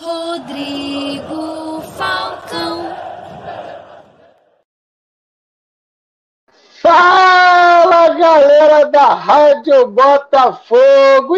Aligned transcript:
Rodrigo 0.00 1.82
Falcão. 1.82 2.96
Fala 6.80 8.08
galera 8.08 8.86
da 8.86 9.12
Rádio 9.12 9.88
Botafogo! 9.88 11.36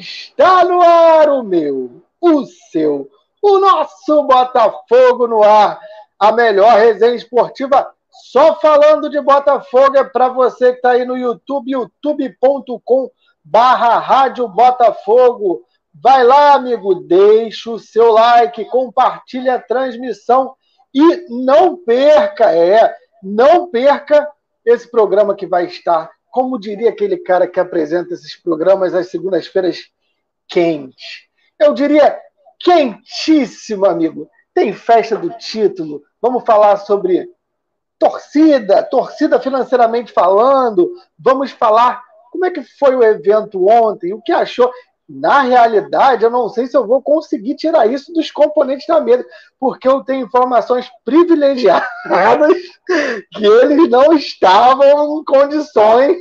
Está 0.00 0.64
no 0.64 0.82
ar 0.82 1.28
o 1.28 1.44
meu, 1.44 2.02
o 2.20 2.44
seu, 2.72 3.08
o 3.40 3.58
nosso 3.60 4.24
Botafogo 4.24 5.28
no 5.28 5.44
ar. 5.44 5.78
A 6.18 6.32
melhor 6.32 6.76
resenha 6.76 7.14
esportiva 7.14 7.88
só 8.10 8.56
falando 8.56 9.08
de 9.08 9.20
Botafogo 9.20 9.96
é 9.96 10.02
para 10.02 10.28
você 10.28 10.72
que 10.72 10.78
está 10.78 10.90
aí 10.90 11.04
no 11.04 11.16
YouTube, 11.16 11.70
youtube.com 11.70 13.08
barra 13.44 14.00
Rádio 14.00 14.48
Botafogo. 14.48 15.62
Vai 16.02 16.24
lá, 16.24 16.54
amigo, 16.54 16.94
deixa 16.94 17.70
o 17.70 17.78
seu 17.78 18.12
like, 18.12 18.64
compartilha 18.66 19.54
a 19.54 19.60
transmissão 19.60 20.54
e 20.94 21.26
não 21.28 21.76
perca, 21.76 22.52
é, 22.54 22.94
não 23.22 23.70
perca 23.70 24.28
esse 24.64 24.90
programa 24.90 25.34
que 25.34 25.46
vai 25.46 25.66
estar, 25.66 26.10
como 26.30 26.58
diria 26.58 26.90
aquele 26.90 27.16
cara 27.16 27.46
que 27.46 27.58
apresenta 27.58 28.14
esses 28.14 28.36
programas 28.36 28.94
às 28.94 29.10
segundas-feiras, 29.10 29.90
quente. 30.48 31.30
Eu 31.58 31.72
diria 31.72 32.18
quentíssimo, 32.58 33.86
amigo. 33.86 34.28
Tem 34.52 34.72
festa 34.72 35.16
do 35.16 35.30
título, 35.30 36.02
vamos 36.20 36.44
falar 36.44 36.76
sobre 36.78 37.28
torcida, 37.98 38.82
torcida 38.82 39.40
financeiramente 39.40 40.12
falando, 40.12 40.90
vamos 41.18 41.50
falar 41.50 42.02
como 42.30 42.44
é 42.44 42.50
que 42.50 42.62
foi 42.62 42.94
o 42.94 43.02
evento 43.02 43.66
ontem, 43.66 44.12
o 44.12 44.20
que 44.20 44.32
achou. 44.32 44.70
Na 45.08 45.42
realidade, 45.42 46.24
eu 46.24 46.30
não 46.30 46.48
sei 46.48 46.66
se 46.66 46.76
eu 46.76 46.86
vou 46.86 47.00
conseguir 47.00 47.54
tirar 47.54 47.86
isso 47.86 48.12
dos 48.12 48.30
componentes 48.30 48.86
da 48.88 49.00
mesa, 49.00 49.24
porque 49.58 49.86
eu 49.86 50.02
tenho 50.02 50.26
informações 50.26 50.90
privilegiadas 51.04 51.86
que 53.32 53.46
eles 53.46 53.88
não 53.88 54.12
estavam 54.12 55.20
em 55.20 55.24
condições 55.24 56.16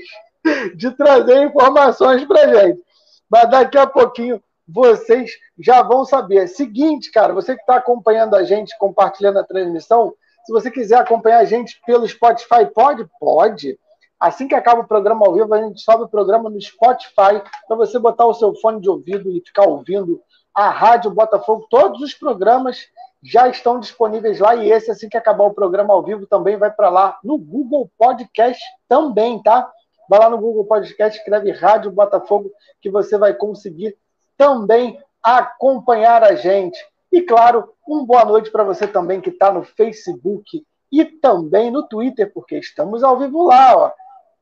de 0.75 0.91
trazer 0.91 1.43
informações 1.43 2.23
para 2.25 2.53
gente. 2.53 2.79
Mas 3.27 3.49
daqui 3.49 3.77
a 3.77 3.87
pouquinho 3.87 4.41
vocês 4.67 5.31
já 5.59 5.81
vão 5.81 6.05
saber. 6.05 6.47
Seguinte, 6.47 7.11
cara, 7.11 7.33
você 7.33 7.55
que 7.55 7.61
está 7.61 7.77
acompanhando 7.77 8.35
a 8.35 8.43
gente, 8.43 8.77
compartilhando 8.77 9.39
a 9.39 9.43
transmissão, 9.43 10.13
se 10.45 10.51
você 10.51 10.69
quiser 10.69 10.97
acompanhar 10.97 11.39
a 11.39 11.45
gente 11.45 11.81
pelo 11.85 12.07
Spotify, 12.07 12.65
pode? 12.73 13.07
Pode. 13.19 13.79
Assim 14.19 14.47
que 14.47 14.55
acaba 14.55 14.81
o 14.81 14.87
programa 14.87 15.25
ao 15.25 15.33
vivo, 15.33 15.53
a 15.53 15.61
gente 15.61 15.81
sobe 15.81 16.03
o 16.03 16.07
programa 16.07 16.49
no 16.49 16.59
Spotify 16.61 17.41
para 17.67 17.75
você 17.75 17.99
botar 17.99 18.25
o 18.25 18.33
seu 18.33 18.55
fone 18.55 18.79
de 18.79 18.89
ouvido 18.89 19.29
e 19.29 19.41
ficar 19.45 19.67
ouvindo 19.67 20.21
a 20.53 20.69
Rádio 20.69 21.11
Botafogo. 21.11 21.67
Todos 21.69 22.01
os 22.01 22.13
programas 22.13 22.87
já 23.21 23.47
estão 23.49 23.79
disponíveis 23.79 24.39
lá 24.39 24.55
e 24.55 24.71
esse, 24.71 24.89
assim 24.89 25.09
que 25.09 25.17
acabar 25.17 25.45
o 25.45 25.53
programa 25.53 25.93
ao 25.93 26.03
vivo, 26.03 26.27
também 26.27 26.57
vai 26.57 26.71
para 26.71 26.89
lá 26.89 27.17
no 27.23 27.37
Google 27.37 27.89
Podcast 27.97 28.61
também, 28.87 29.41
tá? 29.41 29.69
Vai 30.07 30.19
lá 30.19 30.29
no 30.29 30.37
Google 30.37 30.65
Podcast, 30.65 31.17
escreve 31.19 31.51
Rádio 31.51 31.91
Botafogo, 31.91 32.51
que 32.79 32.89
você 32.89 33.17
vai 33.17 33.33
conseguir 33.33 33.97
também 34.37 34.99
acompanhar 35.21 36.23
a 36.23 36.35
gente. 36.35 36.77
E 37.11 37.21
claro, 37.21 37.73
uma 37.87 38.05
boa 38.05 38.23
noite 38.23 38.51
para 38.51 38.63
você 38.63 38.87
também 38.87 39.19
que 39.19 39.29
está 39.29 39.51
no 39.51 39.63
Facebook 39.63 40.63
e 40.91 41.03
também 41.03 41.71
no 41.71 41.87
Twitter, 41.87 42.31
porque 42.31 42.57
estamos 42.57 43.03
ao 43.03 43.17
vivo 43.17 43.47
lá, 43.47 43.75
ó. 43.75 43.91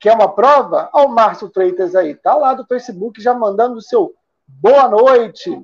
Quer 0.04 0.14
uma 0.16 0.28
prova? 0.28 0.90
Olha 0.92 1.08
o 1.08 1.12
Márcio 1.16 1.50
Freitas 1.50 1.96
aí. 1.96 2.14
Tá 2.14 2.36
lá 2.36 2.54
do 2.54 2.66
Facebook 2.66 3.22
já 3.22 3.34
mandando 3.34 3.78
o 3.78 3.82
seu 3.82 4.14
boa 4.46 4.86
noite. 4.90 5.58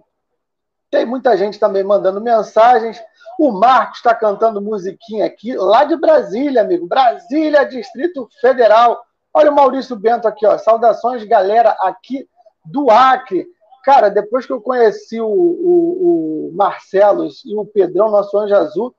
Tem 0.90 1.06
muita 1.06 1.36
gente 1.36 1.60
também 1.60 1.84
mandando 1.84 2.22
mensagens. 2.22 3.04
O 3.38 3.52
Marcos 3.52 3.98
está 3.98 4.16
cantando 4.16 4.62
musiquinha 4.62 5.26
aqui, 5.26 5.58
lá 5.58 5.84
de 5.84 5.98
Brasília, 5.98 6.62
amigo. 6.62 6.88
Brasília, 6.88 7.66
Distrito 7.66 8.30
Federal. 8.40 9.04
Olha 9.34 9.52
o 9.52 9.56
Maurício 9.56 9.98
Bento 9.98 10.26
aqui, 10.26 10.46
ó. 10.46 10.58
Saudações, 10.58 11.22
galera, 11.26 11.72
aqui 11.82 12.26
do 12.64 12.90
Acre. 12.90 13.46
Cara, 13.84 14.08
depois 14.08 14.46
que 14.46 14.54
eu 14.54 14.62
conheci 14.62 15.20
o, 15.20 15.28
o, 15.28 16.48
o 16.48 16.56
Marcelos 16.56 17.44
e 17.44 17.54
o 17.58 17.66
Pedrão, 17.66 18.10
nosso 18.10 18.38
anjo 18.38 18.56
azul, 18.56 18.96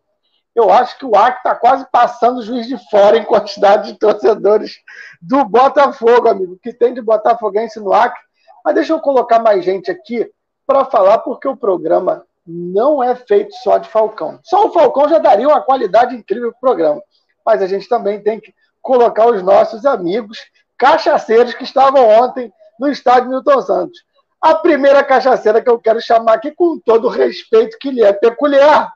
eu 0.62 0.70
acho 0.70 0.98
que 0.98 1.04
o 1.04 1.16
Acre 1.16 1.38
está 1.38 1.54
quase 1.54 1.86
passando 1.90 2.38
o 2.38 2.42
juiz 2.42 2.66
de 2.66 2.76
fora 2.90 3.16
em 3.16 3.24
quantidade 3.24 3.92
de 3.92 3.98
torcedores 3.98 4.76
do 5.20 5.44
Botafogo, 5.44 6.28
amigo, 6.28 6.58
que 6.62 6.72
tem 6.72 6.94
de 6.94 7.00
botafoguense 7.00 7.78
no 7.80 7.92
Acre. 7.92 8.20
Mas 8.64 8.74
deixa 8.74 8.92
eu 8.92 9.00
colocar 9.00 9.38
mais 9.38 9.64
gente 9.64 9.90
aqui 9.90 10.30
para 10.66 10.84
falar, 10.84 11.18
porque 11.18 11.48
o 11.48 11.56
programa 11.56 12.24
não 12.46 13.02
é 13.02 13.14
feito 13.14 13.54
só 13.56 13.78
de 13.78 13.88
Falcão. 13.88 14.38
Só 14.42 14.66
o 14.66 14.72
Falcão 14.72 15.08
já 15.08 15.18
daria 15.18 15.48
uma 15.48 15.60
qualidade 15.60 16.14
incrível 16.14 16.50
para 16.52 16.56
o 16.56 16.60
programa. 16.60 17.02
Mas 17.44 17.62
a 17.62 17.66
gente 17.66 17.88
também 17.88 18.22
tem 18.22 18.40
que 18.40 18.54
colocar 18.82 19.26
os 19.26 19.42
nossos 19.42 19.84
amigos 19.84 20.38
cachaceiros 20.78 21.54
que 21.54 21.64
estavam 21.64 22.08
ontem 22.08 22.52
no 22.78 22.88
estádio 22.88 23.30
Milton 23.30 23.60
Santos. 23.62 23.98
A 24.40 24.54
primeira 24.54 25.04
cachaceira 25.04 25.60
que 25.60 25.68
eu 25.68 25.78
quero 25.78 26.00
chamar 26.00 26.34
aqui, 26.34 26.50
com 26.50 26.78
todo 26.78 27.06
o 27.06 27.10
respeito 27.10 27.76
que 27.78 27.90
lhe 27.90 28.02
é 28.02 28.12
peculiar, 28.12 28.90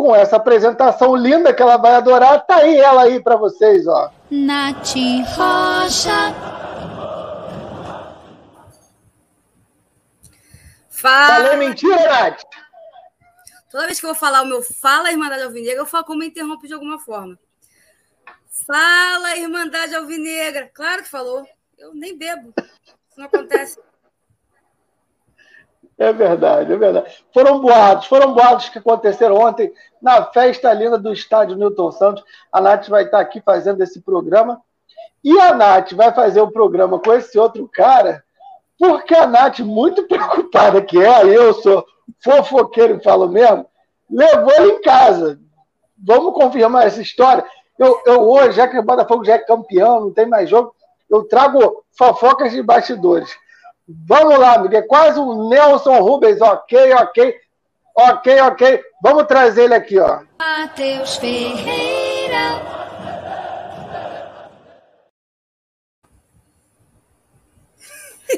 com 0.00 0.16
essa 0.16 0.36
apresentação 0.36 1.14
linda 1.14 1.52
que 1.52 1.60
ela 1.60 1.76
vai 1.76 1.92
adorar. 1.92 2.46
Tá 2.46 2.56
aí 2.56 2.78
ela 2.78 3.02
aí 3.02 3.22
para 3.22 3.36
vocês, 3.36 3.86
ó. 3.86 4.10
Nath 4.30 4.94
Rocha. 5.36 6.34
Fala. 10.88 11.44
Falei 11.44 11.56
mentira, 11.56 12.08
Nath? 12.08 12.40
Toda 13.70 13.84
vez 13.84 14.00
que 14.00 14.06
eu 14.06 14.10
vou 14.10 14.18
falar 14.18 14.40
o 14.40 14.46
meu 14.46 14.62
Fala 14.62 15.12
Irmandade 15.12 15.42
Alvinegra, 15.42 15.82
eu 15.82 15.86
falo 15.86 16.04
como 16.04 16.24
interrompe 16.24 16.66
de 16.66 16.72
alguma 16.72 16.98
forma. 16.98 17.38
Fala 18.66 19.36
Irmandade 19.36 19.94
Alvinegra. 19.94 20.70
Claro 20.72 21.02
que 21.02 21.10
falou. 21.10 21.46
Eu 21.76 21.94
nem 21.94 22.16
bebo. 22.16 22.54
Isso 22.56 23.18
não 23.18 23.26
acontece. 23.26 23.78
É 26.00 26.14
verdade, 26.14 26.72
é 26.72 26.76
verdade. 26.78 27.12
Foram 27.30 27.60
boatos, 27.60 28.06
foram 28.06 28.32
boatos 28.32 28.70
que 28.70 28.78
aconteceram 28.78 29.36
ontem 29.36 29.70
na 30.00 30.24
festa 30.24 30.72
linda 30.72 30.96
do 30.96 31.12
estádio 31.12 31.58
Newton 31.58 31.92
Santos. 31.92 32.24
A 32.50 32.58
Nath 32.58 32.88
vai 32.88 33.04
estar 33.04 33.20
aqui 33.20 33.38
fazendo 33.42 33.82
esse 33.82 34.00
programa. 34.00 34.62
E 35.22 35.38
a 35.38 35.52
Nath 35.52 35.92
vai 35.92 36.10
fazer 36.14 36.40
o 36.40 36.50
programa 36.50 36.98
com 36.98 37.12
esse 37.12 37.38
outro 37.38 37.68
cara, 37.70 38.24
porque 38.78 39.14
a 39.14 39.26
Nath, 39.26 39.58
muito 39.58 40.04
preocupada 40.08 40.80
que 40.80 40.98
é, 40.98 41.26
eu 41.26 41.52
sou 41.52 41.84
fofoqueiro 42.24 42.96
e 42.96 43.04
falo 43.04 43.28
mesmo, 43.28 43.66
levou 44.10 44.52
ele 44.54 44.72
em 44.72 44.80
casa. 44.80 45.38
Vamos 46.02 46.32
confirmar 46.32 46.86
essa 46.86 47.02
história. 47.02 47.44
Eu, 47.78 48.00
eu 48.06 48.26
hoje, 48.26 48.52
já 48.52 48.66
que 48.66 48.78
o 48.78 48.82
Botafogo 48.82 49.22
já 49.22 49.34
é 49.34 49.38
campeão, 49.38 50.00
não 50.00 50.10
tem 50.10 50.24
mais 50.24 50.48
jogo, 50.48 50.74
eu 51.10 51.24
trago 51.24 51.84
fofocas 51.92 52.52
de 52.52 52.62
bastidores. 52.62 53.36
Vamos 54.06 54.38
lá, 54.38 54.54
amigo. 54.54 54.74
É 54.74 54.82
quase 54.82 55.18
um 55.18 55.48
Nelson 55.48 55.98
Rubens. 56.00 56.40
Ok, 56.40 56.92
ok. 56.94 57.34
Ok, 57.94 58.40
ok. 58.40 58.82
Vamos 59.02 59.24
trazer 59.26 59.64
ele 59.64 59.74
aqui, 59.74 59.98
ó. 59.98 60.20
Matheus 60.38 61.16
Ferreira. 61.16 62.62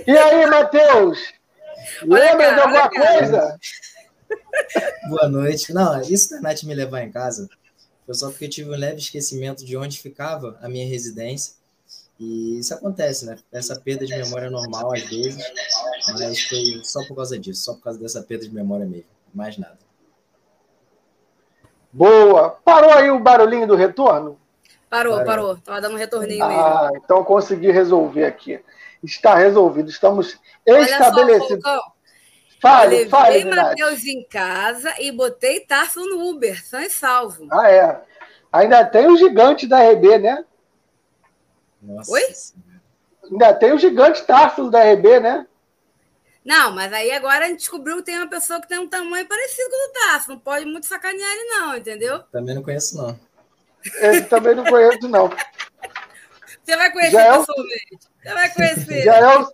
E 0.06 0.10
aí, 0.10 0.46
Matheus? 0.46 1.18
Lembra 2.02 2.54
de 2.54 2.60
alguma 2.60 2.88
coisa? 2.88 3.58
Boa 5.08 5.28
noite. 5.28 5.72
Não, 5.72 6.00
isso 6.00 6.30
da 6.30 6.40
Nath 6.40 6.62
me 6.62 6.74
levar 6.74 7.02
em 7.02 7.12
casa 7.12 7.48
foi 8.04 8.14
só 8.14 8.30
porque 8.30 8.48
tive 8.48 8.70
um 8.70 8.76
leve 8.76 8.98
esquecimento 8.98 9.64
de 9.64 9.76
onde 9.76 10.00
ficava 10.00 10.58
a 10.60 10.68
minha 10.68 10.88
residência. 10.88 11.54
E 12.22 12.60
isso 12.60 12.72
acontece, 12.72 13.26
né? 13.26 13.36
Essa 13.52 13.74
perda 13.74 14.06
de 14.06 14.16
memória 14.16 14.46
é 14.46 14.50
normal 14.50 14.92
às 14.92 15.02
vezes, 15.02 15.44
mas 16.06 16.40
foi 16.42 16.80
só 16.84 17.04
por 17.08 17.16
causa 17.16 17.36
disso, 17.36 17.64
só 17.64 17.74
por 17.74 17.82
causa 17.82 17.98
dessa 17.98 18.22
perda 18.22 18.44
de 18.44 18.54
memória 18.54 18.86
mesmo, 18.86 19.08
mais 19.34 19.58
nada. 19.58 19.78
Boa! 21.92 22.50
Parou 22.64 22.92
aí 22.92 23.10
o 23.10 23.18
barulhinho 23.18 23.66
do 23.66 23.74
retorno? 23.74 24.38
Parou, 24.88 25.14
parou. 25.14 25.26
parou. 25.26 25.56
Tava 25.56 25.80
dando 25.80 25.94
um 25.94 25.98
retorninho 25.98 26.44
ah, 26.44 26.82
mesmo. 26.84 27.02
então 27.04 27.24
consegui 27.24 27.72
resolver 27.72 28.24
aqui. 28.24 28.60
Está 29.02 29.34
resolvido, 29.34 29.90
estamos 29.90 30.38
estabelecidos. 30.64 31.64
Fale, 32.60 33.08
fale. 33.08 33.40
Eu 33.40 33.46
levei 33.46 33.62
Matheus 33.62 34.04
em 34.04 34.22
casa 34.28 34.94
e 35.00 35.10
botei 35.10 35.58
Tarso 35.58 35.98
no 35.98 36.30
Uber, 36.30 36.64
são 36.64 36.80
e 36.80 36.88
salvo. 36.88 37.48
Ah, 37.50 37.68
é. 37.68 38.00
Ainda 38.52 38.84
tem 38.84 39.08
o 39.08 39.16
gigante 39.16 39.66
da 39.66 39.82
RB, 39.90 40.18
né? 40.18 40.44
Nossa 41.82 42.12
Oi? 42.12 42.22
Ainda 43.24 43.54
tem 43.54 43.72
o 43.72 43.78
gigante 43.78 44.24
Tarso 44.24 44.70
da 44.70 44.82
RB, 44.92 45.20
né? 45.20 45.46
Não, 46.44 46.72
mas 46.74 46.92
aí 46.92 47.12
agora 47.12 47.44
a 47.44 47.48
gente 47.48 47.58
descobriu 47.58 47.96
que 47.96 48.02
tem 48.02 48.18
uma 48.18 48.28
pessoa 48.28 48.60
que 48.60 48.68
tem 48.68 48.78
um 48.78 48.88
tamanho 48.88 49.26
parecido 49.26 49.70
com 49.70 49.76
o 49.76 49.88
do 49.88 49.92
Tarso. 49.92 50.28
Não 50.30 50.38
pode 50.38 50.64
muito 50.64 50.86
sacanear 50.86 51.30
ele, 51.30 51.44
não, 51.50 51.76
entendeu? 51.76 52.20
Também 52.32 52.54
não 52.54 52.62
conheço, 52.62 52.96
não. 52.96 53.18
Esse 53.84 54.24
também 54.24 54.54
não 54.54 54.64
conheço, 54.64 55.08
não. 55.08 55.30
Você 56.64 56.76
vai 56.76 56.92
conhecer 56.92 57.12
já 57.12 57.38
pessoalmente. 57.38 57.88
É 57.92 57.96
o... 57.96 58.22
Você 58.22 58.34
vai 58.34 58.54
conhecer. 58.54 59.02
Já 59.02 59.16
é, 59.16 59.38
o... 59.38 59.52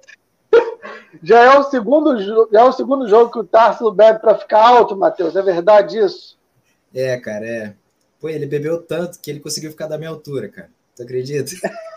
Já 1.22 1.40
é 1.40 1.58
o 1.58 1.62
segundo, 1.64 2.48
já 2.52 2.60
é 2.60 2.64
o 2.64 2.72
segundo 2.72 3.08
jogo 3.08 3.32
que 3.32 3.38
o 3.38 3.44
Tarso 3.44 3.90
bebe 3.90 4.20
para 4.20 4.38
ficar 4.38 4.60
alto, 4.66 4.96
Matheus. 4.96 5.34
É 5.36 5.42
verdade 5.42 5.98
isso? 5.98 6.38
É, 6.94 7.18
cara, 7.18 7.46
é. 7.46 7.74
Pô, 8.20 8.28
ele 8.28 8.46
bebeu 8.46 8.80
tanto 8.80 9.18
que 9.20 9.30
ele 9.30 9.40
conseguiu 9.40 9.70
ficar 9.70 9.88
da 9.88 9.98
minha 9.98 10.10
altura, 10.10 10.48
cara. 10.48 10.70
Tu 10.96 11.02
acredita? 11.02 11.50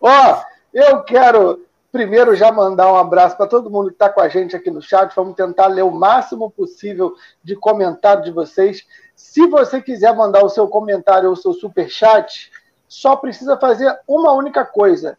Ó, 0.00 0.42
eu 0.72 1.02
quero 1.02 1.66
primeiro 1.96 2.36
já 2.36 2.52
mandar 2.52 2.92
um 2.92 2.96
abraço 2.96 3.36
para 3.36 3.46
todo 3.46 3.70
mundo 3.70 3.88
que 3.88 3.94
está 3.94 4.10
com 4.10 4.20
a 4.20 4.28
gente 4.28 4.54
aqui 4.54 4.70
no 4.70 4.82
chat. 4.82 5.14
Vamos 5.16 5.34
tentar 5.34 5.66
ler 5.68 5.82
o 5.82 5.90
máximo 5.90 6.50
possível 6.50 7.14
de 7.42 7.56
comentário 7.56 8.22
de 8.22 8.30
vocês. 8.30 8.86
Se 9.14 9.46
você 9.46 9.80
quiser 9.80 10.14
mandar 10.14 10.44
o 10.44 10.50
seu 10.50 10.68
comentário 10.68 11.28
ou 11.28 11.32
o 11.32 11.36
seu 11.36 11.54
super 11.54 11.88
chat, 11.88 12.52
só 12.86 13.16
precisa 13.16 13.56
fazer 13.56 13.98
uma 14.06 14.32
única 14.32 14.64
coisa: 14.64 15.16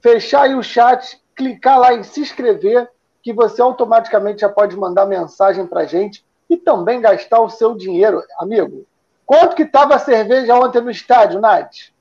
fechar 0.00 0.42
aí 0.42 0.54
o 0.54 0.62
chat, 0.62 1.18
clicar 1.34 1.78
lá 1.78 1.94
em 1.94 2.02
se 2.02 2.20
inscrever, 2.20 2.90
que 3.22 3.32
você 3.32 3.62
automaticamente 3.62 4.42
já 4.42 4.48
pode 4.48 4.76
mandar 4.76 5.06
mensagem 5.06 5.66
para 5.66 5.80
a 5.80 5.86
gente 5.86 6.24
e 6.50 6.58
também 6.58 7.00
gastar 7.00 7.40
o 7.40 7.48
seu 7.48 7.74
dinheiro, 7.74 8.22
amigo. 8.38 8.84
Quanto 9.24 9.56
que 9.56 9.62
estava 9.62 9.94
a 9.94 9.98
cerveja 9.98 10.54
ontem 10.54 10.82
no 10.82 10.90
estádio, 10.90 11.40
Nath? 11.40 11.91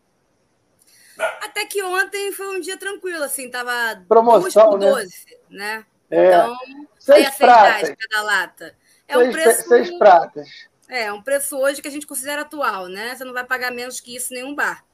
Até 1.41 1.65
que 1.65 1.81
ontem 1.83 2.31
foi 2.31 2.57
um 2.57 2.59
dia 2.59 2.77
tranquilo, 2.77 3.23
assim, 3.23 3.49
tava 3.49 4.03
promoção, 4.07 4.77
12, 4.77 5.09
né? 5.49 5.77
né? 5.77 5.85
É. 6.09 6.27
Então, 6.27 6.57
seis 6.99 7.35
pratas. 7.35 7.95
cada 7.97 8.23
lata. 8.23 8.75
É 9.07 9.15
seis, 9.15 9.27
um 9.27 9.31
preço 9.31 9.67
seis 9.67 9.97
pratas. 9.97 10.49
É, 10.89 11.11
um 11.13 11.21
preço 11.21 11.57
hoje 11.57 11.81
que 11.81 11.87
a 11.87 11.91
gente 11.91 12.05
considera 12.05 12.41
atual, 12.41 12.87
né? 12.87 13.15
Você 13.15 13.23
não 13.23 13.33
vai 13.33 13.45
pagar 13.45 13.71
menos 13.71 13.99
que 13.99 14.15
isso 14.15 14.33
em 14.33 14.37
nenhum 14.37 14.53
bar. 14.53 14.85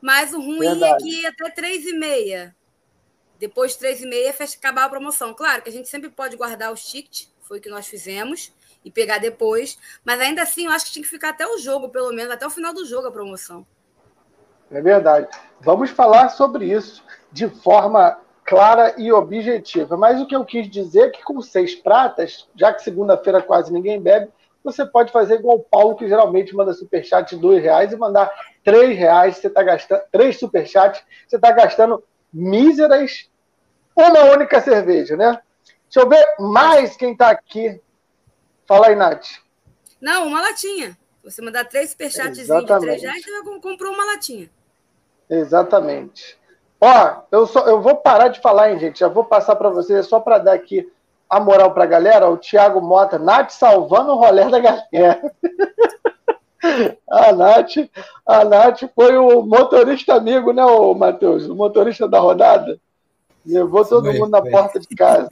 Mas 0.00 0.34
o 0.34 0.40
ruim 0.40 0.66
é 0.66 0.70
Verdade. 0.70 0.94
é 0.94 0.96
que 0.98 1.26
até 1.26 1.50
três 1.50 1.86
e 1.86 1.94
meia. 1.94 2.54
Depois 3.38 3.72
de 3.72 3.78
três 3.78 4.02
e 4.02 4.06
meia, 4.06 4.32
fecha 4.32 4.56
acabar 4.56 4.84
a 4.84 4.88
promoção. 4.88 5.34
Claro 5.34 5.62
que 5.62 5.68
a 5.68 5.72
gente 5.72 5.88
sempre 5.88 6.10
pode 6.10 6.36
guardar 6.36 6.72
os 6.72 6.84
tickets, 6.84 7.32
foi 7.40 7.58
o 7.58 7.60
que 7.60 7.68
nós 7.68 7.86
fizemos, 7.86 8.52
e 8.84 8.90
pegar 8.90 9.18
depois. 9.18 9.78
Mas 10.04 10.20
ainda 10.20 10.42
assim, 10.42 10.66
eu 10.66 10.72
acho 10.72 10.86
que 10.86 10.92
tinha 10.92 11.02
que 11.02 11.08
ficar 11.08 11.30
até 11.30 11.46
o 11.46 11.58
jogo, 11.58 11.88
pelo 11.88 12.12
menos, 12.12 12.32
até 12.32 12.46
o 12.46 12.50
final 12.50 12.72
do 12.72 12.84
jogo 12.84 13.08
a 13.08 13.12
promoção. 13.12 13.66
É 14.70 14.80
verdade. 14.80 15.28
Vamos 15.60 15.90
falar 15.90 16.28
sobre 16.30 16.66
isso 16.66 17.02
de 17.32 17.48
forma 17.48 18.18
clara 18.44 18.94
e 18.96 19.12
objetiva. 19.12 19.96
Mas 19.96 20.20
o 20.20 20.26
que 20.26 20.34
eu 20.34 20.44
quis 20.44 20.70
dizer 20.70 21.08
é 21.08 21.10
que 21.10 21.22
com 21.22 21.40
seis 21.40 21.74
pratas, 21.74 22.48
já 22.54 22.72
que 22.72 22.82
segunda-feira 22.82 23.42
quase 23.42 23.72
ninguém 23.72 24.00
bebe, 24.00 24.30
você 24.62 24.84
pode 24.84 25.12
fazer 25.12 25.34
igual 25.36 25.58
o 25.58 25.62
Paulo, 25.62 25.96
que 25.96 26.08
geralmente 26.08 26.54
manda 26.54 26.72
superchat 26.72 27.34
de 27.34 27.40
dois 27.40 27.62
reais 27.62 27.92
e 27.92 27.96
mandar 27.96 28.30
três 28.64 28.98
reais, 28.98 29.36
você 29.36 29.46
está 29.46 29.62
gastando 29.62 30.02
três 30.10 30.38
superchats, 30.38 31.02
você 31.26 31.36
está 31.36 31.52
gastando 31.52 32.02
míseras 32.32 33.28
uma 33.94 34.24
única 34.32 34.60
cerveja, 34.60 35.16
né? 35.16 35.40
Deixa 35.84 36.00
eu 36.00 36.08
ver 36.08 36.24
mais 36.38 36.96
quem 36.96 37.12
está 37.12 37.30
aqui. 37.30 37.80
Fala 38.66 38.88
aí, 38.88 38.96
Nath. 38.96 39.26
Não, 40.00 40.26
uma 40.26 40.40
latinha. 40.40 40.96
Você 41.26 41.42
mandar 41.42 41.64
três 41.64 41.90
superchats 41.90 42.38
de 42.38 42.46
três 42.46 43.02
reais, 43.02 43.24
você 43.24 43.58
comprou 43.60 43.92
uma 43.92 44.04
latinha. 44.04 44.48
Exatamente. 45.28 46.38
Ó, 46.80 47.16
eu, 47.32 47.48
só, 47.48 47.66
eu 47.66 47.82
vou 47.82 47.96
parar 47.96 48.28
de 48.28 48.40
falar, 48.40 48.70
hein, 48.70 48.78
gente? 48.78 49.00
Já 49.00 49.08
vou 49.08 49.24
passar 49.24 49.56
para 49.56 49.68
vocês, 49.68 50.06
só 50.06 50.20
para 50.20 50.38
dar 50.38 50.52
aqui 50.52 50.88
a 51.28 51.40
moral 51.40 51.74
para 51.74 51.82
a 51.82 51.88
galera. 51.88 52.30
O 52.30 52.36
Thiago 52.36 52.80
Mota, 52.80 53.18
Nath 53.18 53.50
salvando 53.50 54.12
o 54.12 54.16
rolê 54.16 54.48
da 54.48 54.60
galera. 54.60 55.34
a 57.10 57.32
Nath, 57.32 57.74
a 58.24 58.44
Nath 58.44 58.84
foi 58.94 59.18
o 59.18 59.42
motorista 59.42 60.14
amigo, 60.14 60.52
né, 60.52 60.64
o 60.64 60.94
Matheus? 60.94 61.48
O 61.48 61.56
motorista 61.56 62.06
da 62.06 62.20
rodada. 62.20 62.78
Levou 63.44 63.84
todo 63.84 64.04
foi, 64.04 64.18
mundo 64.20 64.30
na 64.30 64.42
foi. 64.42 64.50
porta 64.52 64.78
de 64.78 64.94
casa. 64.94 65.28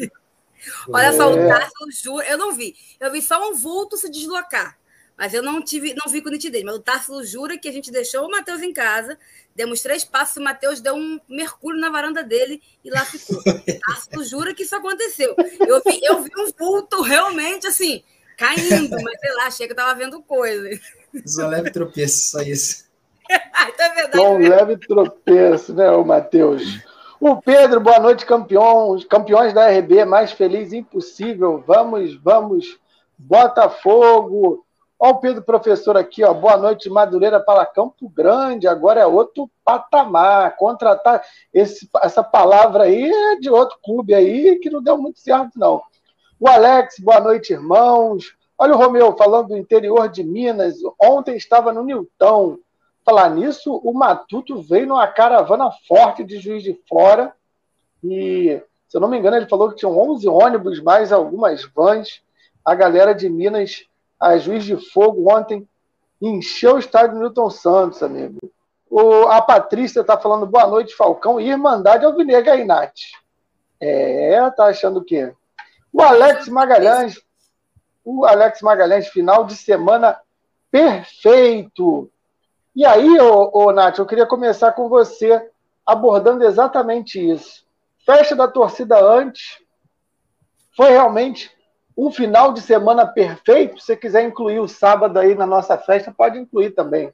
Olha 0.92 1.12
só, 1.12 1.30
o 1.30 1.36
Tarso, 1.36 1.72
juro, 2.02 2.22
eu 2.22 2.36
não 2.36 2.52
vi. 2.52 2.74
Eu 2.98 3.12
vi 3.12 3.22
só 3.22 3.48
um 3.48 3.54
vulto 3.54 3.96
se 3.96 4.10
deslocar. 4.10 4.76
Mas 5.16 5.32
eu 5.32 5.42
não 5.42 5.62
tive, 5.62 5.94
não 5.94 6.10
vi 6.10 6.20
com 6.20 6.28
nitidez. 6.28 6.64
Mas 6.64 6.74
o 6.74 6.80
Tarso 6.80 7.24
jura 7.24 7.56
que 7.56 7.68
a 7.68 7.72
gente 7.72 7.90
deixou 7.90 8.26
o 8.26 8.30
Matheus 8.30 8.62
em 8.62 8.72
casa, 8.72 9.16
demos 9.54 9.80
três 9.80 10.04
passos, 10.04 10.36
o 10.36 10.42
Matheus 10.42 10.80
deu 10.80 10.94
um 10.94 11.20
mercúrio 11.28 11.80
na 11.80 11.88
varanda 11.88 12.22
dele 12.22 12.60
e 12.84 12.90
lá 12.90 13.04
ficou. 13.04 13.36
O 13.44 13.80
Tarso 13.80 14.24
jura 14.24 14.54
que 14.54 14.62
isso 14.62 14.74
aconteceu. 14.74 15.34
Eu 15.60 15.80
vi, 15.84 16.00
eu 16.02 16.22
vi 16.22 16.30
um 16.38 16.50
vulto 16.58 17.02
realmente 17.02 17.66
assim, 17.66 18.02
caindo, 18.36 18.96
mas 19.02 19.20
sei 19.20 19.34
lá, 19.34 19.46
achei 19.46 19.66
que 19.66 19.72
eu 19.72 19.76
estava 19.76 19.94
vendo 19.98 20.20
coisa. 20.22 20.68
Só 21.24 21.46
leve 21.46 21.70
tropeço, 21.70 22.30
só 22.30 22.42
isso. 22.42 22.84
então 23.30 23.86
é 23.86 23.94
verdade. 23.94 24.16
Só 24.16 24.32
um 24.32 24.38
leve 24.38 24.76
tropeço, 24.78 25.74
né, 25.74 25.90
o 25.90 26.04
Matheus? 26.04 26.80
O 27.20 27.40
Pedro, 27.40 27.80
boa 27.80 28.00
noite, 28.00 28.26
campeões, 28.26 29.04
campeões 29.04 29.54
da 29.54 29.68
RB, 29.70 30.04
mais 30.04 30.32
feliz 30.32 30.72
impossível. 30.72 31.62
Vamos, 31.66 32.14
vamos, 32.16 32.78
Botafogo. 33.16 34.63
Olha 34.98 35.12
o 35.12 35.18
Pedro 35.18 35.42
professor 35.42 35.96
aqui, 35.96 36.22
ó. 36.24 36.32
Boa 36.32 36.56
noite, 36.56 36.88
Madureira 36.88 37.40
para 37.40 37.66
Campo 37.66 38.08
Grande. 38.08 38.68
Agora 38.68 39.00
é 39.00 39.06
outro 39.06 39.50
patamar. 39.64 40.56
Contratar 40.56 41.22
esse, 41.52 41.88
essa 42.00 42.22
palavra 42.22 42.84
aí 42.84 43.10
é 43.10 43.36
de 43.36 43.50
outro 43.50 43.76
clube 43.84 44.14
aí 44.14 44.56
que 44.56 44.70
não 44.70 44.82
deu 44.82 44.96
muito 44.96 45.18
certo, 45.18 45.58
não. 45.58 45.82
O 46.38 46.48
Alex, 46.48 46.98
boa 47.00 47.20
noite, 47.20 47.52
irmãos. 47.52 48.36
Olha 48.56 48.74
o 48.74 48.78
Romeu 48.78 49.16
falando 49.16 49.48
do 49.48 49.56
interior 49.56 50.08
de 50.08 50.22
Minas. 50.22 50.76
Ontem 51.00 51.36
estava 51.36 51.72
no 51.72 51.82
Nilton. 51.82 52.58
Falar 53.04 53.30
nisso, 53.30 53.76
o 53.84 53.92
Matuto 53.92 54.62
veio 54.62 54.86
numa 54.86 55.06
caravana 55.06 55.70
forte 55.86 56.24
de 56.24 56.38
Juiz 56.38 56.62
de 56.62 56.80
Fora. 56.88 57.34
E, 58.02 58.62
se 58.88 58.96
eu 58.96 59.00
não 59.00 59.08
me 59.08 59.18
engano, 59.18 59.36
ele 59.36 59.48
falou 59.48 59.70
que 59.70 59.76
tinham 59.76 59.98
11 59.98 60.26
ônibus, 60.28 60.80
mais 60.80 61.12
algumas 61.12 61.64
vans. 61.74 62.22
A 62.64 62.74
galera 62.74 63.14
de 63.14 63.28
Minas 63.28 63.86
a 64.24 64.38
Juiz 64.38 64.64
de 64.64 64.76
Fogo 64.90 65.30
ontem 65.30 65.68
encheu 66.20 66.76
o 66.76 66.78
estádio 66.78 67.18
Newton 67.18 67.50
Santos, 67.50 68.02
amigo. 68.02 68.38
O, 68.88 69.28
a 69.28 69.42
Patrícia 69.42 70.00
está 70.00 70.16
falando 70.16 70.46
boa 70.46 70.66
noite, 70.66 70.96
Falcão, 70.96 71.38
e 71.38 71.50
Irmandade 71.50 72.06
Alvinegra 72.06 72.54
aí, 72.54 72.64
Nath. 72.64 72.94
É, 73.78 74.50
tá 74.50 74.66
achando 74.66 75.00
o 75.00 75.04
quê? 75.04 75.34
O 75.92 76.00
Alex 76.00 76.48
Magalhães, 76.48 77.20
o 78.02 78.24
Alex 78.24 78.62
Magalhães, 78.62 79.08
final 79.08 79.44
de 79.44 79.54
semana 79.56 80.18
perfeito. 80.70 82.10
E 82.74 82.86
aí, 82.86 83.20
ô, 83.20 83.50
ô, 83.52 83.72
Nath, 83.72 83.98
eu 83.98 84.06
queria 84.06 84.26
começar 84.26 84.72
com 84.72 84.88
você 84.88 85.50
abordando 85.84 86.44
exatamente 86.44 87.20
isso. 87.20 87.62
Festa 88.06 88.34
da 88.34 88.48
torcida 88.48 88.98
antes 88.98 89.58
foi 90.74 90.90
realmente 90.90 91.53
um 91.96 92.10
final 92.10 92.52
de 92.52 92.60
semana 92.60 93.06
perfeito. 93.06 93.78
Se 93.78 93.86
você 93.86 93.96
quiser 93.96 94.24
incluir 94.24 94.58
o 94.58 94.68
sábado 94.68 95.18
aí 95.18 95.34
na 95.34 95.46
nossa 95.46 95.78
festa, 95.78 96.12
pode 96.12 96.38
incluir 96.38 96.70
também. 96.70 97.12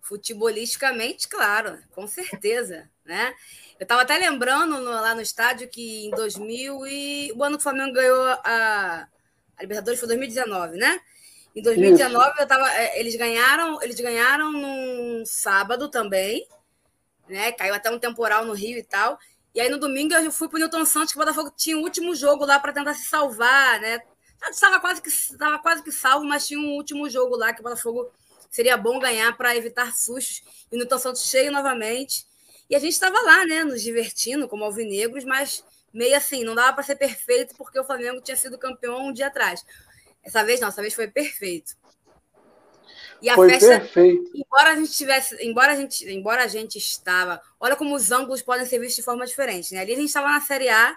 Futebolisticamente, 0.00 1.28
claro, 1.28 1.78
com 1.92 2.06
certeza, 2.06 2.88
né? 3.04 3.34
Eu 3.78 3.84
estava 3.84 4.02
até 4.02 4.16
lembrando 4.16 4.80
no, 4.80 4.90
lá 4.90 5.14
no 5.14 5.20
estádio 5.20 5.68
que 5.68 6.06
em 6.06 6.10
2000 6.10 6.86
e 6.86 7.32
o 7.34 7.42
ano 7.42 7.56
que 7.56 7.60
o 7.60 7.62
Flamengo 7.62 7.92
ganhou 7.92 8.24
a, 8.24 9.08
a 9.56 9.62
Libertadores 9.62 9.98
foi 9.98 10.08
2019, 10.08 10.78
né? 10.78 11.00
Em 11.54 11.62
2019 11.62 12.40
eu 12.40 12.46
tava, 12.46 12.70
é, 12.72 13.00
eles 13.00 13.16
ganharam, 13.16 13.82
eles 13.82 13.98
ganharam 13.98 14.52
num 14.52 15.24
sábado 15.26 15.90
também, 15.90 16.46
né? 17.28 17.50
Caiu 17.52 17.74
até 17.74 17.90
um 17.90 17.98
temporal 17.98 18.44
no 18.44 18.52
Rio 18.52 18.78
e 18.78 18.82
tal. 18.82 19.18
E 19.56 19.60
aí 19.60 19.70
no 19.70 19.78
domingo 19.78 20.12
eu 20.12 20.30
fui 20.30 20.50
pro 20.50 20.58
Newton 20.58 20.84
Santos, 20.84 21.12
que 21.12 21.18
o 21.18 21.20
Botafogo 21.22 21.50
tinha 21.56 21.78
o 21.78 21.80
último 21.80 22.14
jogo 22.14 22.44
lá 22.44 22.60
para 22.60 22.74
tentar 22.74 22.92
se 22.92 23.06
salvar, 23.06 23.80
né? 23.80 24.02
Estava 24.50 24.78
quase, 24.78 25.00
que, 25.00 25.08
estava 25.08 25.58
quase 25.58 25.82
que 25.82 25.90
salvo, 25.90 26.26
mas 26.26 26.46
tinha 26.46 26.60
um 26.60 26.74
último 26.74 27.08
jogo 27.08 27.34
lá 27.36 27.54
que 27.54 27.60
o 27.60 27.62
Botafogo 27.62 28.12
seria 28.50 28.76
bom 28.76 28.98
ganhar 28.98 29.34
para 29.34 29.56
evitar 29.56 29.94
sustos. 29.94 30.42
E 30.70 30.76
o 30.76 30.78
Newton 30.78 30.98
Santos 30.98 31.22
cheio 31.22 31.50
novamente. 31.50 32.26
E 32.68 32.76
a 32.76 32.78
gente 32.78 32.92
estava 32.92 33.18
lá, 33.22 33.46
né, 33.46 33.64
nos 33.64 33.80
divertindo 33.80 34.46
como 34.46 34.62
alvinegros, 34.62 35.24
mas 35.24 35.64
meio 35.90 36.14
assim, 36.14 36.44
não 36.44 36.54
dava 36.54 36.74
para 36.74 36.82
ser 36.82 36.96
perfeito 36.96 37.54
porque 37.56 37.80
o 37.80 37.84
Flamengo 37.84 38.20
tinha 38.20 38.36
sido 38.36 38.58
campeão 38.58 39.06
um 39.06 39.12
dia 39.12 39.28
atrás. 39.28 39.64
Essa 40.22 40.44
vez 40.44 40.60
não, 40.60 40.68
essa 40.68 40.82
vez 40.82 40.92
foi 40.92 41.08
perfeito. 41.08 41.74
E 43.20 43.30
a 43.30 43.34
Foi 43.34 43.48
festa, 43.48 43.80
perfeito. 43.80 44.30
embora 44.34 44.72
a 44.72 44.76
gente 44.76 44.92
tivesse, 44.92 45.36
embora 45.44 45.72
a 45.72 45.76
gente, 45.76 46.08
embora 46.10 46.44
a 46.44 46.46
gente 46.46 46.76
estava, 46.76 47.40
olha 47.58 47.76
como 47.76 47.94
os 47.94 48.12
ângulos 48.12 48.42
podem 48.42 48.66
ser 48.66 48.78
vistos 48.78 48.96
de 48.96 49.02
forma 49.02 49.26
diferente, 49.26 49.74
né? 49.74 49.80
Ali 49.80 49.92
a 49.92 49.96
gente 49.96 50.08
estava 50.08 50.28
na 50.28 50.40
Série 50.40 50.68
A, 50.68 50.96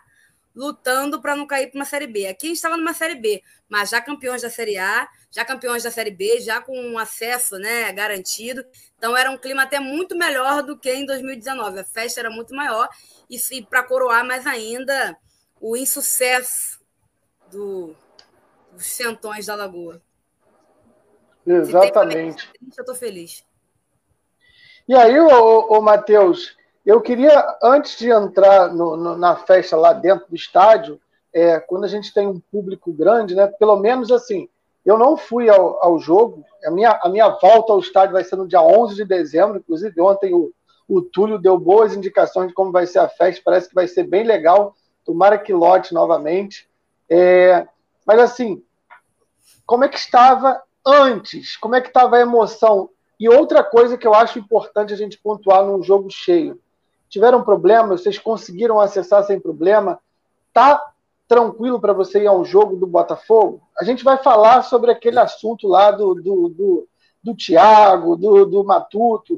lutando 0.56 1.22
para 1.22 1.36
não 1.36 1.48
cair 1.48 1.68
para 1.68 1.80
uma 1.80 1.86
Série 1.86 2.08
B. 2.08 2.28
Aqui 2.28 2.48
a 2.48 2.50
gente 2.50 2.58
estava 2.58 2.76
numa 2.76 2.94
Série 2.94 3.16
B, 3.16 3.42
mas 3.68 3.90
já 3.90 4.02
campeões 4.02 4.42
da 4.42 4.50
Série 4.50 4.78
A, 4.78 5.08
já 5.32 5.46
campeões 5.46 5.84
da 5.84 5.92
Série 5.92 6.12
B, 6.12 6.40
já 6.42 6.62
com 6.62 6.78
um 6.78 6.98
acesso, 6.98 7.58
né, 7.58 7.92
garantido. 7.94 8.66
Então 8.98 9.16
era 9.16 9.32
um 9.32 9.38
clima 9.38 9.64
até 9.64 9.80
muito 9.80 10.18
melhor 10.18 10.64
do 10.64 10.78
que 10.78 10.92
em 10.92 11.06
2019. 11.06 11.80
A 11.80 11.84
festa 11.84 12.20
era 12.20 12.30
muito 12.30 12.54
maior 12.54 12.90
e, 13.30 13.38
e 13.52 13.66
para 13.66 13.84
coroar 13.84 14.26
mais 14.26 14.46
ainda 14.46 15.16
o 15.62 15.78
insucesso 15.78 16.80
do, 17.52 17.96
dos 18.74 18.86
centões 18.86 19.46
da 19.46 19.56
Lagoa. 19.56 20.02
Exatamente. 21.46 22.50
eu 22.62 22.82
estou 22.82 22.96
feliz. 22.96 23.44
E 24.88 24.96
aí, 24.96 25.20
ô, 25.20 25.78
ô, 25.78 25.82
Matheus, 25.82 26.58
Eu 26.86 27.02
queria, 27.02 27.58
antes 27.62 28.00
de 28.00 28.10
entrar 28.10 28.74
no, 28.74 28.98
no, 28.98 29.18
na 29.18 29.36
festa 29.36 29.78
lá 29.78 29.94
dentro 29.94 30.28
do 30.28 30.36
estádio, 30.36 31.00
é, 31.32 31.60
quando 31.60 31.84
a 31.84 31.88
gente 31.88 32.14
tem 32.14 32.26
um 32.26 32.40
público 32.40 32.92
grande, 32.92 33.36
né? 33.36 33.46
Pelo 33.48 33.76
menos 33.76 34.12
assim, 34.12 34.50
eu 34.86 34.98
não 34.98 35.16
fui 35.16 35.50
ao, 35.50 35.84
ao, 35.84 36.00
jogo, 36.00 36.44
a 36.66 36.72
minha, 36.72 37.00
a 37.04 37.10
minha 37.10 37.30
volta 37.30 37.74
ao 37.74 37.80
estádio 37.80 38.14
vai 38.14 38.24
ser 38.24 38.36
no 38.38 38.48
dia 38.48 38.62
11 38.62 38.96
de 38.96 39.06
dezembro, 39.06 39.60
inclusive 39.60 40.02
ontem 40.02 40.34
o, 40.34 40.52
o 40.88 41.02
Túlio 41.02 41.38
deu 41.38 41.60
boas 41.60 41.94
indicações 41.94 42.48
de 42.48 42.54
como 42.54 42.72
vai 42.72 42.88
ser 42.88 43.00
a 43.00 43.08
festa, 43.08 43.42
parece 43.46 43.70
que 43.70 43.76
vai 43.76 43.88
ser 43.88 44.04
bem 44.04 44.24
legal, 44.24 44.74
tomara 45.06 45.38
que 45.38 45.54
lote 45.54 45.94
novamente. 45.94 46.68
É, 47.08 47.68
mas 48.06 48.20
assim, 48.20 48.64
como 49.66 49.84
é 49.84 49.88
que 49.88 50.00
estava 50.00 50.60
antes? 50.90 51.56
Como 51.58 51.76
é 51.76 51.82
que 51.82 51.88
estava 51.88 52.18
a 52.18 52.22
emoção? 52.22 52.90
E 53.20 53.28
outra 53.28 53.64
coisa 53.64 53.98
que 53.98 54.08
eu 54.08 54.14
acho 54.14 54.40
importante 54.40 54.94
a 54.94 54.98
gente 54.98 55.18
pontuar 55.18 55.66
num 55.66 55.84
jogo 55.84 56.10
cheio. 56.10 56.60
Tiveram 57.10 57.44
problema? 57.44 57.98
Vocês 57.98 58.18
conseguiram 58.18 58.80
acessar 58.80 59.24
sem 59.24 59.40
problema? 59.40 60.00
Tá 60.54 60.82
tranquilo 61.28 61.80
para 61.80 61.94
você 61.94 62.24
ir 62.24 62.28
ao 62.28 62.46
jogo 62.46 62.76
do 62.76 62.88
Botafogo? 62.88 63.62
A 63.80 63.84
gente 63.84 64.04
vai 64.04 64.18
falar 64.18 64.64
sobre 64.64 64.92
aquele 64.92 65.20
assunto 65.20 65.68
lá 65.68 65.92
do, 65.92 66.16
do, 66.16 66.50
do, 66.50 66.88
do 67.24 67.36
Thiago, 67.36 68.16
do, 68.16 68.46
do 68.46 68.64
Matuto, 68.64 69.36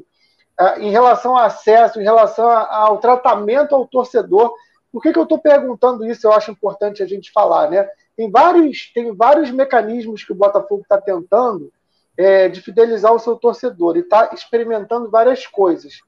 uh, 0.60 0.80
em 0.80 0.90
relação 0.90 1.36
ao 1.36 1.44
acesso, 1.44 2.00
em 2.00 2.04
relação 2.04 2.48
ao 2.50 2.98
tratamento 2.98 3.74
ao 3.74 3.86
torcedor. 3.86 4.54
Por 4.92 5.02
que, 5.02 5.12
que 5.12 5.18
eu 5.18 5.24
estou 5.24 5.38
perguntando 5.38 6.04
isso? 6.06 6.26
Eu 6.26 6.32
acho 6.32 6.50
importante 6.50 7.02
a 7.02 7.06
gente 7.06 7.32
falar, 7.32 7.70
né? 7.70 7.88
Tem 8.16 8.30
vários, 8.30 8.92
tem 8.92 9.14
vários 9.14 9.50
mecanismos 9.50 10.24
que 10.24 10.32
o 10.32 10.36
Botafogo 10.36 10.82
está 10.82 11.00
tentando 11.00 11.72
é, 12.16 12.48
de 12.48 12.60
fidelizar 12.60 13.12
o 13.12 13.18
seu 13.18 13.36
torcedor 13.36 13.96
e 13.96 14.00
está 14.00 14.30
experimentando 14.32 15.10
várias 15.10 15.46
coisas. 15.46 16.00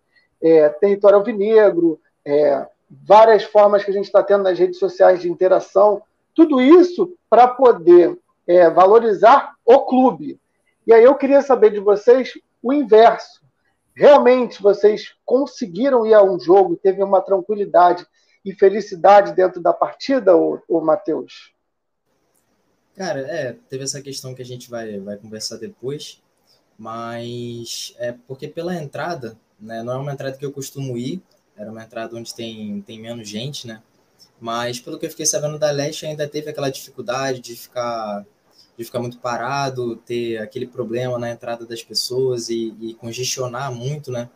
É, 0.43 0.69
território 0.69 1.19
alvinegro, 1.19 1.99
é, 2.25 2.67
várias 2.91 3.45
formas 3.45 3.85
que 3.85 3.91
a 3.91 3.95
gente 3.95 4.07
está 4.07 4.23
tendo 4.23 4.45
nas 4.45 4.59
redes 4.59 4.79
sociais 4.79 5.21
de 5.21 5.31
interação, 5.31 6.03
tudo 6.35 6.61
isso 6.61 7.17
para 7.31 7.49
poder 7.49 8.19
é, 8.47 8.69
valorizar 8.69 9.55
o 9.65 9.81
clube. 9.81 10.39
E 10.87 10.93
aí 10.93 11.03
eu 11.03 11.15
queria 11.15 11.41
saber 11.41 11.71
de 11.71 11.81
vocês 11.81 12.33
o 12.63 12.73
inverso. 12.73 13.43
Realmente 13.95 14.61
vocês 14.61 15.15
conseguiram 15.25 16.05
ir 16.05 16.15
a 16.15 16.23
um 16.23 16.39
jogo, 16.39 16.77
teve 16.77 17.03
uma 17.03 17.21
tranquilidade 17.21 18.07
e 18.45 18.53
felicidade 18.53 19.33
dentro 19.33 19.61
da 19.63 19.73
partida, 19.73 20.37
ô 20.37 20.81
Matheus? 20.81 21.54
Cara, 22.97 23.21
é, 23.21 23.57
teve 23.69 23.85
essa 23.85 24.01
questão 24.01 24.35
que 24.35 24.43
a 24.43 24.45
gente 24.45 24.71
vai, 24.71 25.01
vai 25.01 25.17
conversar 25.17 25.57
depois, 25.57 26.23
mas 26.79 27.95
é 27.99 28.13
porque 28.13 28.47
pela 28.47 28.75
entrada, 28.75 29.37
né, 29.59 29.83
não 29.83 29.95
é 29.95 29.97
uma 29.97 30.13
entrada 30.13 30.37
que 30.37 30.45
eu 30.47 30.53
costumo 30.53 30.97
ir, 30.97 31.21
era 31.57 31.71
uma 31.71 31.83
entrada 31.83 32.17
onde 32.17 32.35
tem, 32.35 32.81
tem 32.83 33.01
menos 33.01 33.29
gente, 33.29 33.67
né? 33.67 33.83
Mas 34.41 34.81
pelo 34.81 34.99
que 34.99 35.07
eu 35.07 35.11
fiquei 35.11 35.27
sabendo 35.27 35.59
da 35.59 35.71
Leste, 35.71 36.07
ainda 36.07 36.29
teve 36.29 36.51
aquela 36.51 36.71
dificuldade 36.71 37.41
de 37.41 37.57
ficar 37.57 38.25
de 38.77 38.85
ficar 38.85 38.99
muito 38.99 39.19
parado, 39.19 39.97
ter 39.97 40.39
aquele 40.39 40.67
problema 40.67 41.17
na 41.17 41.31
entrada 41.31 41.65
das 41.65 41.83
pessoas 41.83 42.49
e, 42.49 42.75
e 42.81 42.95
congestionar 42.95 43.73
muito, 43.73 44.11
né? 44.11 44.29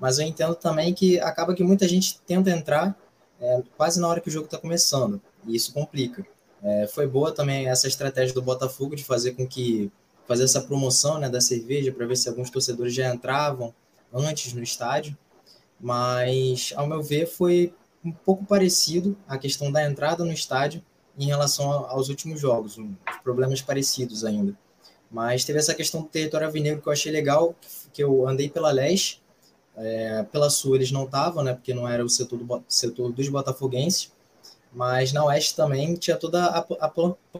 Mas 0.00 0.18
eu 0.18 0.26
entendo 0.26 0.54
também 0.54 0.94
que 0.94 1.20
acaba 1.20 1.54
que 1.54 1.62
muita 1.62 1.86
gente 1.86 2.18
tenta 2.22 2.50
entrar 2.50 2.96
é, 3.38 3.62
quase 3.76 4.00
na 4.00 4.08
hora 4.08 4.20
que 4.20 4.28
o 4.28 4.32
jogo 4.32 4.46
está 4.46 4.58
começando, 4.58 5.20
e 5.46 5.54
isso 5.54 5.72
complica. 5.72 6.26
É, 6.64 6.86
foi 6.86 7.06
boa 7.06 7.30
também 7.30 7.68
essa 7.68 7.86
estratégia 7.86 8.34
do 8.34 8.42
Botafogo 8.42 8.96
de 8.96 9.04
fazer 9.04 9.32
com 9.32 9.46
que 9.46 9.92
fazer 10.26 10.44
essa 10.44 10.62
promoção 10.62 11.18
né, 11.18 11.28
da 11.28 11.40
cerveja 11.40 11.92
para 11.92 12.06
ver 12.06 12.16
se 12.16 12.28
alguns 12.28 12.50
torcedores 12.50 12.94
já 12.94 13.14
entravam 13.14 13.74
antes 14.12 14.52
no 14.54 14.62
estádio 14.62 15.16
mas 15.84 16.72
ao 16.76 16.86
meu 16.86 17.02
ver 17.02 17.26
foi 17.26 17.74
um 18.02 18.10
pouco 18.10 18.44
parecido 18.46 19.14
a 19.28 19.36
questão 19.36 19.70
da 19.70 19.84
entrada 19.84 20.24
no 20.24 20.32
estádio 20.32 20.82
em 21.18 21.26
relação 21.26 21.70
aos 21.70 22.08
últimos 22.08 22.40
jogos, 22.40 22.78
problemas 23.22 23.60
parecidos 23.60 24.24
ainda. 24.24 24.56
Mas 25.10 25.44
teve 25.44 25.58
essa 25.58 25.74
questão 25.74 26.00
do 26.00 26.08
território 26.08 26.46
avinegro 26.46 26.80
que 26.80 26.88
eu 26.88 26.92
achei 26.92 27.12
legal, 27.12 27.54
que 27.92 28.02
eu 28.02 28.26
andei 28.26 28.48
pela 28.48 28.72
leste, 28.72 29.22
é, 29.76 30.22
pela 30.24 30.48
sul 30.48 30.74
eles 30.74 30.90
não 30.90 31.04
estavam, 31.04 31.44
né, 31.44 31.52
porque 31.52 31.74
não 31.74 31.86
era 31.86 32.04
o 32.04 32.08
setor, 32.08 32.38
do, 32.38 32.64
setor 32.66 33.12
dos 33.12 33.28
botafoguenses, 33.28 34.10
mas 34.74 35.12
na 35.12 35.24
oeste 35.24 35.54
também 35.54 35.94
tinha 35.94 36.16
toda 36.16 36.44
a, 36.44 36.58
a 36.80 36.88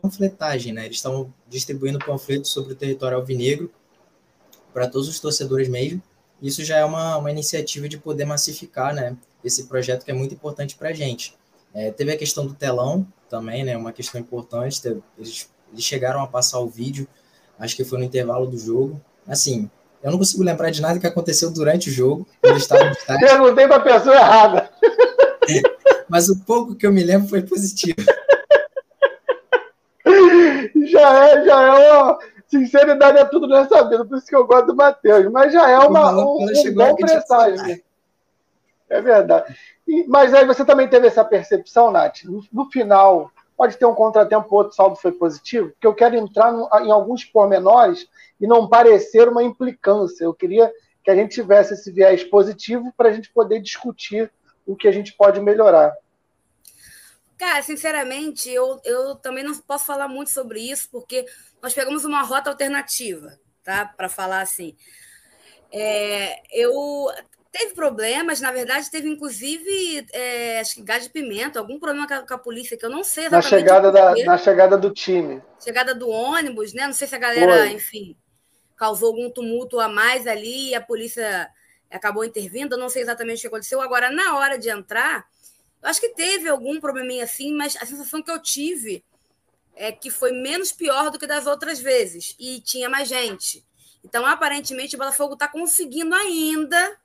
panfletagem, 0.00 0.73
né, 0.73 0.85
eles 0.85 0.97
estavam 0.97 1.33
distribuindo 1.49 1.99
panfletos 1.99 2.50
sobre 2.50 2.73
o 2.73 2.76
território 2.76 3.17
alvinegro 3.17 3.71
para 4.73 4.88
todos 4.88 5.09
os 5.09 5.19
torcedores 5.19 5.69
mesmo, 5.69 6.03
isso 6.41 6.64
já 6.64 6.79
é 6.79 6.85
uma, 6.85 7.17
uma 7.17 7.31
iniciativa 7.31 7.88
de 7.88 7.99
poder 7.99 8.25
massificar 8.25 8.95
né, 8.95 9.17
esse 9.43 9.64
projeto 9.64 10.05
que 10.05 10.11
é 10.11 10.14
muito 10.14 10.35
importante 10.35 10.76
para 10.76 10.91
a 10.91 10.93
gente. 10.93 11.35
É, 11.73 11.91
teve 11.91 12.12
a 12.12 12.17
questão 12.17 12.47
do 12.47 12.55
telão 12.55 13.07
também, 13.29 13.64
né, 13.64 13.76
uma 13.76 13.93
questão 13.93 14.21
importante, 14.21 14.81
eles, 15.19 15.49
eles 15.73 15.85
chegaram 15.85 16.23
a 16.23 16.26
passar 16.26 16.61
o 16.61 16.69
vídeo, 16.69 17.09
acho 17.59 17.75
que 17.75 17.85
foi 17.85 17.99
no 17.99 18.05
intervalo 18.05 18.47
do 18.47 18.59
jogo. 18.59 19.00
Assim, 19.26 19.71
eu 20.03 20.11
não 20.11 20.19
consigo 20.19 20.43
lembrar 20.43 20.71
de 20.71 20.83
nada 20.83 21.00
que 21.00 21.07
aconteceu 21.07 21.50
durante 21.50 21.88
o 21.88 21.93
jogo. 21.93 22.29
Perguntei 23.19 23.67
para 23.67 23.76
a 23.76 23.81
pessoa 23.81 24.14
errada. 24.14 24.71
Mas 26.08 26.28
o 26.28 26.44
pouco 26.44 26.75
que 26.75 26.87
eu 26.87 26.92
me 26.92 27.02
lembro 27.02 27.28
foi 27.28 27.42
positivo. 27.42 27.96
Já 30.87 31.26
é, 31.26 31.44
já 31.44 31.62
é 31.62 31.92
uma, 31.92 32.18
Sinceridade 32.54 33.18
é 33.18 33.25
tudo 33.25 33.49
nessa 33.49 33.82
vida, 33.88 34.04
por 34.04 34.16
isso 34.16 34.26
que 34.26 34.37
eu 34.37 34.46
gosto 34.46 34.66
do 34.66 34.76
Matheus. 34.76 35.30
Mas 35.32 35.52
já 35.52 35.68
é 35.68 35.78
uma, 35.78 36.12
um, 36.12 36.37
um 36.44 36.75
bom 36.75 36.94
presságio. 36.94 37.82
É 38.88 39.00
verdade. 39.00 39.56
E, 39.88 40.04
mas 40.06 40.32
aí 40.32 40.46
você 40.46 40.64
também 40.64 40.87
teve 40.87 41.08
essa 41.08 41.25
percepção, 41.25 41.90
Nath? 41.90 42.23
No, 42.25 42.44
no, 42.52 42.70
final, 42.70 43.30
pode 43.56 43.76
ter 43.76 43.87
um 43.87 43.94
contratempo, 43.94 44.54
outro 44.54 44.75
saldo 44.75 44.94
foi 44.94 45.11
positivo, 45.11 45.70
porque 45.70 45.87
eu 45.87 45.94
quero 45.94 46.16
entrar 46.16 46.52
no, 46.52 46.68
em 46.80 46.92
alguns 46.92 47.25
pormenores 47.25 48.06
e 48.40 48.46
não 48.46 48.68
parecer 48.68 49.28
uma 49.28 49.42
implicância. 49.42 50.25
Eu 50.25 50.34
queria 50.34 50.70
que 51.02 51.11
a 51.11 51.16
gente 51.16 51.34
tivesse 51.34 51.75
esse 51.75 51.90
viés 51.90 52.23
positivo 52.23 52.92
para 52.96 53.08
a 53.08 53.12
gente 53.12 53.32
poder 53.32 53.61
discutir 53.61 54.30
o 54.66 54.76
que 54.76 54.88
a 54.88 54.92
gente 54.92 55.12
pode 55.12 55.40
melhorar. 55.40 55.94
Cara, 57.37 57.62
sinceramente, 57.62 58.49
eu, 58.49 58.80
eu 58.85 59.16
também 59.16 59.44
não 59.44 59.54
posso 59.59 59.85
falar 59.85 60.09
muito 60.09 60.30
sobre 60.30 60.61
isso, 60.61 60.88
porque 60.90 61.26
nós 61.62 61.75
pegamos 61.75 62.04
uma 62.04 62.23
rota 62.23 62.50
alternativa, 62.50 63.38
tá? 63.62 63.85
Para 63.85 64.09
falar 64.09 64.40
assim. 64.40 64.76
É, 65.73 66.40
eu 66.52 66.73
teve 67.50 67.75
problemas, 67.75 68.40
na 68.40 68.50
verdade, 68.50 68.90
teve 68.90 69.09
inclusive 69.09 70.06
é, 70.12 70.59
acho 70.59 70.75
que 70.75 70.83
gás 70.83 71.04
de 71.04 71.11
pimenta, 71.11 71.59
algum 71.59 71.78
problema 71.78 72.06
com 72.06 72.14
a, 72.14 72.26
com 72.26 72.35
a, 72.35 72.38
polícia, 72.38 72.76
que 72.76 72.85
eu 72.85 72.90
não 72.90 73.04
sei 73.04 73.26
exatamente. 73.26 73.52
Na 73.52 73.59
chegada, 73.59 73.92
da, 73.92 74.14
na 74.25 74.38
chegada 74.38 74.78
do 74.78 74.90
time. 74.90 75.42
Chegada 75.62 75.94
do 75.94 76.09
ônibus, 76.09 76.73
né? 76.73 76.87
Não 76.87 76.92
sei 76.92 77.06
se 77.06 77.14
a 77.14 77.18
galera, 77.18 77.59
Foi. 77.59 77.73
enfim, 77.73 78.16
causou 78.76 79.09
algum 79.09 79.30
tumulto 79.30 79.78
a 79.78 79.88
mais 79.88 80.26
ali 80.26 80.71
e 80.71 80.75
a 80.75 80.80
polícia 80.80 81.49
acabou 81.96 82.24
intervindo, 82.24 82.74
eu 82.74 82.78
não 82.78 82.88
sei 82.88 83.02
exatamente 83.02 83.38
o 83.38 83.40
que 83.42 83.46
aconteceu. 83.48 83.80
Agora, 83.80 84.10
na 84.10 84.36
hora 84.36 84.58
de 84.58 84.68
entrar 84.68 85.26
eu 85.84 85.90
acho 85.90 86.00
que 86.00 86.08
teve 86.08 86.48
algum 86.48 86.80
probleminha 86.80 87.24
assim, 87.24 87.52
mas 87.52 87.76
a 87.76 87.84
sensação 87.84 88.22
que 88.22 88.30
eu 88.30 88.40
tive 88.40 89.04
é 89.76 89.92
que 89.92 90.10
foi 90.10 90.32
menos 90.32 90.72
pior 90.72 91.10
do 91.10 91.18
que 91.18 91.26
das 91.26 91.46
outras 91.46 91.78
vezes 91.78 92.34
e 92.40 92.58
tinha 92.62 92.88
mais 92.88 93.06
gente. 93.06 93.62
Então, 94.02 94.24
aparentemente, 94.24 94.96
o 94.96 94.98
Botafogo 94.98 95.34
está 95.34 95.46
conseguindo 95.46 96.14
ainda, 96.14 96.98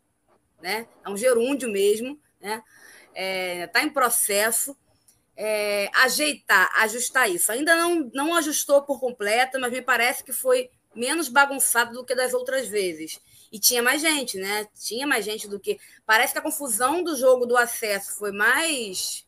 né? 0.62 0.88
É 1.04 1.10
um 1.10 1.18
gerúndio 1.18 1.70
mesmo, 1.70 2.18
né? 2.40 2.64
Está 3.08 3.20
é, 3.22 3.68
tá 3.68 3.84
em 3.84 3.90
processo. 3.90 4.78
É, 5.36 5.90
ajeitar, 5.96 6.70
ajustar 6.78 7.30
isso. 7.30 7.52
Ainda 7.52 7.76
não, 7.76 8.10
não 8.14 8.36
ajustou 8.36 8.82
por 8.84 9.00
completo, 9.00 9.60
mas 9.60 9.72
me 9.72 9.82
parece 9.82 10.24
que 10.24 10.32
foi 10.32 10.70
menos 10.96 11.28
bagunçado 11.28 11.94
do 11.94 12.06
que 12.06 12.16
das 12.16 12.34
outras 12.34 12.68
vezes. 12.68 13.22
E 13.52 13.60
tinha 13.60 13.82
mais 13.82 14.02
gente, 14.02 14.38
né? 14.38 14.68
Tinha 14.80 15.08
mais 15.08 15.26
gente 15.26 15.48
do 15.48 15.60
que. 15.60 15.80
Parece 16.06 16.34
que 16.34 16.40
a 16.40 16.44
confusão 16.44 17.04
do 17.04 17.16
jogo 17.16 17.46
do 17.46 17.58
acesso 17.58 18.18
foi 18.18 18.32
mais. 18.32 19.26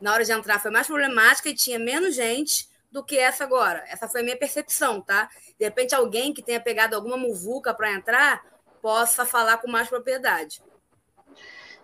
Na 0.00 0.12
hora 0.12 0.24
de 0.24 0.32
entrar, 0.32 0.60
foi 0.60 0.70
mais 0.70 0.86
problemática 0.86 1.48
e 1.48 1.54
tinha 1.54 1.78
menos 1.78 2.14
gente 2.14 2.68
do 2.90 3.02
que 3.02 3.16
essa 3.16 3.44
agora. 3.44 3.84
Essa 3.88 4.08
foi 4.08 4.20
a 4.20 4.24
minha 4.24 4.36
percepção, 4.36 5.00
tá? 5.00 5.28
De 5.58 5.64
repente, 5.64 5.94
alguém 5.94 6.32
que 6.32 6.42
tenha 6.42 6.60
pegado 6.60 6.94
alguma 6.94 7.16
muvuca 7.16 7.72
para 7.72 7.92
entrar 7.92 8.44
possa 8.82 9.24
falar 9.24 9.58
com 9.58 9.70
mais 9.70 9.88
propriedade. 9.88 10.62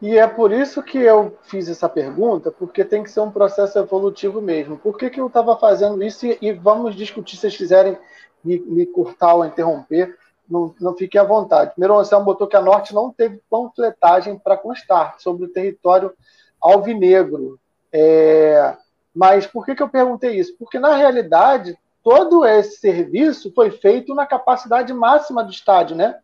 E 0.02 0.16
é 0.16 0.26
por 0.26 0.50
isso 0.50 0.82
que 0.82 0.98
eu 0.98 1.38
fiz 1.42 1.68
essa 1.68 1.88
pergunta, 1.88 2.50
porque 2.50 2.84
tem 2.84 3.02
que 3.02 3.10
ser 3.10 3.20
um 3.20 3.30
processo 3.30 3.78
evolutivo 3.78 4.40
mesmo. 4.40 4.78
Por 4.78 4.96
que, 4.96 5.10
que 5.10 5.20
eu 5.20 5.26
estava 5.26 5.58
fazendo 5.58 6.02
isso? 6.02 6.26
E, 6.26 6.52
vamos 6.52 6.96
discutir 6.96 7.36
se 7.36 7.42
vocês 7.42 7.56
quiserem 7.56 7.98
me, 8.42 8.58
me 8.60 8.86
cortar 8.86 9.34
ou 9.34 9.44
interromper 9.44 10.16
não, 10.50 10.74
não 10.80 10.96
fique 10.96 11.16
à 11.16 11.24
vontade. 11.24 11.72
Primeiro, 11.72 11.94
o 11.94 11.98
Anselmo 11.98 12.24
botou 12.24 12.46
que 12.46 12.56
a 12.56 12.60
Norte 12.60 12.94
não 12.94 13.12
teve 13.12 13.40
panfletagem 13.48 14.38
para 14.38 14.56
constar 14.56 15.14
sobre 15.18 15.44
o 15.44 15.52
território 15.52 16.12
alvinegro. 16.60 17.58
É, 17.92 18.76
mas 19.14 19.46
por 19.46 19.64
que, 19.64 19.74
que 19.74 19.82
eu 19.82 19.88
perguntei 19.88 20.38
isso? 20.38 20.56
Porque, 20.58 20.78
na 20.78 20.94
realidade, 20.94 21.78
todo 22.02 22.44
esse 22.44 22.78
serviço 22.78 23.52
foi 23.54 23.70
feito 23.70 24.14
na 24.14 24.26
capacidade 24.26 24.92
máxima 24.92 25.44
do 25.44 25.50
estádio, 25.50 25.96
né? 25.96 26.18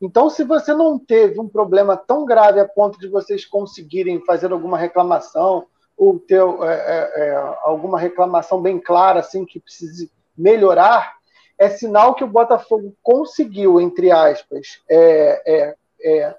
Então, 0.00 0.28
se 0.28 0.44
você 0.44 0.74
não 0.74 0.98
teve 0.98 1.40
um 1.40 1.48
problema 1.48 1.96
tão 1.96 2.24
grave 2.24 2.60
a 2.60 2.68
ponto 2.68 2.98
de 2.98 3.08
vocês 3.08 3.46
conseguirem 3.46 4.20
fazer 4.24 4.52
alguma 4.52 4.76
reclamação 4.76 5.66
ou 5.96 6.18
ter 6.18 6.42
é, 6.42 6.66
é, 6.66 7.28
é, 7.28 7.56
alguma 7.62 7.98
reclamação 7.98 8.60
bem 8.60 8.78
clara, 8.78 9.20
assim, 9.20 9.46
que 9.46 9.58
precise 9.58 10.10
melhorar, 10.36 11.16
é 11.58 11.68
sinal 11.70 12.14
que 12.14 12.24
o 12.24 12.28
Botafogo 12.28 12.94
conseguiu, 13.02 13.80
entre 13.80 14.10
aspas, 14.10 14.82
é, 14.88 15.42
é, 15.46 15.76
é, 16.02 16.34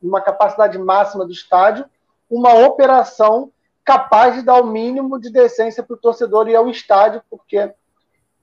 numa 0.00 0.20
capacidade 0.20 0.78
máxima 0.78 1.24
do 1.24 1.32
estádio, 1.32 1.84
uma 2.30 2.54
operação 2.66 3.50
capaz 3.84 4.36
de 4.36 4.42
dar 4.42 4.60
o 4.60 4.66
mínimo 4.66 5.18
de 5.18 5.30
decência 5.30 5.82
para 5.82 5.94
o 5.94 5.98
torcedor 5.98 6.48
ir 6.48 6.54
ao 6.54 6.68
estádio, 6.68 7.22
porque, 7.28 7.72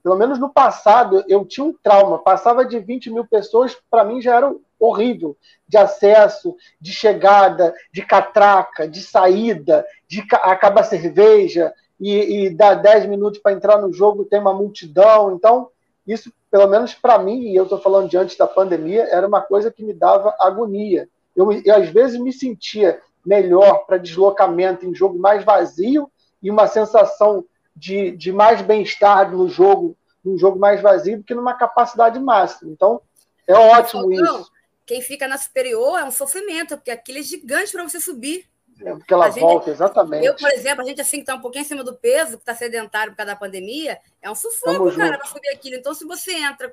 pelo 0.02 0.16
menos 0.16 0.38
no 0.38 0.50
passado, 0.50 1.24
eu 1.26 1.44
tinha 1.46 1.64
um 1.64 1.72
trauma. 1.82 2.18
Passava 2.18 2.66
de 2.66 2.78
20 2.78 3.10
mil 3.10 3.24
pessoas, 3.24 3.74
para 3.90 4.04
mim 4.04 4.20
já 4.20 4.36
era 4.36 4.54
horrível. 4.78 5.36
De 5.66 5.78
acesso, 5.78 6.54
de 6.78 6.92
chegada, 6.92 7.74
de 7.90 8.02
catraca, 8.04 8.86
de 8.86 9.00
saída, 9.00 9.86
de 10.06 10.22
acabar 10.32 10.82
cerveja 10.82 11.72
e, 11.98 12.44
e 12.44 12.50
dar 12.50 12.74
10 12.74 13.06
minutos 13.06 13.40
para 13.40 13.52
entrar 13.52 13.80
no 13.80 13.92
jogo, 13.92 14.26
tem 14.26 14.38
uma 14.38 14.52
multidão. 14.52 15.32
Então, 15.34 15.70
isso, 16.08 16.32
pelo 16.50 16.66
menos 16.66 16.94
para 16.94 17.18
mim, 17.18 17.42
e 17.42 17.54
eu 17.54 17.64
estou 17.64 17.78
falando 17.78 18.08
de 18.08 18.16
antes 18.16 18.36
da 18.36 18.46
pandemia, 18.46 19.06
era 19.10 19.28
uma 19.28 19.42
coisa 19.42 19.70
que 19.70 19.84
me 19.84 19.92
dava 19.92 20.34
agonia. 20.40 21.08
Eu, 21.36 21.52
eu 21.52 21.74
às 21.74 21.90
vezes 21.90 22.18
me 22.18 22.32
sentia 22.32 23.00
melhor 23.24 23.84
para 23.84 23.98
deslocamento 23.98 24.86
em 24.86 24.94
jogo 24.94 25.18
mais 25.18 25.44
vazio 25.44 26.10
e 26.42 26.50
uma 26.50 26.66
sensação 26.66 27.44
de, 27.76 28.10
de 28.12 28.32
mais 28.32 28.62
bem-estar 28.62 29.30
no 29.30 29.48
jogo, 29.48 29.94
num 30.24 30.38
jogo 30.38 30.58
mais 30.58 30.80
vazio 30.80 31.18
do 31.18 31.24
que 31.24 31.34
numa 31.34 31.54
capacidade 31.54 32.18
máxima. 32.18 32.72
Então, 32.72 33.02
é 33.46 33.54
ótimo 33.54 34.10
isso. 34.10 34.50
Quem 34.86 35.02
fica 35.02 35.28
na 35.28 35.36
superior 35.36 35.98
é 35.98 36.04
um 36.04 36.10
sofrimento, 36.10 36.76
porque 36.76 36.90
aquele 36.90 37.18
é 37.18 37.22
gigante 37.22 37.70
para 37.72 37.86
você 37.86 38.00
subir. 38.00 38.46
É, 38.80 38.92
porque 38.92 39.12
ela 39.12 39.28
gente, 39.30 39.40
volta, 39.40 39.70
exatamente. 39.70 40.24
Eu, 40.24 40.36
por 40.36 40.50
exemplo, 40.50 40.82
a 40.82 40.86
gente 40.86 41.00
assim 41.00 41.16
que 41.16 41.22
está 41.22 41.34
um 41.34 41.40
pouquinho 41.40 41.64
acima 41.64 41.82
do 41.82 41.94
peso, 41.94 42.36
que 42.36 42.42
está 42.42 42.54
sedentário 42.54 43.12
por 43.12 43.16
causa 43.16 43.32
da 43.32 43.38
pandemia, 43.38 43.98
é 44.22 44.30
um 44.30 44.34
sufoco, 44.34 44.94
cara, 44.96 45.18
para 45.18 45.26
subir 45.26 45.48
aquilo. 45.48 45.76
Então, 45.76 45.92
se 45.94 46.04
você 46.04 46.32
entra 46.32 46.72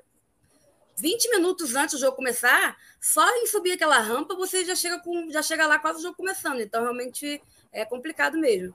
20 0.97 1.29
minutos 1.29 1.75
antes 1.75 1.95
do 1.95 2.01
jogo 2.01 2.15
começar, 2.15 2.75
só 3.01 3.27
em 3.37 3.47
subir 3.47 3.73
aquela 3.73 3.99
rampa 3.99 4.35
você 4.35 4.63
já 4.63 4.75
chega 4.75 4.99
com 4.99 5.29
já 5.29 5.41
chega 5.41 5.67
lá 5.67 5.77
quase 5.77 5.99
o 5.99 6.01
jogo 6.01 6.15
começando. 6.15 6.61
Então 6.61 6.81
realmente 6.81 7.41
é 7.71 7.83
complicado 7.85 8.37
mesmo. 8.37 8.73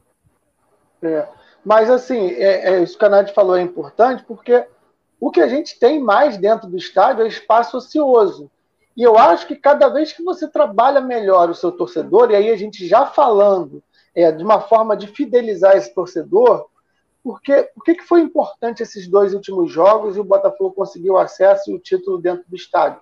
É. 1.03 1.27
Mas 1.65 1.91
assim, 1.91 2.31
é, 2.33 2.75
é, 2.75 2.83
isso 2.83 2.99
que 2.99 3.05
a 3.05 3.09
Nath 3.09 3.35
falou 3.35 3.57
é 3.57 3.63
importante 3.63 4.23
porque 4.25 4.67
o 5.19 5.31
que 5.31 5.41
a 5.41 5.49
gente 5.49 5.79
tem 5.79 5.99
mais 5.99 6.37
dentro 6.37 6.69
do 6.69 6.77
estádio 6.77 7.25
é 7.25 7.29
espaço 7.29 7.77
ocioso. 7.77 8.51
E 9.01 9.03
eu 9.03 9.17
acho 9.17 9.47
que 9.47 9.57
cada 9.57 9.89
vez 9.89 10.13
que 10.13 10.23
você 10.23 10.47
trabalha 10.47 11.01
melhor 11.01 11.49
o 11.49 11.55
seu 11.55 11.73
torcedor, 11.73 12.31
e 12.31 12.37
aí 12.37 12.51
a 12.51 12.57
gente 12.57 12.87
já 12.87 13.07
falando 13.07 13.83
é, 14.15 14.31
de 14.31 14.45
uma 14.45 14.61
forma 14.61 14.95
de 14.95 15.07
fidelizar 15.07 15.75
esse 15.75 15.95
torcedor, 15.95 16.67
porque, 17.25 17.63
por 17.75 17.83
que, 17.83 17.95
que 17.95 18.05
foi 18.05 18.21
importante 18.21 18.83
esses 18.83 19.09
dois 19.09 19.33
últimos 19.33 19.73
jogos 19.73 20.19
e 20.19 20.21
o 20.21 20.25
Botafogo 20.25 20.75
conseguiu 20.75 21.17
acesso 21.17 21.71
e 21.71 21.75
o 21.75 21.79
título 21.79 22.19
dentro 22.19 22.45
do 22.47 22.55
estádio? 22.55 23.01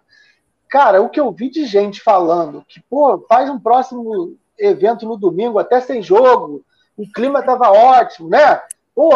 Cara, 0.68 1.02
o 1.02 1.08
que 1.08 1.18
eu 1.18 1.32
vi 1.32 1.50
de 1.50 1.66
gente 1.66 2.00
falando 2.00 2.64
que, 2.68 2.80
pô, 2.88 3.26
faz 3.28 3.50
um 3.50 3.58
próximo 3.58 4.36
evento 4.56 5.04
no 5.04 5.16
domingo, 5.16 5.58
até 5.58 5.80
sem 5.80 6.00
jogo, 6.00 6.64
o 6.96 7.10
clima 7.10 7.40
estava 7.40 7.72
ótimo, 7.72 8.28
né? 8.28 8.62
Pô, 8.94 9.10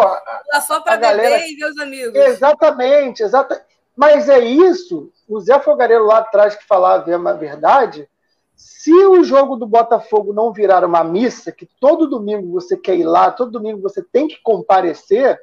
só 0.66 0.80
para 0.80 0.96
galera... 0.96 1.36
beber 1.36 1.48
e 1.48 1.56
meus 1.56 1.78
amigos. 1.78 2.14
Exatamente, 2.16 3.22
exatamente. 3.22 3.66
Mas 3.96 4.28
é 4.28 4.40
isso, 4.40 5.10
o 5.28 5.40
Zé 5.40 5.58
Fogareiro 5.60 6.06
lá 6.06 6.18
atrás 6.18 6.56
que 6.56 6.66
falava 6.66 7.14
a 7.14 7.32
verdade, 7.34 8.08
se 8.56 8.92
o 8.92 9.22
jogo 9.24 9.56
do 9.56 9.66
Botafogo 9.66 10.32
não 10.32 10.52
virar 10.52 10.84
uma 10.84 11.02
missa, 11.02 11.52
que 11.52 11.68
todo 11.80 12.08
domingo 12.08 12.52
você 12.52 12.76
quer 12.76 12.96
ir 12.96 13.04
lá, 13.04 13.30
todo 13.30 13.50
domingo 13.50 13.82
você 13.82 14.02
tem 14.02 14.28
que 14.28 14.40
comparecer, 14.42 15.38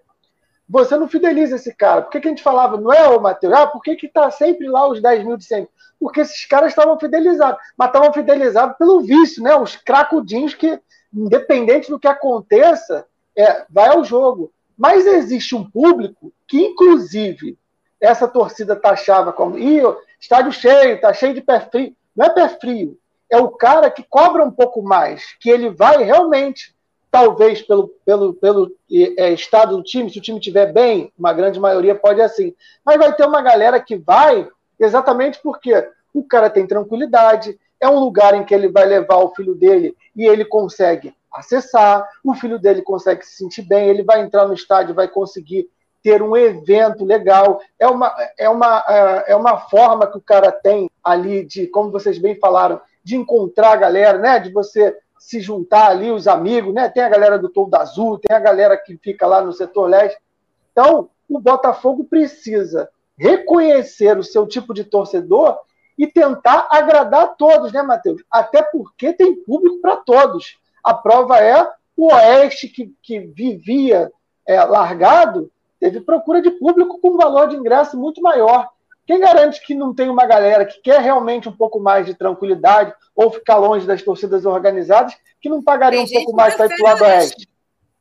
você 0.68 0.96
não 0.96 1.08
fideliza 1.08 1.56
esse 1.56 1.76
cara. 1.76 2.04
Por 2.04 2.12
que, 2.12 2.20
que 2.20 2.28
a 2.28 2.32
gente 2.32 2.44
falava, 2.44 2.80
não 2.80 2.94
é, 2.94 3.08
o 3.10 3.20
Matheus? 3.20 3.54
Ah, 3.54 3.68
por 3.68 3.82
que, 3.82 3.96
que 3.96 4.08
tá 4.08 4.30
sempre 4.30 4.68
lá 4.68 4.88
os 4.88 5.02
10 5.02 5.26
mil 5.26 5.36
de 5.36 5.44
sempre? 5.44 5.70
Porque 6.00 6.22
esses 6.22 6.46
caras 6.46 6.70
estavam 6.70 7.00
fidelizados, 7.00 7.60
mas 7.76 7.88
estavam 7.88 8.14
fidelizados 8.14 8.78
pelo 8.78 9.02
vício, 9.02 9.42
né? 9.44 9.56
Os 9.56 9.76
cracudinhos 9.76 10.54
que, 10.54 10.80
independente 11.12 11.90
do 11.90 12.00
que 12.00 12.08
aconteça, 12.08 13.06
é, 13.36 13.66
vai 13.70 13.90
ao 13.90 14.04
jogo. 14.04 14.54
Mas 14.78 15.08
existe 15.08 15.56
um 15.56 15.70
público 15.70 16.32
que, 16.48 16.62
inclusive, 16.62 17.58
essa 18.00 18.28
torcida 18.28 18.76
taxava 18.76 19.34
como 19.34 19.58
Ih, 19.58 19.82
estádio 20.20 20.52
cheio, 20.52 21.00
tá 21.00 21.14
cheio 21.14 21.34
de 21.34 21.42
pé 21.42 21.60
frio. 21.60 21.96
Não 22.16 22.26
é 22.26 22.30
pé 22.30 22.50
frio, 22.50 22.98
é 23.30 23.38
o 23.38 23.50
cara 23.50 23.90
que 23.92 24.04
cobra 24.04 24.44
um 24.44 24.52
pouco 24.52 24.82
mais, 24.82 25.36
que 25.40 25.50
ele 25.50 25.70
vai 25.70 26.04
realmente, 26.04 26.76
talvez 27.12 27.62
pelo, 27.62 27.88
pelo, 28.06 28.34
pelo 28.34 28.72
é, 29.18 29.32
estado 29.32 29.78
do 29.78 29.84
time, 29.84 30.10
se 30.10 30.20
o 30.20 30.22
time 30.22 30.40
estiver 30.40 30.72
bem, 30.74 31.12
uma 31.18 31.34
grande 31.34 31.60
maioria 31.60 31.96
pode 31.96 32.22
assim, 32.22 32.54
mas 32.84 32.98
vai 32.98 33.14
ter 33.14 33.26
uma 33.26 33.42
galera 33.42 33.80
que 33.80 33.96
vai 33.96 34.48
exatamente 34.80 35.40
porque 35.42 35.88
o 36.14 36.24
cara 36.24 36.50
tem 36.50 36.66
tranquilidade, 36.66 37.60
é 37.80 37.88
um 37.88 38.00
lugar 38.00 38.34
em 38.34 38.44
que 38.44 38.54
ele 38.54 38.68
vai 38.68 38.86
levar 38.86 39.18
o 39.18 39.34
filho 39.36 39.56
dele 39.56 39.96
e 40.16 40.26
ele 40.26 40.44
consegue 40.44 41.14
acessar, 41.32 42.08
o 42.24 42.34
filho 42.34 42.58
dele 42.58 42.82
consegue 42.82 43.24
se 43.24 43.38
sentir 43.38 43.62
bem, 43.62 43.88
ele 43.88 44.04
vai 44.04 44.22
entrar 44.22 44.48
no 44.48 44.54
estádio, 44.54 44.96
vai 44.96 45.08
conseguir 45.08 45.70
ter 46.04 46.22
um 46.22 46.36
evento 46.36 47.04
legal. 47.04 47.60
É 47.78 47.88
uma, 47.88 48.16
é 48.38 48.50
uma, 48.50 48.84
é, 48.88 49.32
é 49.32 49.36
uma 49.36 49.58
forma 49.58 50.08
que 50.08 50.18
o 50.18 50.22
cara 50.22 50.52
tem 50.52 50.90
ali 51.04 51.46
de, 51.46 51.68
como 51.68 51.92
vocês 51.92 52.18
bem 52.18 52.36
falaram, 52.36 52.80
de 53.04 53.16
encontrar 53.16 53.74
a 53.74 53.78
galera, 53.78 54.18
né? 54.18 54.40
De 54.40 54.52
você 54.52 54.96
se 55.20 55.42
juntar 55.42 55.90
ali, 55.90 56.12
os 56.12 56.28
amigos, 56.28 56.74
né? 56.74 56.90
Tem 56.90 57.04
a 57.04 57.10
galera 57.10 57.38
do 57.38 57.50
Todo 57.50 57.76
Azul, 57.76 58.18
tem 58.18 58.36
a 58.36 58.40
galera 58.40 58.78
que 58.78 58.98
fica 58.98 59.28
lá 59.28 59.42
no 59.42 59.52
setor 59.52 59.90
leste. 59.90 60.18
Então, 60.72 61.10
o 61.28 61.40
Botafogo 61.40 62.06
precisa 62.06 62.90
reconhecer 63.18 64.18
o 64.18 64.24
seu 64.24 64.48
tipo 64.48 64.74
de 64.74 64.84
torcedor 64.84 65.60
e 65.98 66.08
tentar 66.08 66.68
agradar 66.72 67.24
a 67.24 67.28
todos, 67.28 67.74
né, 67.74 67.84
Matheus? 67.84 68.24
Até 68.32 68.62
porque 68.64 69.12
tem 69.12 69.36
público 69.36 69.82
para 69.82 69.98
todos. 69.98 70.58
A 70.82 70.94
prova 70.94 71.38
é 71.38 71.70
o 71.98 72.14
Oeste, 72.14 72.70
que, 72.70 72.96
que 73.04 73.20
vivia 73.20 74.10
é, 74.48 74.64
largado, 74.64 75.52
teve 75.80 76.02
procura 76.02 76.42
de 76.42 76.52
público 76.52 77.00
com 77.00 77.18
valor 77.18 77.48
de 77.48 77.56
ingresso 77.56 77.98
muito 77.98 78.22
maior. 78.22 78.70
Quem 79.06 79.20
garante 79.20 79.62
que 79.66 79.74
não 79.74 79.94
tem 79.94 80.08
uma 80.08 80.26
galera 80.26 80.66
que 80.66 80.80
quer 80.82 81.02
realmente 81.02 81.50
um 81.50 81.56
pouco 81.56 81.80
mais 81.80 82.06
de 82.06 82.14
tranquilidade 82.14 82.94
ou 83.16 83.32
ficar 83.32 83.58
longe 83.58 83.88
das 83.88 84.04
torcidas 84.04 84.46
organizadas 84.46 85.18
que 85.42 85.50
não 85.50 85.64
pagaria 85.64 86.02
um 86.02 86.08
pouco 86.08 86.36
mais 86.36 86.54
para 86.54 86.68
ir 86.68 86.70
para 86.70 86.80
o 86.80 86.84
lado 86.84 87.04
oeste? 87.04 87.50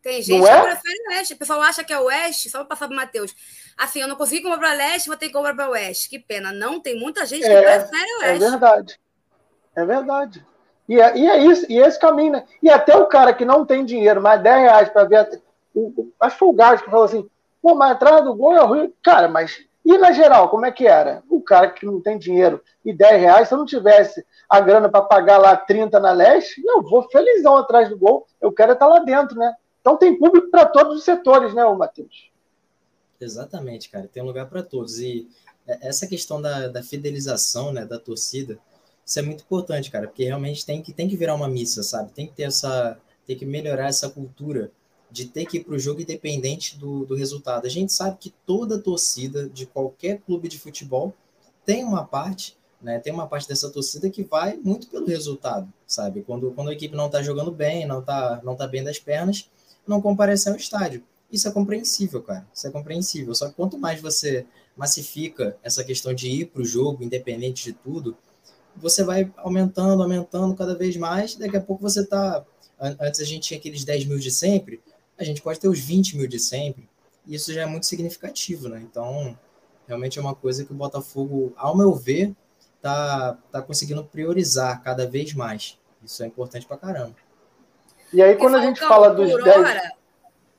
Tem 0.03 0.23
gente 0.23 0.39
não 0.39 0.47
que 0.47 0.53
é? 0.53 0.63
prefere 0.63 0.99
o 0.99 1.11
oeste. 1.13 1.35
O 1.35 1.39
pessoal 1.39 1.63
acha 1.63 1.83
que 1.83 1.93
é 1.93 1.99
o 1.99 2.05
oeste, 2.05 2.51
só 2.51 2.59
para 2.59 2.69
passar 2.69 2.87
para 2.87 2.95
o 2.95 2.97
Matheus. 2.97 3.35
Assim, 3.77 4.01
eu 4.01 4.09
não 4.09 4.17
consegui 4.17 4.43
comprar 4.43 4.59
para 4.59 4.73
leste, 4.75 5.09
vou 5.09 5.17
ter 5.17 5.27
que 5.27 5.33
comprar 5.33 5.55
para 5.55 5.69
o 5.69 5.73
oeste. 5.73 6.09
Que 6.09 6.19
pena. 6.19 6.53
Não, 6.53 6.81
tem 6.81 6.99
muita 6.99 7.25
gente 7.25 7.43
que 7.43 7.51
é, 7.51 7.63
prefere 7.63 8.13
o 8.13 8.23
é 8.23 8.27
oeste. 8.29 8.45
É 8.45 8.51
verdade. 8.51 9.01
É 9.77 9.85
verdade. 9.85 10.47
E 10.89 11.01
é, 11.01 11.19
e 11.19 11.27
é 11.27 11.39
isso, 11.39 11.67
e 11.69 11.79
esse 11.79 11.99
caminho, 11.99 12.33
né? 12.33 12.45
E 12.63 12.71
até 12.71 12.97
o 12.97 13.07
cara 13.07 13.35
que 13.35 13.45
não 13.45 13.67
tem 13.67 13.85
dinheiro, 13.85 14.23
mais 14.23 14.43
10 14.43 14.61
reais 14.61 14.89
para 14.89 15.05
ver. 15.05 15.43
O, 15.75 16.11
acho 16.19 16.35
que 16.35 16.39
foi 16.39 16.49
o 16.49 16.53
Gás 16.53 16.81
que 16.81 16.91
falou 16.91 17.05
assim: 17.05 17.29
pô, 17.63 17.75
mas 17.75 17.93
atrás 17.93 18.25
do 18.25 18.35
gol 18.35 18.55
é 18.55 18.67
Rio. 18.67 18.95
Cara, 19.03 19.29
mas 19.29 19.69
e 19.85 19.97
na 19.97 20.13
geral, 20.13 20.51
como 20.51 20.67
é 20.67 20.71
que 20.71 20.87
era? 20.87 21.23
O 21.31 21.41
cara 21.41 21.71
que 21.71 21.87
não 21.87 21.99
tem 21.99 22.19
dinheiro 22.19 22.63
e 22.85 22.93
10 22.93 23.21
reais, 23.23 23.49
se 23.49 23.55
eu 23.55 23.59
não 23.59 23.65
tivesse 23.65 24.23
a 24.47 24.61
grana 24.61 24.87
para 24.87 25.01
pagar 25.01 25.39
lá 25.39 25.57
30 25.57 25.99
na 25.99 26.13
leste, 26.13 26.63
eu 26.63 26.83
vou 26.83 27.09
felizão 27.09 27.57
atrás 27.57 27.89
do 27.89 27.97
gol. 27.97 28.27
Eu 28.39 28.53
quero 28.53 28.75
estar 28.75 28.87
lá 28.87 28.99
dentro, 28.99 29.39
né? 29.39 29.55
Então 29.81 29.97
tem 29.97 30.19
público 30.19 30.51
para 30.51 30.67
todos 30.67 30.99
os 30.99 31.05
setores, 31.05 31.55
né, 31.55 31.65
Matheus? 31.73 32.31
Exatamente, 33.19 33.89
cara. 33.89 34.07
Tem 34.07 34.23
lugar 34.23 34.47
para 34.51 34.63
todos. 34.63 35.01
E 35.01 35.27
essa 35.67 36.07
questão 36.07 36.43
da, 36.43 36.69
da 36.69 36.83
fidelização, 36.83 37.73
né, 37.73 37.87
da 37.87 37.99
torcida, 37.99 38.59
isso 39.07 39.19
é 39.19 39.23
muito 39.23 39.43
importante, 39.43 39.91
cara, 39.91 40.07
porque 40.07 40.25
realmente 40.25 40.67
tem 40.67 40.83
que, 40.83 40.93
tem 40.93 41.09
que 41.09 41.17
virar 41.17 41.35
uma 41.35 41.49
missa, 41.49 41.83
sabe? 41.83 42.13
Tem 42.13 42.27
que 42.27 42.35
ter 42.35 42.43
essa. 42.43 42.99
Tem 43.27 43.39
que 43.39 43.47
melhorar 43.47 43.89
essa 43.89 44.11
cultura 44.11 44.71
de 45.11 45.27
ter 45.27 45.47
que 45.47 45.59
ir 45.59 45.65
para 45.65 45.75
o 45.75 45.79
jogo 45.79 46.01
independente 46.01 46.79
do, 46.79 47.05
do 47.07 47.15
resultado. 47.15 47.67
A 47.67 47.71
gente 47.71 47.93
sabe 47.93 48.19
que 48.19 48.35
toda 48.45 48.79
torcida 48.79 49.49
de 49.49 49.67
qualquer 49.67 50.21
clube 50.21 50.49
de 50.49 50.59
futebol 50.59 51.15
tem 51.65 51.85
uma 51.85 52.05
parte, 52.05 52.57
né, 52.81 52.99
tem 52.99 53.13
uma 53.13 53.27
parte 53.27 53.49
dessa 53.49 53.71
torcida 53.71 54.09
que 54.09 54.23
vai 54.23 54.57
muito 54.57 54.89
pelo 54.89 55.07
resultado, 55.07 55.73
sabe? 55.87 56.23
Quando, 56.23 56.51
quando 56.53 56.69
a 56.69 56.73
equipe 56.73 56.95
não 56.95 57.07
está 57.07 57.23
jogando 57.23 57.51
bem, 57.51 57.87
não 57.87 58.01
está 58.01 58.41
não 58.45 58.55
tá 58.55 58.67
bem 58.67 58.85
das 58.85 58.99
pernas, 58.99 59.51
não 59.87 60.01
comparece 60.01 60.49
ao 60.49 60.57
estádio. 60.57 61.03
Isso 61.31 61.47
é 61.49 61.51
compreensível, 61.51 62.23
cara. 62.23 62.47
Isso 62.55 62.67
é 62.67 62.71
compreensível. 62.71 63.35
Só 63.35 63.49
que 63.49 63.55
quanto 63.55 63.79
mais 63.79 64.01
você 64.01 64.47
massifica 64.77 65.57
essa 65.63 65.85
questão 65.85 66.15
de 66.15 66.29
ir 66.29 66.47
para 66.47 66.63
o 66.63 66.65
jogo, 66.65 67.03
independente 67.03 67.65
de 67.65 67.73
tudo, 67.73 68.17
você 68.77 69.03
vai 69.03 69.31
aumentando, 69.37 70.03
aumentando 70.03 70.55
cada 70.55 70.75
vez 70.75 70.97
mais. 70.97 71.35
Daqui 71.35 71.57
a 71.57 71.61
pouco 71.61 71.83
você 71.83 72.01
está. 72.01 72.45
Antes 72.81 73.21
a 73.21 73.25
gente 73.25 73.43
tinha 73.43 73.59
aqueles 73.59 73.85
10 73.85 74.05
mil 74.05 74.19
de 74.19 74.31
sempre, 74.31 74.81
a 75.19 75.25
gente 75.25 75.43
pode 75.43 75.59
ter 75.59 75.69
os 75.69 75.79
20 75.79 76.17
mil 76.17 76.27
de 76.27 76.39
sempre, 76.39 76.89
e 77.27 77.35
isso 77.35 77.53
já 77.53 77.63
é 77.63 77.67
muito 77.67 77.87
significativo, 77.87 78.69
né? 78.69 78.81
Então, 78.81 79.39
realmente 79.87 80.19
é 80.19 80.23
uma 80.23 80.35
coisa 80.35 80.65
que 80.65 80.73
o 80.73 80.77
Botafogo, 80.77 81.53
ao 81.57 81.77
meu 81.77 81.95
ver, 81.95 82.35
tá, 82.81 83.37
tá 83.51 83.61
conseguindo 83.61 84.05
priorizar 84.05 84.83
cada 84.83 85.07
vez 85.07 85.35
mais. 85.35 85.79
Isso 86.05 86.23
é 86.23 86.27
importante 86.27 86.67
pra 86.67 86.77
caramba. 86.77 87.17
E 88.13 88.23
aí, 88.23 88.37
quando 88.37 88.57
a 88.57 88.61
gente 88.61 88.81
fala 88.81 89.11
dos 89.11 89.31
por 89.31 89.43
10. 89.43 89.57
Hora, 89.57 89.93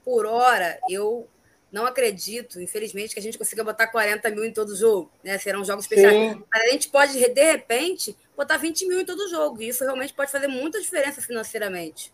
por 0.04 0.26
hora, 0.26 0.80
eu 0.90 1.28
não 1.72 1.86
acredito, 1.86 2.62
infelizmente, 2.62 3.14
que 3.14 3.20
a 3.20 3.24
gente 3.24 3.38
consiga 3.38 3.64
botar 3.64 3.88
40 3.88 4.30
mil 4.32 4.44
em 4.44 4.54
todo 4.54 4.76
jogo. 4.76 5.12
Né? 5.24 5.38
Serão 5.38 5.64
jogos 5.64 5.86
especiais. 5.86 6.14
Sim. 6.14 6.44
Mas 6.52 6.64
a 6.64 6.68
gente 6.68 6.90
pode, 6.90 7.14
de 7.14 7.20
repente, 7.20 8.16
botar 8.36 8.58
20 8.58 8.88
mil 8.88 9.00
em 9.00 9.06
todo 9.06 9.30
jogo. 9.30 9.62
E 9.62 9.70
isso 9.70 9.84
realmente 9.84 10.14
pode 10.14 10.32
fazer 10.32 10.48
muita 10.48 10.80
diferença 10.80 11.22
financeiramente. 11.22 12.12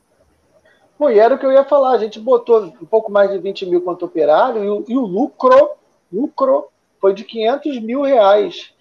Pô, 0.98 1.10
e 1.10 1.20
era 1.20 1.36
o 1.36 1.38
que 1.38 1.46
eu 1.46 1.52
ia 1.52 1.64
falar. 1.64 1.92
A 1.92 1.98
gente 1.98 2.20
botou 2.20 2.64
um 2.64 2.86
pouco 2.86 3.12
mais 3.12 3.30
de 3.30 3.38
20 3.38 3.66
mil 3.66 3.82
quanto 3.82 4.06
operário 4.06 4.64
e 4.64 4.70
o, 4.70 4.86
e 4.88 4.98
o 4.98 5.06
lucro, 5.06 5.72
lucro 6.12 6.68
foi 7.00 7.14
de 7.14 7.24
500 7.24 7.80
mil 7.82 8.02
reais. 8.02 8.74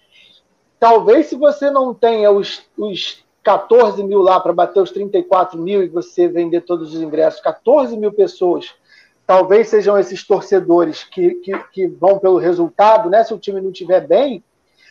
Talvez 0.79 1.27
se 1.27 1.35
você 1.35 1.69
não 1.69 1.93
tenha 1.93 2.31
os, 2.31 2.63
os 2.77 3.23
14 3.43 4.03
mil 4.03 4.21
lá 4.21 4.39
para 4.39 4.53
bater 4.53 4.81
os 4.81 4.91
34 4.91 5.59
mil 5.59 5.83
e 5.83 5.87
você 5.87 6.27
vender 6.27 6.61
todos 6.61 6.93
os 6.93 7.01
ingressos, 7.01 7.41
14 7.41 7.95
mil 7.97 8.11
pessoas, 8.11 8.73
talvez 9.27 9.67
sejam 9.69 9.97
esses 9.97 10.25
torcedores 10.25 11.03
que, 11.03 11.35
que, 11.35 11.57
que 11.71 11.87
vão 11.87 12.17
pelo 12.17 12.37
resultado, 12.37 13.09
né? 13.09 13.23
Se 13.23 13.33
o 13.33 13.39
time 13.39 13.61
não 13.61 13.71
estiver 13.71 14.05
bem. 14.05 14.43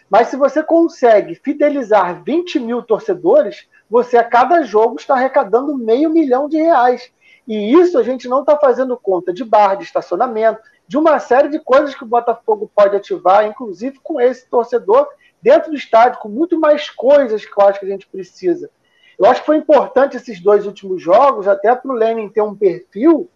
Mas 0.09 0.29
se 0.29 0.37
você 0.37 0.63
consegue 0.63 1.35
fidelizar 1.35 2.23
20 2.23 2.61
mil 2.61 2.83
torcedores, 2.83 3.67
você 3.89 4.17
a 4.17 4.25
cada 4.25 4.63
jogo 4.63 4.97
está 4.97 5.15
arrecadando 5.15 5.77
meio 5.77 6.11
milhão 6.11 6.49
de 6.49 6.57
reais. 6.57 7.13
E 7.47 7.73
isso 7.75 7.99
a 7.99 8.03
gente 8.03 8.27
não 8.27 8.41
está 8.41 8.57
fazendo 8.57 8.97
conta 8.97 9.33
de 9.33 9.45
bar, 9.45 9.77
de 9.77 9.85
estacionamento, 9.85 10.61
de 10.87 10.97
uma 10.97 11.19
série 11.19 11.49
de 11.49 11.59
coisas 11.59 11.95
que 11.95 12.03
o 12.03 12.07
Botafogo 12.07 12.71
pode 12.75 12.97
ativar, 12.97 13.47
inclusive 13.47 13.99
com 14.03 14.21
esse 14.21 14.49
torcedor 14.49 15.09
dentro 15.43 15.71
do 15.71 15.77
estádio, 15.77 16.21
com 16.21 16.29
muito 16.29 16.59
mais 16.59 16.89
coisas 16.89 17.45
que 17.45 17.53
eu 17.61 17.67
acho 17.67 17.81
que 17.81 17.87
a 17.87 17.89
gente 17.89 18.07
precisa. 18.07 18.71
Eu 19.19 19.27
acho 19.27 19.41
que 19.41 19.47
foi 19.47 19.57
importante 19.57 20.17
esses 20.17 20.41
dois 20.41 20.67
últimos 20.67 21.03
jogos, 21.03 21.47
até 21.47 21.75
para 21.75 21.91
o 21.91 21.95
Lenin 21.95 22.29
ter 22.29 22.43
um 22.43 22.55
perfil 22.55 23.29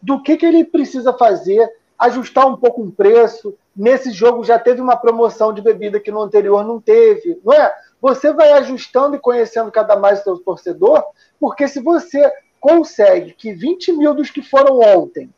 do 0.00 0.22
que, 0.22 0.36
que 0.36 0.46
ele 0.46 0.64
precisa 0.64 1.12
fazer, 1.12 1.70
ajustar 1.98 2.46
um 2.46 2.56
pouco 2.56 2.82
o 2.82 2.90
preço. 2.90 3.56
Nesse 3.76 4.10
jogo 4.10 4.42
já 4.42 4.58
teve 4.58 4.80
uma 4.80 4.96
promoção 4.96 5.52
de 5.52 5.60
bebida 5.60 6.00
que 6.00 6.10
no 6.10 6.22
anterior 6.22 6.64
não 6.64 6.80
teve, 6.80 7.40
não 7.44 7.52
é? 7.52 7.72
Você 8.00 8.32
vai 8.32 8.52
ajustando 8.52 9.16
e 9.16 9.20
conhecendo 9.20 9.72
cada 9.72 9.96
mais 9.96 10.22
seu 10.22 10.38
torcedor, 10.38 11.04
porque 11.40 11.66
se 11.66 11.80
você 11.80 12.30
consegue 12.60 13.32
que 13.32 13.52
20 13.52 13.92
mil 13.92 14.14
dos 14.14 14.30
que 14.30 14.42
foram 14.42 14.80
ontem 14.80 15.32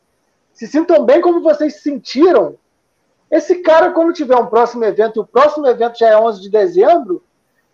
se 0.53 0.67
sintam 0.67 1.05
bem 1.05 1.21
como 1.21 1.43
vocês 1.43 1.77
se 1.77 1.83
sentiram, 1.83 2.57
esse 3.31 3.57
cara, 3.57 3.93
quando 3.93 4.13
tiver 4.13 4.37
um 4.37 4.47
próximo 4.47 4.85
evento, 4.85 5.19
e 5.19 5.21
o 5.21 5.27
próximo 5.27 5.67
evento 5.67 5.99
já 5.99 6.09
é 6.09 6.19
11 6.19 6.41
de 6.41 6.51
dezembro, 6.51 7.23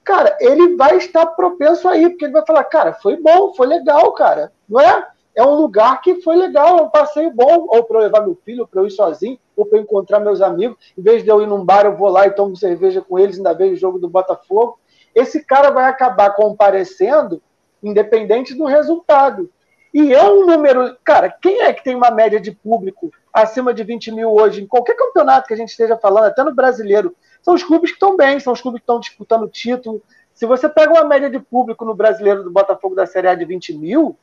cara, 0.05 0.37
ele 0.38 0.77
vai 0.77 0.96
estar 0.99 1.27
propenso 1.27 1.88
aí, 1.88 2.09
porque 2.09 2.27
ele 2.27 2.33
vai 2.33 2.44
falar, 2.46 2.62
cara, 2.64 2.92
foi 2.92 3.16
bom, 3.16 3.55
foi 3.55 3.66
legal, 3.66 4.12
cara, 4.12 4.53
não 4.68 4.81
é? 4.81 5.09
É 5.35 5.42
um 5.42 5.55
lugar 5.55 6.01
que 6.01 6.22
foi 6.22 6.37
legal, 6.37 6.79
é 6.79 6.83
um 6.83 6.90
passeio 6.90 7.31
bom, 7.31 7.66
ou 7.68 7.85
para 7.85 7.99
eu 7.99 8.03
levar 8.03 8.20
meu 8.20 8.37
filho, 8.44 8.68
para 8.68 8.81
eu 8.81 8.87
ir 8.87 8.90
sozinho, 8.90 9.38
ou 9.57 9.64
para 9.64 9.79
encontrar 9.79 10.21
meus 10.21 10.40
amigos. 10.40 10.77
Em 10.97 11.03
vez 11.03 11.25
de 11.25 11.31
eu 11.31 11.40
ir 11.40 11.47
num 11.47 11.64
bar, 11.64 11.87
eu 11.87 11.97
vou 11.97 12.09
lá 12.09 12.27
e 12.27 12.31
tomo 12.31 12.57
cerveja 12.57 13.01
com 13.01 13.19
eles, 13.19 13.38
ainda 13.38 13.55
vejo 13.55 13.75
o 13.75 13.79
jogo 13.79 13.99
do 13.99 14.09
Botafogo. 14.09 14.79
Esse 15.14 15.42
cara 15.42 15.71
vai 15.71 15.87
acabar 15.87 16.31
comparecendo, 16.31 17.42
independente 17.83 18.55
do 18.55 18.66
resultado. 18.66 19.51
E 19.95 20.12
é 20.12 20.23
um 20.25 20.45
número. 20.45 20.95
Cara, 21.03 21.31
quem 21.31 21.62
é 21.62 21.73
que 21.73 21.83
tem 21.83 21.95
uma 21.95 22.11
média 22.11 22.38
de 22.38 22.53
público 22.53 23.11
acima 23.33 23.73
de 23.73 23.83
20 23.83 24.12
mil 24.12 24.31
hoje, 24.31 24.62
em 24.62 24.66
qualquer 24.66 24.95
campeonato 24.95 25.49
que 25.49 25.55
a 25.55 25.57
gente 25.57 25.71
esteja 25.71 25.97
falando, 25.97 26.25
até 26.25 26.45
no 26.45 26.55
brasileiro? 26.55 27.16
São 27.40 27.55
os 27.55 27.64
clubes 27.64 27.90
que 27.90 27.97
estão 27.97 28.14
bem, 28.14 28.38
são 28.38 28.53
os 28.53 28.61
clubes 28.61 28.81
que 28.81 28.83
estão 28.83 29.01
disputando 29.01 29.49
título. 29.49 30.03
Se 30.35 30.45
você 30.45 30.69
pega 30.69 30.92
uma 30.92 31.05
média 31.05 31.31
de 31.31 31.38
público 31.38 31.83
no 31.83 31.95
brasileiro 31.95 32.45
do 32.45 32.51
Botafogo 32.51 32.95
da 32.95 33.07
Série 33.07 33.29
A 33.29 33.35
de 33.35 33.47
20 33.47 33.73
mil, 33.79 34.19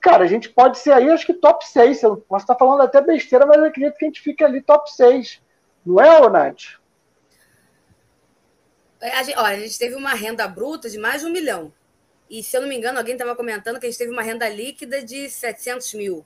cara, 0.00 0.24
a 0.24 0.26
gente 0.26 0.48
pode 0.48 0.78
ser 0.78 0.92
aí, 0.92 1.10
acho 1.10 1.26
que 1.26 1.34
top 1.34 1.66
6. 1.66 2.02
Eu 2.02 2.16
posso 2.16 2.44
estar 2.44 2.54
falando 2.54 2.82
até 2.82 3.00
besteira, 3.00 3.46
mas 3.46 3.58
eu 3.58 3.64
acredito 3.64 3.96
que 3.96 4.04
a 4.04 4.08
gente 4.08 4.20
fique 4.20 4.44
ali 4.44 4.62
top 4.62 4.90
6. 4.92 5.40
Não 5.84 6.00
é, 6.00 6.28
Nath? 6.28 6.78
A 9.00 9.22
gente, 9.22 9.38
olha, 9.38 9.56
a 9.56 9.60
gente 9.60 9.78
teve 9.78 9.94
uma 9.94 10.12
renda 10.14 10.46
bruta 10.48 10.90
de 10.90 10.98
mais 10.98 11.22
de 11.22 11.28
um 11.28 11.30
milhão. 11.30 11.72
E, 12.28 12.42
se 12.42 12.56
eu 12.56 12.60
não 12.60 12.68
me 12.68 12.76
engano, 12.76 12.98
alguém 12.98 13.14
estava 13.14 13.34
comentando 13.34 13.78
que 13.78 13.86
a 13.86 13.88
gente 13.90 13.98
teve 13.98 14.12
uma 14.12 14.22
renda 14.22 14.48
líquida 14.48 15.02
de 15.02 15.30
700 15.30 15.94
mil. 15.94 16.24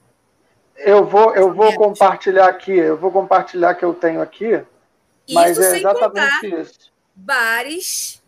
Eu 0.75 1.05
vou, 1.05 1.35
eu 1.35 1.53
vou 1.53 1.73
compartilhar 1.75 2.47
aqui, 2.47 2.71
eu 2.71 2.97
vou 2.97 3.11
compartilhar 3.11 3.75
que 3.75 3.85
eu 3.85 3.93
tenho 3.93 4.21
aqui, 4.21 4.63
mas 5.29 5.51
Isso 5.51 5.61
é 5.61 5.69
sem 5.69 5.79
exatamente 5.79 6.41
contar 6.41 6.61
isso. 6.61 6.91
bares, 7.15 8.23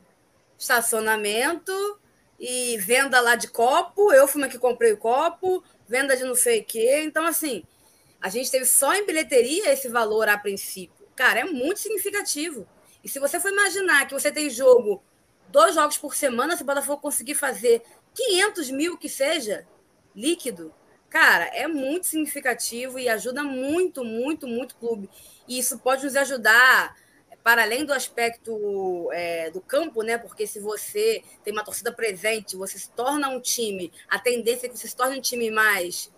estacionamento 0.58 1.74
e 2.40 2.78
venda 2.78 3.20
lá 3.20 3.36
de 3.36 3.48
copo. 3.48 4.12
Eu 4.12 4.28
fui 4.28 4.42
uma 4.42 4.50
que 4.50 4.58
comprei 4.58 4.94
o 4.94 4.98
copo, 4.98 5.64
venda 5.88 6.16
de 6.16 6.24
não 6.24 6.36
sei 6.36 6.62
o 6.62 6.66
quê. 6.66 7.02
Então, 7.04 7.26
assim, 7.26 7.64
a 8.22 8.30
gente 8.30 8.52
teve 8.52 8.66
só 8.66 8.94
em 8.94 9.06
bilheteria 9.06 9.72
esse 9.72 9.88
valor 9.88 10.28
a 10.28 10.38
princípio. 10.38 11.06
Cara, 11.16 11.42
é 11.42 11.44
muito 11.46 11.80
significativo. 11.80 12.68
E 13.04 13.10
se 13.10 13.20
você 13.20 13.40
for 13.40 13.52
imaginar 13.52 14.08
que 14.08 14.14
você 14.14 14.32
tem 14.32 14.50
jogo, 14.50 15.04
dois 15.50 15.76
jogos 15.76 15.98
por 15.98 16.16
semana, 16.16 16.58
se 16.58 16.64
o 16.64 16.66
Botafogo 16.66 17.02
conseguir 17.02 17.36
fazer 17.36 17.84
500 18.14 18.72
mil 18.72 18.98
que 18.98 19.08
seja 19.08 19.68
líquido, 20.16 20.74
cara, 21.10 21.46
é 21.54 21.68
muito 21.68 22.08
significativo 22.08 22.98
e 22.98 23.08
ajuda 23.08 23.44
muito, 23.44 24.04
muito, 24.04 24.48
muito 24.48 24.72
o 24.74 24.76
clube. 24.76 25.10
E 25.48 25.60
isso 25.60 25.78
pode 25.80 26.04
nos 26.04 26.16
ajudar 26.16 26.98
para 27.46 27.62
além 27.62 27.86
do 27.86 27.94
aspecto 27.94 29.08
é, 29.14 29.52
do 29.52 29.62
campo, 29.62 30.02
né? 30.02 30.18
Porque 30.18 30.48
se 30.48 30.60
você 30.60 31.24
tem 31.44 31.54
uma 31.54 31.64
torcida 31.64 31.92
presente, 31.92 32.56
você 32.56 32.80
se 32.80 32.90
torna 32.90 33.30
um 33.30 33.40
time, 33.40 33.94
a 34.10 34.18
tendência 34.18 34.66
é 34.66 34.70
que 34.70 34.76
você 34.76 34.88
se 34.88 34.96
torne 34.96 35.20
um 35.20 35.22
time 35.22 35.52
mais, 35.52 36.12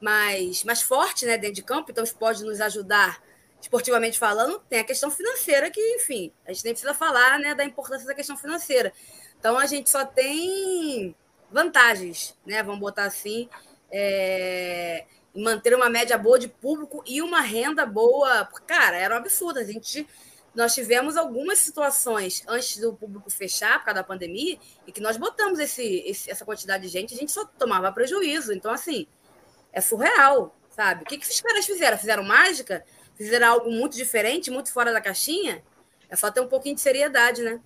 mais, 0.00 0.64
mais 0.64 0.82
forte, 0.82 1.24
né? 1.24 1.38
Dentro 1.38 1.54
de 1.54 1.62
campo. 1.62 1.92
Então 1.92 2.02
isso 2.02 2.16
pode 2.16 2.42
nos 2.42 2.60
ajudar 2.60 3.22
esportivamente 3.60 4.18
falando. 4.18 4.58
Tem 4.68 4.80
a 4.80 4.84
questão 4.84 5.08
financeira 5.08 5.70
que, 5.70 5.80
enfim, 5.94 6.32
a 6.44 6.52
gente 6.52 6.64
nem 6.64 6.72
precisa 6.72 6.94
falar, 6.94 7.38
né? 7.38 7.54
Da 7.54 7.64
importância 7.64 8.04
da 8.04 8.12
questão 8.12 8.36
financeira. 8.36 8.92
Então 9.38 9.56
a 9.56 9.66
gente 9.66 9.88
só 9.88 10.04
tem 10.04 11.14
vantagens, 11.48 12.36
né? 12.44 12.60
Vamos 12.64 12.80
botar 12.80 13.04
assim. 13.04 13.48
É, 13.88 15.04
manter 15.32 15.76
uma 15.76 15.88
média 15.88 16.18
boa 16.18 16.40
de 16.40 16.48
público 16.48 17.04
e 17.06 17.22
uma 17.22 17.40
renda 17.40 17.86
boa. 17.86 18.46
Cara, 18.66 18.96
era 18.96 19.14
um 19.14 19.18
absurdo. 19.18 19.60
A 19.60 19.64
gente 19.64 20.08
nós 20.56 20.74
tivemos 20.74 21.18
algumas 21.18 21.58
situações 21.58 22.42
antes 22.48 22.78
do 22.78 22.94
público 22.94 23.30
fechar 23.30 23.78
por 23.78 23.84
causa 23.84 24.00
da 24.00 24.04
pandemia 24.04 24.58
e 24.86 24.90
que 24.90 25.02
nós 25.02 25.18
botamos 25.18 25.58
esse, 25.58 26.02
esse, 26.06 26.30
essa 26.30 26.46
quantidade 26.46 26.82
de 26.84 26.88
gente, 26.88 27.14
a 27.14 27.16
gente 27.16 27.30
só 27.30 27.44
tomava 27.44 27.92
prejuízo. 27.92 28.54
Então, 28.54 28.72
assim, 28.72 29.06
é 29.70 29.82
surreal, 29.82 30.56
sabe? 30.70 31.02
O 31.02 31.06
que, 31.06 31.18
que 31.18 31.24
esses 31.26 31.42
caras 31.42 31.66
fizeram? 31.66 31.98
Fizeram 31.98 32.24
mágica? 32.24 32.82
Fizeram 33.14 33.48
algo 33.48 33.70
muito 33.70 33.96
diferente, 33.96 34.50
muito 34.50 34.72
fora 34.72 34.92
da 34.92 35.00
caixinha? 35.00 35.62
É 36.08 36.16
só 36.16 36.30
ter 36.30 36.40
um 36.40 36.48
pouquinho 36.48 36.74
de 36.74 36.80
seriedade, 36.80 37.42
né? 37.42 37.60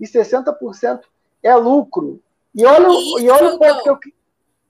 e 0.00 0.06
60% 0.06 1.02
é 1.42 1.54
lucro. 1.54 2.22
E 2.54 2.64
olha, 2.64 2.88
Isso, 2.88 3.20
e 3.20 3.30
olha 3.30 3.54
o 3.54 3.58
ponto 3.58 3.82
que 3.82 3.88
eu. 3.88 3.98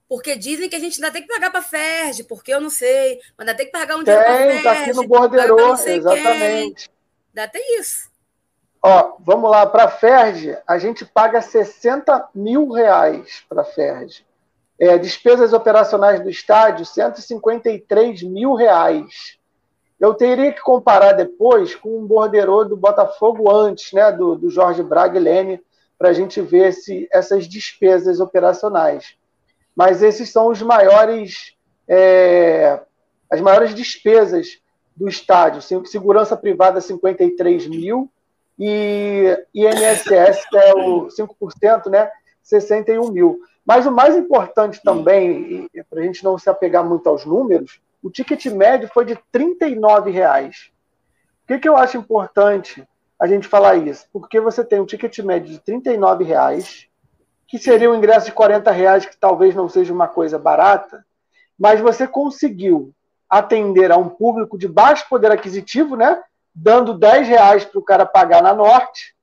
Porque 0.09 0.37
dizem 0.37 0.69
que 0.69 0.77
a 0.77 0.79
gente 0.79 1.03
ainda 1.03 1.13
tem 1.13 1.23
que 1.23 1.29
pagar 1.29 1.51
para 1.51 1.59
a 1.59 1.63
Ferg, 1.63 2.23
porque 2.25 2.55
eu 2.55 2.61
não 2.61 2.71
sei, 2.71 3.19
mas 3.37 3.47
ainda 3.47 3.57
tem 3.57 3.67
que 3.67 3.73
pagar 3.73 3.97
um 3.97 4.05
dinheiro 4.05 4.25
para 4.25 4.35
a 4.35 4.39
Tem, 4.39 4.63
tá 4.63 4.73
aqui 4.73 4.93
no 4.93 5.09
borderô, 5.09 5.75
exatamente. 5.75 6.91
Ainda 7.35 7.49
tem 7.49 7.81
isso. 7.81 8.09
Ó, 8.81 9.17
vamos 9.19 9.51
lá, 9.51 9.67
para 9.67 9.85
a 9.85 9.89
a 10.65 10.79
gente 10.79 11.05
paga 11.05 11.43
60 11.43 12.29
mil 12.33 12.71
reais 12.71 13.45
para 13.49 13.65
a. 13.65 14.25
É, 14.79 14.99
despesas 14.99 15.53
operacionais 15.53 16.23
do 16.23 16.29
estádio, 16.29 16.85
153 16.85 18.23
mil 18.23 18.55
reais. 18.55 19.39
Eu 19.99 20.13
teria 20.13 20.53
que 20.53 20.61
comparar 20.61 21.13
depois 21.13 21.75
com 21.75 21.99
o 21.99 22.07
borderô 22.07 22.65
do 22.65 22.77
Botafogo 22.77 23.51
antes, 23.51 23.93
né, 23.93 24.13
do, 24.13 24.37
do 24.37 24.51
Jorge 24.51 24.83
Braga 24.83 25.19
e 25.19 25.61
para 25.99 26.11
a 26.11 26.13
gente 26.13 26.43
ver 26.43 26.73
se, 26.73 27.09
essas 27.11 27.49
despesas 27.49 28.21
operacionais. 28.21 29.17
Mas 29.75 30.03
esses 30.03 30.31
são 30.31 30.49
os 30.49 30.61
maiores, 30.61 31.55
é, 31.89 32.81
as 33.31 33.41
maiores 33.41 33.75
despesas 33.75 34.61
do 34.95 35.09
estádio. 35.09 35.63
Segurança 35.87 36.37
privada, 36.37 36.81
53 36.81 37.67
mil, 37.67 38.11
e 38.59 39.37
INSS, 39.55 40.49
que 40.49 40.57
é 40.57 40.75
o 40.75 41.09
5%, 41.09 41.91
né, 41.91 42.11
61 42.43 43.11
mil. 43.11 43.41
Mas 43.67 43.85
o 43.85 43.91
mais 43.91 44.17
importante 44.17 44.81
também, 44.83 45.69
para 45.91 46.01
a 46.01 46.05
gente 46.05 46.23
não 46.23 46.39
se 46.39 46.49
apegar 46.49 46.85
muito 46.85 47.09
aos 47.09 47.25
números, 47.25 47.81
o 48.01 48.09
ticket 48.09 48.47
médio 48.47 48.89
foi 48.95 49.05
de 49.05 49.15
R$ 49.15 50.11
reais. 50.13 50.71
Por 51.45 51.55
que, 51.55 51.63
que 51.63 51.69
eu 51.69 51.77
acho 51.77 51.97
importante 51.97 52.87
a 53.19 53.27
gente 53.27 53.49
falar 53.49 53.75
isso? 53.75 54.07
Porque 54.13 54.39
você 54.39 54.65
tem 54.65 54.81
um 54.81 54.87
ticket 54.87 55.19
médio 55.19 55.51
de 55.51 55.73
R$ 55.73 56.25
reais, 56.25 56.87
que 57.49 57.59
seria 57.59 57.91
um 57.91 57.97
ingresso 57.97 58.27
de 58.27 58.33
R$ 58.33 58.73
reais, 58.73 59.05
que 59.05 59.17
talvez 59.17 59.57
não 59.57 59.69
seja 59.69 59.93
uma 59.93 60.07
coisa 60.07 60.39
barata, 60.39 61.05
mas 61.59 61.81
você 61.81 62.07
conseguiu 62.07 62.95
atender 63.29 63.91
a 63.91 63.97
um 63.97 64.09
público 64.09 64.57
de 64.57 64.69
baixo 64.69 65.09
poder 65.09 65.33
aquisitivo, 65.33 65.97
né? 65.97 66.23
Dando 66.55 66.97
10 66.97 67.27
reais 67.27 67.65
para 67.65 67.81
o 67.81 67.85
cara 67.85 68.07
pagar 68.07 68.43
na 68.43 68.55
Norte. 68.55 69.16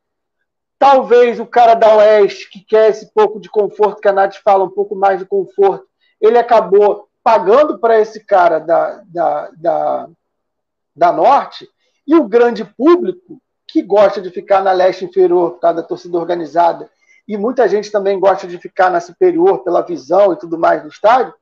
Talvez 0.84 1.39
o 1.39 1.46
cara 1.46 1.76
da 1.76 1.96
Oeste, 1.96 2.50
que 2.50 2.60
quer 2.60 2.89
esse 2.89 3.10
pouco 3.13 3.39
de 3.39 3.50
conforto, 3.50 4.02
que 4.02 4.08
a 4.10 4.12
Nath 4.12 4.36
fala, 4.43 4.65
um 4.65 4.69
pouco 4.69 4.93
mais 4.93 5.17
de 5.17 5.26
conforto, 5.26 5.88
ele 6.19 6.38
acabou 6.38 7.08
pagando 7.24 7.80
para 7.80 8.02
esse 8.02 8.26
cara 8.26 8.60
da, 8.60 9.02
da, 9.06 9.50
da, 9.56 10.10
da 10.93 11.12
Norte. 11.13 11.69
E 12.06 12.13
o 12.17 12.28
grande 12.28 12.65
público, 12.65 13.41
que 13.65 13.82
gosta 13.82 14.22
de 14.22 14.30
ficar 14.30 14.62
na 14.62 14.74
leste 14.74 15.06
inferior 15.06 15.52
por 15.52 15.62
causa 15.62 15.78
da 15.78 15.88
torcida 15.88 16.17
organizada, 16.17 16.91
e 17.26 17.38
muita 17.38 17.65
gente 17.69 17.89
também 17.89 18.19
gosta 18.19 18.46
de 18.46 18.58
ficar 18.58 18.89
na 18.89 19.00
superior 19.00 19.63
pela 19.63 19.84
visão 19.84 20.34
e 20.34 20.38
tudo 20.38 20.60
mais 20.60 20.82
do 20.82 20.89
estádio, 20.89 21.34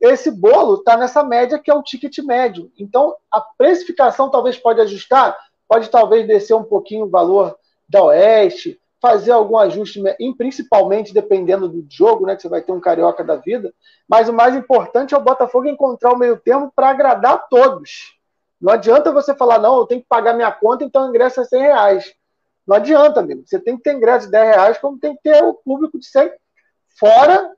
esse 0.00 0.30
bolo 0.30 0.76
está 0.76 0.96
nessa 0.96 1.24
média 1.24 1.58
que 1.58 1.68
é 1.68 1.74
o 1.74 1.82
ticket 1.82 2.16
médio. 2.18 2.70
Então, 2.78 3.16
a 3.28 3.40
precificação 3.40 4.30
talvez 4.30 4.56
pode 4.56 4.80
ajustar, 4.80 5.36
pode 5.68 5.90
talvez 5.90 6.28
descer 6.28 6.54
um 6.54 6.62
pouquinho 6.62 7.06
o 7.06 7.10
valor 7.10 7.58
da 7.88 8.00
Oeste, 8.04 8.80
fazer 9.04 9.32
algum 9.32 9.58
ajuste, 9.58 10.02
principalmente 10.38 11.12
dependendo 11.12 11.68
do 11.68 11.86
jogo, 11.90 12.24
né, 12.24 12.34
que 12.34 12.40
você 12.40 12.48
vai 12.48 12.62
ter 12.62 12.72
um 12.72 12.80
carioca 12.80 13.22
da 13.22 13.36
vida. 13.36 13.70
Mas 14.08 14.30
o 14.30 14.32
mais 14.32 14.54
importante 14.54 15.12
é 15.12 15.18
o 15.18 15.20
Botafogo 15.20 15.68
encontrar 15.68 16.14
o 16.14 16.18
meio 16.18 16.38
termo 16.38 16.72
para 16.74 16.88
agradar 16.88 17.46
todos. 17.50 18.16
Não 18.58 18.72
adianta 18.72 19.12
você 19.12 19.34
falar, 19.34 19.58
não, 19.58 19.76
eu 19.76 19.86
tenho 19.86 20.00
que 20.00 20.08
pagar 20.08 20.32
minha 20.32 20.50
conta, 20.50 20.84
então 20.84 21.04
o 21.04 21.08
ingresso 21.10 21.42
é 21.42 21.44
100 21.44 21.60
reais. 21.60 22.14
Não 22.66 22.76
adianta, 22.76 23.20
amigo. 23.20 23.42
Você 23.44 23.58
tem 23.58 23.76
que 23.76 23.82
ter 23.82 23.92
ingresso 23.92 24.24
de 24.24 24.32
10 24.32 24.54
reais, 24.54 24.78
como 24.78 24.98
tem 24.98 25.14
que 25.14 25.22
ter 25.22 25.44
o 25.44 25.52
público 25.52 25.98
de 25.98 26.06
100. 26.06 26.32
Fora 26.98 27.54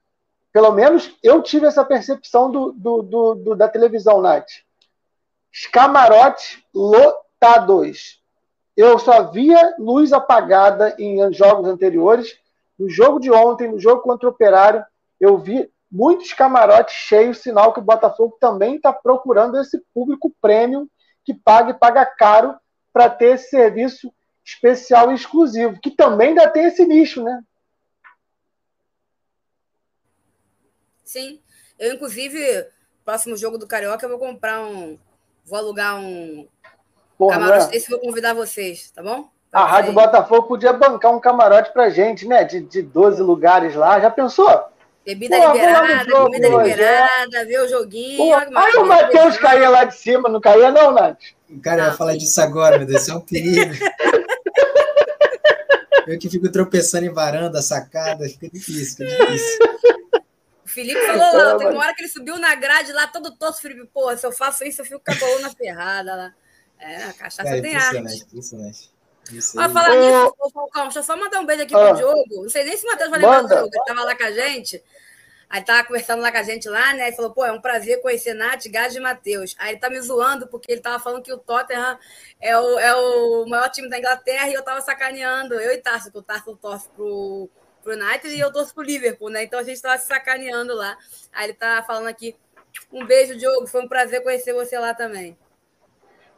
pelo 0.53 0.73
menos 0.73 1.15
eu 1.23 1.43
tive 1.43 1.67
essa 1.67 1.85
percepção 1.85 2.51
do, 2.51 2.73
do, 2.73 3.03
do, 3.03 3.35
do 3.35 3.55
da 3.55 3.69
televisão, 3.69 4.21
Nath. 4.21 4.49
Os 5.53 5.67
camarotes 5.67 6.61
lotados. 6.75 8.23
Eu 8.77 8.99
só 8.99 9.31
via 9.31 9.75
luz 9.79 10.13
apagada 10.13 10.95
em 10.99 11.33
jogos 11.33 11.67
anteriores. 11.67 12.39
No 12.79 12.91
jogo 12.91 13.19
de 13.19 13.31
ontem, 13.31 13.71
no 13.71 13.81
jogo 13.81 14.03
contra 14.03 14.29
o 14.29 14.33
Operário, 14.33 14.85
eu 15.19 15.39
vi 15.39 15.71
muitos 15.91 16.33
camarotes 16.35 16.95
cheios, 16.95 17.39
sinal 17.39 17.73
que 17.73 17.79
o 17.79 17.83
Botafogo 17.83 18.37
também 18.39 18.77
está 18.77 18.93
procurando 18.93 19.59
esse 19.59 19.83
público 19.95 20.31
prêmio 20.43 20.91
que 21.25 21.33
paga 21.33 21.71
e 21.71 21.75
paga 21.75 22.05
caro 22.05 22.55
para 22.93 23.09
ter 23.09 23.35
esse 23.35 23.49
serviço 23.49 24.13
especial 24.45 25.11
e 25.11 25.15
exclusivo, 25.15 25.81
que 25.81 25.91
também 25.91 26.29
ainda 26.29 26.49
tem 26.49 26.67
esse 26.67 26.85
nicho, 26.85 27.23
né? 27.23 27.43
Sim. 31.03 31.41
Eu, 31.79 31.95
inclusive, 31.95 32.69
próximo 33.05 33.37
jogo 33.37 33.59
do 33.59 33.67
Carioca, 33.67 34.05
eu 34.05 34.11
vou 34.11 34.19
comprar 34.19 34.63
um. 34.63 34.99
Vou 35.45 35.59
alugar 35.59 36.01
um 36.01 36.49
Porra, 37.19 37.39
camarote 37.39 37.71
desse 37.71 37.87
e 37.87 37.91
vou 37.91 38.01
convidar 38.01 38.35
vocês, 38.35 38.91
tá 38.91 39.03
bom? 39.03 39.29
Pra 39.51 39.61
a 39.61 39.67
Rádio 39.67 39.93
Botafogo 39.93 40.49
podia 40.49 40.73
bancar 40.73 41.15
um 41.15 41.21
camarote 41.21 41.73
pra 41.73 41.89
gente, 41.89 42.27
né? 42.27 42.45
De, 42.45 42.61
de 42.61 42.83
12 42.83 43.23
lugares 43.23 43.75
lá. 43.75 43.99
Já 43.99 44.11
pensou? 44.11 44.69
Bebida 45.07 45.39
Pô, 45.39 45.53
liberada, 45.53 46.05
jogo, 46.05 46.25
comida 46.25 46.49
liberada, 46.49 47.45
ver 47.45 47.61
o 47.61 47.69
joguinho. 47.69 48.17
Pô, 48.17 48.35
aí 48.35 48.73
o 48.75 48.87
Matheus 48.87 49.39
caía 49.39 49.69
lá 49.69 49.85
de 49.85 49.95
cima, 49.95 50.29
não 50.29 50.41
caía, 50.41 50.73
não, 50.73 50.93
Nath? 50.93 51.21
Cara, 51.63 51.83
eu 51.83 51.87
ia 51.87 51.93
falar 51.93 52.17
disso 52.17 52.41
agora, 52.41 52.77
meu 52.77 52.89
Deus, 52.89 53.03
isso 53.03 53.13
é 53.13 53.15
um 53.15 53.21
perigo. 53.21 53.73
eu 56.09 56.19
que 56.19 56.29
fico 56.29 56.51
tropeçando 56.51 57.07
em 57.07 57.13
varanda, 57.13 57.63
sacada, 57.63 58.29
fica 58.29 58.51
difícil, 58.51 59.09
fica 59.09 59.27
difícil. 59.27 59.59
Felipe 60.65 61.01
falou 61.07 61.37
lá, 61.37 61.57
tem 61.57 61.69
uma 61.69 61.81
hora 61.81 61.95
que 61.95 62.03
ele 62.03 62.09
subiu 62.09 62.37
na 62.37 62.57
grade 62.57 62.93
lá, 62.93 63.07
todo 63.07 63.31
torto, 63.37 63.63
Felipe, 63.63 63.87
porra, 63.87 64.17
se 64.17 64.27
eu 64.27 64.33
faço 64.33 64.65
isso, 64.65 64.81
eu 64.81 64.85
fico 64.85 65.01
com 65.07 65.13
a 65.13 65.17
coluna 65.17 65.51
ferrada 65.57 66.17
lá. 66.17 66.35
É, 66.79 67.05
a 67.05 67.13
cachaça 67.13 67.57
é, 67.57 67.61
tem 67.61 67.77
arte. 67.77 68.23
Impressionante. 68.23 68.91
Olha, 69.57 69.71
falar 69.71 69.97
nisso, 69.97 70.37
Falcão, 70.53 70.83
deixa 70.85 70.99
eu 71.01 71.03
só 71.03 71.17
mandar 71.17 71.41
um 71.41 71.47
beijo 71.47 71.63
aqui 71.63 71.75
ah, 71.75 71.89
pro 71.89 71.97
Diogo. 71.97 72.43
Não 72.43 72.49
sei 72.49 72.65
nem 72.65 72.77
se 72.77 72.87
o 72.87 72.91
Matheus 72.91 73.11
vai 73.11 73.19
lembrar 73.19 73.43
do 73.43 73.49
jogo, 73.49 73.71
ele 73.73 73.85
tava 73.85 74.05
lá 74.05 74.17
com 74.17 74.25
a 74.25 74.31
gente. 74.31 74.83
Aí 75.49 75.63
tava 75.63 75.85
conversando 75.85 76.23
lá 76.23 76.31
com 76.31 76.39
a 76.39 76.43
gente 76.43 76.69
lá, 76.69 76.93
né? 76.93 77.09
Ele 77.09 77.17
falou, 77.17 77.33
pô, 77.33 77.45
é 77.45 77.53
um 77.53 77.61
prazer 77.61 78.01
conhecer 78.01 78.35
Nath, 78.35 78.67
Gás 78.67 78.95
e 78.95 79.01
Matheus. 79.01 79.55
Aí 79.59 79.73
ele 79.73 79.81
tá 79.81 79.89
me 79.89 80.01
zoando, 80.01 80.47
porque 80.49 80.73
ele 80.73 80.81
tava 80.81 81.03
falando 81.03 81.23
que 81.23 81.33
o 81.33 81.39
Tottenham 81.39 81.99
é 82.41 82.59
o, 82.59 82.79
é 82.79 82.95
o 82.95 83.47
maior 83.47 83.69
time 83.69 83.89
da 83.89 83.99
Inglaterra 83.99 84.49
e 84.49 84.55
eu 84.55 84.63
tava 84.63 84.81
sacaneando. 84.81 85.55
Eu 85.55 85.73
e 85.73 85.79
Tarso, 85.79 86.11
que 86.11 86.19
o 86.19 86.23
Tarso 86.23 86.57
torce 86.57 86.89
pro 86.91 87.49
pro 87.87 87.95
United 87.95 88.35
e 88.35 88.41
eu 88.41 88.53
torço 88.53 88.75
pro 88.75 88.83
Liverpool, 88.83 89.31
né? 89.31 89.45
Então 89.45 89.61
a 89.61 89.63
gente 89.63 89.81
tava 89.81 89.97
se 89.99 90.09
sacaneando 90.09 90.75
lá. 90.75 90.99
Aí 91.33 91.47
ele 91.47 91.55
tá 91.55 91.85
falando 91.87 92.09
aqui. 92.09 92.37
Um 92.93 93.07
beijo, 93.07 93.37
Diogo. 93.37 93.69
Foi 93.69 93.83
um 93.83 93.89
prazer 93.89 94.25
conhecer 94.25 94.53
você 94.53 94.77
lá 94.77 94.93
também. 94.93 95.39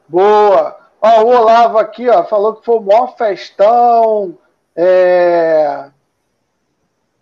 Boa! 0.09 0.79
Ó, 1.01 1.23
o 1.23 1.27
Olavo 1.29 1.79
aqui, 1.79 2.09
ó, 2.09 2.25
falou 2.25 2.57
que 2.57 2.65
foi 2.65 2.77
o 2.77 2.81
maior 2.81 3.17
festão. 3.17 4.37
É... 4.75 5.91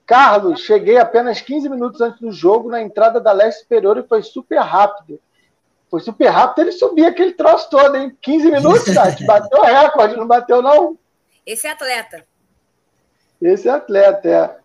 Carlos, 0.07 0.61
cheguei 0.61 0.96
apenas 0.99 1.40
15 1.40 1.68
minutos 1.68 2.01
antes 2.01 2.20
do 2.20 2.31
jogo 2.31 2.70
na 2.70 2.81
entrada 2.81 3.20
da 3.20 3.33
leste 3.33 3.62
superior 3.62 3.99
e 3.99 4.07
foi 4.07 4.22
super 4.22 4.61
rápido. 4.61 5.20
Foi 5.90 6.01
super 6.01 6.29
rápido 6.29 6.64
ele 6.64 6.72
subir 6.72 7.07
aquele 7.07 7.33
troço 7.33 7.68
todo, 7.68 7.96
hein? 7.96 8.16
15 8.20 8.51
minutos, 8.51 8.94
Tati. 8.94 9.25
Bateu 9.25 9.62
recorde, 9.62 10.16
não 10.16 10.27
bateu, 10.27 10.62
não? 10.62 10.99
Esse 11.44 11.66
é 11.66 11.70
atleta. 11.70 12.25
Esse 13.40 13.68
é 13.68 13.72
atleta, 13.72 14.29
é. 14.29 14.57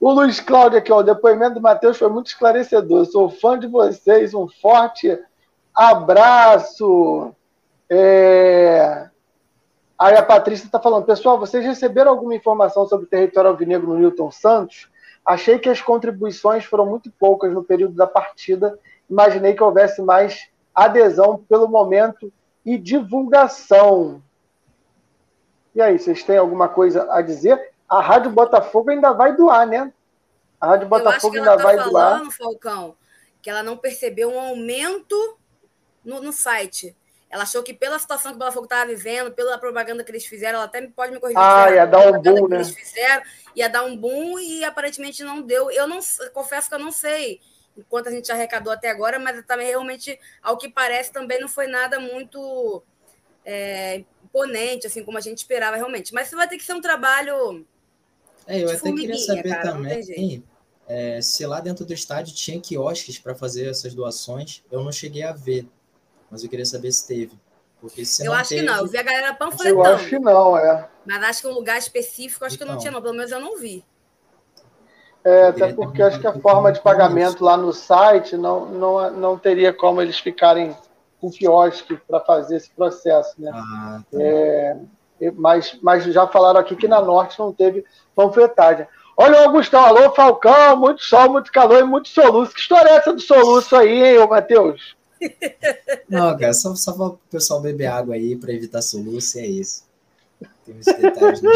O 0.00 0.10
Luiz 0.12 0.40
Cláudio 0.40 0.78
aqui, 0.78 0.92
ó, 0.92 0.98
o 0.98 1.02
depoimento 1.02 1.54
do 1.54 1.60
Matheus 1.60 1.96
foi 1.96 2.08
muito 2.08 2.26
esclarecedor. 2.26 3.06
Sou 3.06 3.30
fã 3.30 3.58
de 3.58 3.66
vocês, 3.66 4.34
um 4.34 4.48
forte 4.48 5.18
abraço. 5.74 7.34
É... 7.94 9.10
Aí 9.98 10.16
a 10.16 10.22
Patrícia 10.22 10.64
está 10.64 10.80
falando, 10.80 11.04
pessoal, 11.04 11.38
vocês 11.38 11.64
receberam 11.64 12.10
alguma 12.10 12.34
informação 12.34 12.86
sobre 12.86 13.06
o 13.06 13.08
território 13.08 13.50
alvinegro 13.50 13.88
no 13.88 13.98
Newton 13.98 14.30
Santos? 14.30 14.90
Achei 15.24 15.58
que 15.58 15.68
as 15.68 15.80
contribuições 15.80 16.64
foram 16.64 16.86
muito 16.86 17.10
poucas 17.12 17.52
no 17.52 17.62
período 17.62 17.94
da 17.94 18.06
partida. 18.06 18.78
Imaginei 19.08 19.54
que 19.54 19.62
houvesse 19.62 20.00
mais 20.00 20.48
adesão 20.74 21.44
pelo 21.48 21.68
momento 21.68 22.32
e 22.64 22.78
divulgação. 22.78 24.22
E 25.74 25.80
aí, 25.80 25.98
vocês 25.98 26.24
têm 26.24 26.38
alguma 26.38 26.68
coisa 26.68 27.06
a 27.12 27.20
dizer? 27.20 27.72
a 27.92 28.00
Rádio 28.00 28.30
Botafogo 28.30 28.90
ainda 28.90 29.12
vai 29.12 29.36
doar, 29.36 29.66
né? 29.66 29.92
A 30.58 30.68
Rádio 30.68 30.88
Botafogo 30.88 31.36
ainda 31.36 31.58
tá 31.58 31.62
vai 31.62 31.76
falando, 31.76 31.90
doar. 31.90 32.30
Falcão, 32.30 32.96
que 33.42 33.50
ela 33.50 33.62
não 33.62 33.76
percebeu 33.76 34.30
um 34.30 34.40
aumento 34.40 35.36
no, 36.02 36.22
no 36.22 36.32
site. 36.32 36.96
Ela 37.32 37.44
achou 37.44 37.62
que 37.62 37.72
pela 37.72 37.98
situação 37.98 38.30
que 38.30 38.36
o 38.36 38.38
Botafogo 38.38 38.66
estava 38.66 38.86
vivendo, 38.86 39.32
pela 39.32 39.56
propaganda 39.56 40.04
que 40.04 40.10
eles 40.10 40.26
fizeram, 40.26 40.58
ela 40.58 40.66
até 40.66 40.86
pode 40.88 41.12
me 41.12 41.18
corrigir. 41.18 41.40
Ah, 41.40 41.70
ia 41.70 41.86
dar 41.86 42.06
um 42.06 42.20
boom, 42.20 42.46
né? 42.46 42.56
Eles 42.56 42.74
fizeram, 42.74 43.22
ia 43.56 43.68
dar 43.68 43.84
um 43.84 43.96
boom 43.96 44.38
e 44.38 44.62
aparentemente 44.62 45.24
não 45.24 45.40
deu. 45.40 45.70
Eu 45.70 45.88
não 45.88 45.98
confesso 46.34 46.68
que 46.68 46.74
eu 46.74 46.78
não 46.78 46.92
sei 46.92 47.40
enquanto 47.76 48.08
a 48.08 48.10
gente 48.10 48.30
arrecadou 48.30 48.70
até 48.70 48.90
agora, 48.90 49.18
mas 49.18 49.42
também 49.46 49.66
realmente, 49.66 50.20
ao 50.42 50.58
que 50.58 50.68
parece, 50.68 51.10
também 51.10 51.40
não 51.40 51.48
foi 51.48 51.66
nada 51.66 51.98
muito 51.98 52.82
é, 53.46 54.04
imponente, 54.22 54.86
assim 54.86 55.02
como 55.02 55.16
a 55.16 55.22
gente 55.22 55.38
esperava 55.38 55.76
realmente. 55.76 56.12
Mas 56.12 56.26
isso 56.26 56.36
vai 56.36 56.46
ter 56.46 56.58
que 56.58 56.64
ser 56.64 56.74
um 56.74 56.82
trabalho 56.82 57.64
é, 58.46 58.62
eu 58.62 58.70
até 58.70 58.92
queria 58.92 59.16
saber 59.16 59.48
cara, 59.48 59.72
também 59.72 60.44
é, 60.88 61.20
se 61.22 61.46
lá 61.46 61.60
dentro 61.60 61.84
do 61.84 61.92
estádio 61.92 62.34
tinha 62.34 62.60
quiosques 62.60 63.18
para 63.18 63.34
fazer 63.34 63.68
essas 63.68 63.94
doações. 63.94 64.62
Eu 64.70 64.82
não 64.82 64.92
cheguei 64.92 65.22
a 65.22 65.32
ver, 65.32 65.66
mas 66.32 66.42
eu 66.42 66.48
queria 66.48 66.64
saber 66.64 66.90
se 66.90 67.06
teve. 67.06 67.38
Porque 67.78 68.06
se 68.06 68.24
eu 68.24 68.32
acho 68.32 68.48
teve, 68.48 68.62
que 68.62 68.66
não, 68.66 68.78
eu 68.78 68.86
vi 68.86 68.96
a 68.96 69.02
galera 69.02 69.34
panfletando. 69.34 69.74
Eu 69.74 69.94
acho 69.94 70.08
que 70.08 70.18
não, 70.18 70.56
é. 70.56 70.88
Mas 71.04 71.22
acho 71.24 71.42
que 71.42 71.48
um 71.48 71.52
lugar 71.52 71.76
específico, 71.76 72.44
acho 72.44 72.54
então, 72.56 72.66
que 72.66 72.72
não 72.72 72.80
então. 72.80 72.80
tinha, 72.80 72.92
não. 72.92 73.02
Pelo 73.02 73.14
menos 73.14 73.30
eu 73.30 73.40
não 73.40 73.58
vi. 73.58 73.84
É, 75.22 75.48
até 75.48 75.72
porque 75.72 76.02
acho 76.02 76.18
que 76.18 76.26
a 76.26 76.32
forma 76.32 76.72
de 76.72 76.80
pagamento 76.80 77.44
lá 77.44 77.56
no 77.56 77.72
site 77.72 78.36
não, 78.36 78.66
não, 78.66 79.10
não 79.10 79.38
teria 79.38 79.72
como 79.72 80.00
eles 80.00 80.18
ficarem 80.18 80.74
com 81.20 81.30
quiosque 81.30 81.96
para 82.08 82.18
fazer 82.20 82.56
esse 82.56 82.70
processo, 82.70 83.34
né? 83.38 83.50
Ah, 83.54 84.02
tá. 84.10 84.18
é, 84.20 84.76
mas, 85.36 85.78
mas 85.82 86.04
já 86.04 86.26
falaram 86.26 86.58
aqui 86.58 86.74
que 86.74 86.88
na 86.88 87.00
Norte 87.00 87.38
não 87.38 87.52
teve 87.52 87.84
panfletagem. 88.16 88.88
Olha 89.16 89.40
o 89.40 89.44
Augustão, 89.44 89.84
alô 89.84 90.10
Falcão, 90.12 90.76
muito 90.76 91.02
sol, 91.02 91.30
muito 91.30 91.52
calor 91.52 91.80
e 91.80 91.84
muito 91.84 92.08
soluço. 92.08 92.54
Que 92.54 92.60
história 92.60 92.88
é 92.88 92.94
essa 92.94 93.12
do 93.12 93.20
soluço 93.20 93.76
aí, 93.76 94.02
hein, 94.02 94.18
ô 94.18 94.26
Matheus? 94.26 94.96
Não, 96.08 96.36
cara, 96.36 96.52
só, 96.52 96.74
só 96.74 96.92
para 96.92 97.06
o 97.06 97.20
pessoal 97.30 97.60
beber 97.60 97.86
água 97.86 98.14
aí 98.14 98.36
para 98.36 98.52
evitar 98.52 98.82
soluço, 98.82 99.38
e 99.38 99.40
é 99.40 99.46
isso. 99.46 99.84
Tem 100.64 100.76
uns 100.76 100.84
detalhes, 100.84 101.42
né? 101.42 101.50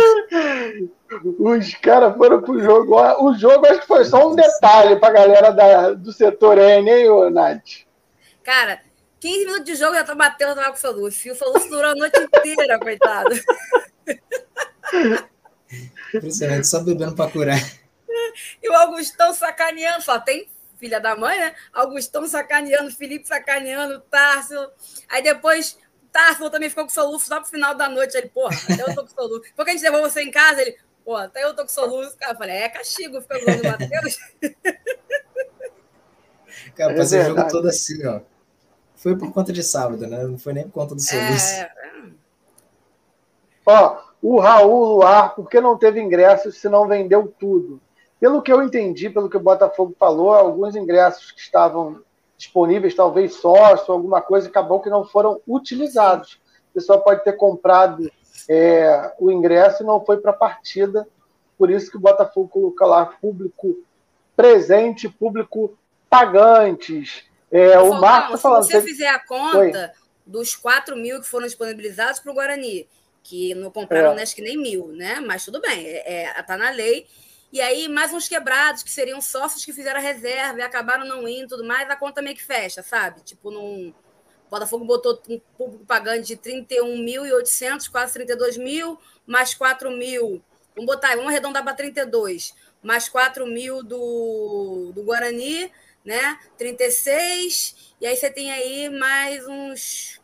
Os 1.38 1.74
caras 1.74 2.16
foram 2.16 2.42
pro 2.42 2.61
jogo. 2.61 2.96
O 3.24 3.35
jogo 3.35 3.66
acho 3.66 3.81
que 3.81 3.87
foi 3.87 4.05
só 4.05 4.31
um 4.31 4.35
detalhe 4.35 4.96
pra 4.96 5.11
galera 5.11 5.50
da, 5.50 5.92
do 5.92 6.12
setor 6.12 6.59
N, 6.59 6.90
hein, 6.90 7.09
ô, 7.09 7.31
Nath? 7.31 7.85
Cara, 8.42 8.81
15 9.20 9.38
minutos 9.44 9.64
de 9.64 9.74
jogo 9.74 9.94
já 9.94 10.05
tá 10.05 10.14
batendo 10.14 10.55
com 10.55 10.72
o 10.72 10.76
Soluço. 10.76 11.29
E 11.29 11.31
o 11.31 11.37
Soluço 11.37 11.68
durou 11.68 11.90
a 11.90 11.94
noite 11.94 12.18
inteira, 12.20 12.79
coitado. 12.83 13.35
Impressionante, 16.14 16.66
só 16.66 16.81
bebendo 16.81 17.14
pra 17.14 17.31
curar. 17.31 17.61
E 18.62 18.68
o 18.68 18.74
Augustão 18.74 19.33
sacaneando, 19.33 20.02
só 20.02 20.18
tem 20.18 20.48
filha 20.79 21.01
da 21.01 21.17
mãe, 21.17 21.39
né? 21.39 21.55
Augustão 21.73 22.27
sacaneando, 22.27 22.91
Felipe 22.91 23.27
sacaneando, 23.27 24.01
Tarso. 24.11 24.55
Aí 25.09 25.23
depois 25.23 25.79
Tarso 26.12 26.51
também 26.51 26.71
ficou 26.71 26.85
com 26.85 26.91
soluço 26.91 27.27
só 27.27 27.41
pro 27.41 27.51
final 27.51 27.75
da 27.75 27.89
noite. 27.89 28.17
Ele, 28.17 28.29
porra, 28.29 28.57
até 28.69 28.83
eu 28.83 28.95
tô 28.95 29.03
com 29.03 29.09
soluço. 29.09 29.43
Porque 29.57 29.71
a 29.71 29.75
gente 29.75 29.83
levou 29.83 30.03
você 30.03 30.23
em 30.23 30.31
casa, 30.31 30.62
ele, 30.62 30.77
porra, 31.05 31.25
até 31.25 31.45
eu 31.45 31.55
tô 31.55 31.62
com 31.62 31.69
soluço. 31.69 32.17
Cara, 32.17 32.33
eu 32.33 32.39
falei, 32.39 32.57
é 32.57 32.69
castigo, 32.69 33.21
fica 33.21 33.39
com 33.41 33.51
o 33.51 33.71
Matheus. 33.71 34.19
Cara, 36.75 36.93
é 36.93 36.97
passei 36.97 37.21
o 37.21 37.25
jogo 37.25 37.49
todo 37.49 37.69
assim, 37.69 38.07
ó. 38.07 38.21
Foi 38.95 39.17
por 39.17 39.33
conta 39.33 39.53
de 39.53 39.62
sábado, 39.62 40.07
né? 40.07 40.25
Não 40.25 40.39
foi 40.39 40.53
nem 40.53 40.65
por 40.65 40.73
conta 40.73 40.95
do 40.95 41.01
soluço. 41.01 41.53
É, 41.53 41.61
é. 41.61 42.03
Ó, 43.67 44.03
o 44.23 44.41
Raul 44.41 44.97
Luar, 44.97 45.35
por 45.35 45.49
que 45.49 45.61
não 45.61 45.77
teve 45.77 46.01
ingressos 46.01 46.59
se 46.59 46.69
não 46.69 46.89
vendeu 46.89 47.33
tudo? 47.39 47.81
Pelo 48.18 48.42
que 48.42 48.52
eu 48.52 48.62
entendi, 48.62 49.11
pelo 49.11 49.29
que 49.29 49.37
o 49.37 49.40
Botafogo 49.40 49.94
falou, 49.98 50.33
alguns 50.33 50.74
ingressos 50.74 51.33
que 51.33 51.40
estavam 51.40 52.00
disponíveis, 52.37 52.94
talvez 52.94 53.35
sócio, 53.35 53.92
alguma 53.92 54.20
coisa, 54.20 54.48
acabou 54.48 54.81
que 54.81 54.90
não 54.90 55.05
foram 55.05 55.40
utilizados. 55.46 56.35
O 56.70 56.74
pessoal 56.74 57.02
pode 57.02 57.24
ter 57.24 57.35
comprado 57.35 58.11
é, 58.48 59.12
o 59.18 59.31
ingresso 59.31 59.83
e 59.83 59.87
não 59.87 60.05
foi 60.05 60.18
para 60.18 60.31
a 60.31 60.35
partida. 60.35 61.07
Por 61.59 61.70
isso 61.70 61.90
que 61.90 61.96
o 61.96 62.00
Botafogo 62.00 62.48
coloca 62.48 62.87
lá 62.87 63.07
público 63.07 63.79
presente, 64.37 65.09
público 65.09 65.76
pagantes. 66.09 67.24
É, 67.50 67.79
o 67.79 67.98
Marcos 68.00 68.33
tá 68.33 68.48
falando. 68.48 68.64
Se 68.64 68.72
você 68.72 68.83
fizer 68.83 69.09
a 69.09 69.18
conta 69.18 69.94
foi. 69.94 70.07
dos 70.26 70.55
4 70.55 70.96
mil 70.96 71.20
que 71.20 71.26
foram 71.26 71.46
disponibilizados 71.46 72.20
para 72.20 72.33
o 72.33 72.35
Guarani, 72.35 72.87
que 73.22 73.55
não 73.55 73.70
compraram 73.70 74.12
é. 74.18 74.22
acho 74.22 74.37
que 74.37 74.42
nem 74.42 74.57
mil, 74.57 74.88
né? 74.88 75.20
Mas 75.20 75.44
tudo 75.44 75.61
bem, 75.61 75.87
está 75.87 76.11
é, 76.11 76.22
é 76.24 76.42
tá 76.42 76.57
na 76.57 76.70
lei. 76.70 77.07
E 77.53 77.61
aí, 77.61 77.89
mais 77.89 78.13
uns 78.13 78.29
quebrados, 78.29 78.83
que 78.83 78.91
seriam 78.91 79.21
sócios 79.21 79.65
que 79.65 79.73
fizeram 79.73 79.99
a 79.99 80.03
reserva 80.03 80.59
e 80.59 80.63
acabaram 80.63 81.07
não 81.07 81.29
indo 81.29 81.49
tudo 81.49 81.65
mais, 81.65 81.89
a 81.89 81.97
conta 81.97 82.21
meio 82.21 82.37
que 82.37 82.45
fecha, 82.45 82.83
sabe? 82.83 83.23
Tipo, 83.23 83.51
num. 83.51 83.95
O 84.47 84.51
Botafogo 84.51 84.85
botou 84.85 85.21
um 85.29 85.41
público 85.57 85.85
pagante 85.85 86.29
de 86.29 86.37
31.800, 86.37 87.91
quase 87.91 88.13
32 88.15 88.57
mil, 88.57 88.99
mais 89.27 89.55
4 89.55 89.91
mil. 89.91 90.43
Vamos 90.75 90.87
botar, 90.87 91.17
vamos 91.17 91.29
arredondar 91.31 91.65
para 91.65 91.75
32, 91.75 92.55
mais 92.83 93.09
4 93.09 93.45
mil 93.47 93.83
do, 93.83 94.93
do 94.95 95.03
Guarani, 95.03 95.73
né? 96.05 96.39
36, 96.57 97.95
e 98.01 98.07
aí 98.07 98.17
você 98.17 98.31
tem 98.31 98.53
aí 98.53 98.89
mais 98.89 99.45
uns, 99.49 100.21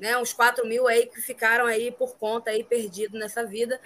né, 0.00 0.16
uns 0.18 0.32
4 0.32 0.66
mil 0.66 0.88
aí 0.88 1.06
que 1.06 1.20
ficaram 1.20 1.66
aí 1.66 1.92
por 1.92 2.16
conta 2.16 2.50
aí 2.50 2.64
perdido 2.64 3.18
nessa 3.18 3.44
vida. 3.44 3.80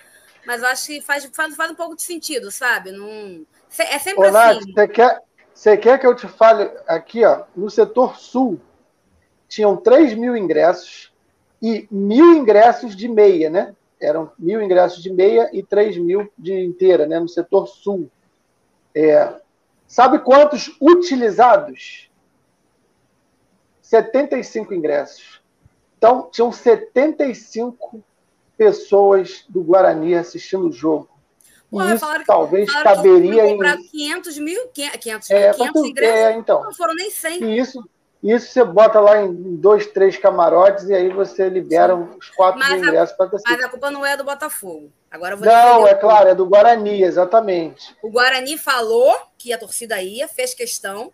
Mas 0.46 0.62
eu 0.62 0.68
acho 0.68 0.86
que 0.86 1.00
faz, 1.00 1.24
faz, 1.32 1.54
faz 1.56 1.70
um 1.70 1.74
pouco 1.74 1.96
de 1.96 2.02
sentido, 2.02 2.50
sabe? 2.50 2.92
Não... 2.92 3.44
É 3.78 3.98
sempre 3.98 4.28
Ô, 4.28 4.30
Nath, 4.30 4.58
assim. 4.58 4.72
Você 4.72 4.88
quer, 4.88 5.22
você 5.52 5.76
quer 5.76 5.98
que 5.98 6.06
eu 6.06 6.14
te 6.14 6.28
fale 6.28 6.70
aqui, 6.86 7.24
ó, 7.24 7.44
no 7.56 7.70
setor 7.70 8.18
sul, 8.18 8.60
tinham 9.48 9.76
3 9.76 10.14
mil 10.14 10.36
ingressos 10.36 11.12
e 11.60 11.88
mil 11.90 12.34
ingressos 12.34 12.94
de 12.94 13.08
meia, 13.08 13.48
né? 13.48 13.74
Eram 14.00 14.30
mil 14.38 14.60
ingressos 14.60 15.02
de 15.02 15.10
meia 15.10 15.48
e 15.52 15.62
3 15.62 15.96
mil 15.98 16.30
de 16.36 16.52
inteira, 16.52 17.06
né? 17.06 17.18
No 17.18 17.28
setor 17.28 17.66
sul. 17.66 18.10
É, 18.94 19.34
sabe 19.86 20.18
quantos 20.18 20.76
utilizados? 20.80 22.10
75 23.80 24.74
ingressos. 24.74 25.42
Então, 25.96 26.28
tinham 26.30 26.52
75 26.52 28.02
pessoas 28.56 29.44
do 29.48 29.62
Guarani 29.62 30.14
assistindo 30.14 30.68
o 30.68 30.72
jogo. 30.72 31.08
Pô, 31.70 31.82
isso 31.82 31.98
falaram, 31.98 32.24
talvez 32.24 32.72
caberia 32.72 33.46
em. 33.46 33.58
500 33.58 34.38
mil, 34.38 34.68
500 34.68 35.28
mil, 35.28 35.38
é, 35.38 35.52
500 35.52 35.84
ingressos, 35.84 36.14
é, 36.14 36.32
então, 36.34 36.62
não 36.62 36.72
foram 36.72 36.94
nem 36.94 37.10
100. 37.10 37.42
E 37.42 37.58
isso, 37.58 37.84
isso 38.22 38.52
você 38.52 38.64
bota 38.64 39.00
lá 39.00 39.20
em 39.22 39.56
dois, 39.56 39.86
três 39.88 40.16
camarotes 40.16 40.88
e 40.88 40.94
aí 40.94 41.08
você 41.08 41.48
libera 41.48 41.96
os 41.96 42.30
quatro 42.30 42.60
mas 42.60 42.78
ingressos 42.80 43.16
para 43.16 43.28
Mas 43.44 43.64
a 43.64 43.68
culpa 43.68 43.90
não 43.90 44.06
é 44.06 44.16
do 44.16 44.22
Botafogo. 44.22 44.92
Agora 45.10 45.36
não, 45.36 45.86
é 45.86 45.94
claro, 45.94 46.28
é 46.28 46.34
do 46.34 46.46
Guarani, 46.46 47.02
exatamente. 47.02 47.94
O 48.02 48.10
Guarani 48.10 48.56
falou 48.56 49.14
que 49.36 49.52
a 49.52 49.58
torcida 49.58 50.00
ia, 50.00 50.28
fez 50.28 50.54
questão, 50.54 51.12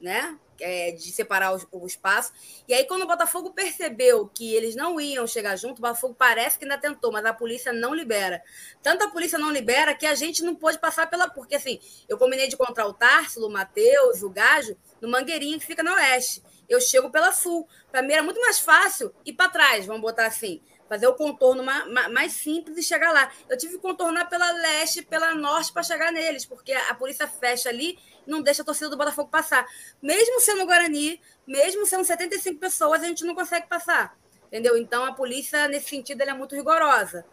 né? 0.00 0.36
É, 0.60 0.92
de 0.92 1.10
separar 1.12 1.54
o, 1.54 1.60
o, 1.72 1.86
espaço. 1.86 2.32
E 2.68 2.74
aí, 2.74 2.84
quando 2.84 3.02
o 3.02 3.06
Botafogo 3.06 3.52
percebeu 3.52 4.28
que 4.28 4.54
eles 4.54 4.74
não 4.76 5.00
iam 5.00 5.26
chegar 5.26 5.56
junto, 5.56 5.78
o 5.78 5.82
Botafogo 5.82 6.14
parece 6.16 6.58
que 6.58 6.64
ainda 6.64 6.78
tentou, 6.78 7.12
mas 7.12 7.24
a 7.24 7.32
polícia 7.32 7.72
não 7.72 7.94
libera. 7.94 8.42
Tanto 8.82 9.04
a 9.04 9.10
polícia 9.10 9.38
não 9.38 9.50
libera 9.50 9.94
que 9.94 10.06
a 10.06 10.14
gente 10.14 10.42
não 10.42 10.54
pôde 10.54 10.78
passar 10.78 11.08
pela. 11.08 11.28
Porque 11.28 11.54
assim, 11.54 11.80
eu 12.08 12.18
combinei 12.18 12.48
de 12.48 12.54
encontrar 12.54 12.86
o 12.86 12.92
Társilo, 12.92 13.46
o 13.46 13.50
Matheus, 13.50 14.22
o 14.22 14.30
Gajo, 14.30 14.76
no 15.00 15.08
Mangueirinho, 15.08 15.58
que 15.58 15.66
fica 15.66 15.82
no 15.82 15.92
oeste. 15.92 16.42
Eu 16.68 16.80
chego 16.80 17.10
pela 17.10 17.32
sul. 17.32 17.66
Para 17.90 18.02
mim 18.02 18.12
era 18.12 18.22
muito 18.22 18.40
mais 18.40 18.58
fácil 18.60 19.12
ir 19.24 19.32
para 19.32 19.50
trás, 19.50 19.86
vamos 19.86 20.02
botar 20.02 20.26
assim 20.26 20.60
fazer 20.90 21.06
o 21.06 21.14
contorno 21.14 21.62
mais 21.62 22.32
simples 22.32 22.76
e 22.76 22.82
chegar 22.82 23.12
lá. 23.12 23.30
Eu 23.48 23.56
tive 23.56 23.74
que 23.74 23.78
contornar 23.78 24.28
pela 24.28 24.50
leste, 24.50 25.02
pela 25.02 25.32
norte 25.36 25.72
para 25.72 25.84
chegar 25.84 26.10
neles, 26.10 26.44
porque 26.44 26.72
a 26.72 26.92
polícia 26.96 27.28
fecha 27.28 27.68
ali 27.68 27.96
não 28.30 28.42
deixa 28.42 28.62
a 28.62 28.64
torcida 28.64 28.88
do 28.88 28.96
Botafogo 28.96 29.28
passar. 29.28 29.66
Mesmo 30.00 30.40
sendo 30.40 30.64
Guarani, 30.64 31.20
mesmo 31.46 31.84
sendo 31.84 32.04
75 32.04 32.58
pessoas, 32.58 33.02
a 33.02 33.06
gente 33.06 33.24
não 33.24 33.34
consegue 33.34 33.66
passar. 33.68 34.16
Entendeu? 34.46 34.76
Então 34.76 35.04
a 35.04 35.12
polícia, 35.12 35.68
nesse 35.68 35.88
sentido, 35.90 36.20
ela 36.22 36.32
é 36.32 36.34
muito 36.34 36.54
rigorosa. 36.54 37.24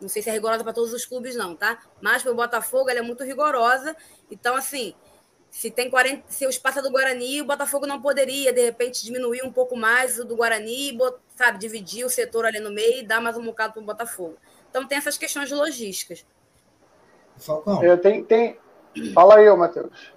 Não 0.00 0.08
sei 0.08 0.22
se 0.22 0.30
é 0.30 0.32
rigorosa 0.32 0.64
para 0.64 0.72
todos 0.72 0.92
os 0.92 1.04
clubes, 1.04 1.36
não, 1.36 1.54
tá? 1.54 1.78
Mas 2.00 2.22
para 2.22 2.32
o 2.32 2.34
Botafogo, 2.34 2.88
ela 2.88 3.00
é 3.00 3.02
muito 3.02 3.22
rigorosa. 3.22 3.94
Então, 4.30 4.56
assim, 4.56 4.94
se 5.50 5.70
tem 5.70 5.90
40, 5.90 6.24
se 6.28 6.46
o 6.46 6.50
espaço 6.50 6.78
é 6.78 6.82
do 6.82 6.90
Guarani, 6.90 7.42
o 7.42 7.44
Botafogo 7.44 7.86
não 7.86 8.00
poderia, 8.00 8.52
de 8.52 8.62
repente, 8.62 9.04
diminuir 9.04 9.42
um 9.42 9.52
pouco 9.52 9.76
mais 9.76 10.18
o 10.18 10.24
do 10.24 10.36
Guarani, 10.36 10.96
sabe, 11.34 11.58
dividir 11.58 12.04
o 12.04 12.10
setor 12.10 12.46
ali 12.46 12.60
no 12.60 12.70
meio 12.70 13.00
e 13.00 13.06
dar 13.06 13.20
mais 13.20 13.36
um 13.36 13.44
bocado 13.44 13.74
para 13.74 13.82
o 13.82 13.84
Botafogo. 13.84 14.36
Então 14.70 14.86
tem 14.86 14.96
essas 14.96 15.18
questões 15.18 15.50
logísticas. 15.50 16.24
Falcão. 17.36 17.82
É, 17.82 17.96
tem, 17.96 18.24
tem... 18.24 18.58
Fala 19.12 19.36
aí, 19.36 19.56
Matheus. 19.56 20.12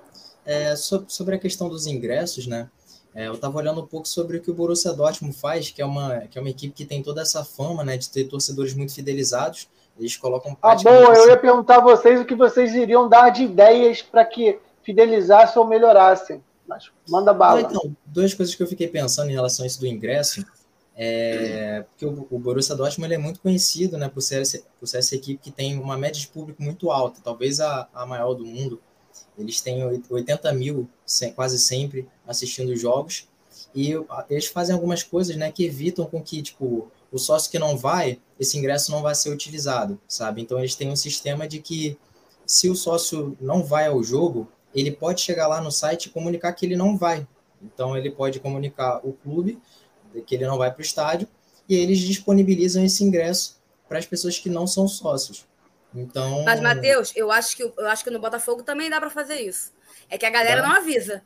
É, 0.45 0.75
sobre 0.75 1.36
a 1.36 1.39
questão 1.39 1.69
dos 1.69 1.88
ingressos, 1.88 2.47
né? 2.47 2.69
É, 3.15 3.27
eu 3.27 3.34
estava 3.34 3.58
olhando 3.58 3.82
um 3.82 3.86
pouco 3.86 4.08
sobre 4.08 4.38
o 4.38 4.41
que 4.41 4.49
o 4.49 4.53
Borussia 4.53 4.91
Dortmund 4.91 5.36
faz, 5.36 5.69
que 5.69 5.82
é 5.82 5.86
uma, 5.86 6.21
que 6.21 6.38
é 6.38 6.41
uma 6.41 6.49
equipe 6.49 6.73
que 6.73 6.86
tem 6.86 7.03
toda 7.03 7.21
essa 7.21 7.43
fama, 7.45 7.84
né, 7.84 7.95
de 7.95 8.10
ter 8.10 8.23
torcedores 8.25 8.73
muito 8.73 8.93
fidelizados. 8.93 9.69
Eles 9.97 10.17
colocam. 10.17 10.58
Ah, 10.62 10.75
bom, 10.75 10.89
eu 10.89 11.12
assim... 11.12 11.29
ia 11.29 11.38
perguntar 11.38 11.77
a 11.77 11.82
vocês 11.82 12.19
o 12.19 12.25
que 12.25 12.34
vocês 12.34 12.73
iriam 12.73 13.08
dar 13.08 13.29
de 13.29 13.43
ideias 13.43 14.01
para 14.01 14.25
que 14.25 14.60
fidelizassem 14.82 15.62
ou 15.62 15.67
melhorassem. 15.67 16.43
Mas 16.67 16.91
manda 17.08 17.34
bala. 17.34 17.62
então, 17.62 17.95
duas 18.06 18.34
coisas 18.34 18.56
que 18.56 18.63
eu 18.63 18.67
fiquei 18.67 18.88
pensando 18.88 19.29
em 19.29 19.34
relação 19.34 19.63
a 19.63 19.67
isso 19.67 19.79
do 19.79 19.86
ingresso. 19.86 20.43
É, 20.95 21.86
porque 21.89 22.06
o, 22.06 22.27
o 22.29 22.39
Borussia 22.39 22.75
Dortmund 22.75 23.13
é 23.13 23.17
muito 23.17 23.41
conhecido 23.41 23.97
né, 23.97 24.08
por, 24.08 24.21
ser, 24.21 24.43
por 24.80 24.88
ser 24.88 24.99
essa 24.99 25.15
equipe 25.15 25.41
que 25.41 25.51
tem 25.51 25.80
uma 25.80 25.97
média 25.97 26.20
de 26.20 26.28
público 26.28 26.61
muito 26.61 26.91
alta, 26.91 27.20
talvez 27.24 27.59
a, 27.59 27.88
a 27.93 28.05
maior 28.05 28.34
do 28.34 28.45
mundo. 28.45 28.80
Eles 29.38 29.61
têm 29.61 29.84
80 30.09 30.53
mil 30.53 30.88
quase 31.36 31.59
sempre 31.59 32.07
assistindo 32.28 32.76
jogos 32.76 33.28
e 33.76 33.93
eles 34.30 34.47
fazem 34.47 34.74
algumas 34.74 35.01
coisas 35.03 35.36
né, 35.36 35.51
que 35.51 35.66
evitam 35.66 36.05
com 36.05 36.22
que 36.22 36.41
tipo, 36.41 36.91
o 37.11 37.18
sócio 37.18 37.49
que 37.49 37.57
não 37.57 37.78
vai, 37.78 38.20
esse 38.39 38.57
ingresso 38.57 38.91
não 38.91 39.01
vai 39.01 39.16
ser 39.16 39.30
utilizado, 39.30 39.99
sabe? 40.07 40.41
Então 40.41 40.59
eles 40.59 40.76
têm 40.76 40.89
um 40.89 40.95
sistema 40.95 41.47
de 41.47 41.59
que 41.59 41.97
se 42.45 42.70
o 42.70 42.76
sócio 42.76 43.38
não 43.39 43.64
vai 43.64 43.88
ao 43.88 44.03
jogo, 44.03 44.47
ele 44.76 44.91
pode 44.91 45.22
chegar 45.22 45.47
lá 45.47 45.61
no 45.61 45.72
site 45.72 46.05
e 46.05 46.09
comunicar 46.09 46.53
que 46.53 46.66
ele 46.66 46.76
não 46.76 46.97
vai. 46.97 47.28
Então 47.61 47.97
ele 47.97 48.11
pode 48.11 48.39
comunicar 48.39 48.99
o 49.03 49.14
clube 49.14 49.59
que 50.28 50.36
ele 50.36 50.45
não 50.45 50.57
vai 50.57 50.72
para 50.72 50.80
o 50.80 50.84
estádio 50.84 51.28
e 51.68 51.76
eles 51.76 51.99
disponibilizam 51.99 52.84
esse 52.84 53.03
ingresso 53.03 53.57
para 53.88 53.97
as 53.97 54.05
pessoas 54.05 54.38
que 54.38 54.49
não 54.49 54.68
são 54.68 54.88
sócios. 54.88 55.45
Então. 55.95 56.43
Mas, 56.43 56.59
Matheus, 56.59 57.13
eu 57.15 57.31
acho 57.31 57.55
que, 57.55 57.63
eu 57.63 57.87
acho 57.87 58.03
que 58.03 58.09
no 58.09 58.19
Botafogo 58.19 58.63
também 58.63 58.89
dá 58.89 58.99
para 58.99 59.09
fazer 59.09 59.41
isso. 59.41 59.71
É 60.09 60.17
que 60.17 60.25
a 60.25 60.29
galera 60.29 60.61
não 60.61 60.75
avisa. 60.75 61.21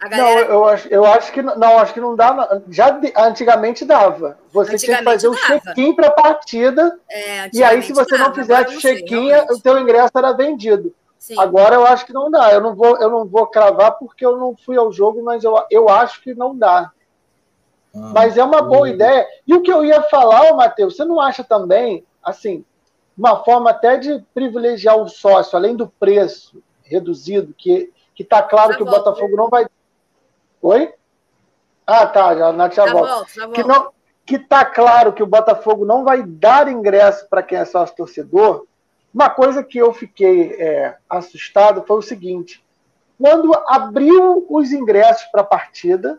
Galera... 0.00 0.22
Não, 0.22 0.54
eu 0.54 0.64
acho, 0.66 0.88
eu 0.88 1.04
acho 1.06 1.32
que 1.32 1.42
não, 1.42 1.78
acho 1.78 1.94
que 1.94 2.00
não 2.00 2.14
dá. 2.14 2.62
Já 2.68 3.00
antigamente 3.16 3.84
dava. 3.84 4.38
Você 4.52 4.76
tinha 4.76 4.98
que 4.98 5.04
fazer 5.04 5.28
o 5.28 5.34
check-in 5.34 5.94
para 5.94 6.08
a 6.08 6.10
partida. 6.10 6.98
É, 7.08 7.50
e 7.52 7.64
aí, 7.64 7.82
se 7.82 7.92
você 7.92 8.16
dava, 8.16 8.28
não 8.28 8.34
fizesse 8.34 8.78
check-in, 8.78 9.32
o 9.50 9.60
teu 9.60 9.78
ingresso 9.78 10.12
era 10.16 10.32
vendido. 10.32 10.94
Sim. 11.18 11.38
Agora 11.40 11.74
eu 11.74 11.86
acho 11.86 12.04
que 12.06 12.12
não 12.12 12.30
dá. 12.30 12.52
Eu 12.52 12.60
não 12.60 12.74
vou, 12.74 12.98
eu 12.98 13.10
não 13.10 13.26
vou 13.26 13.46
cravar 13.46 13.92
porque 13.92 14.24
eu 14.24 14.36
não 14.36 14.54
fui 14.54 14.76
ao 14.76 14.92
jogo, 14.92 15.22
mas 15.24 15.42
eu, 15.42 15.60
eu 15.70 15.88
acho 15.88 16.22
que 16.22 16.34
não 16.34 16.56
dá. 16.56 16.92
Ah, 17.94 18.12
mas 18.14 18.36
é 18.36 18.44
uma 18.44 18.62
boa 18.62 18.88
ideia. 18.88 19.26
E 19.46 19.54
o 19.54 19.62
que 19.62 19.72
eu 19.72 19.84
ia 19.84 20.02
falar, 20.02 20.54
Matheus, 20.54 20.94
você 20.94 21.04
não 21.04 21.20
acha 21.20 21.42
também, 21.42 22.04
assim, 22.22 22.64
uma 23.16 23.42
forma 23.44 23.70
até 23.70 23.96
de 23.96 24.22
privilegiar 24.34 24.96
o 24.96 25.08
sócio, 25.08 25.56
além 25.56 25.74
do 25.74 25.88
preço 25.88 26.62
reduzido, 26.82 27.54
que 27.56 27.92
está 28.18 28.42
claro 28.42 28.72
já 28.72 28.78
que 28.78 28.84
volto. 28.84 28.96
o 28.96 28.98
Botafogo 28.98 29.36
não 29.36 29.48
vai 29.48 29.66
Oi? 30.62 30.92
Ah, 31.86 32.06
tá, 32.06 32.34
já, 32.34 32.52
na 32.52 32.68
já, 32.68 32.86
volta. 32.86 33.14
Volto, 33.14 33.34
já. 33.34 33.48
Que 33.50 33.62
não, 33.62 33.92
que 34.24 34.38
tá 34.38 34.64
claro 34.64 35.12
que 35.12 35.22
o 35.22 35.26
Botafogo 35.26 35.84
não 35.84 36.02
vai 36.02 36.22
dar 36.22 36.66
ingresso 36.66 37.28
para 37.28 37.42
quem 37.42 37.58
é 37.58 37.64
sócio 37.64 37.94
torcedor. 37.94 38.66
Uma 39.14 39.30
coisa 39.30 39.62
que 39.62 39.78
eu 39.78 39.92
fiquei 39.94 40.54
é, 40.54 40.96
assustado 41.08 41.84
foi 41.86 41.98
o 41.98 42.02
seguinte: 42.02 42.64
quando 43.20 43.54
abriu 43.68 44.44
os 44.48 44.72
ingressos 44.72 45.24
para 45.26 45.42
a 45.42 45.46
partida, 45.46 46.18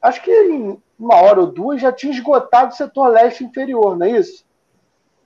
acho 0.00 0.20
que 0.22 0.32
em 0.32 0.82
uma 0.98 1.16
hora 1.16 1.40
ou 1.40 1.46
duas 1.46 1.80
já 1.80 1.92
tinha 1.92 2.12
esgotado 2.12 2.72
o 2.72 2.76
setor 2.76 3.08
leste 3.08 3.44
inferior, 3.44 3.96
não 3.96 4.06
é 4.06 4.10
isso? 4.10 4.44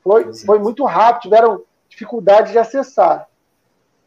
Foi, 0.06 0.32
foi 0.32 0.58
muito 0.60 0.84
rápido, 0.84 1.22
tiveram 1.22 1.62
dificuldade 1.88 2.52
de 2.52 2.58
acessar. 2.58 3.26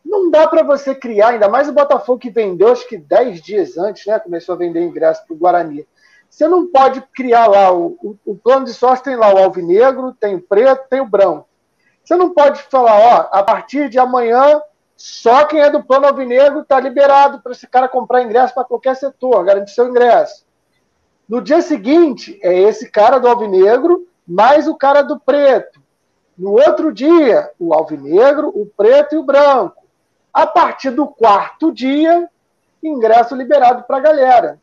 Não 0.04 0.32
dá 0.32 0.47
para 0.47 0.64
você 0.64 0.95
criar, 0.95 1.32
ainda 1.32 1.50
mais 1.50 1.68
o 1.68 1.74
Botafogo 1.74 2.20
que 2.20 2.30
vendeu, 2.30 2.72
acho 2.72 2.88
que 2.88 2.97
10 2.97 3.41
dias 3.41 3.78
antes, 3.78 4.06
né? 4.06 4.18
Começou 4.18 4.56
a 4.56 4.58
vender 4.58 4.82
ingresso 4.82 5.26
para 5.28 5.34
o 5.34 5.38
Guarani. 5.38 5.86
Você 6.30 6.47
não 6.47 6.68
pode 6.68 7.02
criar 7.14 7.47
lá, 7.47 7.74
o, 7.74 7.97
o, 8.02 8.18
o, 8.26 8.36
plano 8.36 8.64
de 8.64 8.74
sócio 8.74 9.04
tem 9.04 9.18
lá 9.18 9.34
o 9.34 9.39
alvinegro, 9.39 10.14
tem 10.14 10.36
o 10.36 10.41
preto, 10.41 10.88
tem 10.89 11.02
o 11.02 11.06
branco. 11.06 11.50
Você 12.02 12.16
não 12.16 12.34
pode 12.34 12.64
falar, 12.64 12.97
ó, 12.97 13.38
a 13.38 13.43
partir 13.43 13.89
de 13.89 14.00
amanhã, 14.00 14.62
só 14.95 15.43
quem 15.43 15.60
é 15.60 15.70
do 15.70 15.84
plano 15.84 16.06
alvinegro 16.06 16.62
está 16.62 16.80
liberado 16.80 17.41
para 17.41 17.52
esse 17.52 17.68
cara 17.68 17.89
comprar 17.89 18.24
ingresso 18.24 18.54
para 18.54 18.64
qualquer 18.64 18.95
setor, 18.95 19.43
garantir 19.43 19.74
seu 19.74 19.89
ingresso. 19.89 20.45
No 21.28 21.41
dia 21.41 21.62
seguinte, 21.62 22.39
é 22.41 22.58
esse 22.58 22.89
cara 22.89 23.20
do 23.20 23.28
alvinegro 23.28 24.08
mais 24.26 24.68
o 24.68 24.76
cara 24.76 25.02
do 25.02 25.20
preto. 25.20 25.79
No 26.40 26.54
outro 26.54 26.94
dia, 26.94 27.52
o 27.60 27.74
alvinegro, 27.74 28.48
o 28.48 28.66
preto 28.66 29.14
e 29.14 29.18
o 29.18 29.24
branco. 29.24 29.84
A 30.34 30.48
partir 30.48 30.90
do 30.90 31.06
quarto 31.06 31.70
dia, 31.70 32.30
ingresso 32.82 33.36
liberado 33.36 33.84
para 33.84 33.98
a 33.98 34.00
galera. 34.00 34.60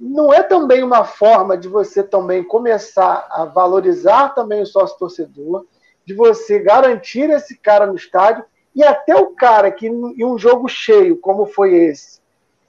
Não 0.00 0.32
é 0.32 0.42
também 0.42 0.82
uma 0.82 1.04
forma 1.04 1.54
de 1.54 1.68
você 1.68 2.02
também 2.02 2.42
começar 2.42 3.28
a 3.30 3.44
valorizar 3.44 4.30
também 4.30 4.62
o 4.62 4.66
sócio 4.66 4.98
torcedor, 4.98 5.66
de 6.06 6.14
você 6.14 6.58
garantir 6.60 7.28
esse 7.28 7.58
cara 7.58 7.86
no 7.86 7.94
estádio 7.94 8.46
e 8.74 8.82
até 8.82 9.14
o 9.14 9.32
cara 9.32 9.70
que 9.70 9.88
em 9.88 10.24
um 10.24 10.38
jogo 10.38 10.66
cheio 10.66 11.18
como 11.18 11.44
foi 11.44 11.74
esse, 11.74 12.20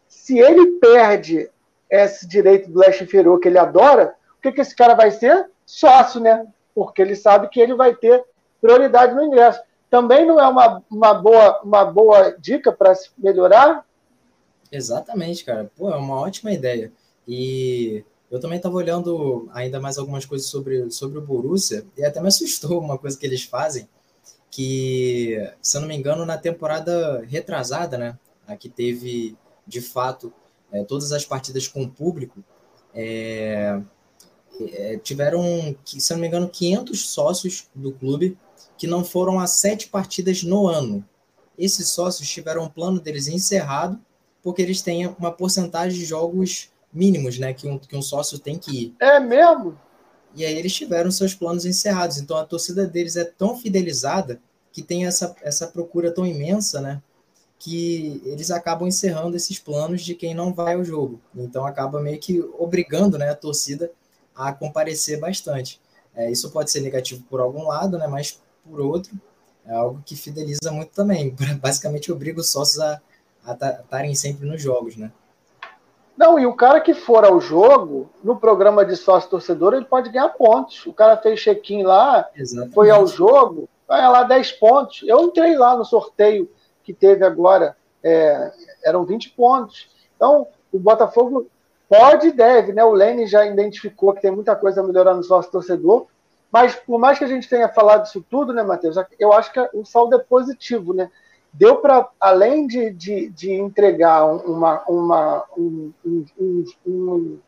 se 0.09 0.38
ele 0.38 0.80
perde 0.80 1.49
esse 1.89 2.28
direito 2.28 2.69
do 2.69 2.80
leste 2.80 3.05
inferior 3.05 3.39
que 3.39 3.47
ele 3.47 3.57
adora, 3.57 4.15
o 4.38 4.41
que, 4.41 4.51
que 4.51 4.59
esse 4.59 4.75
cara 4.75 4.95
vai 4.95 5.11
ser? 5.11 5.49
Sócio, 5.65 6.19
né? 6.19 6.45
Porque 6.78 7.01
ele 7.01 7.15
sabe 7.15 7.49
que 7.49 7.59
ele 7.59 7.73
vai 7.73 7.95
ter 7.95 8.23
prioridade 8.61 9.15
no 9.15 9.23
ingresso 9.23 9.59
também 9.89 10.25
não 10.25 10.39
é 10.39 10.47
uma, 10.47 10.84
uma, 10.89 11.13
boa, 11.13 11.61
uma 11.63 11.86
boa 11.86 12.32
dica 12.32 12.71
para 12.71 12.93
se 12.93 13.09
melhorar? 13.17 13.86
Exatamente, 14.71 15.45
cara. 15.45 15.71
Pô, 15.78 15.89
é 15.89 15.95
uma 15.95 16.19
ótima 16.19 16.51
ideia. 16.51 16.91
E 17.28 18.03
eu 18.30 18.39
também 18.39 18.57
estava 18.57 18.75
olhando 18.75 19.49
ainda 19.53 19.80
mais 19.80 19.97
algumas 19.97 20.25
coisas 20.25 20.49
sobre, 20.49 20.91
sobre 20.91 21.17
o 21.17 21.21
Borussia 21.21 21.86
e 21.97 22.03
até 22.03 22.21
me 22.21 22.28
assustou 22.28 22.80
uma 22.80 22.97
coisa 22.97 23.17
que 23.17 23.25
eles 23.25 23.43
fazem, 23.43 23.88
que, 24.51 25.38
se 25.61 25.78
eu 25.78 25.82
não 25.82 25.88
me 25.88 25.95
engano, 25.95 26.25
na 26.25 26.38
temporada 26.38 27.23
retrasada, 27.25 27.97
né, 27.97 28.17
a 28.45 28.55
que 28.57 28.67
teve, 28.67 29.38
de 29.65 29.80
fato, 29.80 30.34
é, 30.71 30.84
todas 30.84 31.13
as 31.13 31.25
partidas 31.25 31.67
com 31.67 31.84
o 31.84 31.89
público, 31.89 32.43
é, 32.93 33.80
é, 34.74 34.97
tiveram, 34.97 35.76
se 35.86 36.12
eu 36.12 36.16
não 36.16 36.22
me 36.22 36.28
engano, 36.28 36.49
500 36.49 37.10
sócios 37.10 37.70
do 37.74 37.91
clube 37.91 38.38
que 38.78 38.88
não 38.88 39.03
foram 39.03 39.39
a 39.39 39.47
sete 39.47 39.88
partidas 39.88 40.43
no 40.43 40.68
ano. 40.68 41.03
Esses 41.58 41.89
sócios 41.89 42.30
tiveram 42.30 42.64
o 42.64 42.70
plano 42.70 42.99
deles 42.99 43.28
encerrado 43.28 43.99
porque 44.43 44.62
eles 44.62 44.82
têm 44.82 45.08
uma 45.20 45.32
porcentagem 45.32 45.99
de 45.99 46.05
jogos 46.05 46.70
mínimos, 46.93 47.38
né, 47.38 47.53
que 47.53 47.68
um, 47.68 47.78
que 47.78 47.95
um 47.95 48.01
sócio 48.01 48.39
tem 48.39 48.58
que 48.58 48.86
ir. 48.86 48.95
É 48.99 49.20
mesmo? 49.20 49.78
E 50.36 50.45
aí 50.45 50.55
eles 50.55 50.74
tiveram 50.74 51.12
seus 51.12 51.34
planos 51.34 51.66
encerrados. 51.66 52.18
Então 52.18 52.38
a 52.38 52.45
torcida 52.45 52.86
deles 52.86 53.16
é 53.16 53.26
tão 53.26 53.58
fidelizada 53.58 54.39
que 54.72 54.82
tem 54.82 55.05
essa, 55.05 55.36
essa 55.41 55.68
procura 55.68 56.12
tão 56.12 56.26
imensa, 56.26 56.80
né, 56.80 57.01
que 57.60 58.22
eles 58.24 58.51
acabam 58.51 58.88
encerrando 58.88 59.36
esses 59.36 59.58
planos 59.58 60.03
de 60.03 60.14
quem 60.14 60.34
não 60.34 60.53
vai 60.53 60.76
ao 60.76 60.84
jogo. 60.84 61.20
Então 61.36 61.66
acaba 61.66 61.99
meio 61.99 62.20
que 62.20 62.39
obrigando, 62.58 63.18
né, 63.18 63.32
a 63.32 63.36
torcida 63.36 63.91
a 64.38 64.53
comparecer 64.53 65.19
bastante. 65.19 65.81
É, 66.15 66.31
isso 66.31 66.51
pode 66.51 66.71
ser 66.71 66.81
negativo 66.81 67.23
por 67.29 67.39
algum 67.39 67.67
lado, 67.67 67.97
né, 67.97 68.07
mas 68.07 68.41
por 68.63 68.79
outro, 68.79 69.11
é 69.65 69.73
algo 69.73 70.01
que 70.05 70.15
fideliza 70.15 70.71
muito 70.71 70.91
também. 70.91 71.35
Basicamente 71.59 72.11
obriga 72.11 72.39
os 72.39 72.49
sócios 72.49 72.79
a 72.79 73.01
estarem 73.83 74.13
sempre 74.13 74.47
nos 74.47 74.61
jogos, 74.61 74.95
né? 74.95 75.11
Não, 76.17 76.39
e 76.39 76.45
o 76.47 76.55
cara 76.55 76.81
que 76.81 76.95
for 76.95 77.23
ao 77.23 77.39
jogo, 77.39 78.09
no 78.23 78.35
programa 78.38 78.83
de 78.83 78.95
sócio 78.95 79.29
torcedor, 79.29 79.75
ele 79.75 79.85
pode 79.85 80.09
ganhar 80.09 80.29
pontos. 80.29 80.83
O 80.88 80.93
cara 80.93 81.15
fez 81.15 81.39
check-in 81.39 81.83
lá, 81.83 82.27
Exatamente. 82.35 82.73
foi 82.73 82.89
ao 82.89 83.05
jogo, 83.05 83.69
vai 83.88 84.01
lá 84.01 84.23
10 84.23 84.53
pontos. 84.53 85.03
Eu 85.05 85.21
entrei 85.21 85.55
lá 85.55 85.77
no 85.77 85.85
sorteio 85.85 86.49
que 86.83 86.91
teve 86.91 87.23
agora, 87.23 87.77
é, 88.03 88.51
eram 88.83 89.05
20 89.05 89.29
pontos. 89.31 89.89
Então, 90.15 90.47
o 90.71 90.79
Botafogo 90.79 91.47
pode 91.89 92.27
e 92.27 92.31
deve, 92.31 92.73
né? 92.73 92.83
O 92.83 92.91
Lene 92.91 93.27
já 93.27 93.45
identificou 93.45 94.13
que 94.13 94.21
tem 94.21 94.31
muita 94.31 94.55
coisa 94.55 94.81
a 94.81 94.83
melhorar 94.83 95.13
no 95.13 95.23
sócio 95.23 95.51
torcedor. 95.51 96.07
Mas 96.51 96.75
por 96.75 96.99
mais 96.99 97.17
que 97.17 97.23
a 97.25 97.27
gente 97.27 97.49
tenha 97.49 97.67
falado 97.69 98.05
isso 98.05 98.23
tudo, 98.29 98.53
né, 98.53 98.63
Matheus, 98.63 98.95
eu 99.19 99.33
acho 99.33 99.51
que 99.51 99.59
o 99.73 99.85
saldo 99.85 100.15
é 100.15 100.19
positivo, 100.19 100.93
né? 100.93 101.09
Deu 101.51 101.77
para, 101.77 102.07
além 102.19 102.67
de, 102.67 102.91
de, 102.91 103.29
de, 103.29 103.51
entregar 103.51 104.25
uma, 104.25 104.83
uma, 104.88 105.43
um, 105.57 105.91
um, 106.05 106.65
um, 106.85 107.39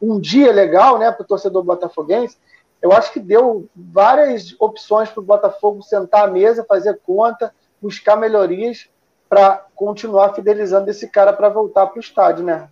um 0.00 0.20
dia 0.20 0.52
legal 0.52 0.98
né, 0.98 1.10
para 1.10 1.22
o 1.22 1.26
torcedor 1.26 1.64
botafoguense, 1.64 2.36
eu 2.80 2.92
acho 2.92 3.12
que 3.12 3.18
deu 3.18 3.68
várias 3.74 4.54
opções 4.60 5.10
para 5.10 5.20
o 5.20 5.24
Botafogo 5.24 5.82
sentar 5.82 6.28
à 6.28 6.30
mesa, 6.30 6.64
fazer 6.68 7.00
conta, 7.04 7.52
buscar 7.80 8.16
melhorias 8.16 8.88
para 9.28 9.64
continuar 9.74 10.34
fidelizando 10.34 10.90
esse 10.90 11.08
cara 11.08 11.32
para 11.32 11.48
voltar 11.48 11.86
para 11.86 11.96
o 11.96 12.00
estádio, 12.00 12.44
né? 12.44 12.68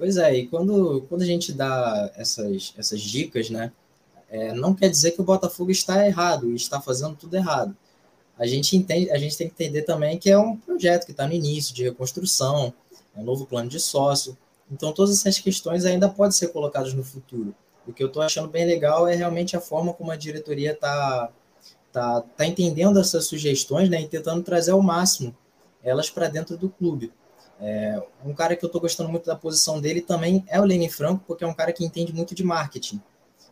Pois 0.00 0.16
é, 0.16 0.34
e 0.34 0.46
quando, 0.46 1.04
quando 1.10 1.20
a 1.20 1.26
gente 1.26 1.52
dá 1.52 2.10
essas, 2.16 2.72
essas 2.78 3.02
dicas, 3.02 3.50
né? 3.50 3.70
É, 4.30 4.54
não 4.54 4.74
quer 4.74 4.88
dizer 4.88 5.10
que 5.10 5.20
o 5.20 5.24
Botafogo 5.24 5.70
está 5.70 6.06
errado 6.06 6.54
está 6.54 6.80
fazendo 6.80 7.16
tudo 7.16 7.36
errado. 7.36 7.76
A 8.38 8.46
gente, 8.46 8.74
entende, 8.78 9.10
a 9.10 9.18
gente 9.18 9.36
tem 9.36 9.46
que 9.46 9.62
entender 9.62 9.82
também 9.82 10.18
que 10.18 10.30
é 10.30 10.38
um 10.38 10.56
projeto 10.56 11.04
que 11.04 11.10
está 11.10 11.26
no 11.26 11.34
início 11.34 11.74
de 11.74 11.84
reconstrução, 11.84 12.72
é 13.14 13.20
um 13.20 13.24
novo 13.24 13.44
plano 13.44 13.68
de 13.68 13.78
sócio. 13.78 14.38
Então, 14.72 14.90
todas 14.90 15.20
essas 15.20 15.38
questões 15.38 15.84
ainda 15.84 16.08
podem 16.08 16.32
ser 16.32 16.48
colocadas 16.48 16.94
no 16.94 17.04
futuro. 17.04 17.54
O 17.86 17.92
que 17.92 18.02
eu 18.02 18.06
estou 18.06 18.22
achando 18.22 18.48
bem 18.48 18.64
legal 18.64 19.06
é 19.06 19.14
realmente 19.14 19.54
a 19.54 19.60
forma 19.60 19.92
como 19.92 20.10
a 20.10 20.16
diretoria 20.16 20.72
está 20.72 21.30
tá, 21.92 22.22
tá 22.22 22.46
entendendo 22.46 22.98
essas 22.98 23.26
sugestões 23.26 23.90
né, 23.90 24.00
e 24.00 24.08
tentando 24.08 24.42
trazer 24.42 24.70
ao 24.70 24.80
máximo 24.80 25.36
elas 25.82 26.08
para 26.08 26.26
dentro 26.26 26.56
do 26.56 26.70
clube. 26.70 27.12
É, 27.60 28.02
um 28.24 28.32
cara 28.32 28.56
que 28.56 28.64
eu 28.64 28.68
estou 28.68 28.80
gostando 28.80 29.10
muito 29.10 29.26
da 29.26 29.36
posição 29.36 29.80
dele 29.80 30.00
também 30.00 30.44
é 30.48 30.58
o 30.60 30.64
Lenny 30.64 30.88
Franco, 30.88 31.24
porque 31.26 31.44
é 31.44 31.46
um 31.46 31.54
cara 31.54 31.72
que 31.72 31.84
entende 31.84 32.12
muito 32.12 32.34
de 32.34 32.42
marketing. 32.42 33.00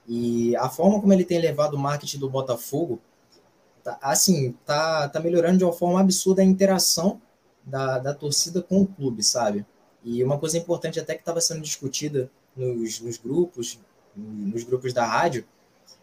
E 0.06 0.56
a 0.56 0.68
forma 0.70 0.98
como 1.00 1.12
ele 1.12 1.24
tem 1.24 1.38
levado 1.38 1.74
o 1.74 1.78
marketing 1.78 2.18
do 2.18 2.30
Botafogo, 2.30 2.98
tá, 3.84 3.98
assim, 4.00 4.52
tá, 4.64 5.08
tá 5.08 5.20
melhorando 5.20 5.58
de 5.58 5.64
uma 5.64 5.72
forma 5.72 6.00
absurda 6.00 6.40
a 6.40 6.44
interação 6.44 7.20
da, 7.62 7.98
da 7.98 8.14
torcida 8.14 8.62
com 8.62 8.80
o 8.80 8.86
clube, 8.86 9.22
sabe? 9.22 9.66
E 10.02 10.24
uma 10.24 10.38
coisa 10.38 10.56
importante 10.56 10.98
até 10.98 11.14
que 11.14 11.20
estava 11.20 11.40
sendo 11.40 11.60
discutida 11.60 12.30
nos, 12.56 13.00
nos 13.00 13.18
grupos, 13.18 13.78
nos 14.16 14.64
grupos 14.64 14.94
da 14.94 15.04
rádio, 15.04 15.44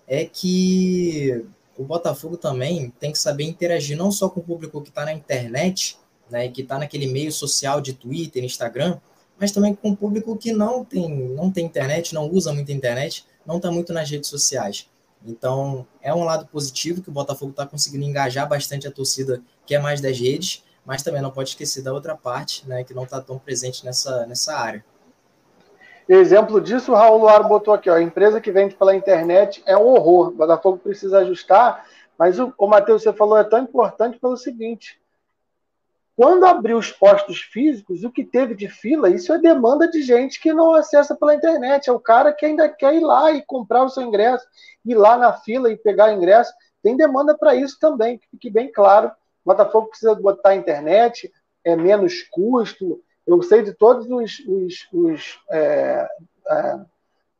é 0.07 0.25
que 0.25 1.43
o 1.75 1.83
Botafogo 1.83 2.37
também 2.37 2.91
tem 2.99 3.11
que 3.11 3.17
saber 3.17 3.43
interagir 3.45 3.97
não 3.97 4.11
só 4.11 4.29
com 4.29 4.39
o 4.39 4.43
público 4.43 4.81
que 4.81 4.89
está 4.89 5.03
na 5.03 5.13
internet, 5.13 5.97
né, 6.30 6.47
que 6.49 6.61
está 6.61 6.78
naquele 6.78 7.07
meio 7.07 7.32
social 7.32 7.82
de 7.82 7.93
Twitter, 7.93 8.43
Instagram, 8.43 8.97
mas 9.39 9.51
também 9.51 9.76
com 9.76 9.91
o 9.91 9.97
público 9.97 10.36
que 10.38 10.51
não 10.51 10.84
tem, 10.84 11.09
não 11.09 11.51
tem 11.51 11.65
internet, 11.65 12.13
não 12.13 12.30
usa 12.30 12.53
muito 12.53 12.71
internet, 12.71 13.26
não 13.45 13.57
está 13.57 13.71
muito 13.71 13.91
nas 13.93 14.09
redes 14.09 14.30
sociais. 14.30 14.89
Então, 15.26 15.86
é 16.01 16.13
um 16.13 16.23
lado 16.23 16.45
positivo 16.47 17.01
que 17.01 17.09
o 17.09 17.11
Botafogo 17.13 17.51
está 17.51 17.65
conseguindo 17.65 18.05
engajar 18.05 18.47
bastante 18.47 18.88
a 18.88 18.91
torcida 18.91 19.41
que 19.65 19.76
é 19.76 19.80
mais 19.80 19.99
das 19.99 20.19
redes, 20.19 20.63
mas 20.86 21.01
também 21.01 21.21
não 21.21 21.32
pode 21.32 21.49
esquecer 21.49 21.82
da 21.82 21.91
outra 21.91 22.15
parte, 22.15 22.67
né, 22.67 22.84
que 22.84 22.93
não 22.93 23.03
está 23.03 23.19
tão 23.19 23.39
presente 23.39 23.84
nessa, 23.84 24.26
nessa 24.28 24.55
área. 24.55 24.86
Exemplo 26.07 26.61
disso, 26.61 26.91
o 26.91 26.95
Raul 26.95 27.21
Luar 27.21 27.47
botou 27.47 27.73
aqui, 27.73 27.89
ó, 27.89 27.95
a 27.95 28.01
empresa 28.01 28.39
que 28.39 28.51
vende 28.51 28.76
pela 28.76 28.95
internet 28.95 29.63
é 29.65 29.76
um 29.76 29.88
horror, 29.88 30.28
o 30.28 30.32
Botafogo 30.32 30.78
precisa 30.78 31.17
ajustar, 31.19 31.84
mas 32.17 32.39
o, 32.39 32.53
o 32.55 32.67
Matheus, 32.67 33.01
você 33.01 33.11
falou, 33.11 33.36
é 33.38 33.43
tão 33.43 33.63
importante 33.63 34.19
pelo 34.19 34.38
seguinte, 34.38 34.99
quando 36.16 36.45
abriu 36.45 36.78
os 36.78 36.91
postos 36.91 37.41
físicos, 37.41 38.03
o 38.03 38.11
que 38.11 38.24
teve 38.24 38.55
de 38.55 38.70
fila, 38.70 39.09
isso 39.09 39.34
é 39.34 39.38
demanda 39.38 39.89
de 39.89 40.01
gente 40.01 40.39
que 40.39 40.53
não 40.53 40.74
acessa 40.74 41.13
pela 41.13 41.36
internet. 41.36 41.89
É 41.89 41.93
o 41.93 41.99
cara 41.99 42.32
que 42.32 42.45
ainda 42.45 42.70
quer 42.70 42.95
ir 42.95 43.01
lá 43.01 43.32
e 43.34 43.41
comprar 43.41 43.84
o 43.84 43.89
seu 43.89 44.03
ingresso, 44.03 44.47
ir 44.86 44.95
lá 44.95 45.18
na 45.18 45.34
fila 45.34 45.70
e 45.70 45.76
pegar 45.76 46.09
o 46.09 46.13
ingresso. 46.13 46.53
Tem 46.82 46.95
demanda 46.95 47.38
para 47.38 47.53
isso 47.53 47.78
também, 47.80 48.18
que 48.18 48.30
fique 48.30 48.49
bem 48.49 48.72
claro. 48.72 49.09
O 49.43 49.51
Botafogo 49.51 49.88
precisa 49.88 50.16
botar 50.16 50.55
internet, 50.55 51.32
é 51.66 51.76
menos 51.76 52.24
custo. 52.32 53.01
Eu 53.28 53.41
sei 53.43 53.61
de 53.61 53.74
todos 53.74 54.09
os, 54.09 54.39
os, 54.47 54.88
os 54.93 55.39
é, 55.51 56.07
é, 56.49 56.80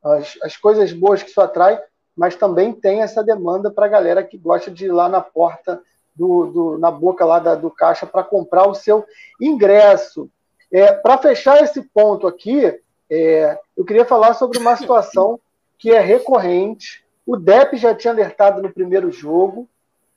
as, 0.04 0.38
as 0.42 0.56
coisas 0.58 0.92
boas 0.92 1.22
que 1.22 1.30
isso 1.30 1.40
atrai, 1.40 1.80
mas 2.14 2.36
também 2.36 2.74
tem 2.74 3.00
essa 3.00 3.24
demanda 3.24 3.70
para 3.70 3.86
a 3.86 3.90
galera 3.90 4.22
que 4.22 4.36
gosta 4.36 4.70
de 4.70 4.84
ir 4.84 4.92
lá 4.92 5.08
na 5.08 5.22
porta 5.22 5.80
do, 6.16 6.46
do, 6.46 6.78
na 6.78 6.90
boca 6.90 7.24
lá 7.24 7.38
da, 7.38 7.54
do 7.54 7.70
caixa 7.70 8.06
para 8.06 8.24
comprar 8.24 8.66
o 8.66 8.74
seu 8.74 9.04
ingresso. 9.40 10.30
É, 10.72 10.92
para 10.92 11.18
fechar 11.18 11.62
esse 11.62 11.82
ponto 11.82 12.26
aqui, 12.26 12.80
é, 13.08 13.58
eu 13.76 13.84
queria 13.84 14.04
falar 14.04 14.34
sobre 14.34 14.58
uma 14.58 14.76
situação 14.76 15.38
que 15.78 15.90
é 15.90 16.00
recorrente. 16.00 17.04
O 17.26 17.36
DEP 17.36 17.76
já 17.76 17.94
tinha 17.94 18.12
alertado 18.12 18.62
no 18.62 18.72
primeiro 18.72 19.10
jogo, 19.10 19.68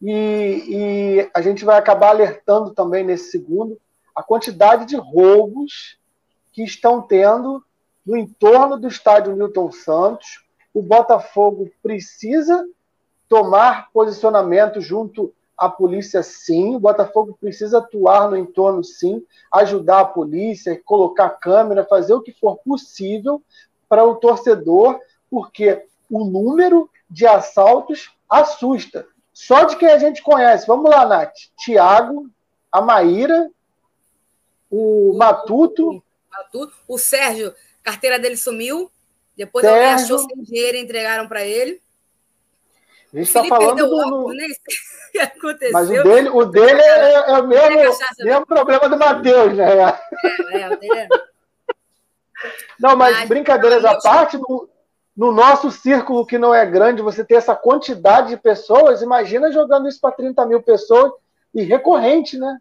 e, 0.01 0.63
e 0.69 1.29
a 1.33 1.41
gente 1.41 1.65
vai 1.65 1.77
acabar 1.77 2.09
alertando 2.09 2.71
também 2.71 3.03
nesse 3.03 3.31
segundo 3.31 3.77
a 4.15 4.23
quantidade 4.23 4.85
de 4.85 4.95
roubos 4.95 5.97
que 6.53 6.63
estão 6.63 7.01
tendo 7.01 7.63
no 8.05 8.15
entorno 8.15 8.77
do 8.77 8.87
estádio 8.87 9.35
Newton 9.35 9.71
Santos. 9.71 10.45
O 10.73 10.81
Botafogo 10.81 11.69
precisa 11.83 12.65
tomar 13.27 13.91
posicionamento 13.91 14.79
junto 14.81 15.33
a 15.59 15.69
polícia 15.69 16.23
sim, 16.23 16.75
o 16.75 16.79
Botafogo 16.79 17.37
precisa 17.39 17.79
atuar 17.79 18.29
no 18.29 18.37
entorno 18.37 18.81
sim, 18.81 19.21
ajudar 19.51 19.99
a 19.99 20.05
polícia, 20.05 20.81
colocar 20.85 21.29
câmera, 21.31 21.85
fazer 21.85 22.13
o 22.13 22.21
que 22.21 22.31
for 22.31 22.57
possível 22.59 23.43
para 23.89 24.05
o 24.05 24.15
torcedor, 24.15 24.97
porque 25.29 25.85
o 26.09 26.23
número 26.23 26.89
de 27.09 27.27
assaltos 27.27 28.15
assusta. 28.29 29.05
Só 29.33 29.65
de 29.65 29.75
quem 29.75 29.89
a 29.89 29.97
gente 29.97 30.23
conhece, 30.23 30.65
vamos 30.65 30.89
lá, 30.89 31.05
Nath. 31.05 31.33
Tiago, 31.57 32.29
a 32.71 32.81
Maíra, 32.81 33.49
o 34.71 35.13
Matuto. 35.17 36.01
O 36.87 36.97
Sérgio, 36.97 37.53
a 37.81 37.91
carteira 37.91 38.17
dele 38.17 38.37
sumiu. 38.37 38.89
Depois 39.35 39.65
Sérgio, 39.65 39.81
alguém 39.81 40.03
achou 40.03 40.19
sem 40.19 40.41
dinheiro 40.43 40.77
e 40.77 40.81
entregaram 40.81 41.27
para 41.27 41.45
ele. 41.45 41.81
A 43.13 43.17
gente 43.17 43.27
está 43.27 43.43
falando 43.43 43.87
do. 43.87 43.95
Óculos, 43.95 44.37
né? 44.37 44.47
que 45.11 45.19
aconteceu. 45.19 45.73
Mas 45.73 45.89
o 45.89 46.03
dele, 46.03 46.29
o 46.29 46.45
dele 46.45 46.81
é, 46.81 47.13
é 47.31 47.37
o 47.39 47.47
mesmo, 47.47 47.97
mesmo 48.19 48.45
problema 48.45 48.87
do 48.87 48.97
Matheus, 48.97 49.53
né? 49.55 49.77
É, 49.77 50.61
é, 50.61 50.69
o 50.69 50.79
dele 50.79 50.99
é. 50.99 51.07
Não, 52.79 52.95
mas, 52.95 53.17
mas 53.17 53.29
brincadeiras 53.29 53.83
à 53.83 53.99
parte, 53.99 54.37
no, 54.37 54.69
no, 55.15 55.31
nosso 55.31 55.69
círculo 55.71 56.25
que 56.25 56.37
não 56.37 56.53
é 56.55 56.65
grande, 56.65 57.01
você 57.01 57.23
ter 57.25 57.35
essa 57.35 57.55
quantidade 57.55 58.29
de 58.29 58.37
pessoas, 58.37 59.01
imagina 59.01 59.51
jogando 59.51 59.89
isso 59.89 59.99
para 59.99 60.13
30 60.13 60.45
mil 60.45 60.61
pessoas 60.61 61.11
e 61.53 61.63
recorrente, 61.63 62.37
né? 62.37 62.57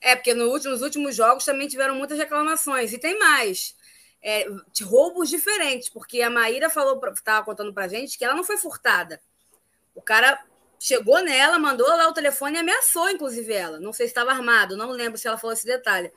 É, 0.00 0.14
porque 0.14 0.34
no 0.34 0.44
último, 0.50 0.70
nos 0.72 0.82
últimos 0.82 1.16
jogos 1.16 1.44
também 1.44 1.66
tiveram 1.66 1.94
muitas 1.94 2.18
reclamações. 2.18 2.92
E 2.92 2.98
tem 2.98 3.18
mais. 3.18 3.74
É, 4.22 4.48
de 4.72 4.82
roubos 4.82 5.28
diferentes, 5.28 5.88
porque 5.88 6.20
a 6.20 6.28
Maíra 6.28 6.68
falou, 6.68 7.00
estava 7.12 7.44
contando 7.44 7.72
pra 7.72 7.86
gente 7.86 8.18
que 8.18 8.24
ela 8.24 8.34
não 8.34 8.42
foi 8.42 8.56
furtada. 8.56 9.20
O 9.96 10.02
cara 10.02 10.38
chegou 10.78 11.20
nela, 11.24 11.58
mandou 11.58 11.88
lá 11.88 12.06
o 12.06 12.12
telefone 12.12 12.56
e 12.56 12.60
ameaçou, 12.60 13.10
inclusive, 13.10 13.52
ela. 13.52 13.80
Não 13.80 13.92
sei 13.92 14.06
se 14.06 14.10
estava 14.10 14.30
armado, 14.30 14.76
não 14.76 14.90
lembro 14.90 15.18
se 15.18 15.26
ela 15.26 15.38
falou 15.38 15.54
esse 15.54 15.66
detalhe. 15.66 16.12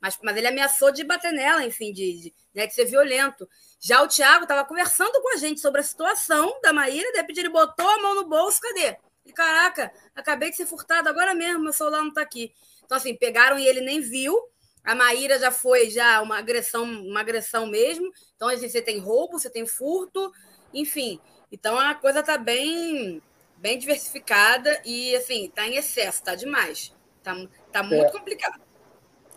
Mas, 0.00 0.18
mas 0.22 0.36
ele 0.36 0.46
ameaçou 0.46 0.92
de 0.92 1.02
bater 1.02 1.32
nela, 1.32 1.64
enfim, 1.64 1.92
de, 1.92 2.20
de, 2.20 2.34
né, 2.54 2.66
de 2.66 2.74
ser 2.74 2.84
violento. 2.84 3.48
Já 3.80 4.02
o 4.02 4.08
Thiago 4.08 4.44
estava 4.44 4.64
conversando 4.64 5.20
com 5.20 5.34
a 5.34 5.36
gente 5.36 5.60
sobre 5.60 5.80
a 5.80 5.84
situação 5.84 6.60
da 6.62 6.72
Maíra, 6.72 7.10
de 7.10 7.18
repente 7.18 7.40
ele 7.40 7.48
botou 7.48 7.88
a 7.88 8.00
mão 8.00 8.14
no 8.14 8.28
bolso, 8.28 8.60
cadê? 8.60 8.96
E, 9.24 9.32
caraca, 9.32 9.92
acabei 10.14 10.50
de 10.50 10.56
ser 10.56 10.66
furtado 10.66 11.08
agora 11.08 11.34
mesmo, 11.34 11.62
meu 11.62 11.72
celular 11.72 12.02
não 12.02 12.08
está 12.08 12.20
aqui. 12.20 12.52
Então, 12.84 12.98
assim, 12.98 13.16
pegaram 13.16 13.58
e 13.58 13.66
ele 13.66 13.80
nem 13.80 14.00
viu. 14.00 14.38
A 14.84 14.94
Maíra 14.94 15.38
já 15.38 15.50
foi 15.50 15.88
já 15.88 16.20
uma 16.20 16.38
agressão, 16.38 16.84
uma 16.84 17.20
agressão 17.20 17.66
mesmo. 17.66 18.06
Então, 18.36 18.48
assim, 18.48 18.68
você 18.68 18.82
tem 18.82 18.98
roubo, 18.98 19.38
você 19.38 19.48
tem 19.48 19.66
furto, 19.66 20.30
enfim. 20.72 21.18
Então 21.54 21.78
a 21.78 21.94
coisa 21.94 22.18
está 22.18 22.36
bem 22.36 23.22
bem 23.56 23.78
diversificada 23.78 24.78
e, 24.84 25.16
assim, 25.16 25.50
tá 25.54 25.66
em 25.66 25.76
excesso, 25.76 26.22
tá 26.22 26.34
demais. 26.34 26.92
Tá, 27.22 27.34
tá 27.72 27.82
muito 27.82 28.04
é. 28.04 28.10
complicado. 28.10 28.60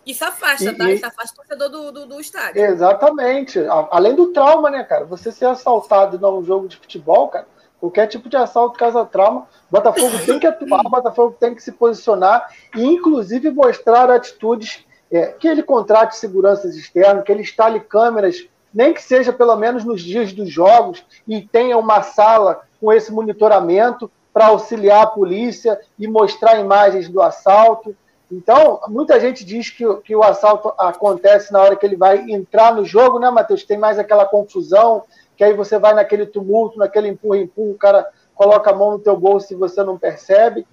Isso 0.04 0.22
afasta, 0.24 0.70
e, 0.70 0.76
tá? 0.76 0.90
Isso 0.90 1.06
afasta 1.06 1.32
o 1.32 1.36
torcedor 1.36 1.70
do, 1.70 1.92
do, 1.92 2.06
do, 2.06 2.20
estádio. 2.20 2.62
Exatamente. 2.62 3.58
Além 3.90 4.14
do 4.14 4.32
trauma, 4.32 4.68
né, 4.68 4.84
cara? 4.84 5.06
Você 5.06 5.32
ser 5.32 5.46
assaltado 5.46 6.18
num 6.18 6.44
jogo 6.44 6.68
de 6.68 6.76
futebol, 6.76 7.28
cara, 7.28 7.46
qualquer 7.80 8.06
tipo 8.08 8.28
de 8.28 8.36
assalto 8.36 8.78
causa 8.78 9.04
trauma. 9.06 9.48
Botafogo 9.70 10.18
tem 10.26 10.38
que 10.38 10.46
atuar, 10.46 10.82
Botafogo 10.82 11.36
tem 11.40 11.54
que 11.54 11.62
se 11.62 11.72
posicionar 11.72 12.52
e, 12.76 12.84
inclusive, 12.84 13.50
mostrar 13.50 14.10
atitudes 14.10 14.84
é, 15.10 15.28
que 15.28 15.48
ele 15.48 15.62
contrate 15.62 16.16
seguranças 16.16 16.76
externas, 16.76 17.24
que 17.24 17.32
ele 17.32 17.42
instale 17.42 17.80
câmeras, 17.80 18.46
nem 18.72 18.92
que 18.92 19.02
seja 19.02 19.32
pelo 19.32 19.56
menos 19.56 19.84
nos 19.84 20.02
dias 20.02 20.32
dos 20.32 20.50
jogos, 20.50 21.04
e 21.26 21.40
tenha 21.40 21.76
uma 21.76 22.02
sala 22.02 22.62
com 22.80 22.92
esse 22.92 23.12
monitoramento 23.12 24.10
para 24.32 24.46
auxiliar 24.46 25.02
a 25.02 25.06
polícia 25.06 25.80
e 25.98 26.06
mostrar 26.06 26.60
imagens 26.60 27.08
do 27.08 27.20
assalto. 27.20 27.96
Então, 28.30 28.80
muita 28.88 29.18
gente 29.18 29.44
diz 29.44 29.70
que, 29.70 29.84
que 30.04 30.14
o 30.14 30.22
assalto 30.22 30.72
acontece 30.78 31.52
na 31.52 31.60
hora 31.60 31.76
que 31.76 31.84
ele 31.84 31.96
vai 31.96 32.30
entrar 32.30 32.74
no 32.74 32.84
jogo, 32.84 33.18
né, 33.18 33.30
Matheus? 33.30 33.64
Tem 33.64 33.78
mais 33.78 33.98
aquela 33.98 34.26
confusão, 34.26 35.04
que 35.36 35.42
aí 35.42 35.54
você 35.54 35.78
vai 35.78 35.94
naquele 35.94 36.26
tumulto, 36.26 36.78
naquele 36.78 37.08
empurra-empurra, 37.08 37.70
o 37.70 37.78
cara 37.78 38.06
coloca 38.34 38.70
a 38.70 38.74
mão 38.74 38.92
no 38.92 38.98
teu 38.98 39.16
bolso 39.16 39.52
e 39.52 39.56
você 39.56 39.82
não 39.82 39.98
percebe. 39.98 40.66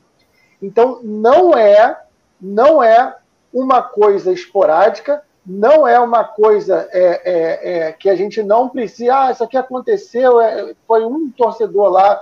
Então, 0.62 1.00
não 1.02 1.58
é, 1.58 2.00
não 2.40 2.84
é 2.84 3.16
uma 3.54 3.82
coisa 3.82 4.32
esporádica, 4.32 5.24
não 5.46 5.88
é 5.88 6.00
uma 6.00 6.24
coisa 6.24 6.88
é, 6.92 7.22
é, 7.24 7.78
é, 7.78 7.92
que 7.92 8.10
a 8.10 8.16
gente 8.16 8.42
não 8.42 8.68
precisa. 8.70 9.16
Ah, 9.16 9.32
isso 9.32 9.44
aqui 9.44 9.58
aconteceu, 9.58 10.42
é, 10.42 10.74
foi 10.88 11.06
um 11.06 11.30
torcedor 11.30 11.90
lá 11.90 12.22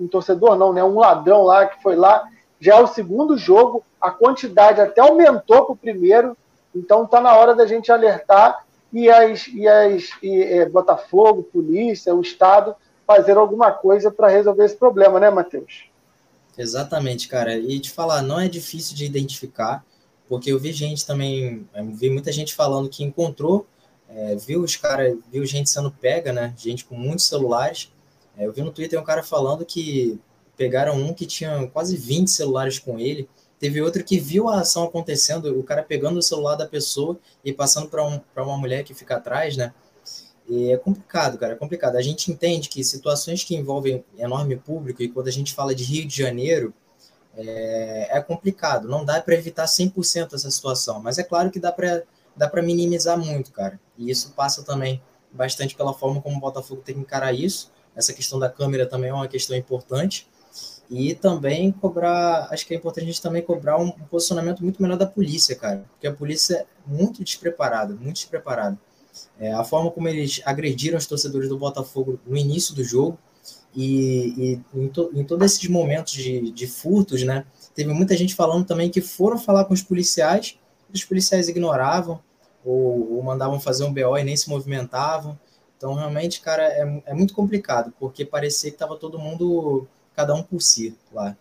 um 0.00 0.08
torcedor 0.08 0.56
não, 0.56 0.72
né? 0.72 0.82
Um 0.82 0.98
ladrão 0.98 1.42
lá 1.42 1.66
que 1.66 1.82
foi 1.82 1.94
lá. 1.94 2.26
Já 2.58 2.76
é 2.76 2.80
o 2.80 2.86
segundo 2.86 3.36
jogo, 3.36 3.84
a 4.00 4.10
quantidade 4.10 4.80
até 4.80 5.00
aumentou 5.00 5.64
para 5.64 5.72
o 5.72 5.76
primeiro, 5.76 6.36
então 6.74 7.04
está 7.04 7.20
na 7.20 7.34
hora 7.34 7.54
da 7.54 7.66
gente 7.66 7.92
alertar 7.92 8.64
e 8.92 9.10
as, 9.10 9.46
e 9.48 9.68
as 9.68 10.10
e, 10.22 10.42
é, 10.42 10.68
Botafogo, 10.68 11.42
polícia, 11.42 12.14
o 12.14 12.20
Estado 12.20 12.74
fazer 13.06 13.36
alguma 13.36 13.72
coisa 13.72 14.10
para 14.10 14.28
resolver 14.28 14.64
esse 14.64 14.76
problema, 14.76 15.18
né, 15.18 15.30
Matheus? 15.30 15.90
Exatamente, 16.56 17.28
cara. 17.28 17.56
E 17.56 17.80
te 17.80 17.90
falar, 17.90 18.22
não 18.22 18.38
é 18.38 18.48
difícil 18.48 18.94
de 18.96 19.04
identificar, 19.04 19.84
porque 20.30 20.52
eu 20.52 20.60
vi 20.60 20.72
gente 20.72 21.04
também, 21.04 21.68
vi 21.94 22.08
muita 22.08 22.30
gente 22.30 22.54
falando 22.54 22.88
que 22.88 23.02
encontrou, 23.02 23.66
é, 24.08 24.36
viu 24.36 24.62
os 24.62 24.76
caras, 24.76 25.18
viu 25.28 25.44
gente 25.44 25.68
sendo 25.68 25.90
pega, 25.90 26.32
né? 26.32 26.54
Gente 26.56 26.84
com 26.84 26.94
muitos 26.94 27.26
celulares, 27.26 27.90
é, 28.38 28.46
eu 28.46 28.52
vi 28.52 28.62
no 28.62 28.70
Twitter 28.70 28.98
um 29.00 29.02
cara 29.02 29.24
falando 29.24 29.66
que 29.66 30.20
pegaram 30.56 30.96
um 30.96 31.12
que 31.12 31.26
tinha 31.26 31.66
quase 31.72 31.96
20 31.96 32.30
celulares 32.30 32.78
com 32.78 32.96
ele. 32.96 33.28
Teve 33.58 33.82
outro 33.82 34.04
que 34.04 34.20
viu 34.20 34.48
a 34.48 34.60
ação 34.60 34.84
acontecendo, 34.84 35.58
o 35.58 35.64
cara 35.64 35.82
pegando 35.82 36.20
o 36.20 36.22
celular 36.22 36.54
da 36.54 36.64
pessoa 36.64 37.18
e 37.44 37.52
passando 37.52 37.88
para 37.88 38.06
um, 38.06 38.20
uma 38.36 38.56
mulher 38.56 38.84
que 38.84 38.94
fica 38.94 39.16
atrás, 39.16 39.56
né? 39.56 39.74
E 40.48 40.70
é 40.70 40.76
complicado, 40.76 41.38
cara, 41.38 41.54
é 41.54 41.56
complicado. 41.56 41.96
A 41.96 42.02
gente 42.02 42.30
entende 42.30 42.68
que 42.68 42.84
situações 42.84 43.42
que 43.42 43.56
envolvem 43.56 44.04
enorme 44.16 44.56
público, 44.56 45.02
e 45.02 45.08
quando 45.08 45.26
a 45.26 45.32
gente 45.32 45.52
fala 45.52 45.74
de 45.74 45.82
Rio 45.82 46.06
de 46.06 46.16
Janeiro, 46.16 46.72
é, 47.36 48.18
é 48.18 48.20
complicado. 48.20 48.88
Não 48.88 49.04
dá 49.04 49.20
para 49.20 49.34
evitar 49.34 49.66
100% 49.66 50.34
essa 50.34 50.50
situação, 50.50 51.00
mas 51.00 51.18
é 51.18 51.22
claro 51.22 51.50
que 51.50 51.60
dá 51.60 51.72
para 51.72 52.02
dá 52.36 52.50
minimizar 52.62 53.18
muito, 53.18 53.52
cara. 53.52 53.78
E 53.98 54.10
isso 54.10 54.32
passa 54.32 54.62
também 54.62 55.02
bastante 55.32 55.74
pela 55.74 55.92
forma 55.92 56.20
como 56.20 56.36
o 56.36 56.40
Botafogo 56.40 56.82
tem 56.82 56.94
que 56.94 57.00
encarar 57.00 57.32
isso 57.32 57.70
essa 57.94 58.12
questão 58.12 58.38
da 58.38 58.48
câmera 58.48 58.86
também 58.86 59.10
é 59.10 59.14
uma 59.14 59.28
questão 59.28 59.56
importante. 59.56 60.26
E 60.88 61.14
também 61.14 61.70
cobrar, 61.70 62.48
acho 62.50 62.66
que 62.66 62.74
é 62.74 62.76
importante 62.76 63.04
a 63.04 63.06
gente 63.06 63.22
também 63.22 63.42
cobrar 63.42 63.78
um, 63.78 63.90
posicionamento 63.90 64.60
muito 64.64 64.82
melhor 64.82 64.98
da 64.98 65.06
polícia, 65.06 65.54
cara. 65.54 65.84
Porque 65.92 66.06
a 66.06 66.12
polícia 66.12 66.56
é 66.56 66.66
muito 66.84 67.22
despreparada, 67.22 67.94
muito 67.94 68.14
despreparada. 68.14 68.76
É, 69.38 69.52
a 69.52 69.62
forma 69.62 69.90
como 69.90 70.08
eles 70.08 70.40
agrediram 70.44 70.98
os 70.98 71.06
torcedores 71.06 71.48
do 71.48 71.56
Botafogo 71.56 72.18
no 72.26 72.36
início 72.36 72.74
do 72.74 72.82
jogo 72.82 73.16
e, 73.74 74.60
e 74.74 74.78
em, 74.80 74.88
to, 74.88 75.10
em, 75.14 75.24
todos 75.24 75.46
esses 75.46 75.68
momentos 75.68 76.12
de, 76.12 76.50
de 76.50 76.66
furtos, 76.66 77.22
né? 77.22 77.44
Teve 77.74 77.92
muita 77.92 78.16
gente 78.16 78.34
falando 78.34 78.66
também 78.66 78.90
que 78.90 79.00
foram 79.00 79.38
falar 79.38 79.64
com 79.64 79.74
os 79.74 79.82
policiais 79.82 80.58
os 80.92 81.04
policiais 81.04 81.48
ignoravam 81.48 82.22
ou, 82.64 83.16
ou 83.16 83.22
mandavam 83.22 83.60
fazer 83.60 83.84
um 83.84 83.92
BO 83.92 84.18
e 84.18 84.24
nem 84.24 84.36
se 84.36 84.48
movimentavam. 84.48 85.38
Então, 85.76 85.94
realmente, 85.94 86.40
cara, 86.40 86.64
é, 86.64 87.02
é 87.06 87.14
muito 87.14 87.32
complicado, 87.32 87.92
porque 87.98 88.24
parecia 88.24 88.70
que 88.70 88.76
estava 88.76 88.96
todo 88.96 89.18
mundo, 89.18 89.88
cada 90.14 90.34
um 90.34 90.42
por 90.42 90.60
si 90.60 90.96
lá. 91.12 91.36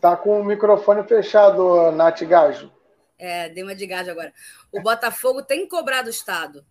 Tá 0.00 0.16
com 0.16 0.40
o 0.40 0.44
microfone 0.44 1.02
fechado, 1.04 1.90
Nath 1.92 2.22
Gajo. 2.24 2.70
É, 3.16 3.48
dei 3.48 3.62
uma 3.62 3.74
de 3.74 3.86
gajo 3.86 4.10
agora. 4.10 4.32
O 4.72 4.82
Botafogo 4.82 5.42
tem 5.44 5.68
cobrado 5.68 6.08
o 6.08 6.10
Estado. 6.10 6.66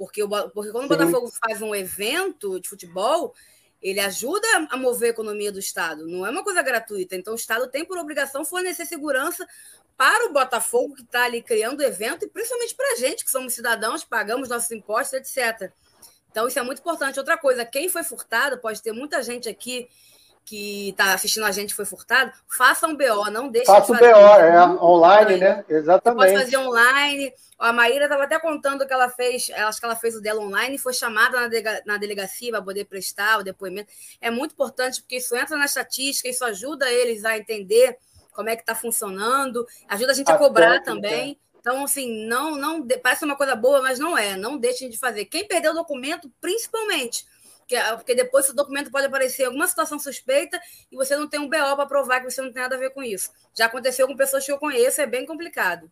Porque, 0.00 0.22
o, 0.22 0.28
porque 0.28 0.72
quando 0.72 0.88
Sim. 0.88 0.94
o 0.94 0.96
Botafogo 0.96 1.30
faz 1.44 1.60
um 1.60 1.74
evento 1.74 2.58
de 2.58 2.66
futebol, 2.66 3.34
ele 3.82 4.00
ajuda 4.00 4.48
a 4.70 4.76
mover 4.78 5.08
a 5.08 5.10
economia 5.10 5.52
do 5.52 5.58
Estado. 5.58 6.06
Não 6.06 6.24
é 6.24 6.30
uma 6.30 6.42
coisa 6.42 6.62
gratuita. 6.62 7.14
Então, 7.14 7.34
o 7.34 7.36
Estado 7.36 7.68
tem 7.68 7.84
por 7.84 7.98
obrigação 7.98 8.42
fornecer 8.42 8.86
segurança 8.86 9.46
para 9.98 10.26
o 10.26 10.32
Botafogo, 10.32 10.94
que 10.94 11.02
está 11.02 11.24
ali 11.24 11.42
criando 11.42 11.80
o 11.80 11.82
evento, 11.82 12.24
e 12.24 12.28
principalmente 12.28 12.74
para 12.74 12.94
a 12.94 12.96
gente, 12.96 13.26
que 13.26 13.30
somos 13.30 13.52
cidadãos, 13.52 14.02
pagamos 14.02 14.48
nossos 14.48 14.70
impostos, 14.70 15.12
etc. 15.12 15.70
Então, 16.30 16.48
isso 16.48 16.58
é 16.58 16.62
muito 16.62 16.78
importante. 16.78 17.18
Outra 17.18 17.36
coisa, 17.36 17.62
quem 17.66 17.90
foi 17.90 18.02
furtado, 18.02 18.56
pode 18.56 18.80
ter 18.80 18.92
muita 18.92 19.22
gente 19.22 19.50
aqui 19.50 19.86
que 20.44 20.90
está 20.90 21.14
assistindo 21.14 21.44
a 21.44 21.52
gente 21.52 21.74
foi 21.74 21.84
furtado, 21.84 22.32
faça 22.48 22.86
um 22.86 22.96
BO, 22.96 23.30
não 23.30 23.48
deixe 23.48 23.66
faça 23.66 23.92
de 23.92 23.98
fazer. 23.98 24.12
Faça 24.12 24.66
o 24.66 24.68
BO, 24.68 24.82
é, 24.82 24.84
online, 24.84 25.36
né? 25.36 25.64
Exatamente. 25.68 26.20
Você 26.20 26.32
pode 26.32 26.44
fazer 26.44 26.56
online. 26.56 27.32
A 27.58 27.72
Maíra 27.72 28.04
estava 28.04 28.24
até 28.24 28.38
contando 28.38 28.86
que 28.86 28.92
ela 28.92 29.08
fez, 29.08 29.50
acho 29.50 29.78
que 29.78 29.84
ela 29.84 29.96
fez 29.96 30.16
o 30.16 30.20
dela 30.20 30.40
online 30.40 30.76
e 30.76 30.78
foi 30.78 30.94
chamada 30.94 31.40
na, 31.40 31.48
delega, 31.48 31.82
na 31.84 31.96
delegacia 31.98 32.50
para 32.50 32.62
poder 32.62 32.86
prestar 32.86 33.38
o 33.38 33.44
depoimento. 33.44 33.92
É 34.20 34.30
muito 34.30 34.52
importante 34.52 35.00
porque 35.02 35.18
isso 35.18 35.36
entra 35.36 35.56
na 35.56 35.66
estatística, 35.66 36.28
isso 36.28 36.44
ajuda 36.44 36.90
eles 36.90 37.24
a 37.24 37.36
entender 37.36 37.98
como 38.32 38.48
é 38.48 38.56
que 38.56 38.62
está 38.62 38.74
funcionando, 38.74 39.66
ajuda 39.88 40.12
a 40.12 40.14
gente 40.14 40.30
a, 40.30 40.34
a 40.34 40.38
cobrar 40.38 40.80
técnica. 40.80 40.92
também. 40.92 41.38
Então, 41.60 41.84
assim, 41.84 42.26
não, 42.26 42.56
não 42.56 42.86
parece 43.02 43.24
uma 43.24 43.36
coisa 43.36 43.54
boa, 43.54 43.82
mas 43.82 43.98
não 43.98 44.16
é. 44.16 44.36
Não 44.36 44.56
deixem 44.56 44.88
de 44.88 44.98
fazer. 44.98 45.26
Quem 45.26 45.46
perdeu 45.46 45.72
o 45.72 45.74
documento, 45.74 46.32
principalmente, 46.40 47.26
porque, 47.70 47.76
porque 47.96 48.14
depois 48.16 48.48
o 48.48 48.56
documento 48.56 48.90
pode 48.90 49.06
aparecer 49.06 49.44
alguma 49.44 49.68
situação 49.68 49.96
suspeita 49.96 50.60
e 50.90 50.96
você 50.96 51.16
não 51.16 51.28
tem 51.28 51.38
um 51.38 51.48
BO 51.48 51.76
para 51.76 51.86
provar 51.86 52.18
que 52.18 52.28
você 52.28 52.42
não 52.42 52.52
tem 52.52 52.62
nada 52.62 52.74
a 52.74 52.78
ver 52.78 52.90
com 52.90 53.00
isso. 53.00 53.30
Já 53.54 53.66
aconteceu 53.66 54.08
com 54.08 54.16
pessoas 54.16 54.44
que 54.44 54.50
eu 54.50 54.58
conheço, 54.58 55.00
é 55.00 55.06
bem 55.06 55.24
complicado. 55.24 55.88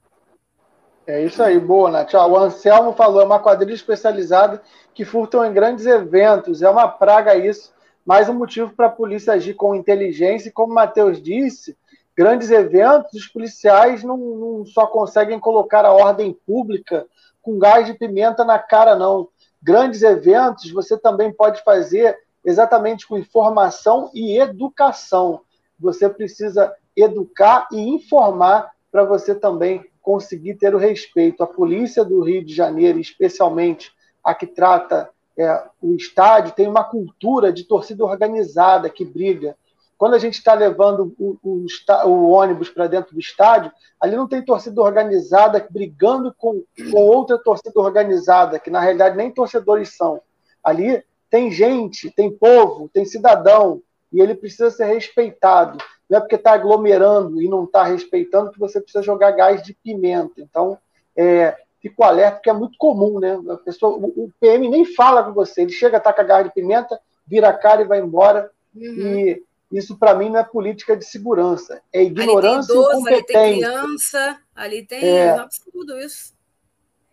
É 1.06 1.22
isso 1.22 1.40
aí, 1.42 1.58
boa, 1.58 1.90
Nath. 1.90 2.12
O 2.14 2.36
Anselmo 2.36 2.92
falou, 2.92 3.22
é 3.22 3.24
uma 3.24 3.38
quadrilha 3.38 3.74
especializada 3.74 4.60
que 4.92 5.04
furtam 5.04 5.44
em 5.44 5.52
grandes 5.52 5.86
eventos, 5.86 6.62
é 6.62 6.68
uma 6.68 6.88
praga 6.88 7.36
isso. 7.36 7.72
Mais 8.04 8.28
um 8.28 8.34
motivo 8.34 8.74
para 8.74 8.86
a 8.86 8.90
polícia 8.90 9.34
agir 9.34 9.54
com 9.54 9.74
inteligência, 9.74 10.48
e 10.48 10.52
como 10.52 10.72
o 10.72 10.74
Matheus 10.74 11.22
disse, 11.22 11.76
grandes 12.16 12.50
eventos, 12.50 13.14
os 13.14 13.28
policiais 13.28 14.02
não, 14.02 14.16
não, 14.16 14.66
só 14.66 14.86
conseguem 14.86 15.38
colocar 15.38 15.84
a 15.84 15.92
ordem 15.92 16.36
pública 16.44 17.06
com 17.40 17.58
gás 17.58 17.86
de 17.86 17.94
pimenta 17.94 18.44
na 18.44 18.58
cara, 18.58 18.96
não 18.96 19.28
grandes 19.62 20.02
eventos, 20.02 20.70
você 20.70 20.96
também 20.96 21.32
pode 21.32 21.62
fazer 21.62 22.18
exatamente 22.44 23.06
com 23.06 23.18
informação 23.18 24.10
e 24.14 24.38
educação. 24.38 25.40
Você 25.78 26.08
precisa 26.08 26.74
educar 26.96 27.68
e 27.72 27.78
informar 27.78 28.72
para 28.90 29.04
você 29.04 29.34
também 29.34 29.84
conseguir 30.00 30.54
ter 30.54 30.74
o 30.74 30.78
respeito. 30.78 31.42
A 31.42 31.46
polícia 31.46 32.04
do 32.04 32.22
Rio 32.22 32.44
de 32.44 32.54
Janeiro, 32.54 32.98
especialmente 32.98 33.92
a 34.24 34.34
que 34.34 34.46
trata 34.46 35.10
é, 35.36 35.62
o 35.80 35.94
estádio, 35.94 36.54
tem 36.54 36.66
uma 36.66 36.82
cultura 36.82 37.52
de 37.52 37.64
torcida 37.64 38.04
organizada 38.04 38.90
que 38.90 39.04
briga. 39.04 39.56
Quando 39.98 40.14
a 40.14 40.18
gente 40.18 40.34
está 40.34 40.54
levando 40.54 41.12
o, 41.18 41.36
o, 41.42 41.66
o 42.06 42.30
ônibus 42.30 42.70
para 42.70 42.86
dentro 42.86 43.12
do 43.12 43.20
estádio, 43.20 43.72
ali 44.00 44.14
não 44.14 44.28
tem 44.28 44.40
torcida 44.40 44.80
organizada 44.80 45.66
brigando 45.68 46.32
com, 46.38 46.62
com 46.92 47.00
outra 47.00 47.36
torcida 47.36 47.80
organizada, 47.80 48.60
que 48.60 48.70
na 48.70 48.78
realidade 48.78 49.16
nem 49.16 49.32
torcedores 49.32 49.96
são. 49.96 50.22
Ali 50.62 51.02
tem 51.28 51.50
gente, 51.50 52.12
tem 52.12 52.30
povo, 52.30 52.88
tem 52.88 53.04
cidadão, 53.04 53.82
e 54.12 54.20
ele 54.20 54.36
precisa 54.36 54.70
ser 54.70 54.84
respeitado. 54.84 55.78
Não 56.08 56.18
é 56.18 56.20
porque 56.20 56.36
está 56.36 56.52
aglomerando 56.52 57.42
e 57.42 57.48
não 57.48 57.64
está 57.64 57.82
respeitando 57.82 58.52
que 58.52 58.58
você 58.58 58.80
precisa 58.80 59.02
jogar 59.02 59.32
gás 59.32 59.62
de 59.62 59.74
pimenta. 59.74 60.40
Então, 60.40 60.78
é, 61.16 61.56
fico 61.82 62.04
alerta, 62.04 62.36
porque 62.36 62.50
é 62.50 62.54
muito 62.54 62.78
comum, 62.78 63.18
né? 63.18 63.38
A 63.50 63.56
pessoa, 63.56 63.96
o, 63.96 64.30
PM 64.40 64.68
nem 64.68 64.84
fala 64.84 65.24
com 65.24 65.32
você, 65.32 65.62
ele 65.62 65.72
chega, 65.72 66.00
taca 66.00 66.22
gás 66.22 66.44
de 66.44 66.54
pimenta, 66.54 66.98
vira 67.26 67.48
a 67.48 67.52
cara 67.52 67.82
e 67.82 67.86
vai 67.86 67.98
embora. 67.98 68.50
Uhum. 68.74 69.18
E 69.18 69.42
isso, 69.70 69.98
para 69.98 70.14
mim, 70.14 70.30
não 70.30 70.40
é 70.40 70.44
política 70.44 70.96
de 70.96 71.04
segurança. 71.04 71.82
É 71.92 72.02
ignorância 72.02 72.58
ali 72.58 72.66
tem 72.66 72.76
idoso, 72.76 72.88
e 72.88 73.00
incompetência. 73.00 73.38
Ali 73.38 73.52
tem 73.52 73.60
criança, 73.60 74.38
ali 74.54 74.86
tem 74.86 75.04
é, 75.04 75.30
absurdo 75.30 75.98
isso. 75.98 76.34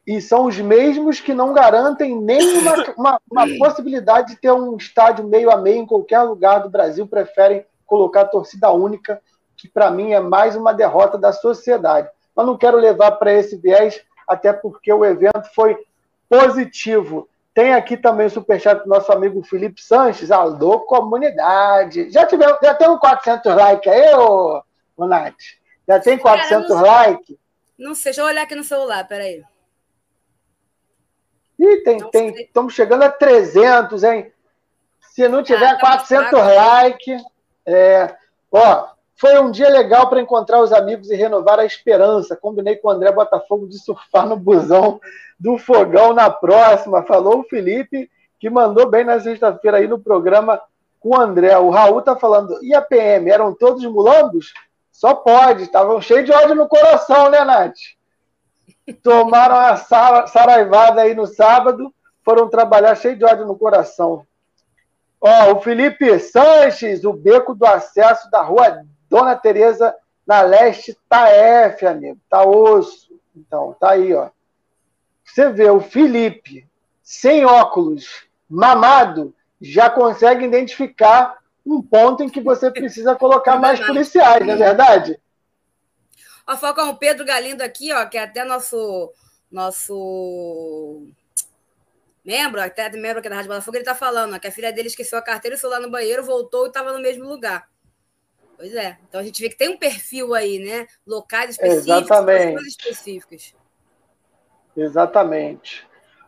E 0.07 0.21
são 0.21 0.45
os 0.45 0.57
mesmos 0.57 1.19
que 1.19 1.33
não 1.33 1.51
garantem 1.51 2.15
nem 2.15 2.57
uma, 2.59 2.93
uma, 2.95 3.21
uma, 3.29 3.47
possibilidade 3.59 4.33
de 4.33 4.39
ter 4.39 4.51
um 4.51 4.77
estádio 4.77 5.27
meio 5.27 5.51
a 5.51 5.57
meio 5.57 5.79
em 5.79 5.85
qualquer 5.85 6.21
lugar 6.21 6.59
do 6.59 6.69
Brasil. 6.69 7.05
Preferem 7.07 7.65
colocar 7.85 8.25
torcida 8.25 8.71
única, 8.71 9.21
que 9.57 9.67
para 9.67 9.91
mim 9.91 10.13
é 10.13 10.19
mais 10.19 10.55
uma 10.55 10.73
derrota 10.73 11.17
da 11.17 11.33
sociedade. 11.33 12.09
Mas 12.35 12.45
não 12.45 12.57
quero 12.57 12.77
levar 12.77 13.11
para 13.13 13.33
esse 13.33 13.57
viés, 13.57 14.01
até 14.27 14.53
porque 14.53 14.91
o 14.93 15.03
evento 15.03 15.43
foi 15.53 15.77
positivo. 16.29 17.27
Tem 17.55 17.73
aqui 17.73 17.95
também 17.95 18.27
o 18.27 18.29
superchat 18.29 18.83
do 18.83 18.89
nosso 18.89 19.09
amigo 19.13 19.41
Felipe 19.41 19.81
Sanches. 19.81 20.29
Alô, 20.29 20.81
comunidade. 20.81 22.11
Já, 22.11 22.25
tivemos, 22.25 22.57
já 22.61 22.75
tem 22.75 22.89
um 22.89 22.97
400 22.97 23.55
likes 23.55 23.93
aí, 23.93 24.13
ô, 24.13 24.61
ô 24.97 25.07
Nath? 25.07 25.39
Já 25.87 25.97
tem 25.97 26.17
400 26.17 26.67
Cara, 26.67 26.81
likes? 26.81 27.37
Não 27.79 27.95
sei, 27.95 28.11
deixa 28.11 28.21
eu 28.21 28.25
olhar 28.25 28.41
aqui 28.41 28.55
no 28.55 28.63
celular, 28.65 29.07
peraí. 29.07 29.41
Ih, 31.57 31.77
tem, 31.77 32.09
tem, 32.09 32.35
estamos 32.41 32.73
chegando 32.73 33.03
a 33.03 33.09
300, 33.09 34.03
hein? 34.03 34.33
Se 34.99 35.25
não 35.29 35.41
tiver 35.41 35.75
ah, 35.75 35.79
400 35.79 36.31
tá 36.31 36.37
likes, 36.37 37.23
é, 37.65 38.17
ó, 38.51 38.89
foi 39.15 39.39
um 39.39 39.49
dia 39.49 39.69
legal 39.69 40.09
para 40.09 40.21
encontrar 40.21 40.61
os 40.61 40.73
amigos 40.73 41.09
e 41.09 41.15
renovar 41.15 41.59
a 41.59 41.65
esperança. 41.65 42.35
Combinei 42.35 42.75
com 42.75 42.89
o 42.89 42.91
André 42.91 43.11
Botafogo 43.11 43.67
de 43.67 43.79
surfar 43.79 44.27
no 44.27 44.35
busão 44.35 44.99
do 45.39 45.57
fogão 45.57 46.13
na 46.13 46.29
próxima. 46.29 47.03
Falou 47.03 47.39
o 47.39 47.43
Felipe, 47.43 48.09
que 48.39 48.49
mandou 48.49 48.89
bem 48.89 49.05
na 49.05 49.19
sexta-feira 49.19 49.77
aí 49.77 49.87
no 49.87 49.99
programa 49.99 50.61
com 50.99 51.09
o 51.09 51.19
André. 51.19 51.57
O 51.57 51.69
Raul 51.69 52.01
tá 52.01 52.15
falando, 52.17 52.59
e 52.61 52.75
a 52.75 52.81
PM? 52.81 53.29
Eram 53.29 53.53
todos 53.53 53.85
mulambos? 53.85 54.53
Só 54.91 55.13
pode, 55.13 55.63
estavam 55.63 56.01
cheios 56.01 56.25
de 56.25 56.31
ódio 56.31 56.55
no 56.55 56.67
coração, 56.67 57.29
né, 57.29 57.43
Nath? 57.43 57.75
Tomaram 59.01 59.55
a 59.55 59.75
saraivada 60.27 61.01
aí 61.01 61.13
no 61.13 61.25
sábado, 61.25 61.93
foram 62.23 62.49
trabalhar 62.49 62.95
cheio 62.95 63.15
de 63.15 63.25
ódio 63.25 63.45
no 63.45 63.57
coração. 63.57 64.25
Ó, 65.19 65.53
o 65.53 65.61
Felipe 65.61 66.19
Sanches, 66.19 67.03
o 67.03 67.13
beco 67.13 67.55
do 67.55 67.65
acesso 67.65 68.29
da 68.29 68.41
rua 68.41 68.83
Dona 69.09 69.35
Tereza, 69.35 69.95
na 70.25 70.41
leste, 70.41 70.97
tá 71.07 71.29
F, 71.29 71.85
amigo. 71.85 72.19
Tá 72.29 72.43
osso. 72.43 73.13
Então, 73.35 73.75
tá 73.79 73.91
aí, 73.91 74.13
ó. 74.13 74.29
Você 75.23 75.49
vê 75.49 75.69
o 75.69 75.81
Felipe, 75.81 76.67
sem 77.01 77.45
óculos, 77.45 78.25
mamado, 78.49 79.33
já 79.59 79.89
consegue 79.89 80.45
identificar 80.45 81.37
um 81.65 81.81
ponto 81.81 82.23
em 82.23 82.29
que 82.29 82.39
você 82.39 82.69
precisa 82.69 83.15
colocar 83.15 83.59
mais 83.59 83.79
policiais, 83.79 84.45
não 84.45 84.53
é 84.53 84.57
verdade? 84.57 85.19
Ó, 86.47 86.55
Falcão, 86.55 86.91
o 86.91 86.97
Pedro 86.97 87.25
Galindo 87.25 87.63
aqui, 87.63 87.91
ó, 87.91 88.05
que 88.05 88.17
é 88.17 88.23
até 88.23 88.43
nosso 88.43 89.11
nosso 89.51 91.07
membro, 92.23 92.61
até 92.61 92.89
membro 92.89 93.19
aqui 93.19 93.29
da 93.29 93.35
Rádio 93.35 93.49
Botafogo, 93.49 93.77
ele 93.77 93.85
tá 93.85 93.95
falando 93.95 94.35
ó, 94.35 94.39
que 94.39 94.47
a 94.47 94.51
filha 94.51 94.71
dele 94.71 94.87
esqueceu 94.87 95.17
a 95.17 95.21
carteira, 95.21 95.55
o 95.55 95.59
celular 95.59 95.79
no 95.79 95.89
banheiro, 95.89 96.23
voltou 96.23 96.65
e 96.65 96.67
estava 96.67 96.91
no 96.91 96.99
mesmo 96.99 97.25
lugar. 97.25 97.67
Pois 98.57 98.73
é. 98.73 98.97
Então 99.07 99.19
a 99.19 99.23
gente 99.23 99.41
vê 99.41 99.49
que 99.49 99.57
tem 99.57 99.69
um 99.69 99.77
perfil 99.77 100.33
aí, 100.33 100.59
né? 100.59 100.87
Locais 101.05 101.51
específicos, 101.51 101.87
Exatamente. 101.87 102.67
específicas. 102.67 103.55
Exatamente. 104.75 105.87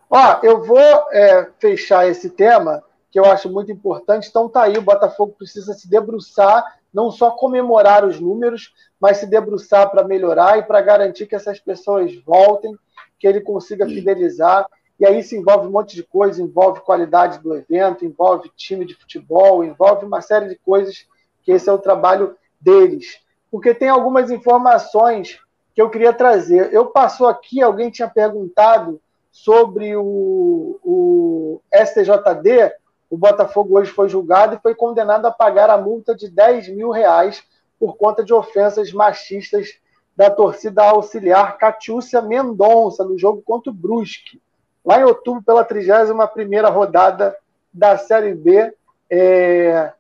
Ó, 0.10 0.40
eu 0.44 0.64
vou 0.64 1.12
é, 1.12 1.50
fechar 1.60 2.08
esse 2.08 2.30
tema, 2.30 2.84
que 3.12 3.20
eu 3.20 3.26
acho 3.26 3.50
muito 3.50 3.72
importante. 3.72 4.28
Então 4.30 4.48
tá 4.48 4.64
aí, 4.64 4.78
o 4.78 4.82
Botafogo 4.82 5.36
precisa 5.38 5.74
se 5.74 5.90
debruçar, 5.90 6.80
não 6.94 7.12
só 7.12 7.32
comemorar 7.32 8.06
os 8.06 8.20
números, 8.20 8.74
mas 9.00 9.18
se 9.18 9.26
debruçar 9.26 9.90
para 9.90 10.04
melhorar 10.04 10.58
e 10.58 10.64
para 10.64 10.82
garantir 10.82 11.28
que 11.28 11.36
essas 11.36 11.60
pessoas 11.60 12.16
voltem, 12.24 12.78
que 13.20 13.28
ele 13.28 13.42
consiga 13.42 13.86
fidelizar. 13.86 14.66
E 15.00 15.06
aí 15.06 15.22
se 15.22 15.36
envolve 15.36 15.68
um 15.68 15.72
monte 15.72 15.96
de 15.96 16.04
coisa, 16.04 16.42
envolve 16.42 16.82
qualidade 16.82 17.40
do 17.40 17.56
evento, 17.56 18.04
envolve 18.04 18.52
time 18.56 18.86
de 18.86 18.96
futebol, 18.96 19.64
envolve 19.64 20.06
uma 20.06 20.22
série 20.22 20.50
de 20.50 20.56
coisas 20.56 21.06
que 21.48 21.54
esse 21.54 21.70
é 21.70 21.72
o 21.72 21.78
trabalho 21.78 22.36
deles. 22.60 23.22
Porque 23.50 23.74
tem 23.74 23.88
algumas 23.88 24.30
informações 24.30 25.40
que 25.74 25.82
eu 25.82 25.90
queria 25.90 26.12
trazer. 26.12 26.74
Eu 26.74 26.88
passou 26.88 27.26
aqui, 27.26 27.62
alguém 27.62 27.90
tinha 27.90 28.10
perguntado 28.10 29.00
sobre 29.32 29.96
o, 29.96 30.78
o 30.84 31.62
STJD, 31.74 32.74
o 33.10 33.18
Botafogo 33.18 33.80
hoje 33.80 33.92
foi 33.92 34.10
julgado 34.10 34.56
e 34.56 34.60
foi 34.60 34.76
condenado 34.76 35.26
a 35.26 35.32
pagar 35.32 35.70
a 35.70 35.78
multa 35.78 36.14
de 36.14 36.30
10 36.30 36.68
mil 36.68 36.90
reais 36.90 37.42
por 37.80 37.96
conta 37.96 38.26
de 38.26 38.34
ofensas 38.34 38.92
machistas 38.92 39.80
da 40.18 40.30
torcida 40.30 40.84
auxiliar 40.84 41.58
Catiúcia 41.58 42.22
Mendonça 42.22 43.06
no 43.06 43.18
jogo 43.18 43.42
contra 43.42 43.72
o 43.72 43.74
Brusque, 43.74 44.42
lá 44.84 45.00
em 45.00 45.06
outubro, 45.06 45.42
pela 45.42 45.64
31ª 45.64 46.70
rodada 46.70 47.38
da 47.74 47.98
Série 47.98 48.34
B. 48.34 48.74
É... 49.10 49.94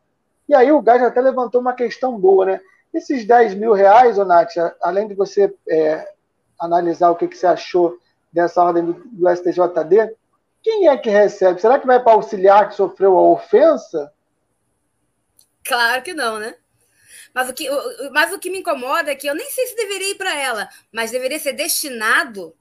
E 0.47 0.55
aí 0.55 0.71
o 0.71 0.81
Gás 0.81 1.01
até 1.01 1.19
levantou 1.21 1.61
uma 1.61 1.73
questão 1.73 2.17
boa, 2.17 2.45
né? 2.45 2.61
Esses 2.93 3.25
10 3.25 3.53
mil 3.55 3.73
reais, 3.73 4.17
ô 4.17 4.25
Nath, 4.25 4.53
além 4.81 5.07
de 5.07 5.13
você 5.13 5.53
é, 5.69 6.13
analisar 6.59 7.09
o 7.09 7.15
que, 7.15 7.27
que 7.27 7.37
você 7.37 7.47
achou 7.47 7.97
dessa 8.31 8.63
ordem 8.63 8.85
do, 8.85 8.93
do 8.93 9.29
STJD, 9.29 10.15
quem 10.63 10.87
é 10.87 10.97
que 10.97 11.09
recebe? 11.09 11.61
Será 11.61 11.79
que 11.79 11.87
vai 11.87 12.01
para 12.01 12.13
auxiliar 12.13 12.69
que 12.69 12.75
sofreu 12.75 13.17
a 13.17 13.21
ofensa? 13.21 14.11
Claro 15.63 16.01
que 16.01 16.13
não, 16.13 16.39
né? 16.39 16.55
Mas 17.33 17.49
o 17.49 17.53
que, 17.53 17.69
mas 18.11 18.33
o 18.33 18.39
que 18.39 18.49
me 18.49 18.59
incomoda 18.59 19.11
é 19.11 19.15
que 19.15 19.27
eu 19.27 19.35
nem 19.35 19.49
sei 19.51 19.67
se 19.67 19.75
deveria 19.75 20.11
ir 20.11 20.15
para 20.15 20.35
ela, 20.35 20.67
mas 20.91 21.11
deveria 21.11 21.39
ser 21.39 21.53
destinado 21.53 22.55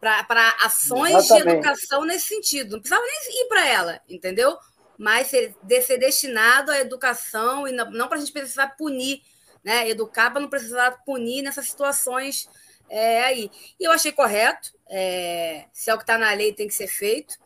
para 0.00 0.56
ações 0.62 1.14
Exatamente. 1.14 1.44
de 1.44 1.52
educação 1.52 2.04
nesse 2.04 2.28
sentido. 2.28 2.72
Não 2.72 2.80
precisava 2.80 3.04
nem 3.04 3.42
ir 3.42 3.48
para 3.48 3.66
ela, 3.66 4.00
entendeu? 4.08 4.56
Mas 4.98 5.28
ser, 5.28 5.54
de 5.62 5.80
ser 5.82 5.96
destinado 5.96 6.72
à 6.72 6.80
educação 6.80 7.66
e 7.68 7.72
não, 7.72 7.90
não 7.92 8.08
para 8.08 8.18
a 8.18 8.20
gente 8.20 8.32
precisar 8.32 8.76
punir, 8.76 9.22
né? 9.62 9.88
Educar 9.88 10.30
para 10.30 10.40
não 10.40 10.50
precisar 10.50 10.90
punir 11.04 11.42
nessas 11.42 11.70
situações 11.70 12.48
é, 12.90 13.22
aí. 13.24 13.50
E 13.78 13.84
eu 13.84 13.92
achei 13.92 14.12
correto. 14.12 14.72
É, 14.88 15.66
se 15.72 15.90
é 15.90 15.94
o 15.94 15.98
que 15.98 16.02
está 16.02 16.18
na 16.18 16.32
lei, 16.32 16.52
tem 16.52 16.66
que 16.66 16.74
ser 16.74 16.88
feito. 16.88 17.38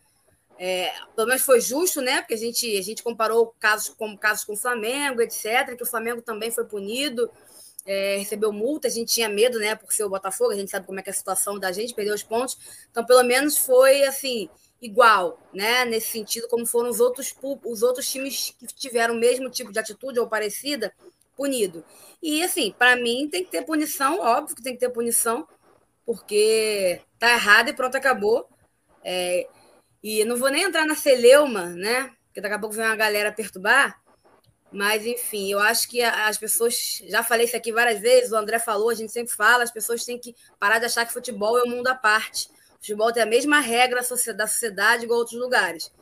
É, 0.59 0.93
pelo 1.17 1.27
menos 1.27 1.43
foi 1.43 1.61
justo, 1.61 2.01
né? 2.01 2.21
Porque 2.21 2.35
a 2.35 2.39
gente, 2.39 2.79
a 2.79 2.83
gente 2.83 3.03
comparou 3.03 3.55
casos 3.59 3.89
com 3.91 4.17
casos 4.17 4.45
com 4.45 4.53
o 4.53 4.57
Flamengo, 4.57 5.21
etc., 5.21 5.77
que 5.77 5.83
o 5.83 5.87
Flamengo 5.87 6.23
também 6.23 6.51
foi 6.51 6.65
punido, 6.65 7.31
é, 7.85 8.17
recebeu 8.17 8.53
multa, 8.53 8.87
a 8.87 8.91
gente 8.91 9.13
tinha 9.13 9.29
medo, 9.29 9.59
né? 9.59 9.75
Por 9.75 9.93
ser 9.93 10.05
o 10.05 10.09
Botafogo, 10.09 10.53
a 10.53 10.55
gente 10.55 10.71
sabe 10.71 10.87
como 10.87 11.01
é 11.01 11.03
que 11.03 11.11
é 11.11 11.13
a 11.13 11.17
situação 11.17 11.59
da 11.59 11.73
gente, 11.73 11.95
perdeu 11.95 12.15
os 12.15 12.23
pontos. 12.23 12.57
Então, 12.91 13.05
pelo 13.05 13.25
menos 13.25 13.59
foi 13.59 14.05
assim, 14.05 14.49
igual, 14.83 15.39
né? 15.55 15.85
Nesse 15.85 16.09
sentido, 16.09 16.49
como 16.49 16.67
foram 16.67 16.91
os 16.91 16.99
outros, 17.01 17.35
os 17.65 17.83
outros 17.83 18.11
times 18.11 18.55
que 18.59 18.67
tiveram 18.67 19.15
o 19.15 19.19
mesmo 19.19 19.49
tipo 19.49 19.73
de 19.73 19.79
atitude 19.79 20.19
ou 20.19 20.29
parecida, 20.29 20.93
punido. 21.37 21.85
E 22.21 22.43
assim, 22.43 22.75
para 22.77 22.97
mim 22.97 23.29
tem 23.31 23.45
que 23.45 23.51
ter 23.51 23.63
punição, 23.63 24.21
óbvio 24.21 24.57
que 24.57 24.63
tem 24.63 24.75
que 24.75 24.81
ter 24.81 24.91
punição, 24.91 25.47
porque 26.05 27.01
tá 27.19 27.33
errado 27.33 27.69
e 27.69 27.73
pronto, 27.73 27.97
acabou. 27.97 28.49
É, 29.05 29.47
e 30.03 30.25
não 30.25 30.37
vou 30.37 30.51
nem 30.51 30.65
entrar 30.65 30.85
na 30.85 30.97
celeuma, 30.97 31.67
né? 31.67 32.11
Porque 32.27 32.41
daqui 32.41 32.55
a 32.55 32.59
pouco 32.59 32.75
vem 32.75 32.85
uma 32.85 32.97
galera 32.97 33.33
perturbar. 33.33 34.03
Mas, 34.73 35.07
enfim, 35.07 35.53
eu 35.53 35.61
acho 35.61 35.89
que 35.89 36.03
as 36.03 36.39
pessoas. 36.39 37.03
Já 37.07 37.23
falei 37.23 37.47
isso 37.47 37.57
aqui 37.57 37.71
várias 37.71 38.01
vezes, 38.01 38.33
o 38.33 38.37
André 38.37 38.59
falou, 38.59 38.89
a 38.91 38.95
gente 38.95 39.13
sempre 39.13 39.33
fala, 39.33 39.63
as 39.63 39.71
pessoas 39.71 40.05
têm 40.05 40.19
que 40.19 40.35
parar 40.59 40.79
de 40.79 40.87
achar 40.87 41.07
que 41.07 41.13
futebol 41.13 41.59
é 41.59 41.63
um 41.63 41.71
mundo 41.71 41.87
à 41.89 41.95
parte. 41.95 42.49
Futebol 42.83 43.13
tem 43.13 43.23
a 43.23 43.27
mesma 43.27 43.61
regra 43.61 44.03
da 44.35 44.49
sociedade 44.49 45.05
igual 45.05 45.21
outros 45.21 45.39
lugares. 45.39 45.93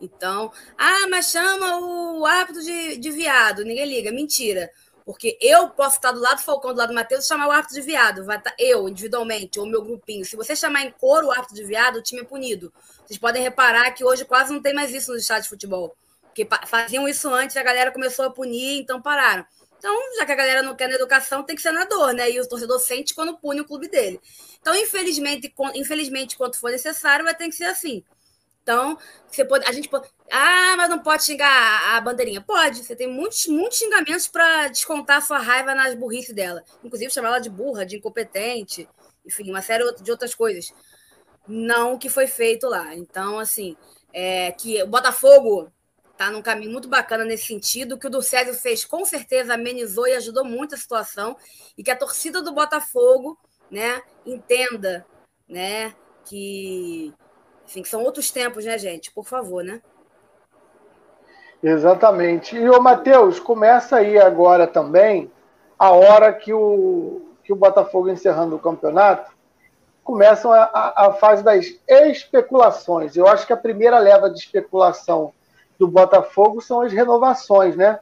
Então, 0.00 0.50
ah, 0.76 1.06
mas 1.08 1.30
chama 1.30 1.78
o 1.78 2.26
árbitro 2.26 2.60
de, 2.60 2.96
de 2.96 3.10
viado, 3.12 3.64
ninguém 3.64 3.86
liga. 3.86 4.10
Mentira. 4.10 4.68
Porque 5.06 5.38
eu 5.40 5.68
posso 5.68 5.96
estar 5.96 6.10
do 6.10 6.18
lado 6.18 6.38
do 6.38 6.42
Falcão, 6.42 6.72
do 6.72 6.78
lado 6.78 6.88
do 6.88 6.94
Matheus, 6.94 7.28
chamar 7.28 7.46
o 7.46 7.52
árbitro 7.52 7.76
de 7.76 7.82
viado. 7.82 8.24
Vai 8.24 8.38
estar 8.38 8.52
eu, 8.58 8.88
individualmente, 8.88 9.60
ou 9.60 9.66
meu 9.66 9.80
grupinho. 9.80 10.24
Se 10.24 10.34
você 10.34 10.56
chamar 10.56 10.82
em 10.82 10.90
coro 10.90 11.28
o 11.28 11.30
árbitro 11.30 11.54
de 11.54 11.62
viado, 11.62 11.96
o 11.96 12.02
time 12.02 12.22
é 12.22 12.24
punido. 12.24 12.72
Vocês 13.06 13.18
podem 13.18 13.40
reparar 13.40 13.92
que 13.92 14.04
hoje 14.04 14.24
quase 14.24 14.52
não 14.52 14.60
tem 14.60 14.74
mais 14.74 14.92
isso 14.92 15.12
nos 15.12 15.22
estádios 15.22 15.44
de 15.44 15.50
futebol. 15.50 15.94
Porque 16.22 16.48
faziam 16.66 17.06
isso 17.06 17.28
antes, 17.32 17.56
a 17.56 17.62
galera 17.62 17.92
começou 17.92 18.24
a 18.24 18.30
punir, 18.30 18.80
então 18.80 19.00
pararam. 19.00 19.46
Então, 19.78 19.94
já 20.16 20.24
que 20.24 20.32
a 20.32 20.34
galera 20.34 20.62
não 20.62 20.74
quer 20.74 20.88
na 20.88 20.94
educação, 20.94 21.42
tem 21.42 21.54
que 21.54 21.60
ser 21.60 21.70
na 21.70 21.84
dor, 21.84 22.14
né? 22.14 22.30
E 22.30 22.40
o 22.40 22.48
torcedor 22.48 22.80
sente 22.80 23.14
quando 23.14 23.36
pune 23.36 23.60
o 23.60 23.66
clube 23.66 23.86
dele. 23.86 24.18
Então, 24.64 24.74
infelizmente, 24.74 25.52
infelizmente, 25.74 26.38
quanto 26.38 26.58
for 26.58 26.70
necessário, 26.70 27.22
vai 27.22 27.34
ter 27.34 27.44
que 27.48 27.54
ser 27.54 27.64
assim. 27.64 28.02
Então, 28.62 28.96
você 29.30 29.44
pode, 29.44 29.66
a 29.66 29.72
gente 29.72 29.90
pode. 29.90 30.08
Ah, 30.32 30.74
mas 30.78 30.88
não 30.88 31.00
pode 31.00 31.22
xingar 31.22 31.94
a 31.94 32.00
bandeirinha. 32.00 32.40
Pode, 32.40 32.82
você 32.82 32.96
tem 32.96 33.06
muitos, 33.06 33.46
muitos 33.46 33.76
xingamentos 33.76 34.26
para 34.26 34.68
descontar 34.68 35.20
sua 35.20 35.36
raiva 35.36 35.74
nas 35.74 35.94
burrices 35.94 36.34
dela. 36.34 36.64
Inclusive 36.82 37.12
chamar 37.12 37.28
ela 37.28 37.40
de 37.40 37.50
burra, 37.50 37.84
de 37.84 37.96
incompetente, 37.96 38.88
enfim, 39.26 39.50
uma 39.50 39.60
série 39.60 39.84
de 39.96 40.10
outras 40.10 40.34
coisas. 40.34 40.72
Não 41.46 41.92
o 41.92 41.98
que 41.98 42.08
foi 42.08 42.26
feito 42.26 42.66
lá. 42.66 42.94
Então, 42.94 43.38
assim, 43.38 43.76
é, 44.14 44.50
que 44.52 44.82
o 44.82 44.86
Botafogo 44.86 45.70
tá 46.16 46.30
num 46.30 46.40
caminho 46.40 46.72
muito 46.72 46.88
bacana 46.88 47.22
nesse 47.22 47.48
sentido, 47.48 47.98
que 47.98 48.06
o 48.06 48.10
do 48.10 48.22
César 48.22 48.54
fez 48.54 48.82
com 48.82 49.04
certeza 49.04 49.52
amenizou 49.52 50.06
e 50.06 50.14
ajudou 50.14 50.42
muito 50.42 50.74
a 50.74 50.78
situação, 50.78 51.36
e 51.76 51.82
que 51.82 51.90
a 51.90 51.96
torcida 51.96 52.40
do 52.40 52.54
Botafogo 52.54 53.38
né, 53.70 54.02
entenda 54.26 55.04
né, 55.48 55.94
que 56.24 57.12
enfim, 57.64 57.82
que 57.82 57.88
são 57.88 58.02
outros 58.02 58.30
tempos, 58.30 58.64
né, 58.64 58.76
gente? 58.78 59.10
Por 59.10 59.24
favor, 59.24 59.64
né? 59.64 59.80
Exatamente. 61.62 62.56
E 62.56 62.68
o 62.68 62.80
Matheus, 62.80 63.40
começa 63.40 63.96
aí 63.96 64.18
agora 64.18 64.66
também 64.66 65.30
a 65.78 65.90
hora 65.90 66.32
que 66.32 66.52
o, 66.52 67.22
que 67.42 67.52
o 67.52 67.56
Botafogo 67.56 68.08
encerrando 68.08 68.56
o 68.56 68.60
campeonato, 68.60 69.32
começam 70.02 70.52
a, 70.52 70.64
a, 70.64 71.06
a 71.06 71.12
fase 71.14 71.42
das 71.42 71.66
especulações. 71.88 73.16
Eu 73.16 73.26
acho 73.26 73.46
que 73.46 73.52
a 73.52 73.56
primeira 73.56 73.98
leva 73.98 74.30
de 74.30 74.38
especulação 74.38 75.32
do 75.78 75.88
Botafogo 75.88 76.60
são 76.60 76.82
as 76.82 76.92
renovações, 76.92 77.74
né? 77.74 77.98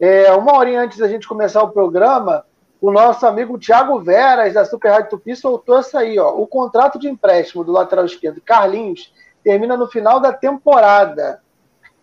É, 0.00 0.32
uma 0.32 0.56
horinha 0.56 0.80
antes 0.80 0.98
da 0.98 1.06
gente 1.06 1.28
começar 1.28 1.62
o 1.62 1.70
programa, 1.70 2.44
o 2.82 2.90
nosso 2.90 3.24
amigo 3.24 3.56
Thiago 3.60 4.00
Veras, 4.00 4.54
da 4.54 4.64
Super 4.64 4.90
Rádio 4.90 5.10
Tupi, 5.10 5.36
soltou 5.36 5.78
essa 5.78 6.00
aí, 6.00 6.18
ó. 6.18 6.34
O 6.34 6.48
contrato 6.48 6.98
de 6.98 7.08
empréstimo 7.08 7.62
do 7.62 7.70
lateral 7.70 8.04
esquerdo, 8.04 8.40
Carlinhos, 8.40 9.14
termina 9.44 9.76
no 9.76 9.86
final 9.86 10.18
da 10.18 10.32
temporada. 10.32 11.40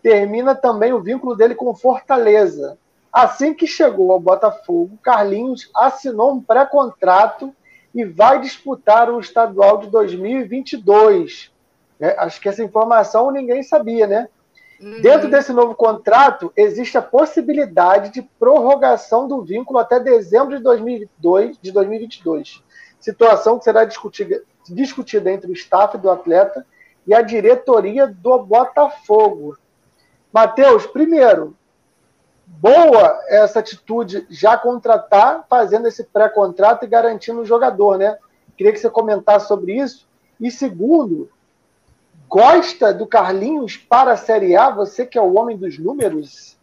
Termina 0.02 0.54
também 0.54 0.94
o 0.94 1.02
vínculo 1.02 1.36
dele 1.36 1.54
com 1.54 1.74
Fortaleza. 1.74 2.78
Assim 3.12 3.52
que 3.52 3.66
chegou 3.66 4.10
ao 4.10 4.18
Botafogo, 4.18 4.98
Carlinhos 5.02 5.70
assinou 5.76 6.32
um 6.32 6.42
pré-contrato 6.42 7.54
e 7.94 8.02
vai 8.02 8.40
disputar 8.40 9.10
o 9.10 9.20
estadual 9.20 9.76
de 9.76 9.88
2022. 9.88 11.52
É, 12.00 12.18
acho 12.20 12.40
que 12.40 12.48
essa 12.48 12.64
informação 12.64 13.30
ninguém 13.30 13.62
sabia, 13.62 14.06
né? 14.06 14.28
Uhum. 14.80 15.00
Dentro 15.02 15.28
desse 15.28 15.52
novo 15.52 15.74
contrato, 15.74 16.50
existe 16.56 16.96
a 16.96 17.02
possibilidade 17.02 18.10
de 18.10 18.22
prorrogação 18.22 19.28
do 19.28 19.42
vínculo 19.42 19.78
até 19.78 20.00
dezembro 20.00 20.56
de 20.56 20.62
2002, 20.62 21.58
de 21.60 21.70
2022. 21.70 22.62
Situação 22.98 23.58
que 23.58 23.64
será 23.64 23.84
discutida, 23.84 24.42
discutida 24.68 25.30
entre 25.30 25.50
o 25.50 25.54
staff 25.54 25.98
do 25.98 26.10
atleta 26.10 26.66
e 27.06 27.14
a 27.14 27.20
diretoria 27.20 28.06
do 28.06 28.38
Botafogo. 28.38 29.58
Matheus, 30.32 30.86
primeiro, 30.86 31.56
boa 32.46 33.20
essa 33.28 33.58
atitude 33.60 34.26
já 34.30 34.56
contratar, 34.56 35.44
fazendo 35.48 35.88
esse 35.88 36.04
pré-contrato 36.04 36.84
e 36.84 36.88
garantindo 36.88 37.40
o 37.40 37.46
jogador, 37.46 37.98
né? 37.98 38.16
Queria 38.56 38.72
que 38.72 38.78
você 38.78 38.88
comentasse 38.88 39.46
sobre 39.46 39.74
isso. 39.74 40.08
E 40.38 40.50
segundo, 40.50 41.30
gosta 42.30 42.94
do 42.94 43.08
Carlinhos 43.08 43.76
para 43.76 44.12
a 44.12 44.16
Série 44.16 44.54
A? 44.54 44.70
Você 44.70 45.04
que 45.04 45.18
é 45.18 45.20
o 45.20 45.36
homem 45.36 45.56
dos 45.56 45.76
números? 45.78 46.56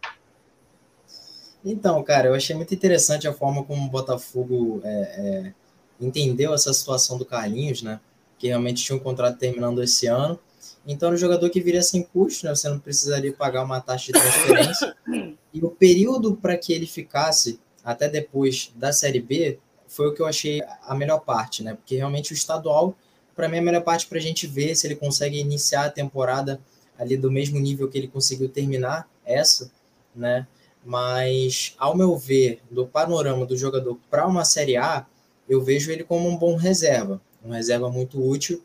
Então, 1.62 2.02
cara, 2.02 2.28
eu 2.28 2.34
achei 2.34 2.56
muito 2.56 2.74
interessante 2.74 3.28
a 3.28 3.34
forma 3.34 3.62
como 3.62 3.84
o 3.84 3.90
Botafogo 3.90 4.80
é, 4.82 4.88
é, 4.90 5.52
entendeu 6.00 6.54
essa 6.54 6.72
situação 6.72 7.18
do 7.18 7.26
Carlinhos, 7.26 7.82
né? 7.82 8.00
Que 8.38 8.48
realmente 8.48 8.82
tinha 8.82 8.96
um 8.96 9.00
contrato 9.00 9.36
terminando 9.36 9.82
esse 9.82 10.06
ano. 10.06 10.40
Então, 10.86 11.08
era 11.08 11.16
um 11.16 11.18
jogador 11.18 11.50
que 11.50 11.60
viria 11.60 11.82
sem 11.82 12.02
custo, 12.02 12.46
né? 12.46 12.54
Você 12.54 12.70
não 12.70 12.78
precisaria 12.78 13.34
pagar 13.34 13.62
uma 13.62 13.78
taxa 13.78 14.06
de 14.06 14.12
transferência. 14.12 14.96
e 15.52 15.62
o 15.62 15.70
período 15.70 16.34
para 16.34 16.56
que 16.56 16.72
ele 16.72 16.86
ficasse 16.86 17.60
até 17.84 18.08
depois 18.08 18.72
da 18.74 18.90
Série 18.90 19.20
B 19.20 19.58
foi 19.86 20.08
o 20.08 20.14
que 20.14 20.22
eu 20.22 20.26
achei 20.26 20.62
a 20.86 20.94
melhor 20.94 21.18
parte, 21.18 21.62
né? 21.62 21.74
Porque 21.74 21.96
realmente 21.96 22.32
o 22.32 22.34
estadual 22.34 22.96
para 23.38 23.48
mim, 23.48 23.58
a 23.58 23.62
melhor 23.62 23.84
parte 23.84 24.08
para 24.08 24.18
a 24.18 24.20
gente 24.20 24.48
ver 24.48 24.74
se 24.74 24.84
ele 24.84 24.96
consegue 24.96 25.38
iniciar 25.38 25.84
a 25.84 25.90
temporada 25.90 26.60
ali 26.98 27.16
do 27.16 27.30
mesmo 27.30 27.56
nível 27.60 27.88
que 27.88 27.96
ele 27.96 28.08
conseguiu 28.08 28.48
terminar 28.48 29.08
essa, 29.24 29.70
né? 30.12 30.44
Mas, 30.84 31.72
ao 31.78 31.96
meu 31.96 32.18
ver, 32.18 32.60
do 32.68 32.84
panorama 32.84 33.46
do 33.46 33.56
jogador 33.56 33.96
para 34.10 34.26
uma 34.26 34.44
Série 34.44 34.76
A, 34.76 35.06
eu 35.48 35.62
vejo 35.62 35.92
ele 35.92 36.02
como 36.02 36.28
um 36.28 36.36
bom 36.36 36.56
reserva, 36.56 37.20
um 37.44 37.50
reserva 37.50 37.88
muito 37.88 38.20
útil. 38.20 38.60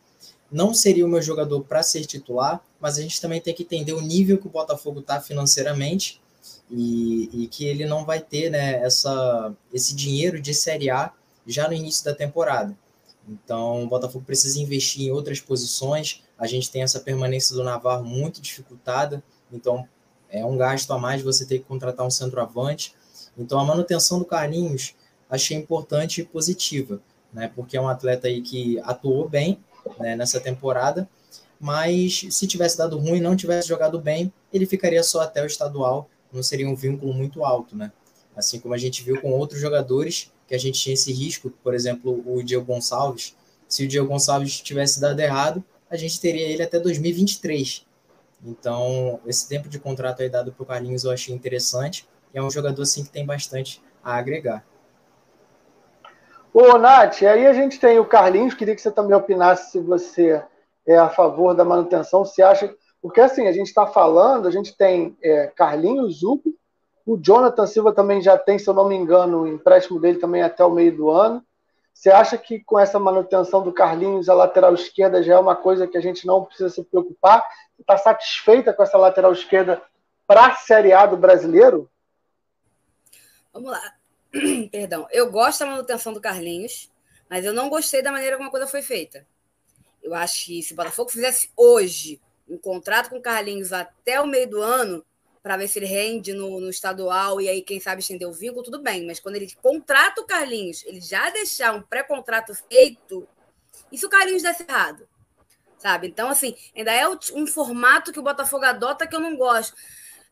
Não 0.52 0.74
seria 0.74 1.06
o 1.06 1.10
meu 1.10 1.22
jogador 1.22 1.62
para 1.62 1.84
ser 1.84 2.04
titular, 2.06 2.60
mas 2.82 2.98
a 2.98 3.02
gente 3.04 3.22
também 3.22 3.40
tem 3.40 3.54
que 3.54 3.62
entender 3.62 3.94
o 3.94 4.02
nível 4.02 4.40
que 4.40 4.48
o 4.48 4.50
Botafogo 4.50 5.02
está 5.02 5.22
financeiramente 5.22 6.20
e, 6.68 7.44
e, 7.44 7.48
que 7.48 7.64
ele 7.68 7.86
não 7.86 8.06
vai 8.06 8.20
ter 8.20 8.50
né, 8.50 8.84
essa, 8.84 9.54
esse 9.72 9.94
dinheiro 9.94 10.42
de 10.42 10.52
Série 10.52 10.90
A 10.90 11.14
já 11.46 11.68
no 11.68 11.76
início 11.76 12.04
da 12.04 12.16
temporada. 12.16 12.76
Então, 13.28 13.84
o 13.84 13.88
Botafogo 13.88 14.26
precisa 14.26 14.60
investir 14.60 15.08
em 15.08 15.12
outras 15.12 15.40
posições. 15.40 16.24
A 16.38 16.46
gente 16.46 16.70
tem 16.70 16.84
essa 16.84 17.00
permanência 17.00 17.56
do 17.56 17.64
Navarro 17.64 18.04
muito 18.04 18.42
dificultada, 18.42 19.24
então 19.52 19.88
é 20.34 20.44
um 20.44 20.58
gasto 20.58 20.92
a 20.92 20.98
mais 20.98 21.22
você 21.22 21.46
ter 21.46 21.60
que 21.60 21.66
contratar 21.66 22.06
um 22.06 22.10
centroavante. 22.10 22.96
Então 23.38 23.60
a 23.60 23.64
manutenção 23.64 24.18
do 24.18 24.26
Carlinhos 24.26 24.96
achei 25.30 25.56
importante 25.56 26.22
e 26.22 26.26
positiva, 26.26 27.00
né? 27.32 27.52
Porque 27.56 27.78
é 27.78 27.82
um 27.82 27.88
atleta 27.88 28.28
aí 28.28 28.42
que 28.42 28.80
atuou 28.80 29.30
bem 29.30 29.64
né, 30.00 30.16
nessa 30.16 30.40
temporada, 30.40 31.08
mas 31.60 32.26
se 32.32 32.48
tivesse 32.48 32.78
dado 32.78 32.98
ruim, 32.98 33.22
não 33.22 33.36
tivesse 33.36 33.68
jogado 33.68 34.00
bem, 34.00 34.34
ele 34.52 34.66
ficaria 34.66 35.04
só 35.04 35.22
até 35.22 35.44
o 35.44 35.46
estadual, 35.46 36.10
não 36.32 36.42
seria 36.42 36.68
um 36.68 36.76
vínculo 36.76 37.14
muito 37.14 37.46
alto, 37.46 37.76
né? 37.76 37.92
Assim 38.36 38.60
como 38.60 38.74
a 38.74 38.78
gente 38.78 39.04
viu 39.04 39.22
com 39.22 39.32
outros 39.32 39.62
jogadores 39.62 40.32
que 40.48 40.56
a 40.56 40.58
gente 40.58 40.80
tinha 40.80 40.94
esse 40.94 41.12
risco, 41.12 41.50
por 41.64 41.74
exemplo, 41.74 42.24
o 42.26 42.44
Diego 42.44 42.66
Gonçalves. 42.66 43.36
Se 43.68 43.84
o 43.84 43.88
Diego 43.88 44.08
Gonçalves 44.08 44.62
tivesse 44.62 45.00
dado 45.00 45.20
errado, 45.20 45.64
a 45.90 45.96
gente 45.96 46.20
teria 46.20 46.48
ele 46.48 46.64
até 46.64 46.80
2023. 46.80 47.86
Então, 48.46 49.20
esse 49.26 49.48
tempo 49.48 49.70
de 49.70 49.80
contrato 49.80 50.22
aí 50.22 50.30
dado 50.30 50.52
para 50.52 50.64
o 50.64 50.66
Carlinhos 50.66 51.04
eu 51.04 51.12
achei 51.12 51.34
interessante. 51.34 52.08
E 52.34 52.38
é 52.38 52.44
um 52.44 52.52
jogador 52.52 52.82
assim 52.82 53.04
que 53.04 53.10
tem 53.10 53.26
bastante 53.26 53.82
a 54.04 54.16
agregar. 54.16 54.66
Ô, 56.54 56.78
Nath, 56.78 57.24
aí 57.24 57.48
a 57.48 57.54
gente 57.54 57.80
tem 57.80 57.98
o 58.00 58.06
Carlinhos, 58.06 58.54
queria 58.54 58.76
que 58.76 58.82
você 58.82 58.92
também 58.92 59.16
opinasse 59.16 59.72
se 59.72 59.80
você 59.80 60.44
é 60.86 60.98
a 60.98 61.10
favor 61.10 61.56
da 61.56 61.66
manutenção, 61.66 62.26
se 62.26 62.42
acha. 62.44 62.74
Porque 63.02 63.22
assim, 63.22 63.48
a 63.48 63.52
gente 63.52 63.68
está 63.68 63.88
falando, 63.88 64.48
a 64.48 64.52
gente 64.52 64.76
tem 64.78 65.18
é, 65.22 65.48
Carlinhos, 65.48 66.22
Hugo, 66.22 66.54
o 67.06 67.18
Jonathan 67.18 67.68
Silva 67.68 67.94
também 67.94 68.22
já 68.22 68.38
tem, 68.38 68.58
se 68.58 68.68
eu 68.70 68.74
não 68.74 68.88
me 68.88 68.96
engano, 68.96 69.42
o 69.42 69.48
empréstimo 69.48 70.00
dele 70.00 70.20
também 70.20 70.42
até 70.42 70.64
o 70.64 70.72
meio 70.72 70.96
do 70.96 71.10
ano. 71.10 71.44
Você 71.94 72.10
acha 72.10 72.38
que 72.38 72.60
com 72.60 72.80
essa 72.80 72.98
manutenção 72.98 73.62
do 73.62 73.72
Carlinhos, 73.72 74.30
a 74.30 74.34
lateral 74.34 74.74
esquerda 74.74 75.22
já 75.22 75.36
é 75.36 75.40
uma 75.40 75.56
coisa 75.56 75.88
que 75.88 75.98
a 75.98 76.02
gente 76.02 76.26
não 76.26 76.44
precisa 76.44 76.70
se 76.70 76.84
preocupar? 76.84 77.46
Está 77.80 77.98
satisfeita 77.98 78.74
com 78.74 78.82
essa 78.82 78.98
lateral 78.98 79.32
esquerda 79.32 79.82
para 80.26 80.48
a 80.48 80.56
Série 80.56 80.94
A 80.94 81.06
do 81.06 81.18
brasileiro? 81.18 81.90
Vamos 83.52 83.72
lá. 83.72 83.94
Perdão. 84.72 85.08
Eu 85.12 85.30
gosto 85.30 85.60
da 85.60 85.68
manutenção 85.68 86.14
do 86.14 86.22
Carlinhos, 86.22 86.90
mas 87.30 87.46
eu 87.46 87.54
não 87.54 87.70
gostei 87.70 88.02
da 88.02 88.12
maneira 88.12 88.38
como 88.38 88.48
a 88.48 88.52
coisa 88.52 88.66
foi 88.66 88.82
feita. 88.82 89.28
Eu 90.02 90.16
acho 90.16 90.46
que 90.46 90.64
se 90.64 90.74
o 90.74 90.76
Botafogo 90.76 91.12
fizesse 91.12 91.52
hoje 91.56 92.20
um 92.50 92.58
contrato 92.58 93.10
com 93.10 93.18
o 93.18 93.22
Carlinhos 93.22 93.72
até 93.72 94.20
o 94.20 94.28
meio 94.28 94.50
do 94.50 94.62
ano, 94.62 95.06
para 95.44 95.58
ver 95.58 95.68
se 95.68 95.78
ele 95.78 95.86
rende 95.86 96.34
no, 96.34 96.62
no, 96.62 96.70
estadual 96.70 97.42
e 97.42 97.50
aí, 97.50 97.62
quem 97.62 97.78
sabe, 97.78 98.00
estender 98.00 98.26
o 98.26 98.32
vínculo, 98.32 98.64
tudo 98.64 98.82
bem. 98.82 99.06
Mas 99.06 99.20
quando 99.20 99.36
ele 99.36 99.54
contrata 99.62 100.22
o 100.22 100.26
Carlinhos, 100.26 100.86
ele 100.86 101.02
já 101.02 101.30
deixar 101.30 101.76
um 101.76 101.82
pré-contrato 101.82 102.56
feito, 102.56 103.28
e 103.92 103.98
se 103.98 104.06
o 104.06 104.10
Carlinhos 104.10 104.42
desse 104.42 104.64
errado? 104.64 105.06
Sabe? 105.78 106.08
Então, 106.08 106.30
assim, 106.30 106.56
ainda 106.74 106.94
é 106.94 107.06
um 107.08 107.46
formato 107.46 108.14
que 108.14 108.20
o 108.20 108.24
Botafogo 108.24 108.64
adota 108.64 109.06
que 109.06 109.14
eu 109.14 109.20
não 109.20 109.36
gosto. 109.36 109.76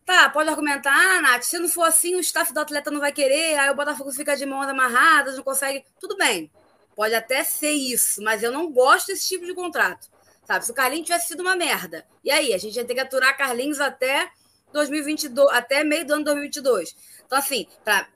Tá, 0.05 0.30
pode 0.30 0.49
argumentar, 0.49 0.93
ah, 0.93 1.22
Nath, 1.22 1.43
se 1.43 1.59
não 1.59 1.68
for 1.68 1.84
assim, 1.84 2.16
o 2.16 2.22
staff 2.22 2.53
do 2.53 2.62
atleta 2.62 2.89
não 2.89 3.01
vai 3.01 3.12
querer, 3.12 3.59
aí 3.59 3.70
o 3.70 3.76
Botafogo 3.76 4.12
fica 4.14 4.36
de 4.36 4.45
mãos 4.45 4.68
amarradas, 4.68 5.36
não 5.36 5.43
consegue. 5.43 5.86
Tudo 5.99 6.16
bem, 6.16 6.49
pode 6.95 7.14
até 7.14 7.43
ser 7.43 7.72
isso, 7.72 8.24
mas 8.24 8.41
eu 8.43 8.51
não 8.51 8.72
gosto 8.72 9.07
desse 9.07 9.28
tipo 9.28 9.45
de 9.45 9.53
contrato. 9.53 10.09
Sabe? 10.45 10.66
Se 10.66 10.72
o 10.72 10.74
Carlinhos 10.74 11.05
tivesse 11.05 11.28
sido 11.28 11.41
uma 11.41 11.55
merda, 11.55 12.07
e 12.24 12.32
aí? 12.32 12.53
A 12.53 12.57
gente 12.57 12.76
ia 12.78 12.86
ter 12.86 12.93
que 12.93 12.99
aturar 13.01 13.38
Carlinhos 13.38 13.80
até 13.80 14.32
2022, 14.72 15.50
até 15.52 15.84
meio 15.84 16.06
do 16.06 16.14
ano 16.14 16.24
2022. 16.24 16.96
Então, 17.26 17.38
assim, 17.38 17.68
pra, 17.84 18.08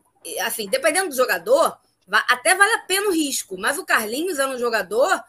assim 0.45 0.67
dependendo 0.67 1.09
do 1.09 1.15
jogador, 1.15 1.77
até 2.27 2.55
vale 2.55 2.73
a 2.73 2.79
pena 2.79 3.07
o 3.07 3.13
risco. 3.13 3.57
Mas 3.57 3.77
o 3.77 3.85
Carlinhos 3.85 4.39
é 4.39 4.47
um 4.47 4.57
jogador 4.57 5.23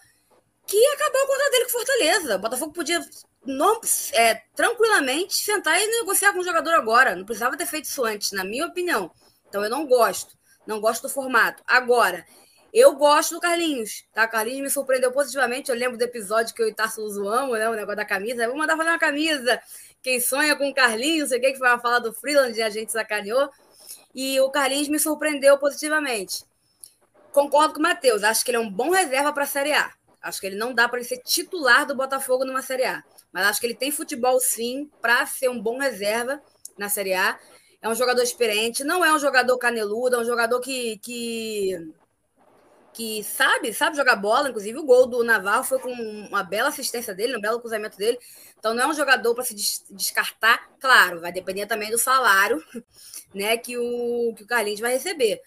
que 0.66 0.86
acabou 0.88 1.22
o 1.22 1.26
contrato 1.26 1.50
dele 1.50 1.64
com 1.64 1.70
Fortaleza. 1.70 2.36
O 2.36 2.38
Botafogo 2.38 2.72
podia 2.72 3.00
não, 3.44 3.80
é, 4.12 4.34
tranquilamente 4.54 5.34
sentar 5.34 5.80
e 5.80 5.86
negociar 5.86 6.32
com 6.32 6.40
o 6.40 6.44
jogador 6.44 6.74
agora. 6.74 7.14
Não 7.14 7.24
precisava 7.24 7.56
ter 7.56 7.66
feito 7.66 7.84
isso 7.84 8.04
antes, 8.04 8.32
na 8.32 8.44
minha 8.44 8.66
opinião. 8.66 9.10
Então, 9.48 9.62
eu 9.62 9.70
não 9.70 9.86
gosto. 9.86 10.36
Não 10.66 10.80
gosto 10.80 11.02
do 11.02 11.08
formato. 11.08 11.62
Agora, 11.66 12.26
eu 12.72 12.94
gosto 12.94 13.36
do 13.36 13.40
Carlinhos, 13.40 14.04
tá? 14.12 14.24
O 14.24 14.28
Carlinhos 14.28 14.60
me 14.60 14.70
surpreendeu 14.70 15.12
positivamente. 15.12 15.70
Eu 15.70 15.76
lembro 15.76 15.96
do 15.96 16.02
episódio 16.02 16.54
que 16.54 16.62
eu 16.62 16.68
e 16.68 16.74
Tarso 16.74 17.08
zoamos, 17.08 17.58
né? 17.58 17.68
O 17.68 17.74
negócio 17.74 17.96
da 17.96 18.04
camisa. 18.04 18.46
Vou 18.48 18.56
mandar 18.56 18.76
fazer 18.76 18.90
uma 18.90 18.98
camisa. 18.98 19.60
Quem 20.06 20.20
sonha 20.20 20.54
com 20.54 20.68
o 20.68 20.72
Carlinhos, 20.72 21.30
sei 21.30 21.40
que, 21.40 21.56
foi 21.56 21.66
uma 21.66 21.80
fala 21.80 21.98
do 21.98 22.12
Freeland 22.12 22.56
e 22.56 22.62
a 22.62 22.70
gente 22.70 22.92
sacaneou. 22.92 23.50
E 24.14 24.38
o 24.38 24.48
Carlinhos 24.48 24.86
me 24.86 25.00
surpreendeu 25.00 25.58
positivamente. 25.58 26.44
Concordo 27.32 27.74
com 27.74 27.80
o 27.80 27.82
Matheus, 27.82 28.22
acho 28.22 28.44
que 28.44 28.52
ele 28.52 28.58
é 28.58 28.60
um 28.60 28.70
bom 28.70 28.90
reserva 28.90 29.32
para 29.32 29.42
a 29.42 29.48
Série 29.48 29.72
A. 29.72 29.92
Acho 30.22 30.40
que 30.40 30.46
ele 30.46 30.54
não 30.54 30.72
dá 30.72 30.88
para 30.88 31.00
ele 31.00 31.08
ser 31.08 31.18
titular 31.24 31.84
do 31.84 31.96
Botafogo 31.96 32.44
numa 32.44 32.62
Série 32.62 32.84
A. 32.84 33.02
Mas 33.32 33.48
acho 33.48 33.60
que 33.60 33.66
ele 33.66 33.74
tem 33.74 33.90
futebol 33.90 34.38
sim 34.38 34.88
para 35.02 35.26
ser 35.26 35.48
um 35.48 35.60
bom 35.60 35.76
reserva 35.76 36.40
na 36.78 36.88
Série 36.88 37.14
A. 37.14 37.36
É 37.82 37.88
um 37.88 37.94
jogador 37.96 38.22
experiente, 38.22 38.84
não 38.84 39.04
é 39.04 39.12
um 39.12 39.18
jogador 39.18 39.58
caneludo, 39.58 40.14
é 40.14 40.18
um 40.20 40.24
jogador 40.24 40.60
que, 40.60 40.98
que 40.98 41.92
que 42.96 43.22
sabe, 43.22 43.74
sabe 43.74 43.94
jogar 43.94 44.16
bola, 44.16 44.48
inclusive 44.48 44.78
o 44.78 44.84
gol 44.84 45.06
do 45.06 45.22
Navarro 45.22 45.62
foi 45.62 45.78
com 45.78 45.92
uma 45.92 46.42
bela 46.42 46.70
assistência 46.70 47.14
dele, 47.14 47.36
um 47.36 47.40
belo 47.40 47.60
cruzamento 47.60 47.98
dele. 47.98 48.18
Então 48.58 48.72
não 48.72 48.84
é 48.84 48.86
um 48.86 48.94
jogador 48.94 49.34
para 49.34 49.44
se 49.44 49.54
descartar, 49.90 50.66
claro, 50.80 51.20
vai 51.20 51.30
depender 51.30 51.66
também 51.66 51.90
do 51.90 51.98
salário, 51.98 52.58
né, 53.34 53.58
que 53.58 53.76
o 53.76 54.32
que 54.34 54.44
o 54.44 54.46
Carlinhos 54.46 54.80
vai 54.80 54.94
receber. 54.94 55.42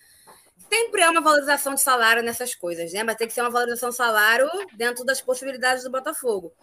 Sempre 0.71 1.01
é 1.01 1.09
uma 1.09 1.21
valorização 1.21 1.73
de 1.73 1.81
salário 1.81 2.21
nessas 2.21 2.53
coisas, 2.53 2.93
né? 2.93 3.01
Mas 3.01 3.15
tem 3.15 3.27
que 3.27 3.33
ser 3.33 3.41
uma 3.41 3.49
valorização 3.49 3.89
de 3.89 3.95
salário 3.95 4.47
dentro 4.75 5.03
das 5.03 5.19
possibilidades 5.19 5.83
do 5.83 5.89
Botafogo. 5.89 6.53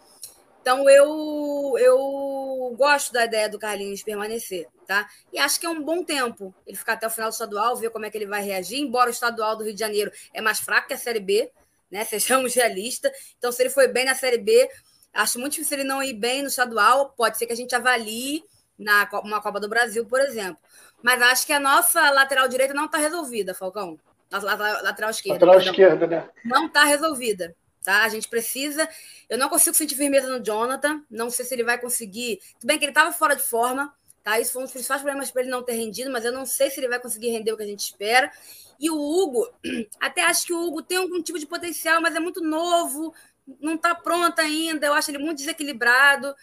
Então 0.67 0.89
eu 0.89 1.75
eu 1.79 2.75
gosto 2.77 3.13
da 3.13 3.23
ideia 3.23 3.47
do 3.47 3.57
Carlinhos 3.57 4.03
permanecer, 4.03 4.67
tá? 4.85 5.07
E 5.31 5.39
acho 5.39 5.57
que 5.57 5.65
é 5.65 5.69
um 5.69 5.81
bom 5.81 6.03
tempo 6.03 6.53
ele 6.67 6.75
ficar 6.75 6.93
até 6.93 7.07
o 7.07 7.09
final 7.09 7.29
do 7.29 7.31
estadual, 7.31 7.77
ver 7.77 7.89
como 7.89 8.05
é 8.05 8.09
que 8.11 8.17
ele 8.17 8.25
vai 8.25 8.43
reagir, 8.43 8.77
embora 8.77 9.09
o 9.09 9.13
estadual 9.13 9.55
do 9.55 9.63
Rio 9.63 9.73
de 9.73 9.79
Janeiro 9.79 10.11
é 10.33 10.41
mais 10.41 10.59
fraco 10.59 10.89
que 10.89 10.93
a 10.93 10.97
Série 10.97 11.21
B, 11.21 11.49
né? 11.89 12.03
Sejamos 12.43 12.53
realistas. 12.53 13.13
Então, 13.37 13.49
se 13.49 13.63
ele 13.63 13.69
foi 13.69 13.87
bem 13.87 14.03
na 14.03 14.13
Série 14.13 14.39
B, 14.39 14.69
acho 15.13 15.39
muito 15.39 15.53
difícil 15.53 15.77
ele 15.77 15.87
não 15.87 16.03
ir 16.03 16.11
bem 16.11 16.41
no 16.41 16.49
estadual. 16.49 17.13
Pode 17.15 17.37
ser 17.37 17.45
que 17.45 17.53
a 17.53 17.55
gente 17.55 17.73
avalie 17.73 18.43
na 18.77 19.07
uma 19.23 19.41
Copa 19.41 19.61
do 19.61 19.69
Brasil, 19.69 20.05
por 20.05 20.19
exemplo. 20.19 20.59
Mas 21.01 21.21
acho 21.21 21.45
que 21.47 21.53
a 21.53 21.61
nossa 21.61 22.11
lateral 22.11 22.45
direita 22.49 22.73
não 22.73 22.87
está 22.87 22.97
resolvida, 22.97 23.53
Falcão. 23.53 23.97
Nossa 24.29 24.45
lateral 24.45 25.11
esquerda. 25.11 25.45
Lateral 25.45 25.61
esquerda, 25.61 26.07
né? 26.07 26.29
Não 26.43 26.65
está 26.65 26.83
resolvida 26.83 27.55
tá? 27.87 28.03
A 28.03 28.09
gente 28.09 28.27
precisa. 28.27 28.87
Eu 29.29 29.37
não 29.37 29.47
consigo 29.47 29.73
sentir 29.73 29.95
firmeza 29.95 30.27
no 30.27 30.43
Jonathan. 30.43 31.01
Não 31.09 31.29
sei 31.29 31.45
se 31.45 31.55
ele 31.55 31.63
vai 31.63 31.79
conseguir. 31.79 32.41
Tudo 32.59 32.67
bem 32.67 32.77
que 32.77 32.83
ele 32.83 32.91
estava 32.91 33.13
fora 33.13 33.33
de 33.33 33.41
forma, 33.41 33.93
tá? 34.21 34.37
Isso 34.41 34.51
foi 34.51 34.61
um 34.61 34.65
dos 34.65 34.73
principais 34.73 35.01
problemas 35.01 35.31
para 35.31 35.43
ele 35.43 35.51
não 35.51 35.63
ter 35.63 35.71
rendido, 35.71 36.11
mas 36.11 36.25
eu 36.25 36.33
não 36.33 36.45
sei 36.45 36.69
se 36.69 36.81
ele 36.81 36.89
vai 36.89 36.99
conseguir 36.99 37.29
render 37.29 37.53
o 37.53 37.55
que 37.55 37.63
a 37.63 37.65
gente 37.67 37.79
espera. 37.79 38.29
E 38.77 38.89
o 38.91 38.95
Hugo, 38.99 39.49
até 40.01 40.21
acho 40.21 40.47
que 40.47 40.53
o 40.53 40.67
Hugo 40.67 40.81
tem 40.81 40.97
algum 40.97 41.23
tipo 41.23 41.39
de 41.39 41.45
potencial, 41.45 42.01
mas 42.01 42.13
é 42.13 42.19
muito 42.19 42.43
novo, 42.43 43.15
não 43.61 43.75
está 43.75 43.95
pronto 43.95 44.37
ainda. 44.37 44.85
Eu 44.85 44.93
acho 44.93 45.09
ele 45.09 45.19
muito 45.19 45.37
desequilibrado. 45.37 46.35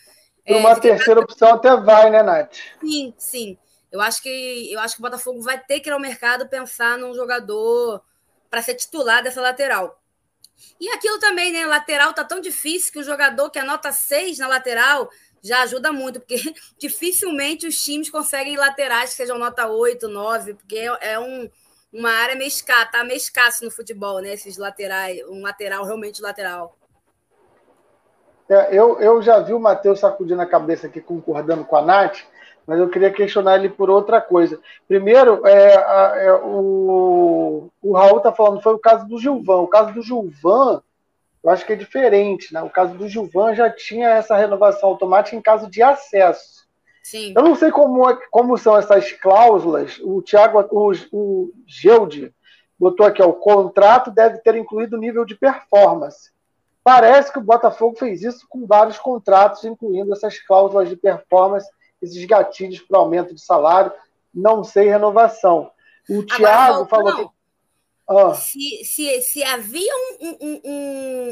Por 0.46 0.56
uma 0.56 0.72
é, 0.72 0.80
terceira 0.80 1.20
opção 1.20 1.50
até 1.50 1.76
vai, 1.76 2.08
né, 2.08 2.22
Nath? 2.22 2.56
Sim, 2.80 3.12
sim. 3.18 3.58
Eu 3.92 4.00
acho 4.00 4.22
que 4.22 4.72
eu 4.72 4.80
acho 4.80 4.96
que 4.96 5.02
o 5.02 5.04
Botafogo 5.04 5.42
vai 5.42 5.58
ter 5.58 5.80
que 5.80 5.90
ir 5.90 5.92
ao 5.92 6.00
mercado 6.00 6.48
pensar 6.48 6.96
num 6.96 7.12
jogador 7.12 8.02
para 8.48 8.62
ser 8.62 8.76
titular 8.76 9.22
dessa 9.22 9.42
lateral. 9.42 10.00
E 10.80 10.88
aquilo 10.90 11.18
também, 11.18 11.52
né? 11.52 11.64
Lateral 11.66 12.12
tá 12.12 12.24
tão 12.24 12.40
difícil 12.40 12.92
que 12.92 12.98
o 12.98 13.04
jogador 13.04 13.50
que 13.50 13.58
anota 13.58 13.92
seis 13.92 14.38
na 14.38 14.48
lateral 14.48 15.08
já 15.42 15.62
ajuda 15.62 15.92
muito, 15.92 16.20
porque 16.20 16.36
dificilmente 16.78 17.66
os 17.66 17.82
times 17.82 18.10
conseguem 18.10 18.56
laterais 18.56 19.10
que 19.10 19.16
sejam 19.16 19.38
nota 19.38 19.66
8, 19.68 20.08
9, 20.08 20.54
porque 20.54 20.76
é, 20.76 21.12
é 21.12 21.18
um, 21.18 21.50
uma 21.92 22.10
área 22.10 22.34
meio 22.34 22.48
escassa, 22.48 22.86
tá 22.86 23.04
meio 23.04 23.18
escasso 23.18 23.64
no 23.64 23.70
futebol, 23.70 24.20
né? 24.20 24.32
Esses 24.32 24.56
laterais, 24.56 25.20
um 25.28 25.42
lateral 25.42 25.84
realmente 25.84 26.22
lateral. 26.22 26.76
É, 28.48 28.76
eu, 28.76 29.00
eu 29.00 29.22
já 29.22 29.38
vi 29.40 29.52
o 29.52 29.60
Matheus 29.60 30.00
sacudindo 30.00 30.40
a 30.40 30.46
cabeça 30.46 30.86
aqui, 30.86 31.00
concordando 31.00 31.64
com 31.64 31.76
a 31.76 31.82
Nath, 31.82 32.20
mas 32.66 32.78
eu 32.78 32.88
queria 32.88 33.10
questionar 33.10 33.56
ele 33.56 33.68
por 33.68 33.90
outra 33.90 34.20
coisa. 34.20 34.58
Primeiro, 34.88 35.46
é, 35.46 36.26
é 36.26 36.32
o, 36.32 37.70
o 37.82 37.92
Raul 37.92 38.18
está 38.18 38.32
falando, 38.32 38.62
foi 38.62 38.74
o 38.74 38.78
caso 38.78 39.06
do 39.06 39.18
Gilvan. 39.18 39.58
O 39.58 39.68
caso 39.68 39.92
do 39.92 40.02
Gilvan, 40.02 40.82
eu 41.42 41.50
acho 41.50 41.66
que 41.66 41.74
é 41.74 41.76
diferente. 41.76 42.52
Né? 42.52 42.62
O 42.62 42.70
caso 42.70 42.94
do 42.94 43.08
Gilvan 43.08 43.54
já 43.54 43.68
tinha 43.68 44.08
essa 44.08 44.36
renovação 44.36 44.88
automática 44.88 45.36
em 45.36 45.42
caso 45.42 45.68
de 45.68 45.82
acesso. 45.82 46.64
Sim. 47.02 47.34
Eu 47.36 47.42
não 47.42 47.54
sei 47.54 47.70
como, 47.70 48.08
é, 48.08 48.18
como 48.30 48.56
são 48.56 48.78
essas 48.78 49.12
cláusulas. 49.12 50.00
O 50.02 50.22
Thiago, 50.22 50.66
o, 50.70 50.92
o 51.12 51.52
Geude 51.66 52.32
botou 52.78 53.04
aqui, 53.04 53.22
ó, 53.22 53.28
o 53.28 53.34
contrato 53.34 54.10
deve 54.10 54.38
ter 54.38 54.54
incluído 54.54 54.96
nível 54.96 55.26
de 55.26 55.34
performance. 55.34 56.32
Parece 56.82 57.30
que 57.30 57.38
o 57.38 57.42
Botafogo 57.42 57.96
fez 57.98 58.22
isso 58.22 58.46
com 58.48 58.66
vários 58.66 58.98
contratos, 58.98 59.64
incluindo 59.64 60.12
essas 60.12 60.38
cláusulas 60.38 60.88
de 60.88 60.96
performance 60.96 61.68
esses 62.04 62.24
gatilhos 62.24 62.80
para 62.80 62.98
aumento 62.98 63.34
de 63.34 63.40
salário, 63.40 63.92
não 64.32 64.62
sei 64.64 64.88
renovação. 64.88 65.70
O 66.08 66.22
Thiago 66.22 66.86
falou 66.86 67.16
que. 67.16 67.34
Ah. 68.06 68.34
Se, 68.34 68.84
se, 68.84 69.22
se 69.22 69.42
havia 69.42 69.90
um, 69.94 70.36
um, 70.42 70.60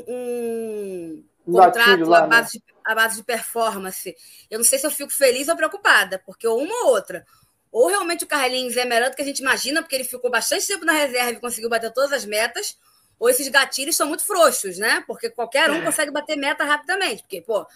um, 0.08 1.24
um 1.46 1.52
contrato 1.52 2.08
lá, 2.08 2.18
à, 2.18 2.22
né? 2.22 2.28
base 2.28 2.58
né? 2.58 2.64
de, 2.66 2.74
à 2.82 2.94
base 2.94 3.16
de 3.16 3.24
performance, 3.24 4.16
eu 4.50 4.58
não 4.58 4.64
sei 4.64 4.78
se 4.78 4.86
eu 4.86 4.90
fico 4.90 5.12
feliz 5.12 5.48
ou 5.48 5.56
preocupada, 5.56 6.22
porque 6.24 6.48
uma 6.48 6.84
ou 6.84 6.92
outra. 6.92 7.26
Ou 7.70 7.88
realmente 7.88 8.24
o 8.24 8.26
Carlinhos 8.26 8.76
é 8.76 8.84
melhor 8.84 9.10
do 9.10 9.16
que 9.16 9.22
a 9.22 9.24
gente 9.24 9.40
imagina, 9.40 9.82
porque 9.82 9.94
ele 9.94 10.04
ficou 10.04 10.30
bastante 10.30 10.66
tempo 10.66 10.84
na 10.84 10.92
reserva 10.92 11.32
e 11.32 11.40
conseguiu 11.40 11.68
bater 11.68 11.92
todas 11.92 12.12
as 12.12 12.24
metas, 12.24 12.78
ou 13.18 13.28
esses 13.28 13.48
gatilhos 13.48 13.96
são 13.96 14.08
muito 14.08 14.24
frouxos, 14.24 14.78
né? 14.78 15.02
Porque 15.06 15.30
qualquer 15.30 15.70
um 15.70 15.82
consegue 15.82 16.10
bater 16.10 16.36
meta 16.36 16.64
rapidamente. 16.64 17.22
Porque, 17.22 17.40
pô, 17.40 17.66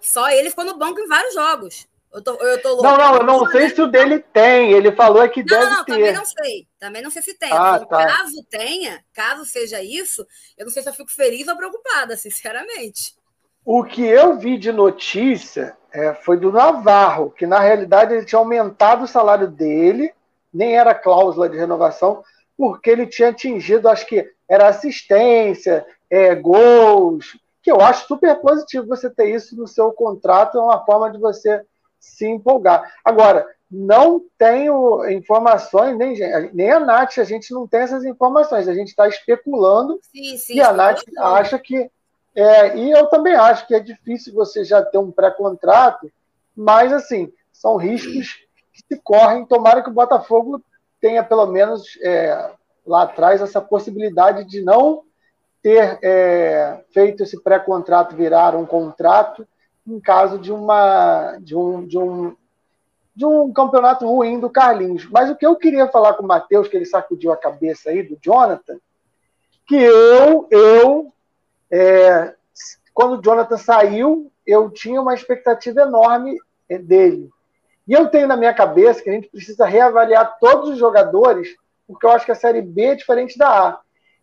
só 0.00 0.30
ele 0.30 0.50
ficou 0.50 0.64
no 0.64 0.78
banco 0.78 1.00
em 1.00 1.06
vários 1.06 1.34
jogos. 1.34 1.86
Eu 2.12 2.22
tô, 2.22 2.34
eu 2.34 2.60
tô 2.60 2.68
louco. 2.68 2.82
Não, 2.82 2.96
não, 2.98 3.16
eu 3.16 3.22
não 3.22 3.46
sei 3.50 3.70
se 3.70 3.80
o 3.80 3.86
dele 3.86 4.18
tem. 4.18 4.72
Ele 4.72 4.92
falou 4.92 5.26
que 5.30 5.40
não, 5.40 5.46
deve 5.46 5.70
não, 5.70 5.84
ter. 5.84 5.92
Também 5.92 6.12
não 6.12 6.24
sei. 6.24 6.68
Também 6.78 7.02
não 7.02 7.10
sei 7.10 7.22
se 7.22 7.38
tem. 7.38 7.50
Ah, 7.50 7.74
então, 7.76 7.88
tá. 7.88 8.06
Caso 8.06 8.46
tenha, 8.50 9.02
caso 9.14 9.44
seja 9.46 9.82
isso, 9.82 10.26
eu 10.58 10.66
não 10.66 10.72
sei 10.72 10.82
se 10.82 10.90
eu 10.90 10.94
fico 10.94 11.10
feliz 11.10 11.48
ou 11.48 11.56
preocupada, 11.56 12.16
sinceramente. 12.16 13.14
O 13.64 13.82
que 13.84 14.04
eu 14.04 14.38
vi 14.38 14.58
de 14.58 14.72
notícia 14.72 15.76
é, 15.90 16.12
foi 16.12 16.36
do 16.36 16.52
Navarro, 16.52 17.30
que 17.30 17.46
na 17.46 17.60
realidade 17.60 18.12
ele 18.12 18.26
tinha 18.26 18.38
aumentado 18.38 19.04
o 19.04 19.08
salário 19.08 19.48
dele, 19.48 20.12
nem 20.52 20.76
era 20.76 20.94
cláusula 20.94 21.48
de 21.48 21.56
renovação, 21.56 22.22
porque 22.58 22.90
ele 22.90 23.06
tinha 23.06 23.28
atingido, 23.28 23.88
acho 23.88 24.06
que 24.06 24.28
era 24.48 24.68
assistência, 24.68 25.86
é, 26.10 26.34
gols, 26.34 27.38
que 27.62 27.70
eu 27.70 27.80
acho 27.80 28.06
super 28.06 28.34
positivo 28.40 28.86
você 28.86 29.08
ter 29.08 29.30
isso 29.32 29.56
no 29.56 29.68
seu 29.68 29.92
contrato, 29.92 30.58
é 30.58 30.60
uma 30.60 30.84
forma 30.84 31.10
de 31.10 31.18
você 31.18 31.64
se 32.02 32.26
empolgar. 32.26 32.92
Agora, 33.04 33.46
não 33.70 34.20
tenho 34.36 35.08
informações, 35.08 35.96
nem, 35.96 36.14
nem 36.52 36.70
a 36.70 36.80
Nath, 36.80 37.18
a 37.18 37.24
gente 37.24 37.54
não 37.54 37.66
tem 37.66 37.80
essas 37.80 38.04
informações, 38.04 38.68
a 38.68 38.74
gente 38.74 38.88
está 38.88 39.08
especulando 39.08 39.98
Sim, 40.02 40.36
sim. 40.36 40.54
e 40.56 40.60
a 40.60 40.72
Nath 40.72 41.00
acha 41.16 41.58
que. 41.58 41.90
É, 42.34 42.76
e 42.76 42.90
eu 42.90 43.06
também 43.06 43.34
acho 43.34 43.66
que 43.66 43.74
é 43.74 43.80
difícil 43.80 44.34
você 44.34 44.64
já 44.64 44.82
ter 44.82 44.98
um 44.98 45.12
pré-contrato, 45.12 46.10
mas 46.56 46.92
assim, 46.92 47.32
são 47.52 47.76
riscos 47.76 48.40
que 48.72 48.82
se 48.88 49.00
correm. 49.02 49.46
Tomara 49.46 49.82
que 49.82 49.90
o 49.90 49.94
Botafogo 49.94 50.60
tenha 51.00 51.22
pelo 51.22 51.46
menos 51.46 51.98
é, 52.02 52.50
lá 52.86 53.02
atrás 53.02 53.40
essa 53.40 53.60
possibilidade 53.60 54.44
de 54.44 54.62
não 54.62 55.04
ter 55.62 55.98
é, 56.02 56.82
feito 56.92 57.22
esse 57.22 57.40
pré-contrato 57.42 58.16
virar 58.16 58.56
um 58.56 58.66
contrato 58.66 59.46
em 59.86 60.00
caso 60.00 60.38
de 60.38 60.52
uma 60.52 61.36
de 61.40 61.56
um, 61.56 61.86
de 61.86 61.98
um 61.98 62.36
de 63.14 63.26
um 63.26 63.52
campeonato 63.52 64.06
ruim 64.06 64.40
do 64.40 64.48
Carlinhos. 64.48 65.06
Mas 65.10 65.30
o 65.30 65.36
que 65.36 65.46
eu 65.46 65.54
queria 65.56 65.86
falar 65.88 66.14
com 66.14 66.22
o 66.22 66.26
Matheus, 66.26 66.66
que 66.68 66.76
ele 66.76 66.86
sacudiu 66.86 67.30
a 67.30 67.36
cabeça 67.36 67.90
aí 67.90 68.02
do 68.02 68.18
Jonathan, 68.20 68.78
que 69.66 69.76
eu 69.76 70.48
eu 70.50 71.12
é, 71.70 72.34
quando 72.94 73.18
o 73.18 73.22
Jonathan 73.22 73.56
saiu, 73.56 74.30
eu 74.46 74.70
tinha 74.70 75.00
uma 75.00 75.14
expectativa 75.14 75.82
enorme 75.82 76.38
é, 76.68 76.78
dele. 76.78 77.30
E 77.86 77.92
eu 77.92 78.08
tenho 78.08 78.28
na 78.28 78.36
minha 78.36 78.54
cabeça 78.54 79.02
que 79.02 79.10
a 79.10 79.12
gente 79.12 79.28
precisa 79.28 79.66
reavaliar 79.66 80.38
todos 80.38 80.70
os 80.70 80.78
jogadores, 80.78 81.56
porque 81.86 82.06
eu 82.06 82.10
acho 82.10 82.24
que 82.24 82.32
a 82.32 82.36
Série 82.36 82.62
B 82.62 82.82
é 82.82 82.94
diferente 82.94 83.36
da 83.36 83.48
A. 83.48 83.80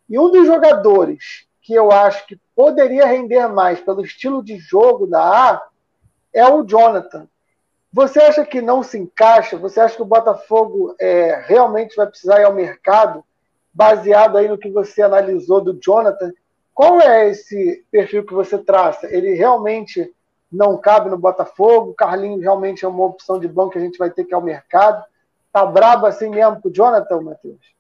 E 0.10 0.18
um 0.18 0.32
dos 0.32 0.48
jogadores 0.48 1.48
que 1.62 1.74
eu 1.74 1.92
acho 1.92 2.26
que 2.26 2.40
poderia 2.60 3.06
render 3.06 3.48
mais 3.48 3.80
pelo 3.80 4.04
estilo 4.04 4.44
de 4.44 4.58
jogo 4.58 5.08
da 5.08 5.22
A 5.22 5.68
é 6.34 6.46
o 6.46 6.62
Jonathan. 6.62 7.26
Você 7.90 8.20
acha 8.20 8.46
que 8.46 8.62
não 8.62 8.84
se 8.84 9.00
encaixa? 9.00 9.56
Você 9.56 9.80
acha 9.80 9.96
que 9.96 10.02
o 10.02 10.06
Botafogo 10.06 10.94
é, 11.00 11.42
realmente 11.48 11.96
vai 11.96 12.06
precisar 12.06 12.42
ir 12.42 12.44
ao 12.44 12.54
mercado, 12.54 13.24
baseado 13.74 14.38
aí 14.38 14.50
no 14.50 14.58
que 14.58 14.70
você 14.70 15.02
analisou 15.02 15.62
do 15.62 15.80
Jonathan? 15.82 16.34
Qual 16.74 17.00
é 17.00 17.30
esse 17.30 17.86
perfil 17.90 18.26
que 18.26 18.34
você 18.34 18.58
traça? 18.58 19.08
Ele 19.10 19.36
realmente 19.36 20.14
não 20.52 20.76
cabe 20.78 21.10
no 21.10 21.18
Botafogo? 21.18 21.92
O 21.92 21.96
Carlinhos 21.96 22.42
realmente 22.42 22.84
é 22.84 22.90
uma 22.90 23.06
opção 23.06 23.40
de 23.40 23.48
banco 23.48 23.72
que 23.72 23.78
a 23.78 23.82
gente 23.82 23.98
vai 23.98 24.10
ter 24.10 24.26
que 24.26 24.34
ir 24.34 24.36
ao 24.36 24.42
mercado? 24.42 25.02
Tá 25.54 25.66
brabo 25.66 26.08
assim 26.08 26.30
mesmo 26.30 26.62
com 26.62 26.68
o 26.68 26.74
Jonathan, 26.74 27.22
Matheus? 27.22 27.74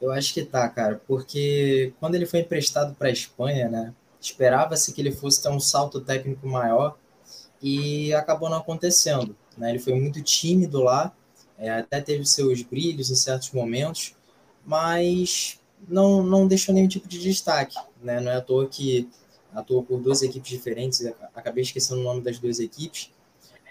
Eu 0.00 0.10
acho 0.12 0.32
que 0.32 0.44
tá, 0.44 0.68
cara, 0.68 1.00
porque 1.06 1.92
quando 2.00 2.14
ele 2.14 2.26
foi 2.26 2.40
emprestado 2.40 2.94
para 2.94 3.08
a 3.08 3.12
Espanha, 3.12 3.68
né, 3.68 3.94
esperava-se 4.20 4.92
que 4.92 5.00
ele 5.00 5.12
fosse 5.12 5.42
ter 5.42 5.48
um 5.48 5.60
salto 5.60 6.00
técnico 6.00 6.46
maior 6.46 6.96
e 7.62 8.12
acabou 8.14 8.48
não 8.48 8.58
acontecendo. 8.58 9.36
Né? 9.56 9.70
Ele 9.70 9.78
foi 9.78 9.94
muito 9.94 10.22
tímido 10.22 10.82
lá, 10.82 11.12
é, 11.58 11.70
até 11.70 12.00
teve 12.00 12.24
seus 12.24 12.62
brilhos 12.62 13.10
em 13.10 13.14
certos 13.14 13.52
momentos, 13.52 14.14
mas 14.64 15.60
não, 15.88 16.22
não 16.22 16.46
deixou 16.46 16.74
nenhum 16.74 16.88
tipo 16.88 17.08
de 17.08 17.18
destaque. 17.18 17.76
Né? 18.02 18.20
Não 18.20 18.30
é 18.30 18.36
à 18.36 18.40
toa 18.40 18.66
que 18.66 19.08
atuou 19.54 19.82
por 19.82 20.00
duas 20.00 20.22
equipes 20.22 20.50
diferentes, 20.50 21.04
acabei 21.34 21.62
esquecendo 21.62 22.00
o 22.00 22.04
nome 22.04 22.22
das 22.22 22.38
duas 22.38 22.60
equipes. 22.60 23.10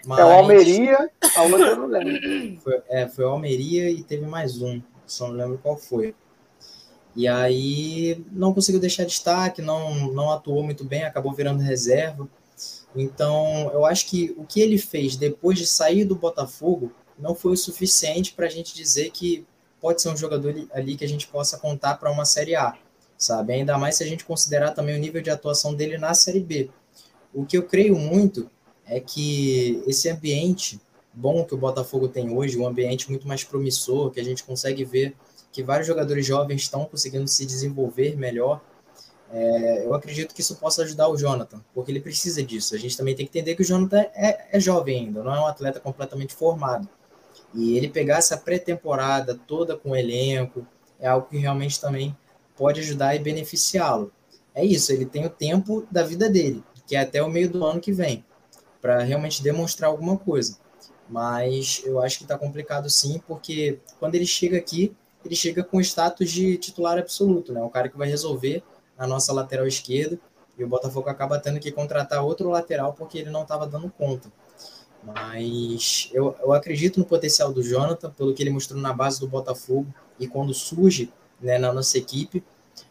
Mas... 0.06 0.20
É 0.20 0.24
o 0.24 0.28
Almeria, 0.28 1.10
a 1.36 1.42
outra 1.42 1.66
eu 1.68 1.76
não 1.76 1.86
lembro. 1.86 2.60
Foi, 2.62 2.82
é, 2.88 3.08
foi 3.08 3.24
o 3.24 3.28
Almeria 3.28 3.90
e 3.90 4.02
teve 4.02 4.26
mais 4.26 4.62
um, 4.62 4.80
só 5.12 5.28
não 5.28 5.34
lembro 5.34 5.58
qual 5.58 5.76
foi. 5.76 6.14
E 7.14 7.26
aí 7.26 8.24
não 8.30 8.54
conseguiu 8.54 8.80
deixar 8.80 9.04
destaque, 9.04 9.60
não, 9.60 10.12
não 10.12 10.30
atuou 10.30 10.62
muito 10.62 10.84
bem, 10.84 11.02
acabou 11.02 11.32
virando 11.32 11.62
reserva. 11.62 12.28
Então, 12.94 13.70
eu 13.72 13.84
acho 13.84 14.06
que 14.06 14.34
o 14.36 14.44
que 14.44 14.60
ele 14.60 14.78
fez 14.78 15.16
depois 15.16 15.58
de 15.58 15.66
sair 15.66 16.04
do 16.04 16.14
Botafogo 16.14 16.92
não 17.18 17.34
foi 17.34 17.52
o 17.52 17.56
suficiente 17.56 18.32
para 18.32 18.46
a 18.46 18.50
gente 18.50 18.74
dizer 18.74 19.10
que 19.10 19.46
pode 19.80 20.02
ser 20.02 20.08
um 20.10 20.16
jogador 20.16 20.54
ali 20.72 20.96
que 20.96 21.04
a 21.04 21.08
gente 21.08 21.26
possa 21.26 21.58
contar 21.58 21.96
para 21.96 22.10
uma 22.10 22.24
Série 22.24 22.54
A, 22.54 22.76
sabe? 23.16 23.52
Ainda 23.54 23.78
mais 23.78 23.96
se 23.96 24.04
a 24.04 24.06
gente 24.06 24.24
considerar 24.24 24.72
também 24.72 24.96
o 24.96 24.98
nível 24.98 25.22
de 25.22 25.30
atuação 25.30 25.74
dele 25.74 25.98
na 25.98 26.14
Série 26.14 26.40
B. 26.40 26.70
O 27.32 27.44
que 27.44 27.56
eu 27.56 27.62
creio 27.62 27.96
muito 27.96 28.50
é 28.84 29.00
que 29.00 29.82
esse 29.86 30.08
ambiente 30.08 30.80
bom 31.12 31.44
que 31.44 31.54
o 31.54 31.58
Botafogo 31.58 32.08
tem 32.08 32.34
hoje, 32.36 32.58
um 32.58 32.66
ambiente 32.66 33.08
muito 33.10 33.26
mais 33.26 33.44
promissor, 33.44 34.10
que 34.10 34.20
a 34.20 34.24
gente 34.24 34.44
consegue 34.44 34.84
ver 34.84 35.16
que 35.52 35.62
vários 35.62 35.86
jogadores 35.86 36.24
jovens 36.24 36.62
estão 36.62 36.84
conseguindo 36.84 37.26
se 37.26 37.44
desenvolver 37.44 38.16
melhor, 38.16 38.60
é, 39.32 39.86
eu 39.86 39.94
acredito 39.94 40.34
que 40.34 40.40
isso 40.40 40.56
possa 40.56 40.82
ajudar 40.82 41.08
o 41.08 41.16
Jonathan, 41.16 41.60
porque 41.72 41.92
ele 41.92 42.00
precisa 42.00 42.42
disso. 42.42 42.74
A 42.74 42.78
gente 42.78 42.96
também 42.96 43.14
tem 43.14 43.24
que 43.24 43.38
entender 43.38 43.54
que 43.54 43.62
o 43.62 43.64
Jonathan 43.64 44.00
é, 44.12 44.48
é 44.56 44.60
jovem 44.60 45.06
ainda, 45.06 45.22
não 45.22 45.34
é 45.34 45.40
um 45.40 45.46
atleta 45.46 45.78
completamente 45.78 46.34
formado. 46.34 46.88
E 47.54 47.76
ele 47.76 47.88
pegar 47.88 48.18
essa 48.18 48.36
pré-temporada 48.36 49.38
toda 49.46 49.76
com 49.76 49.90
o 49.90 49.96
elenco 49.96 50.66
é 50.98 51.08
algo 51.08 51.28
que 51.28 51.38
realmente 51.38 51.80
também 51.80 52.16
pode 52.56 52.80
ajudar 52.80 53.14
e 53.14 53.20
beneficiá-lo. 53.20 54.12
É 54.54 54.64
isso, 54.64 54.92
ele 54.92 55.06
tem 55.06 55.24
o 55.24 55.30
tempo 55.30 55.86
da 55.90 56.02
vida 56.02 56.28
dele, 56.28 56.62
que 56.86 56.96
é 56.96 57.00
até 57.00 57.22
o 57.22 57.30
meio 57.30 57.48
do 57.48 57.64
ano 57.64 57.80
que 57.80 57.92
vem, 57.92 58.24
para 58.82 59.00
realmente 59.02 59.42
demonstrar 59.42 59.90
alguma 59.90 60.18
coisa. 60.18 60.58
Mas 61.10 61.82
eu 61.84 62.00
acho 62.00 62.18
que 62.18 62.24
está 62.24 62.38
complicado 62.38 62.88
sim, 62.88 63.20
porque 63.26 63.80
quando 63.98 64.14
ele 64.14 64.26
chega 64.26 64.56
aqui, 64.56 64.94
ele 65.24 65.34
chega 65.34 65.64
com 65.64 65.80
status 65.80 66.30
de 66.30 66.56
titular 66.56 66.98
absoluto, 66.98 67.52
né? 67.52 67.60
O 67.60 67.68
cara 67.68 67.88
que 67.88 67.98
vai 67.98 68.08
resolver 68.08 68.62
a 68.96 69.06
nossa 69.08 69.32
lateral 69.32 69.66
esquerda 69.66 70.18
e 70.56 70.62
o 70.62 70.68
Botafogo 70.68 71.08
acaba 71.08 71.38
tendo 71.38 71.58
que 71.58 71.72
contratar 71.72 72.22
outro 72.24 72.48
lateral 72.48 72.92
porque 72.92 73.18
ele 73.18 73.30
não 73.30 73.42
estava 73.42 73.66
dando 73.66 73.90
conta. 73.90 74.30
Mas 75.02 76.10
eu, 76.12 76.36
eu 76.40 76.52
acredito 76.52 77.00
no 77.00 77.06
potencial 77.06 77.52
do 77.52 77.62
Jonathan, 77.62 78.10
pelo 78.10 78.32
que 78.32 78.42
ele 78.42 78.50
mostrou 78.50 78.80
na 78.80 78.92
base 78.92 79.18
do 79.18 79.26
Botafogo 79.26 79.92
e 80.18 80.28
quando 80.28 80.54
surge 80.54 81.10
né, 81.40 81.58
na 81.58 81.72
nossa 81.72 81.98
equipe, 81.98 82.44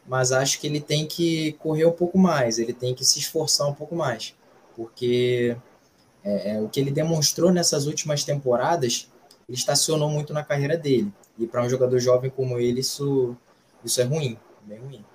mas 0.05 0.31
acho 0.31 0.59
que 0.59 0.67
ele 0.67 0.81
tem 0.81 1.05
que 1.07 1.53
correr 1.53 1.85
um 1.85 1.91
pouco 1.91 2.17
mais, 2.17 2.57
ele 2.57 2.73
tem 2.73 2.93
que 2.93 3.05
se 3.05 3.19
esforçar 3.19 3.67
um 3.67 3.73
pouco 3.73 3.95
mais, 3.95 4.35
porque 4.75 5.55
é, 6.29 6.51
é, 6.51 6.61
o 6.61 6.69
que 6.69 6.79
ele 6.79 6.91
demonstrou 6.91 7.51
nessas 7.51 7.87
últimas 7.87 8.23
temporadas, 8.23 9.11
ele 9.47 9.57
estacionou 9.57 10.09
muito 10.09 10.33
na 10.33 10.43
carreira 10.43 10.77
dele. 10.77 11.11
E 11.37 11.47
para 11.47 11.63
um 11.63 11.69
jogador 11.69 11.97
jovem 11.99 12.29
como 12.29 12.59
ele, 12.59 12.81
isso, 12.81 13.35
isso 13.83 13.99
é 13.99 14.03
ruim, 14.03 14.37
bem 14.61 14.79
ruim. 14.79 15.05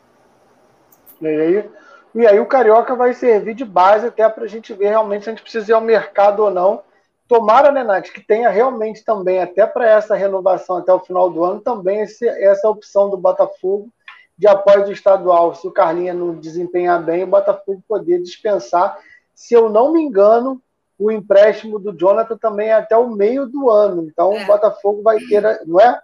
E 1.21 1.27
aí, 1.27 1.71
e 2.15 2.27
aí 2.27 2.41
o 2.41 2.47
Carioca 2.47 2.95
vai 2.95 3.15
servir 3.15 3.55
de 3.55 3.65
base 3.65 4.07
até 4.07 4.29
para 4.29 4.45
a 4.45 4.49
gente 4.49 4.73
ver 4.73 4.89
realmente 4.89 5.25
se 5.25 5.31
a 5.31 5.33
gente 5.33 5.43
precisa 5.43 5.71
ir 5.71 5.75
ao 5.75 5.81
mercado 5.81 6.41
ou 6.41 6.51
não. 6.51 6.83
Tomara, 7.29 7.73
né, 7.73 7.83
Nath, 7.83 8.11
que 8.11 8.21
tenha 8.21 8.51
realmente 8.51 9.03
também, 9.05 9.41
até 9.41 9.67
para 9.67 9.89
essa 9.89 10.15
renovação 10.15 10.77
até 10.77 10.93
o 10.93 11.01
final 11.01 11.31
do 11.31 11.45
ano, 11.45 11.61
também 11.61 12.01
esse, 12.01 12.27
essa 12.29 12.69
opção 12.69 13.09
do 13.09 13.17
Botafogo 13.17 13.89
de 14.37 14.47
apoio 14.47 14.85
do 14.85 14.93
estadual. 14.93 15.55
Se 15.55 15.67
o 15.67 15.73
Carlinha 15.73 16.13
não 16.13 16.35
desempenhar 16.35 17.03
bem, 17.03 17.25
o 17.25 17.29
Botafogo 17.29 17.83
poder 17.89 18.21
dispensar. 18.21 18.99
Se 19.35 19.55
eu 19.55 19.69
não 19.71 19.93
me 19.93 20.03
engano, 20.03 20.61
o 20.99 21.11
empréstimo 21.11 21.79
do 21.79 21.93
Jonathan 21.93 22.37
também 22.37 22.69
é 22.69 22.75
até 22.75 22.97
o 22.97 23.11
meio 23.11 23.47
do 23.47 23.71
ano. 23.71 24.05
Então 24.05 24.33
é. 24.33 24.43
o 24.43 24.47
Botafogo 24.47 25.03
vai 25.03 25.19
ter, 25.21 25.43
não 25.67 25.81
é? 25.81 26.01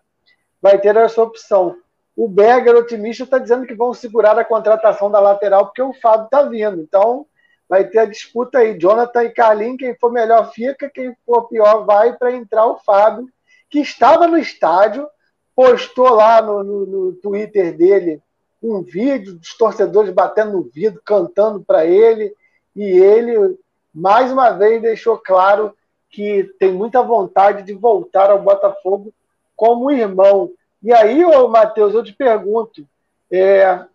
Vai 0.60 0.78
ter 0.78 0.96
essa 0.96 1.22
opção. 1.22 1.76
O 2.16 2.28
Berger, 2.28 2.76
otimista, 2.76 3.24
está 3.24 3.38
dizendo 3.38 3.66
que 3.66 3.74
vão 3.74 3.94
segurar 3.94 4.38
a 4.38 4.44
contratação 4.44 5.10
da 5.10 5.20
lateral 5.20 5.66
porque 5.66 5.82
o 5.82 5.94
Fábio 5.94 6.24
está 6.24 6.42
vindo. 6.42 6.80
Então, 6.80 7.26
vai 7.68 7.84
ter 7.84 8.00
a 8.00 8.04
disputa 8.04 8.58
aí. 8.58 8.78
Jonathan 8.78 9.24
e 9.24 9.30
Carlinhos, 9.30 9.78
quem 9.78 9.94
for 9.94 10.12
melhor 10.12 10.52
fica, 10.52 10.90
quem 10.90 11.14
for 11.24 11.48
pior 11.48 11.84
vai 11.86 12.14
para 12.16 12.32
entrar 12.32 12.66
o 12.66 12.78
Fábio, 12.78 13.28
que 13.70 13.78
estava 13.78 14.26
no 14.26 14.36
estádio, 14.36 15.08
postou 15.54 16.10
lá 16.10 16.42
no, 16.42 16.64
no, 16.64 16.86
no 16.86 17.12
Twitter 17.14 17.76
dele 17.76 18.20
um 18.62 18.82
vídeo 18.82 19.34
dos 19.34 19.56
torcedores 19.56 20.12
batendo 20.12 20.52
no 20.52 20.62
vidro, 20.62 21.00
cantando 21.04 21.60
para 21.60 21.86
ele, 21.86 22.34
e 22.76 22.82
ele, 22.82 23.56
mais 23.92 24.30
uma 24.32 24.50
vez, 24.50 24.80
deixou 24.80 25.18
claro 25.18 25.74
que 26.08 26.44
tem 26.58 26.72
muita 26.72 27.02
vontade 27.02 27.62
de 27.62 27.72
voltar 27.72 28.30
ao 28.30 28.42
Botafogo 28.42 29.12
como 29.56 29.90
irmão. 29.90 30.50
E 30.82 30.92
aí, 30.92 31.24
ô 31.24 31.48
Matheus, 31.48 31.94
eu 31.94 32.02
te 32.02 32.12
pergunto, 32.12 32.86
é, 33.30 33.76
por 33.76 33.86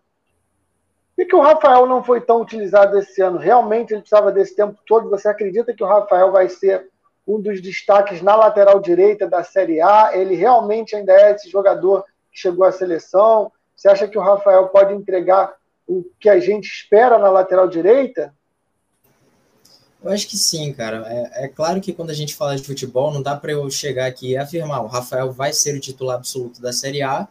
que, 1.16 1.24
que 1.24 1.36
o 1.36 1.40
Rafael 1.40 1.86
não 1.86 2.04
foi 2.04 2.20
tão 2.20 2.40
utilizado 2.42 2.98
esse 2.98 3.22
ano? 3.22 3.38
Realmente 3.38 3.92
ele 3.92 4.00
precisava 4.00 4.30
desse 4.30 4.54
tempo 4.54 4.78
todo? 4.86 5.08
Você 5.08 5.28
acredita 5.28 5.74
que 5.74 5.82
o 5.82 5.86
Rafael 5.86 6.30
vai 6.30 6.48
ser 6.48 6.88
um 7.26 7.40
dos 7.40 7.60
destaques 7.60 8.20
na 8.20 8.36
lateral 8.36 8.78
direita 8.80 9.26
da 9.26 9.42
Série 9.42 9.80
A? 9.80 10.10
Ele 10.12 10.34
realmente 10.34 10.94
ainda 10.94 11.12
é 11.12 11.32
esse 11.32 11.50
jogador 11.50 12.04
que 12.30 12.38
chegou 12.38 12.66
à 12.66 12.70
seleção? 12.70 13.50
Você 13.74 13.88
acha 13.88 14.06
que 14.06 14.18
o 14.18 14.22
Rafael 14.22 14.68
pode 14.68 14.92
entregar 14.92 15.54
o 15.86 16.04
que 16.20 16.28
a 16.28 16.38
gente 16.38 16.66
espera 16.66 17.18
na 17.18 17.30
lateral 17.30 17.66
direita? 17.66 18.34
Eu 20.02 20.10
acho 20.10 20.28
que 20.28 20.36
sim, 20.36 20.72
cara. 20.72 21.04
É, 21.06 21.44
é, 21.44 21.48
claro 21.48 21.80
que 21.80 21.92
quando 21.92 22.10
a 22.10 22.14
gente 22.14 22.34
fala 22.34 22.56
de 22.56 22.62
futebol, 22.62 23.12
não 23.12 23.22
dá 23.22 23.34
para 23.36 23.52
eu 23.52 23.68
chegar 23.70 24.06
aqui 24.06 24.30
e 24.30 24.36
afirmar 24.36 24.82
o 24.82 24.86
Rafael 24.86 25.32
vai 25.32 25.52
ser 25.52 25.74
o 25.74 25.80
titular 25.80 26.16
absoluto 26.16 26.60
da 26.60 26.72
Série 26.72 27.02
A 27.02 27.26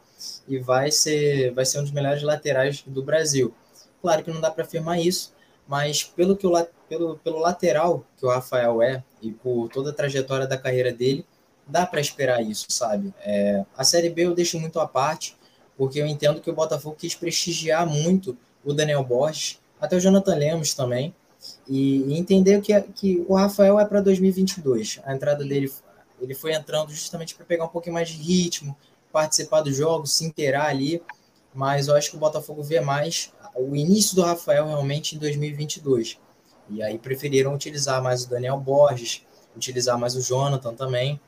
e 0.47 0.57
vai 0.57 0.91
ser, 0.91 1.53
vai 1.53 1.65
ser 1.65 1.79
um 1.79 1.83
dos 1.83 1.91
melhores 1.91 2.23
laterais 2.23 2.83
do 2.85 3.03
Brasil. 3.03 3.53
Claro 4.01 4.23
que 4.23 4.31
não 4.31 4.41
dá 4.41 4.51
para 4.51 4.63
afirmar 4.63 4.99
isso, 4.99 5.33
mas 5.67 6.03
pelo, 6.03 6.35
que 6.35 6.45
o, 6.45 6.67
pelo, 6.89 7.17
pelo 7.17 7.39
lateral 7.39 8.05
que 8.17 8.25
o 8.25 8.29
Rafael 8.29 8.81
é 8.81 9.03
e 9.21 9.31
por 9.31 9.69
toda 9.69 9.89
a 9.89 9.93
trajetória 9.93 10.45
da 10.45 10.57
carreira 10.57 10.91
dele, 10.91 11.25
dá 11.67 11.85
para 11.85 11.99
esperar 11.99 12.43
isso, 12.43 12.67
sabe? 12.69 13.13
É, 13.21 13.65
a 13.75 13.83
Série 13.83 14.09
B 14.09 14.25
eu 14.25 14.35
deixo 14.35 14.59
muito 14.59 14.79
à 14.79 14.87
parte, 14.87 15.35
porque 15.77 15.99
eu 15.99 16.05
entendo 16.05 16.39
que 16.39 16.49
o 16.49 16.53
Botafogo 16.53 16.95
quis 16.97 17.15
prestigiar 17.15 17.87
muito 17.87 18.37
o 18.63 18.73
Daniel 18.73 19.03
Borges, 19.03 19.59
até 19.79 19.95
o 19.95 19.99
Jonathan 19.99 20.35
Lemos 20.35 20.73
também, 20.73 21.13
e, 21.67 22.17
entender 22.17 22.61
que, 22.61 22.79
que 22.81 23.25
o 23.27 23.35
Rafael 23.35 23.79
é 23.79 23.85
para 23.85 24.01
2022. 24.01 24.99
A 25.03 25.13
entrada 25.13 25.43
dele, 25.43 25.71
ele 26.21 26.35
foi 26.35 26.53
entrando 26.53 26.91
justamente 26.91 27.35
para 27.35 27.45
pegar 27.45 27.65
um 27.65 27.69
pouquinho 27.69 27.93
mais 27.93 28.09
de 28.09 28.17
ritmo, 28.17 28.75
participar 29.11 29.61
dos 29.61 29.75
jogos, 29.75 30.13
se 30.13 30.25
inteirar 30.25 30.67
ali, 30.67 31.01
mas 31.53 31.87
eu 31.87 31.95
acho 31.95 32.11
que 32.11 32.17
o 32.17 32.19
Botafogo 32.19 32.61
vê 32.61 32.79
mais 32.81 33.31
o 33.55 33.75
início 33.75 34.15
do 34.15 34.21
Rafael 34.21 34.67
realmente 34.67 35.15
em 35.15 35.19
2022. 35.19 36.19
E 36.69 36.83
aí 36.83 36.97
preferiram 36.97 37.53
utilizar 37.53 38.01
mais 38.01 38.25
o 38.25 38.29
Daniel 38.29 38.59
Borges, 38.59 39.25
utilizar 39.55 39.97
mais 39.97 40.15
o 40.15 40.21
Jonathan 40.21 40.73
também, 40.73 41.19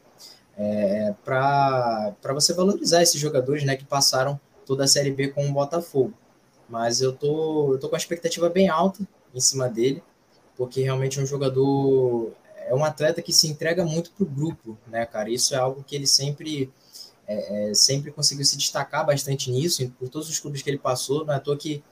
é, 0.58 1.14
para 1.24 2.16
você 2.34 2.54
valorizar 2.54 3.02
esses 3.02 3.22
jogadores 3.22 3.64
né, 3.64 3.76
que 3.76 3.86
passaram 3.86 4.40
toda 4.66 4.84
a 4.84 4.88
Série 4.88 5.12
B 5.12 5.30
com 5.30 5.48
o 5.48 5.54
Botafogo. 5.54 6.14
Mas 6.68 7.00
eu 7.00 7.14
tô, 7.14 7.74
eu 7.74 7.80
tô 7.80 7.88
com 7.88 7.96
a 7.96 7.98
expectativa 7.98 8.50
bem 8.50 8.68
alta 8.68 9.08
em 9.38 9.42
cima 9.42 9.70
dele, 9.70 10.04
porque 10.58 10.82
realmente 10.82 11.20
é 11.20 11.24
um 11.24 11.26
jogador, 11.26 12.32
é 12.68 12.74
um 12.74 12.84
atleta 12.84 13.22
que 13.22 13.32
se 13.32 13.48
entrega 13.48 13.86
muito 13.86 14.12
para 14.12 14.24
o 14.24 14.28
grupo, 14.28 14.78
né, 14.88 15.06
cara? 15.06 15.30
Isso 15.30 15.54
é 15.54 15.58
algo 15.58 15.84
que 15.84 15.96
ele 15.96 16.08
sempre, 16.08 16.72
é, 17.28 17.70
é, 17.70 17.74
sempre 17.74 18.12
conseguiu 18.12 18.44
se 18.44 18.58
destacar 18.58 19.06
bastante 19.06 19.52
nisso, 19.52 19.90
por 20.00 20.10
todos 20.10 20.30
os 20.30 20.40
clubes 20.40 20.62
que 20.62 20.70
ele 20.70 20.80
passou, 20.80 21.26
não 21.26 21.34
é 21.34 21.38
à 21.38 21.40
toa 21.40 21.56
que 21.56 21.84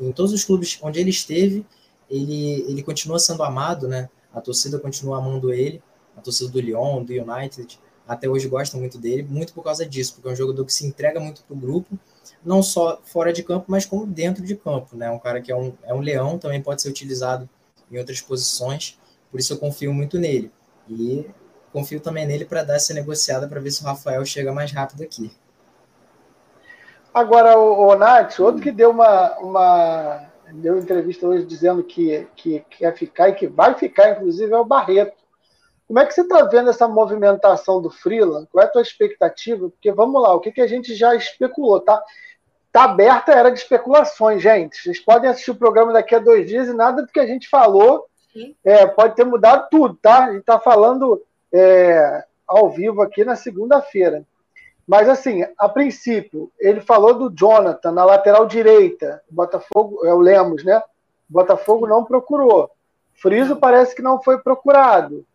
em 0.00 0.12
todos 0.12 0.32
os 0.32 0.44
clubes 0.44 0.78
onde 0.80 1.00
ele 1.00 1.10
esteve, 1.10 1.66
ele, 2.08 2.64
ele 2.68 2.82
continua 2.82 3.18
sendo 3.18 3.42
amado, 3.42 3.88
né? 3.88 4.08
A 4.32 4.40
torcida 4.40 4.78
continua 4.78 5.18
amando 5.18 5.52
ele, 5.52 5.82
a 6.16 6.20
torcida 6.20 6.50
do 6.50 6.60
Lyon, 6.60 7.02
do 7.02 7.12
United, 7.12 7.78
até 8.06 8.28
hoje 8.28 8.48
gosta 8.48 8.76
muito 8.76 8.98
dele, 8.98 9.22
muito 9.22 9.52
por 9.52 9.62
causa 9.62 9.86
disso, 9.86 10.14
porque 10.14 10.28
é 10.28 10.32
um 10.32 10.36
jogador 10.36 10.64
que 10.64 10.72
se 10.72 10.86
entrega 10.86 11.18
muito 11.20 11.42
para 11.42 11.54
o 11.54 11.58
grupo, 11.58 11.98
não 12.44 12.62
só 12.62 13.00
fora 13.04 13.32
de 13.32 13.42
campo, 13.42 13.66
mas 13.68 13.86
como 13.86 14.06
dentro 14.06 14.44
de 14.44 14.56
campo, 14.56 14.96
né? 14.96 15.10
Um 15.10 15.18
cara 15.18 15.40
que 15.40 15.52
é 15.52 15.56
um, 15.56 15.72
é 15.82 15.94
um 15.94 16.00
leão, 16.00 16.38
também 16.38 16.60
pode 16.60 16.82
ser 16.82 16.88
utilizado 16.88 17.48
em 17.90 17.98
outras 17.98 18.20
posições, 18.20 18.98
por 19.30 19.38
isso 19.38 19.52
eu 19.52 19.58
confio 19.58 19.92
muito 19.92 20.18
nele. 20.18 20.50
E 20.88 21.26
confio 21.72 22.00
também 22.00 22.26
nele 22.26 22.44
para 22.44 22.62
dar 22.62 22.76
essa 22.76 22.92
negociada 22.92 23.48
para 23.48 23.60
ver 23.60 23.70
se 23.70 23.82
o 23.82 23.86
Rafael 23.86 24.24
chega 24.24 24.52
mais 24.52 24.72
rápido 24.72 25.02
aqui. 25.02 25.30
Agora, 27.14 27.58
o, 27.58 27.88
o 27.88 27.94
Nath, 27.94 28.40
outro 28.40 28.62
que 28.62 28.72
deu 28.72 28.90
uma, 28.90 29.38
uma 29.38 30.32
deu 30.52 30.78
entrevista 30.78 31.26
hoje 31.26 31.44
dizendo 31.44 31.82
que, 31.82 32.26
que 32.36 32.60
quer 32.70 32.94
ficar 32.96 33.28
e 33.28 33.34
que 33.34 33.46
vai 33.46 33.74
ficar, 33.74 34.10
inclusive, 34.10 34.52
é 34.52 34.56
o 34.56 34.64
Barreto. 34.64 35.21
Como 35.92 36.00
é 36.00 36.06
que 36.06 36.14
você 36.14 36.22
está 36.22 36.42
vendo 36.44 36.70
essa 36.70 36.88
movimentação 36.88 37.82
do 37.82 37.90
Freeland? 37.90 38.48
Qual 38.50 38.64
é 38.64 38.66
a 38.66 38.70
tua 38.70 38.80
expectativa? 38.80 39.68
Porque 39.68 39.92
vamos 39.92 40.22
lá, 40.22 40.32
o 40.32 40.40
que, 40.40 40.50
que 40.50 40.62
a 40.62 40.66
gente 40.66 40.94
já 40.94 41.14
especulou, 41.14 41.80
tá? 41.80 42.02
Tá 42.72 42.84
aberta 42.84 43.30
a 43.30 43.38
era 43.38 43.50
de 43.50 43.58
especulações, 43.58 44.40
gente. 44.40 44.74
Vocês 44.80 44.98
podem 44.98 45.28
assistir 45.28 45.50
o 45.50 45.54
programa 45.54 45.92
daqui 45.92 46.14
a 46.14 46.18
dois 46.18 46.48
dias 46.48 46.66
e 46.66 46.72
nada 46.72 47.02
do 47.02 47.08
que 47.08 47.20
a 47.20 47.26
gente 47.26 47.46
falou 47.46 48.06
é, 48.64 48.86
pode 48.86 49.14
ter 49.16 49.26
mudado 49.26 49.68
tudo, 49.70 49.94
tá? 50.00 50.24
A 50.24 50.30
gente 50.30 50.40
está 50.40 50.58
falando 50.58 51.22
é, 51.52 52.24
ao 52.48 52.70
vivo 52.70 53.02
aqui 53.02 53.22
na 53.22 53.36
segunda-feira. 53.36 54.24
Mas, 54.88 55.10
assim, 55.10 55.44
a 55.58 55.68
princípio, 55.68 56.50
ele 56.58 56.80
falou 56.80 57.12
do 57.12 57.28
Jonathan 57.28 57.92
na 57.92 58.06
lateral 58.06 58.46
direita. 58.46 59.22
O 59.30 59.34
Botafogo, 59.34 60.06
é 60.06 60.14
o 60.14 60.20
Lemos, 60.20 60.64
né? 60.64 60.78
O 61.28 61.34
Botafogo 61.34 61.86
não 61.86 62.02
procurou. 62.02 62.70
Friso 63.12 63.56
parece 63.56 63.94
que 63.94 64.00
não 64.00 64.22
foi 64.22 64.38
procurado. 64.38 65.26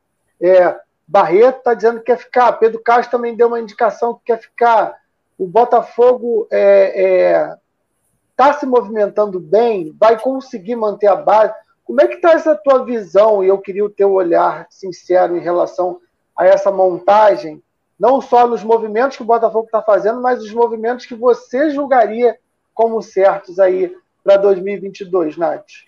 É, 0.41 0.75
Barreto 1.07 1.59
está 1.59 1.73
dizendo 1.73 1.99
que 1.99 2.05
quer 2.05 2.17
ficar. 2.17 2.51
Pedro 2.53 2.81
Castro 2.81 3.17
também 3.17 3.35
deu 3.35 3.47
uma 3.47 3.59
indicação 3.59 4.13
que 4.13 4.25
quer 4.25 4.39
ficar. 4.39 4.95
O 5.37 5.47
Botafogo 5.47 6.43
está 6.43 6.57
é, 6.57 7.03
é, 7.03 7.55
tá 8.35 8.53
se 8.53 8.65
movimentando 8.65 9.39
bem, 9.39 9.95
vai 9.97 10.19
conseguir 10.19 10.75
manter 10.75 11.07
a 11.07 11.15
base. 11.15 11.53
Como 11.85 12.01
é 12.01 12.07
que 12.07 12.15
está 12.15 12.33
essa 12.33 12.55
tua 12.55 12.83
visão? 12.83 13.43
E 13.43 13.47
eu 13.47 13.57
queria 13.59 13.85
o 13.85 13.89
teu 13.89 14.11
olhar 14.11 14.67
sincero 14.69 15.37
em 15.37 15.39
relação 15.39 16.01
a 16.35 16.45
essa 16.45 16.69
montagem, 16.69 17.63
não 17.99 18.21
só 18.21 18.45
nos 18.45 18.63
movimentos 18.63 19.17
que 19.17 19.23
o 19.23 19.25
Botafogo 19.25 19.65
está 19.65 19.81
fazendo, 19.81 20.21
mas 20.21 20.43
os 20.43 20.53
movimentos 20.53 21.05
que 21.05 21.15
você 21.15 21.71
julgaria 21.71 22.37
como 22.73 23.01
certos 23.01 23.57
aí 23.59 23.95
para 24.23 24.37
2022, 24.37 25.37
Nath. 25.37 25.86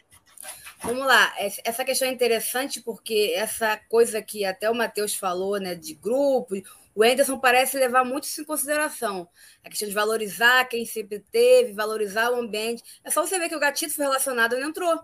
Vamos 0.82 1.06
lá, 1.06 1.34
essa 1.38 1.84
questão 1.84 2.08
é 2.08 2.12
interessante 2.12 2.82
porque 2.82 3.34
essa 3.36 3.78
coisa 3.90 4.22
que 4.22 4.46
até 4.46 4.70
o 4.70 4.74
Matheus 4.74 5.14
falou, 5.14 5.60
né, 5.60 5.76
de 5.76 5.94
grupo, 5.94 6.56
o 6.96 7.04
Anderson 7.04 7.38
parece 7.38 7.78
levar 7.78 8.06
muito 8.06 8.24
isso 8.24 8.42
em 8.42 8.46
consideração. 8.46 9.28
A 9.64 9.70
questão 9.70 9.88
de 9.88 9.94
valorizar 9.94 10.66
quem 10.66 10.86
sempre 10.86 11.20
teve, 11.32 11.74
valorizar 11.74 12.32
o 12.32 12.40
ambiente. 12.40 12.82
É 13.04 13.12
só 13.12 13.26
você 13.26 13.38
ver 13.38 13.50
que 13.50 13.56
o 13.56 13.60
Gatito 13.60 13.94
foi 13.94 14.06
relacionado 14.06 14.56
e 14.56 14.60
não 14.60 14.70
entrou. 14.70 15.00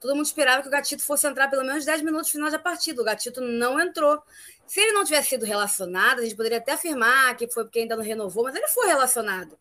Todo 0.00 0.14
mundo 0.14 0.26
esperava 0.26 0.62
que 0.62 0.68
o 0.68 0.70
Gatito 0.70 1.02
fosse 1.02 1.26
entrar 1.26 1.48
pelo 1.48 1.64
menos 1.64 1.84
10 1.84 2.02
minutos 2.02 2.28
no 2.28 2.32
final 2.32 2.50
da 2.50 2.58
partida. 2.58 3.02
O 3.02 3.04
Gatito 3.04 3.40
não 3.40 3.78
entrou. 3.78 4.22
Se 4.66 4.80
ele 4.80 4.92
não 4.92 5.04
tivesse 5.04 5.30
sido 5.30 5.44
relacionado, 5.44 6.20
a 6.20 6.22
gente 6.22 6.36
poderia 6.36 6.58
até 6.58 6.72
afirmar 6.72 7.36
que 7.36 7.48
foi 7.48 7.64
porque 7.64 7.80
ainda 7.80 7.96
não 7.96 8.04
renovou, 8.04 8.44
mas 8.44 8.54
ele 8.54 8.68
foi 8.68 8.86
relacionado. 8.86 9.58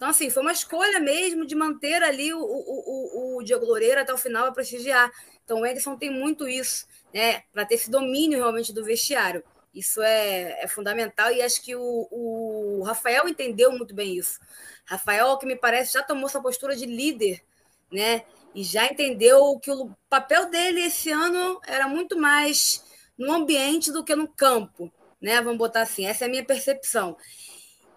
Então, 0.00 0.08
assim, 0.08 0.30
foi 0.30 0.40
uma 0.40 0.52
escolha 0.52 0.98
mesmo 0.98 1.44
de 1.44 1.54
manter 1.54 2.02
ali 2.02 2.32
o, 2.32 2.40
o, 2.40 3.36
o, 3.36 3.36
o 3.36 3.42
Diego 3.42 3.66
Loureiro 3.66 4.00
até 4.00 4.10
o 4.14 4.16
final 4.16 4.44
para 4.44 4.52
prestigiar. 4.54 5.12
Então, 5.44 5.60
o 5.60 5.64
Anderson 5.64 5.94
tem 5.94 6.08
muito 6.08 6.48
isso, 6.48 6.86
né? 7.12 7.42
Para 7.52 7.66
ter 7.66 7.74
esse 7.74 7.90
domínio 7.90 8.38
realmente 8.38 8.72
do 8.72 8.82
vestiário. 8.82 9.44
Isso 9.74 10.00
é, 10.00 10.62
é 10.62 10.66
fundamental 10.66 11.30
e 11.30 11.42
acho 11.42 11.62
que 11.62 11.76
o, 11.76 12.08
o 12.10 12.82
Rafael 12.82 13.28
entendeu 13.28 13.72
muito 13.72 13.94
bem 13.94 14.16
isso. 14.16 14.40
Rafael, 14.86 15.36
que 15.36 15.44
me 15.44 15.54
parece, 15.54 15.92
já 15.92 16.02
tomou 16.02 16.30
essa 16.30 16.40
postura 16.40 16.74
de 16.74 16.86
líder, 16.86 17.44
né? 17.92 18.22
E 18.54 18.64
já 18.64 18.86
entendeu 18.86 19.58
que 19.58 19.70
o 19.70 19.94
papel 20.08 20.48
dele 20.48 20.80
esse 20.80 21.10
ano 21.10 21.60
era 21.66 21.86
muito 21.86 22.18
mais 22.18 22.82
no 23.18 23.30
ambiente 23.34 23.92
do 23.92 24.02
que 24.02 24.16
no 24.16 24.26
campo, 24.26 24.90
né? 25.20 25.42
Vamos 25.42 25.58
botar 25.58 25.82
assim, 25.82 26.06
essa 26.06 26.24
é 26.24 26.26
a 26.26 26.30
minha 26.30 26.44
percepção. 26.44 27.18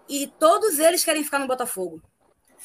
E 0.08 0.26
todos 0.38 0.78
eles 0.78 1.04
querem 1.04 1.24
ficar 1.24 1.38
no 1.38 1.46
Botafogo. 1.46 2.00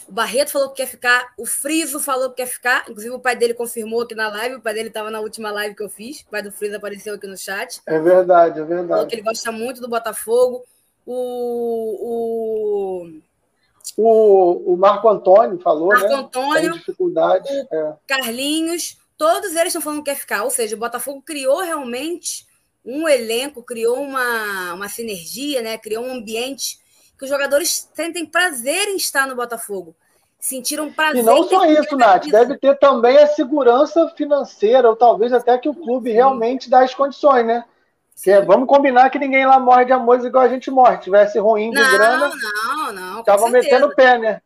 O 0.08 0.12
Barreto 0.12 0.52
falou 0.52 0.70
que 0.70 0.78
quer 0.78 0.88
ficar, 0.88 1.34
o 1.38 1.46
Friso 1.46 2.00
falou 2.00 2.30
que 2.30 2.38
quer 2.38 2.48
ficar, 2.48 2.86
inclusive 2.90 3.14
o 3.14 3.20
pai 3.20 3.36
dele 3.36 3.54
confirmou 3.54 4.02
aqui 4.02 4.16
na 4.16 4.30
live, 4.30 4.56
o 4.56 4.62
pai 4.62 4.74
dele 4.74 4.88
estava 4.88 5.12
na 5.12 5.20
última 5.20 5.52
live 5.52 5.76
que 5.76 5.84
eu 5.84 5.90
fiz, 5.90 6.22
o 6.22 6.28
pai 6.28 6.42
do 6.42 6.52
Friso 6.52 6.78
apareceu 6.78 7.16
aqui 7.16 7.28
no 7.28 7.38
chat. 7.38 7.82
É 7.86 8.00
verdade, 8.00 8.60
é 8.60 8.64
verdade. 8.64 8.90
Falou 8.90 9.08
que 9.08 9.16
ele 9.16 9.22
gosta 9.22 9.52
muito 9.52 9.82
do 9.82 9.90
Botafogo. 9.90 10.64
O, 11.06 11.16
o, 13.06 13.22
o, 13.98 14.74
o 14.74 14.78
Marco 14.78 15.10
Antônio 15.10 15.60
falou, 15.60 15.90
Marco 15.90 16.08
né? 16.08 16.16
Antônio, 16.16 16.74
dificuldade. 16.74 17.50
É. 17.72 17.94
Carlinhos, 18.08 18.98
todos 19.18 19.56
eles 19.56 19.68
estão 19.68 19.82
falando 19.82 20.04
que 20.04 20.12
quer 20.12 20.18
ficar. 20.18 20.44
Ou 20.44 20.50
seja, 20.50 20.76
o 20.76 20.80
Botafogo 20.80 21.22
criou 21.22 21.62
realmente 21.62 22.48
um 22.86 23.08
elenco, 23.08 23.62
criou 23.62 24.02
uma, 24.02 24.74
uma 24.74 24.90
sinergia, 24.90 25.62
né? 25.62 25.78
criou 25.78 26.04
um 26.04 26.14
ambiente 26.14 26.80
que 27.20 27.26
os 27.26 27.30
jogadores 27.30 27.90
sentem 27.94 28.26
prazer 28.26 28.88
em 28.88 28.96
estar 28.96 29.28
no 29.28 29.36
Botafogo. 29.36 29.94
Sentiram 30.40 30.90
prazer. 30.92 31.22
E 31.22 31.26
não 31.26 31.44
só 31.44 31.66
isso, 31.66 31.98
Nath, 31.98 32.28
deve 32.28 32.58
ter 32.58 32.80
também 32.80 33.18
a 33.18 33.28
segurança 33.28 34.08
financeira, 34.16 34.90
ou 34.90 34.96
talvez 34.96 35.34
até 35.34 35.58
que 35.58 35.68
o 35.68 35.76
clube 35.76 36.12
Sim. 36.12 36.16
realmente 36.16 36.70
dá 36.70 36.82
as 36.82 36.96
condições, 36.96 37.46
né? 37.46 37.66
Que, 38.24 38.40
vamos 38.42 38.68
combinar 38.68 39.10
que 39.10 39.20
ninguém 39.20 39.46
lá 39.46 39.60
morre 39.60 39.84
de 39.84 39.92
amor 39.92 40.26
igual 40.26 40.46
a 40.46 40.50
gente 40.50 40.72
morre. 40.72 40.98
Tivesse 41.00 41.38
ruim 41.40 41.72
de 41.72 41.76
não, 41.82 41.92
grana. 41.92 42.30
Não, 42.30 42.94
não, 42.94 43.20
Estavam 43.20 43.50
metendo 43.50 43.88
o 43.88 43.96
pé, 43.96 44.18
né? 44.18 44.42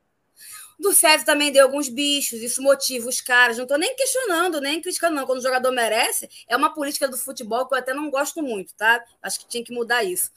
Do 0.80 0.91
César 0.91 1.24
também 1.24 1.52
deu 1.52 1.66
alguns 1.66 1.88
bichos, 1.88 2.41
isso 2.41 2.62
motiva 2.62 3.08
os 3.08 3.22
caras. 3.22 3.58
Não 3.58 3.64
estou 3.64 3.78
nem 3.78 3.95
questionando, 3.95 4.60
nem 4.60 4.82
criticando, 4.82 5.16
não. 5.16 5.28
Quando 5.28 5.40
o 5.40 5.44
jogador 5.44 5.72
merece, 5.72 6.28
é 6.48 6.58
uma 6.58 6.74
política 6.74 7.08
do 7.08 7.18
futebol 7.18 7.68
que 7.68 7.76
eu 7.76 7.78
até 7.78 7.94
não 7.94 8.10
gosto 8.10 8.41
muito, 8.41 8.74
tá? 8.76 9.02
Acho 9.22 9.40
que 9.40 9.48
tinha 9.48 9.64
que 9.64 9.72
mudar 9.72 10.04
isso. 10.04 10.32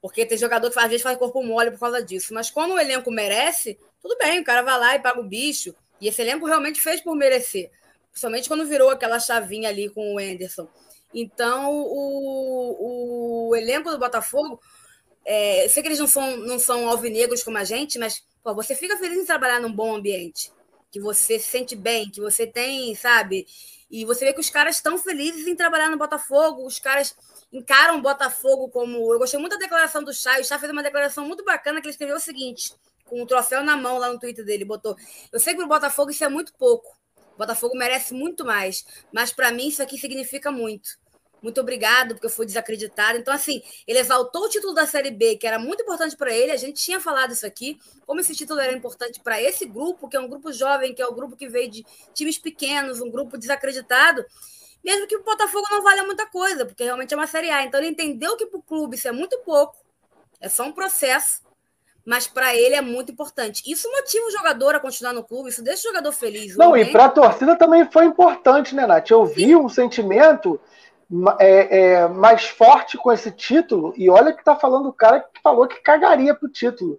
Porque 0.00 0.24
tem 0.24 0.38
jogador 0.38 0.70
que 0.70 0.78
às 0.78 0.88
vezes 0.88 1.02
faz 1.02 1.18
corpo 1.18 1.42
mole 1.42 1.72
por 1.72 1.80
causa 1.80 2.02
disso. 2.02 2.32
Mas 2.32 2.50
quando 2.50 2.74
o 2.74 2.78
elenco 2.78 3.10
merece, 3.10 3.78
tudo 4.00 4.16
bem, 4.18 4.40
o 4.40 4.44
cara 4.44 4.62
vai 4.62 4.78
lá 4.78 4.94
e 4.94 5.00
paga 5.00 5.20
o 5.20 5.24
bicho. 5.24 5.74
E 6.00 6.08
esse 6.08 6.22
elenco 6.22 6.46
realmente 6.46 6.80
fez 6.80 7.00
por 7.00 7.16
merecer. 7.16 7.70
Principalmente 8.10 8.48
quando 8.48 8.66
virou 8.66 8.90
aquela 8.90 9.18
chavinha 9.18 9.68
ali 9.68 9.88
com 9.90 10.14
o 10.14 10.18
Anderson. 10.18 10.68
Então, 11.12 11.72
o, 11.72 13.48
o 13.48 13.56
elenco 13.56 13.90
do 13.90 13.98
Botafogo, 13.98 14.60
é, 15.24 15.64
eu 15.64 15.70
sei 15.70 15.82
que 15.82 15.88
eles 15.88 15.98
não 15.98 16.06
são, 16.06 16.36
não 16.36 16.58
são 16.58 16.88
alvinegros 16.88 17.42
como 17.42 17.58
a 17.58 17.64
gente, 17.64 17.98
mas 17.98 18.22
pô, 18.42 18.54
você 18.54 18.74
fica 18.74 18.96
feliz 18.96 19.18
em 19.18 19.24
trabalhar 19.24 19.60
num 19.60 19.72
bom 19.72 19.96
ambiente, 19.96 20.52
que 20.90 21.00
você 21.00 21.38
se 21.38 21.48
sente 21.48 21.74
bem, 21.74 22.10
que 22.10 22.20
você 22.20 22.46
tem, 22.46 22.94
sabe? 22.94 23.46
E 23.90 24.04
você 24.04 24.26
vê 24.26 24.32
que 24.32 24.40
os 24.40 24.50
caras 24.50 24.76
estão 24.76 24.98
felizes 24.98 25.46
em 25.46 25.56
trabalhar 25.56 25.90
no 25.90 25.96
Botafogo, 25.96 26.66
os 26.66 26.78
caras 26.78 27.16
encaram 27.52 27.98
o 27.98 28.02
Botafogo 28.02 28.68
como. 28.68 29.12
Eu 29.12 29.18
gostei 29.18 29.38
muito 29.38 29.52
da 29.52 29.58
declaração 29.58 30.02
do 30.02 30.12
Chá, 30.12 30.38
o 30.40 30.44
Chá 30.44 30.58
fez 30.58 30.70
uma 30.70 30.82
declaração 30.82 31.26
muito 31.26 31.44
bacana 31.44 31.80
que 31.80 31.86
ele 31.86 31.92
escreveu 31.92 32.16
o 32.16 32.20
seguinte, 32.20 32.74
com 33.04 33.22
o 33.22 33.26
troféu 33.26 33.62
na 33.62 33.76
mão 33.76 33.98
lá 33.98 34.12
no 34.12 34.18
Twitter 34.18 34.44
dele, 34.44 34.64
botou: 34.64 34.96
Eu 35.32 35.40
sei 35.40 35.54
que 35.54 35.62
o 35.62 35.68
Botafogo 35.68 36.10
isso 36.10 36.24
é 36.24 36.28
muito 36.28 36.52
pouco. 36.54 36.96
O 37.34 37.38
Botafogo 37.38 37.76
merece 37.76 38.12
muito 38.14 38.44
mais, 38.44 38.84
mas 39.12 39.32
para 39.32 39.52
mim 39.52 39.68
isso 39.68 39.82
aqui 39.82 39.96
significa 39.96 40.50
muito. 40.50 40.98
Muito 41.42 41.60
obrigado, 41.60 42.14
porque 42.14 42.26
eu 42.26 42.30
fui 42.30 42.44
desacreditado. 42.44 43.18
Então, 43.18 43.32
assim, 43.32 43.62
ele 43.86 43.98
exaltou 43.98 44.44
o 44.44 44.48
título 44.48 44.74
da 44.74 44.86
Série 44.86 45.10
B, 45.10 45.36
que 45.36 45.46
era 45.46 45.58
muito 45.58 45.82
importante 45.82 46.16
para 46.16 46.32
ele. 46.32 46.50
A 46.50 46.56
gente 46.56 46.82
tinha 46.82 47.00
falado 47.00 47.32
isso 47.32 47.46
aqui, 47.46 47.78
como 48.06 48.20
esse 48.20 48.34
título 48.34 48.60
era 48.60 48.72
importante 48.72 49.20
para 49.20 49.40
esse 49.40 49.64
grupo, 49.64 50.08
que 50.08 50.16
é 50.16 50.20
um 50.20 50.28
grupo 50.28 50.52
jovem, 50.52 50.94
que 50.94 51.00
é 51.00 51.06
o 51.06 51.12
um 51.12 51.14
grupo 51.14 51.36
que 51.36 51.48
veio 51.48 51.70
de 51.70 51.86
times 52.12 52.38
pequenos, 52.38 53.00
um 53.00 53.10
grupo 53.10 53.38
desacreditado. 53.38 54.24
Mesmo 54.84 55.06
que 55.06 55.16
o 55.16 55.24
Botafogo 55.24 55.66
não 55.70 55.82
valha 55.82 56.04
muita 56.04 56.26
coisa, 56.26 56.64
porque 56.64 56.84
realmente 56.84 57.12
é 57.12 57.16
uma 57.16 57.26
Série 57.26 57.50
A. 57.50 57.64
Então, 57.64 57.80
ele 57.80 57.90
entendeu 57.90 58.36
que 58.36 58.46
para 58.46 58.58
o 58.58 58.62
clube 58.62 58.96
isso 58.96 59.08
é 59.08 59.12
muito 59.12 59.38
pouco, 59.40 59.76
é 60.40 60.48
só 60.48 60.64
um 60.64 60.72
processo 60.72 61.46
mas 62.08 62.26
para 62.26 62.56
ele 62.56 62.74
é 62.74 62.80
muito 62.80 63.12
importante. 63.12 63.62
Isso 63.70 63.86
motiva 63.92 64.24
o 64.26 64.30
jogador 64.30 64.74
a 64.74 64.80
continuar 64.80 65.12
no 65.12 65.22
clube, 65.22 65.50
isso 65.50 65.62
deixa 65.62 65.86
o 65.86 65.92
jogador 65.92 66.10
feliz. 66.10 66.56
Não, 66.56 66.74
e 66.74 66.86
para 66.86 67.04
a 67.04 67.10
torcida 67.10 67.54
também 67.54 67.84
foi 67.84 68.06
importante, 68.06 68.74
né, 68.74 68.86
Nath? 68.86 69.10
Eu 69.10 69.26
vi 69.26 69.54
um 69.54 69.68
sentimento 69.68 70.58
é, 71.38 71.80
é, 71.80 72.08
mais 72.08 72.46
forte 72.46 72.96
com 72.96 73.12
esse 73.12 73.30
título, 73.30 73.92
e 73.94 74.08
olha 74.08 74.32
que 74.32 74.42
tá 74.42 74.56
falando 74.56 74.88
o 74.88 74.92
cara 74.92 75.20
que 75.20 75.42
falou 75.42 75.68
que 75.68 75.82
cagaria 75.82 76.34
pro 76.34 76.48
título. 76.48 76.96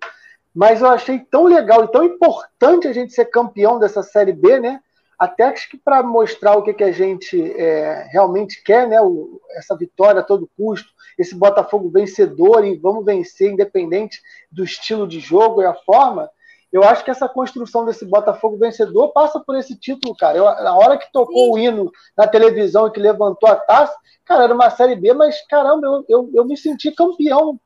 Mas 0.54 0.82
eu 0.82 0.88
achei 0.88 1.18
tão 1.18 1.46
legal 1.46 1.86
e 1.86 1.92
tão 1.92 2.04
importante 2.04 2.88
a 2.88 2.94
gente 2.94 3.12
ser 3.12 3.26
campeão 3.26 3.80
dessa 3.80 4.04
Série 4.04 4.34
B, 4.34 4.60
né? 4.60 4.80
Até 5.20 5.44
acho 5.44 5.70
que 5.70 5.78
para 5.78 6.02
mostrar 6.02 6.56
o 6.56 6.64
que, 6.64 6.74
que 6.74 6.84
a 6.84 6.94
gente 6.94 7.38
é, 7.60 8.08
realmente 8.10 8.64
quer, 8.64 8.88
né? 8.88 9.02
O, 9.02 9.42
essa 9.52 9.76
vitória 9.76 10.22
a 10.22 10.24
todo 10.24 10.50
custo, 10.58 10.90
esse 11.18 11.36
Botafogo 11.36 11.90
vencedor 11.90 12.66
e 12.66 12.78
vamos 12.78 13.04
vencer, 13.04 13.52
independente 13.52 14.22
do 14.50 14.64
estilo 14.64 15.06
de 15.06 15.20
jogo 15.20 15.62
e 15.62 15.66
a 15.66 15.74
forma. 15.74 16.30
Eu 16.72 16.84
acho 16.84 17.04
que 17.04 17.12
essa 17.12 17.28
construção 17.28 17.84
desse 17.84 18.06
Botafogo 18.06 18.58
vencedor 18.58 19.12
passa 19.12 19.40
por 19.40 19.58
esse 19.58 19.76
título, 19.76 20.16
cara. 20.16 20.38
Eu, 20.38 20.46
na 20.46 20.76
hora 20.76 20.98
que 20.98 21.12
tocou 21.12 21.48
Sim. 21.48 21.52
o 21.52 21.58
hino 21.58 21.92
na 22.16 22.26
televisão 22.26 22.88
e 22.88 22.92
que 22.92 23.00
levantou 23.00 23.50
a 23.50 23.56
taça, 23.56 23.98
cara, 24.24 24.46
era 24.46 24.54
uma 24.54 24.70
Série 24.70 24.96
B, 24.96 25.14
mas 25.14 25.46
caramba, 25.48 25.86
eu, 25.86 26.06
eu, 26.08 26.32
eu 26.34 26.46
me 26.46 26.56
senti 26.56 26.92
campeão. 26.92 27.60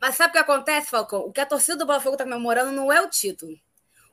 Mas 0.00 0.16
sabe 0.16 0.30
o 0.30 0.32
que 0.32 0.38
acontece, 0.38 0.90
Falcão? 0.90 1.20
O 1.20 1.32
que 1.32 1.40
a 1.40 1.46
torcida 1.46 1.78
do 1.78 1.86
Botafogo 1.86 2.16
está 2.16 2.24
comemorando 2.24 2.72
não 2.72 2.92
é 2.92 3.00
o 3.00 3.08
título. 3.08 3.52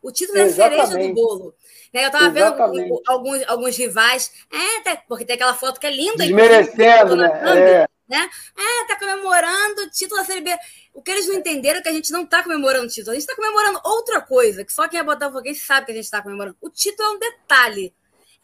O 0.05 0.11
título 0.11 0.37
é 0.37 0.49
cereja 0.49 0.95
do 0.99 1.13
bolo. 1.15 1.55
Né? 1.91 2.03
Eu 2.03 2.07
estava 2.07 2.29
vendo 2.29 3.01
alguns, 3.07 3.43
alguns 3.47 3.75
rivais, 3.75 4.31
é, 4.53 4.95
porque 5.07 5.25
tem 5.25 5.35
aquela 5.35 5.55
foto 5.55 5.79
que 5.79 5.87
é 5.87 5.91
linda. 5.91 6.23
Desmerecendo, 6.23 7.15
né? 7.15 7.27
É. 7.27 7.87
né? 8.07 8.29
É, 8.55 8.87
tá 8.87 8.99
comemorando 8.99 9.81
o 9.81 9.89
título 9.89 10.21
da 10.21 10.25
Série 10.27 10.41
B. 10.41 10.55
O 10.93 11.01
que 11.01 11.09
eles 11.09 11.27
não 11.27 11.33
entenderam 11.33 11.79
é 11.79 11.81
que 11.81 11.89
a 11.89 11.91
gente 11.91 12.11
não 12.11 12.21
está 12.21 12.43
comemorando 12.43 12.85
o 12.85 12.87
título. 12.87 13.13
A 13.13 13.13
gente 13.15 13.23
está 13.23 13.35
comemorando 13.35 13.81
outra 13.83 14.21
coisa, 14.21 14.63
que 14.63 14.71
só 14.71 14.87
quem 14.87 14.99
é 14.99 15.03
Botafoguense 15.03 15.61
sabe 15.61 15.87
que 15.87 15.91
a 15.93 15.95
gente 15.95 16.05
está 16.05 16.21
comemorando. 16.21 16.55
O 16.61 16.69
título 16.69 17.09
é 17.09 17.11
um 17.13 17.19
detalhe. 17.19 17.91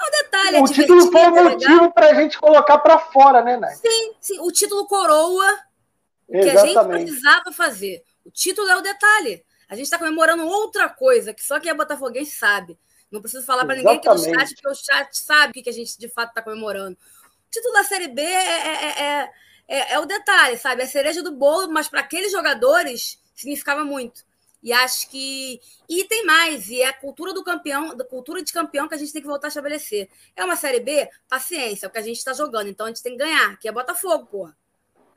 É 0.01 0.03
um 0.03 0.11
detalhe. 0.23 0.55
É 0.55 0.61
o 0.61 0.65
título 0.65 1.11
foi 1.11 1.21
um 1.21 1.37
é 1.37 1.43
motivo 1.43 1.93
para 1.93 2.09
a 2.09 2.13
gente 2.15 2.39
colocar 2.39 2.79
para 2.79 2.97
fora, 2.97 3.43
né, 3.43 3.57
Nath? 3.57 3.75
Sim, 3.75 4.13
sim. 4.19 4.39
O 4.39 4.51
título 4.51 4.87
coroa 4.87 5.59
o 6.27 6.31
que 6.31 6.39
Exatamente. 6.39 6.79
a 6.79 6.97
gente 6.97 7.05
precisava 7.05 7.51
fazer. 7.51 8.03
O 8.25 8.31
título 8.31 8.67
é 8.67 8.77
o 8.77 8.81
detalhe. 8.81 9.43
A 9.71 9.75
gente 9.75 9.85
está 9.85 9.97
comemorando 9.97 10.45
outra 10.45 10.89
coisa 10.89 11.33
que 11.33 11.41
só 11.41 11.57
quem 11.57 11.71
é 11.71 11.73
botafoguense 11.73 12.31
sabe. 12.31 12.77
Não 13.09 13.21
preciso 13.21 13.45
falar 13.45 13.65
para 13.65 13.77
ninguém 13.77 13.95
aqui 13.95 14.09
do 14.09 14.17
chat, 14.17 14.53
porque 14.53 14.67
o 14.67 14.75
chat 14.75 15.17
sabe 15.17 15.61
o 15.61 15.63
que 15.63 15.69
a 15.69 15.73
gente 15.73 15.97
de 15.97 16.09
fato 16.09 16.27
está 16.27 16.41
comemorando. 16.41 16.97
O 16.97 17.49
título 17.49 17.73
da 17.75 17.83
Série 17.85 18.09
B 18.09 18.21
é, 18.21 18.67
é, 18.67 19.29
é, 19.69 19.93
é, 19.93 19.99
o 19.99 20.05
detalhe, 20.05 20.57
sabe? 20.57 20.81
É 20.81 20.83
a 20.83 20.89
cereja 20.89 21.23
do 21.23 21.31
bolo, 21.31 21.71
mas 21.71 21.87
para 21.87 22.01
aqueles 22.01 22.33
jogadores 22.33 23.17
significava 23.33 23.85
muito. 23.85 24.25
E 24.61 24.73
acho 24.73 25.09
que. 25.09 25.61
E 25.87 26.03
tem 26.03 26.25
mais, 26.25 26.69
e 26.69 26.81
é 26.81 26.87
a 26.87 26.93
cultura 26.93 27.33
do 27.33 27.41
campeão, 27.41 27.95
da 27.95 28.03
cultura 28.03 28.43
de 28.43 28.51
campeão 28.51 28.89
que 28.89 28.95
a 28.95 28.97
gente 28.97 29.13
tem 29.13 29.21
que 29.21 29.27
voltar 29.29 29.47
a 29.47 29.49
estabelecer. 29.49 30.09
É 30.35 30.43
uma 30.43 30.57
Série 30.57 30.81
B? 30.81 31.09
Paciência, 31.29 31.85
é 31.85 31.87
o 31.87 31.91
que 31.91 31.97
a 31.97 32.01
gente 32.03 32.17
está 32.17 32.33
jogando. 32.33 32.67
Então 32.67 32.87
a 32.87 32.89
gente 32.89 33.01
tem 33.01 33.13
que 33.13 33.19
ganhar, 33.19 33.57
que 33.57 33.69
é 33.69 33.71
Botafogo, 33.71 34.25
porra. 34.25 34.57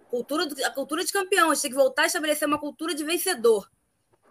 Cultura, 0.08 0.46
a 0.64 0.70
cultura 0.70 1.04
de 1.04 1.12
campeão, 1.12 1.50
a 1.50 1.54
gente 1.54 1.62
tem 1.62 1.70
que 1.72 1.76
voltar 1.76 2.02
a 2.02 2.06
estabelecer 2.06 2.46
uma 2.46 2.60
cultura 2.60 2.94
de 2.94 3.02
vencedor 3.02 3.68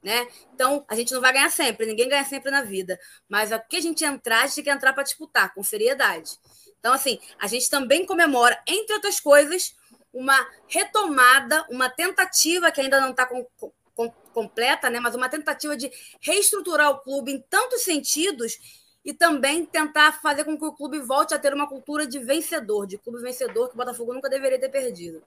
né? 0.03 0.27
Então, 0.53 0.83
a 0.87 0.95
gente 0.95 1.13
não 1.13 1.21
vai 1.21 1.33
ganhar 1.33 1.49
sempre, 1.49 1.85
ninguém 1.85 2.09
ganha 2.09 2.25
sempre 2.25 2.51
na 2.51 2.61
vida. 2.61 2.99
Mas 3.29 3.51
o 3.51 3.59
que 3.69 3.77
a 3.77 3.81
gente 3.81 4.03
entrar, 4.03 4.43
a 4.43 4.45
gente 4.47 4.55
tem 4.55 4.63
que 4.65 4.69
entrar 4.69 4.93
para 4.93 5.03
disputar, 5.03 5.53
com 5.53 5.63
seriedade. 5.63 6.31
Então, 6.79 6.93
assim, 6.93 7.19
a 7.39 7.47
gente 7.47 7.69
também 7.69 8.05
comemora, 8.05 8.61
entre 8.67 8.93
outras 8.93 9.19
coisas, 9.19 9.73
uma 10.13 10.37
retomada, 10.67 11.65
uma 11.69 11.89
tentativa 11.89 12.69
que 12.71 12.81
ainda 12.81 12.99
não 12.99 13.11
está 13.11 13.25
com, 13.25 13.47
com, 13.95 14.09
completa, 14.33 14.89
né? 14.89 14.99
Mas 14.99 15.15
uma 15.15 15.29
tentativa 15.29 15.77
de 15.77 15.89
reestruturar 16.19 16.91
o 16.91 16.99
clube 16.99 17.31
em 17.31 17.41
tantos 17.49 17.81
sentidos 17.81 18.57
e 19.05 19.13
também 19.13 19.65
tentar 19.65 20.21
fazer 20.21 20.43
com 20.43 20.57
que 20.57 20.65
o 20.65 20.73
clube 20.73 20.99
volte 20.99 21.33
a 21.33 21.39
ter 21.39 21.53
uma 21.53 21.67
cultura 21.67 22.05
de 22.05 22.19
vencedor, 22.19 22.87
de 22.87 22.97
clube 22.97 23.21
vencedor 23.21 23.67
que 23.67 23.75
o 23.75 23.77
Botafogo 23.77 24.13
nunca 24.13 24.29
deveria 24.29 24.59
ter 24.59 24.69
perdido. 24.69 25.23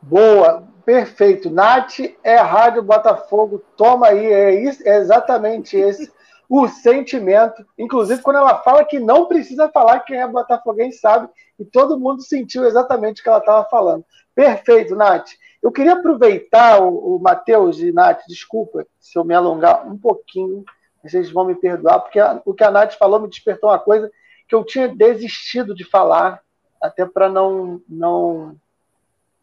Boa, 0.00 0.66
perfeito. 0.84 1.50
Nath 1.50 1.98
é 2.22 2.36
Rádio 2.36 2.82
Botafogo, 2.82 3.62
toma 3.76 4.08
aí, 4.08 4.26
é, 4.26 4.54
isso, 4.62 4.86
é 4.86 4.96
exatamente 4.96 5.76
esse 5.76 6.10
o 6.48 6.66
sentimento. 6.68 7.64
Inclusive, 7.76 8.22
quando 8.22 8.36
ela 8.36 8.58
fala 8.62 8.84
que 8.84 8.98
não 8.98 9.26
precisa 9.26 9.68
falar, 9.68 10.00
quem 10.00 10.20
é 10.20 10.26
botafoguense 10.26 10.98
sabe, 10.98 11.28
e 11.58 11.64
todo 11.64 11.98
mundo 11.98 12.22
sentiu 12.22 12.64
exatamente 12.64 13.20
o 13.20 13.22
que 13.22 13.28
ela 13.28 13.38
estava 13.38 13.68
falando. 13.68 14.04
Perfeito, 14.34 14.94
Nath. 14.94 15.30
Eu 15.60 15.72
queria 15.72 15.94
aproveitar 15.94 16.80
o, 16.80 17.16
o 17.16 17.18
Matheus 17.18 17.80
e 17.80 17.92
Nath, 17.92 18.20
desculpa 18.28 18.86
se 19.00 19.18
eu 19.18 19.24
me 19.24 19.34
alongar 19.34 19.86
um 19.86 19.98
pouquinho, 19.98 20.64
vocês 21.02 21.30
vão 21.30 21.44
me 21.44 21.54
perdoar, 21.54 22.00
porque 22.00 22.20
a, 22.20 22.40
o 22.44 22.54
que 22.54 22.64
a 22.64 22.70
Nath 22.70 22.94
falou 22.94 23.20
me 23.20 23.28
despertou 23.28 23.70
uma 23.70 23.78
coisa 23.78 24.10
que 24.48 24.54
eu 24.54 24.64
tinha 24.64 24.88
desistido 24.88 25.74
de 25.74 25.84
falar, 25.84 26.40
até 26.80 27.04
para 27.04 27.28
não, 27.28 27.82
não 27.88 28.56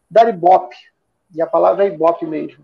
dar 0.10 0.30
ibope. 0.30 0.76
E 1.34 1.42
a 1.42 1.48
palavra 1.48 1.86
é 1.86 1.88
ibope 1.88 2.26
mesmo. 2.26 2.64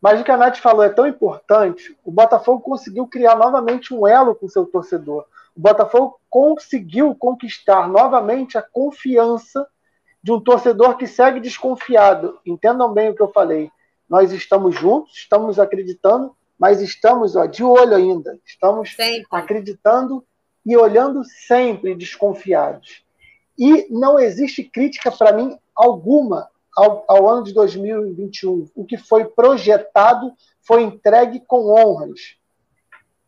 Mas 0.00 0.20
o 0.20 0.24
que 0.24 0.30
a 0.32 0.36
Nath 0.36 0.58
falou 0.58 0.82
é 0.82 0.88
tão 0.88 1.06
importante. 1.06 1.96
O 2.04 2.10
Botafogo 2.10 2.60
conseguiu 2.60 3.06
criar 3.06 3.36
novamente 3.36 3.94
um 3.94 4.06
elo 4.06 4.34
com 4.34 4.48
seu 4.48 4.66
torcedor. 4.66 5.26
O 5.56 5.60
Botafogo 5.60 6.20
conseguiu 6.28 7.14
conquistar 7.14 7.88
novamente 7.88 8.58
a 8.58 8.62
confiança 8.62 9.66
de 10.22 10.32
um 10.32 10.40
torcedor 10.40 10.96
que 10.96 11.06
segue 11.06 11.38
desconfiado. 11.40 12.40
Entendam 12.44 12.92
bem 12.92 13.10
o 13.10 13.14
que 13.14 13.22
eu 13.22 13.30
falei. 13.30 13.70
Nós 14.08 14.32
estamos 14.32 14.74
juntos, 14.74 15.16
estamos 15.16 15.58
acreditando, 15.60 16.34
mas 16.58 16.80
estamos 16.80 17.36
ó, 17.36 17.46
de 17.46 17.62
olho 17.62 17.94
ainda. 17.94 18.38
Estamos 18.44 18.94
sempre. 18.94 19.26
acreditando 19.30 20.24
e 20.66 20.76
olhando 20.76 21.24
sempre 21.24 21.94
desconfiados. 21.94 23.04
E 23.58 23.86
não 23.90 24.18
existe 24.18 24.64
crítica 24.64 25.10
para 25.10 25.32
mim 25.32 25.56
alguma 25.74 26.48
ao, 26.76 27.04
ao 27.08 27.28
ano 27.28 27.44
de 27.44 27.52
2021. 27.52 28.70
O 28.74 28.84
que 28.84 28.96
foi 28.96 29.24
projetado 29.24 30.32
foi 30.62 30.82
entregue 30.82 31.40
com 31.40 31.70
honras. 31.70 32.36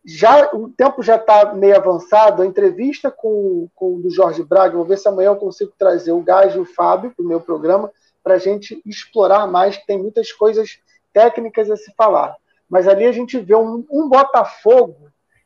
Já 0.05 0.51
o 0.53 0.69
tempo 0.69 1.03
já 1.03 1.17
está 1.17 1.55
meio 1.55 1.77
avançado. 1.77 2.43
A 2.43 2.47
entrevista 2.47 3.11
com, 3.11 3.69
com 3.75 3.97
o 3.97 4.03
do 4.03 4.11
Jorge 4.11 4.43
Braga, 4.43 4.77
vou 4.77 4.85
ver 4.85 4.99
se 4.99 5.09
amanhã 5.09 5.29
eu 5.29 5.37
consigo 5.37 5.73
trazer 5.79 6.13
o 6.13 6.21
Gás 6.21 6.55
e 6.55 6.59
o 6.59 6.67
Fábio 6.67 7.13
para 7.15 7.25
o 7.25 7.29
meu 7.29 7.41
programa 7.41 7.91
para 8.23 8.35
a 8.35 8.39
gente 8.39 8.81
explorar 8.87 9.47
mais, 9.47 9.77
que 9.77 9.87
tem 9.87 9.99
muitas 9.99 10.33
coisas 10.33 10.79
técnicas 11.13 11.71
a 11.71 11.77
se 11.77 11.93
falar. 11.95 12.35
Mas 12.69 12.89
ali 12.89 13.05
a 13.05 13.13
gente 13.13 13.39
vê 13.39 13.55
um, 13.55 13.85
um 13.91 14.09
Botafogo 14.09 14.97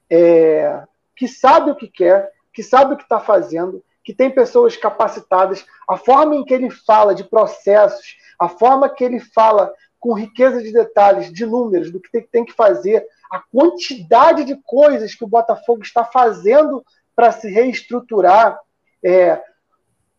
é, 0.09 0.85
que 1.16 1.27
sabe 1.27 1.73
o 1.73 1.75
que 1.75 1.89
quer, 1.89 2.33
que 2.53 2.62
sabe 2.62 2.95
o 2.95 2.97
que 2.97 3.03
está 3.03 3.19
fazendo, 3.19 3.83
que 4.09 4.14
tem 4.14 4.30
pessoas 4.30 4.74
capacitadas, 4.74 5.66
a 5.86 5.94
forma 5.98 6.35
em 6.35 6.43
que 6.43 6.55
ele 6.55 6.70
fala 6.70 7.14
de 7.14 7.24
processos, 7.24 8.16
a 8.40 8.48
forma 8.48 8.89
que 8.89 9.05
ele 9.05 9.20
fala 9.20 9.70
com 10.01 10.14
riqueza 10.14 10.62
de 10.62 10.72
detalhes, 10.72 11.30
de 11.30 11.44
números, 11.44 11.93
do 11.93 12.01
que 12.01 12.22
tem, 12.22 12.43
que 12.43 12.55
fazer, 12.55 13.06
a 13.30 13.39
quantidade 13.39 14.44
de 14.44 14.56
coisas 14.64 15.14
que 15.14 15.22
o 15.24 15.28
Botafogo 15.28 15.82
está 15.82 16.06
fazendo 16.06 16.82
para 17.14 17.32
se 17.32 17.51
reestruturar, 17.51 18.59
é, 19.05 19.43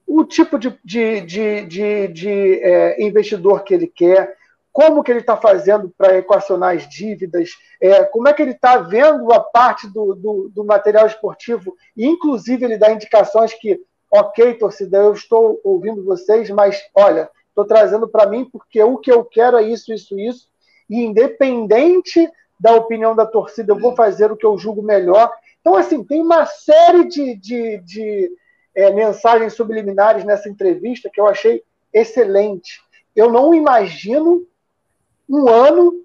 o 0.05 0.23
tipo 0.23 0.59
de, 0.59 0.79
de, 0.85 1.21
de, 1.21 1.65
de, 1.65 2.07
de 2.09 2.61
é, 2.61 3.03
investidor 3.03 3.63
que 3.63 3.73
ele 3.73 3.87
quer, 3.87 4.37
como 4.71 5.03
que 5.03 5.11
ele 5.11 5.19
está 5.19 5.35
fazendo 5.35 5.93
para 5.97 6.17
equacionar 6.17 6.75
as 6.75 6.87
dívidas, 6.87 7.49
é, 7.81 8.03
como 8.05 8.27
é 8.27 8.33
que 8.33 8.41
ele 8.41 8.51
está 8.51 8.77
vendo 8.77 9.31
a 9.33 9.39
parte 9.39 9.87
do, 9.87 10.13
do, 10.15 10.51
do, 10.53 10.63
material 10.63 11.07
esportivo, 11.07 11.75
e 11.95 12.05
inclusive 12.05 12.63
ele 12.63 12.77
dá 12.77 12.91
indicações 12.91 13.53
que, 13.53 13.81
ok, 14.11 14.53
torcida, 14.55 14.97
eu 14.97 15.13
estou 15.13 15.59
ouvindo 15.63 16.05
vocês, 16.05 16.49
mas 16.49 16.79
olha, 16.95 17.29
estou 17.47 17.65
trazendo 17.65 18.07
para 18.07 18.27
mim 18.27 18.45
porque 18.45 18.81
o 18.81 18.97
que 18.97 19.11
eu 19.11 19.25
quero 19.25 19.57
é 19.57 19.63
isso, 19.63 19.91
isso, 19.91 20.17
isso, 20.19 20.47
e 20.89 21.03
independente 21.03 22.29
da 22.59 22.73
opinião 22.75 23.15
da 23.15 23.25
torcida, 23.25 23.71
eu 23.71 23.79
vou 23.79 23.95
fazer 23.95 24.31
o 24.31 24.35
que 24.35 24.45
eu 24.45 24.57
julgo 24.57 24.81
melhor. 24.81 25.31
Então, 25.61 25.75
assim, 25.75 26.03
tem 26.03 26.21
uma 26.21 26.45
série 26.45 27.07
de, 27.07 27.35
de, 27.35 27.77
de 27.79 28.31
é, 28.75 28.91
mensagens 28.91 29.53
subliminares 29.53 30.25
nessa 30.25 30.49
entrevista 30.49 31.09
que 31.11 31.21
eu 31.21 31.27
achei 31.27 31.63
excelente. 31.93 32.81
Eu 33.15 33.31
não 33.31 33.53
imagino 33.53 34.45
um 35.29 35.47
ano 35.47 36.03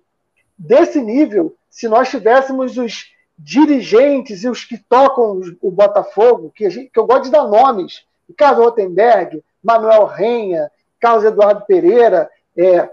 desse 0.58 1.00
nível 1.00 1.56
se 1.70 1.88
nós 1.88 2.08
tivéssemos 2.08 2.78
os 2.78 3.12
dirigentes 3.36 4.44
e 4.44 4.48
os 4.48 4.64
que 4.64 4.78
tocam 4.78 5.40
o 5.60 5.70
Botafogo, 5.70 6.52
que, 6.54 6.70
gente, 6.70 6.90
que 6.90 6.98
eu 6.98 7.06
gosto 7.06 7.24
de 7.24 7.30
dar 7.32 7.48
nomes, 7.48 8.04
Carlos 8.36 8.64
Rotenberg, 8.64 9.42
Manuel 9.62 10.04
Renha, 10.06 10.70
Carlos 11.00 11.24
Eduardo 11.24 11.64
Pereira, 11.66 12.30
é, 12.56 12.88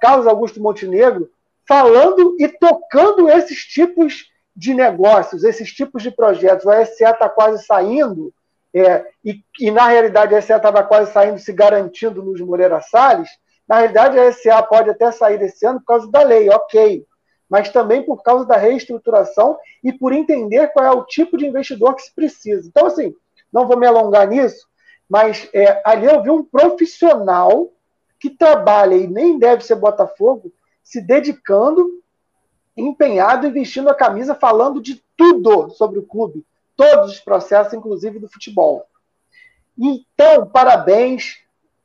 Carlos 0.00 0.26
Augusto 0.26 0.60
Montenegro, 0.60 1.30
falando 1.66 2.36
e 2.38 2.48
tocando 2.48 3.28
esses 3.28 3.64
tipos 3.64 4.30
de 4.54 4.74
negócios, 4.74 5.44
esses 5.44 5.72
tipos 5.72 6.02
de 6.02 6.10
projetos. 6.10 6.66
O 6.66 6.70
SA 6.70 7.10
está 7.10 7.28
quase 7.28 7.64
saindo, 7.64 8.32
é, 8.74 9.06
e, 9.24 9.42
e, 9.58 9.70
na 9.70 9.88
realidade 9.88 10.34
a 10.34 10.42
SA 10.42 10.56
estava 10.56 10.82
quase 10.82 11.12
saindo, 11.12 11.38
se 11.38 11.52
garantindo 11.52 12.22
nos 12.22 12.40
Moreira 12.40 12.80
Salles. 12.80 13.28
Na 13.68 13.78
realidade, 13.78 14.18
a 14.18 14.32
SA 14.32 14.62
pode 14.62 14.90
até 14.90 15.12
sair 15.12 15.38
desse 15.38 15.66
ano 15.66 15.80
por 15.80 15.86
causa 15.86 16.10
da 16.10 16.22
lei, 16.22 16.48
ok, 16.48 17.04
mas 17.48 17.70
também 17.70 18.02
por 18.02 18.22
causa 18.22 18.46
da 18.46 18.56
reestruturação 18.56 19.58
e 19.84 19.92
por 19.92 20.12
entender 20.12 20.68
qual 20.68 20.86
é 20.86 20.90
o 20.90 21.04
tipo 21.04 21.36
de 21.36 21.46
investidor 21.46 21.94
que 21.94 22.02
se 22.02 22.14
precisa. 22.14 22.66
Então, 22.66 22.86
assim, 22.86 23.14
não 23.52 23.66
vou 23.66 23.78
me 23.78 23.86
alongar 23.86 24.26
nisso, 24.26 24.66
mas 25.08 25.48
é, 25.52 25.80
ali 25.84 26.06
eu 26.06 26.22
vi 26.22 26.30
um 26.30 26.44
profissional 26.44 27.70
que 28.18 28.30
trabalha 28.30 28.94
e 28.94 29.06
nem 29.06 29.38
deve 29.38 29.62
ser 29.62 29.76
Botafogo, 29.76 30.52
se 30.82 31.00
dedicando, 31.00 32.02
empenhado 32.76 33.46
e 33.46 33.50
vestindo 33.50 33.88
a 33.88 33.94
camisa, 33.94 34.34
falando 34.34 34.80
de 34.80 35.02
tudo 35.16 35.70
sobre 35.70 35.98
o 35.98 36.06
clube, 36.06 36.44
todos 36.76 37.12
os 37.12 37.20
processos, 37.20 37.74
inclusive 37.74 38.18
do 38.18 38.28
futebol. 38.28 38.86
Então, 39.78 40.46
parabéns. 40.48 41.38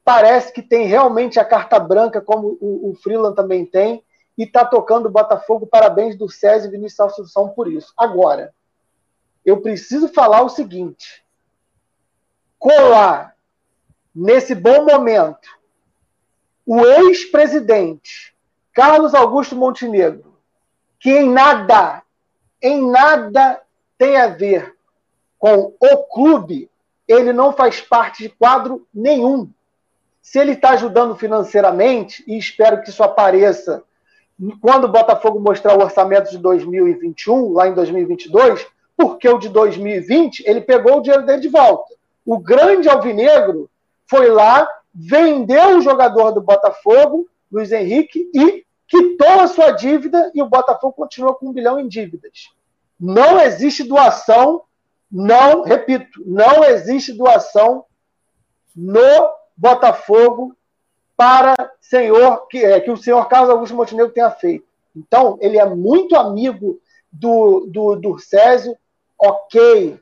Parece 0.04 0.52
que 0.52 0.62
tem 0.62 0.86
realmente 0.86 1.40
a 1.40 1.46
carta 1.46 1.80
branca, 1.80 2.20
como 2.20 2.58
o, 2.60 2.92
o 2.92 2.96
Freeland 2.96 3.36
também 3.36 3.66
tem, 3.66 4.04
e 4.38 4.44
está 4.44 4.66
tocando 4.66 5.06
o 5.06 5.12
Botafogo. 5.12 5.68
Parabéns 5.68 6.18
do 6.18 6.30
César 6.30 6.68
e 6.68 6.72
Vinícius 6.72 7.00
Assunção 7.00 7.50
por 7.50 7.72
isso. 7.72 7.94
Agora, 7.98 8.54
eu 9.46 9.62
preciso 9.62 10.08
falar 10.10 10.42
o 10.42 10.50
seguinte: 10.50 11.24
colar 12.60 13.36
nesse 14.14 14.54
bom 14.54 14.86
momento 14.86 15.50
o 16.66 16.80
ex-presidente 16.86 18.34
Carlos 18.74 19.14
Augusto 19.14 19.56
Montenegro, 19.56 20.38
que 21.00 21.12
em 21.12 21.30
nada, 21.30 22.02
em 22.62 22.90
nada 22.90 23.62
tem 23.98 24.18
a 24.18 24.28
ver 24.28 24.76
com 25.38 25.76
o 25.80 25.98
clube, 26.06 26.70
ele 27.08 27.34
não 27.34 27.54
faz 27.54 27.82
parte 27.82 28.24
de 28.24 28.30
quadro 28.30 28.88
nenhum. 28.94 29.50
Se 30.24 30.40
ele 30.40 30.54
está 30.54 30.70
ajudando 30.70 31.18
financeiramente, 31.18 32.24
e 32.26 32.38
espero 32.38 32.82
que 32.82 32.90
isso 32.90 33.04
apareça 33.04 33.84
quando 34.62 34.86
o 34.86 34.92
Botafogo 34.92 35.38
mostrar 35.38 35.78
o 35.78 35.84
orçamento 35.84 36.32
de 36.32 36.38
2021, 36.38 37.52
lá 37.52 37.68
em 37.68 37.74
2022, 37.74 38.66
porque 38.96 39.28
o 39.28 39.38
de 39.38 39.50
2020 39.50 40.44
ele 40.48 40.62
pegou 40.62 40.98
o 40.98 41.02
dinheiro 41.02 41.26
dele 41.26 41.42
de 41.42 41.50
volta. 41.50 41.94
O 42.26 42.40
grande 42.40 42.88
alvinegro 42.88 43.70
foi 44.08 44.30
lá, 44.30 44.66
vendeu 44.96 45.78
o 45.78 45.82
jogador 45.82 46.32
do 46.32 46.42
Botafogo, 46.42 47.28
Luiz 47.52 47.74
Henrique, 47.74 48.32
e 48.34 48.66
quitou 48.88 49.42
a 49.42 49.48
sua 49.48 49.72
dívida 49.72 50.32
e 50.34 50.42
o 50.42 50.48
Botafogo 50.48 50.94
continua 50.94 51.36
com 51.36 51.50
um 51.50 51.54
bilhão 51.54 51.80
em 51.80 51.88
dívidas. 51.88 52.50
Não 52.98 53.42
existe 53.42 53.84
doação, 53.84 54.64
não, 55.12 55.64
repito, 55.64 56.24
não 56.26 56.64
existe 56.64 57.12
doação 57.12 57.84
no 58.74 59.43
Botafogo 59.56 60.56
para 61.16 61.56
senhor 61.80 62.48
que, 62.48 62.64
é, 62.64 62.80
que 62.80 62.92
o 62.92 62.98
senhor 62.98 63.28
Carlos 63.28 63.50
Augusto 63.50 63.76
Montenegro 63.76 64.12
tenha 64.12 64.32
feito. 64.32 64.66
Então, 64.96 65.38
ele 65.42 65.58
é 65.58 65.66
muito 65.66 66.16
amigo 66.16 66.80
do, 67.12 67.66
do, 67.68 67.96
do 67.96 68.20
Césio, 68.20 68.76
ok, 69.20 70.00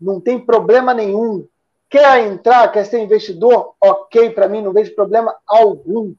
não 0.00 0.20
tem 0.20 0.38
problema 0.38 0.92
nenhum. 0.92 1.46
Quer 1.88 2.26
entrar, 2.26 2.70
quer 2.72 2.84
ser 2.84 3.00
investidor? 3.00 3.74
Ok, 3.80 4.30
para 4.30 4.48
mim 4.48 4.62
não 4.62 4.72
vejo 4.72 4.94
problema 4.94 5.34
algum. 5.46 6.14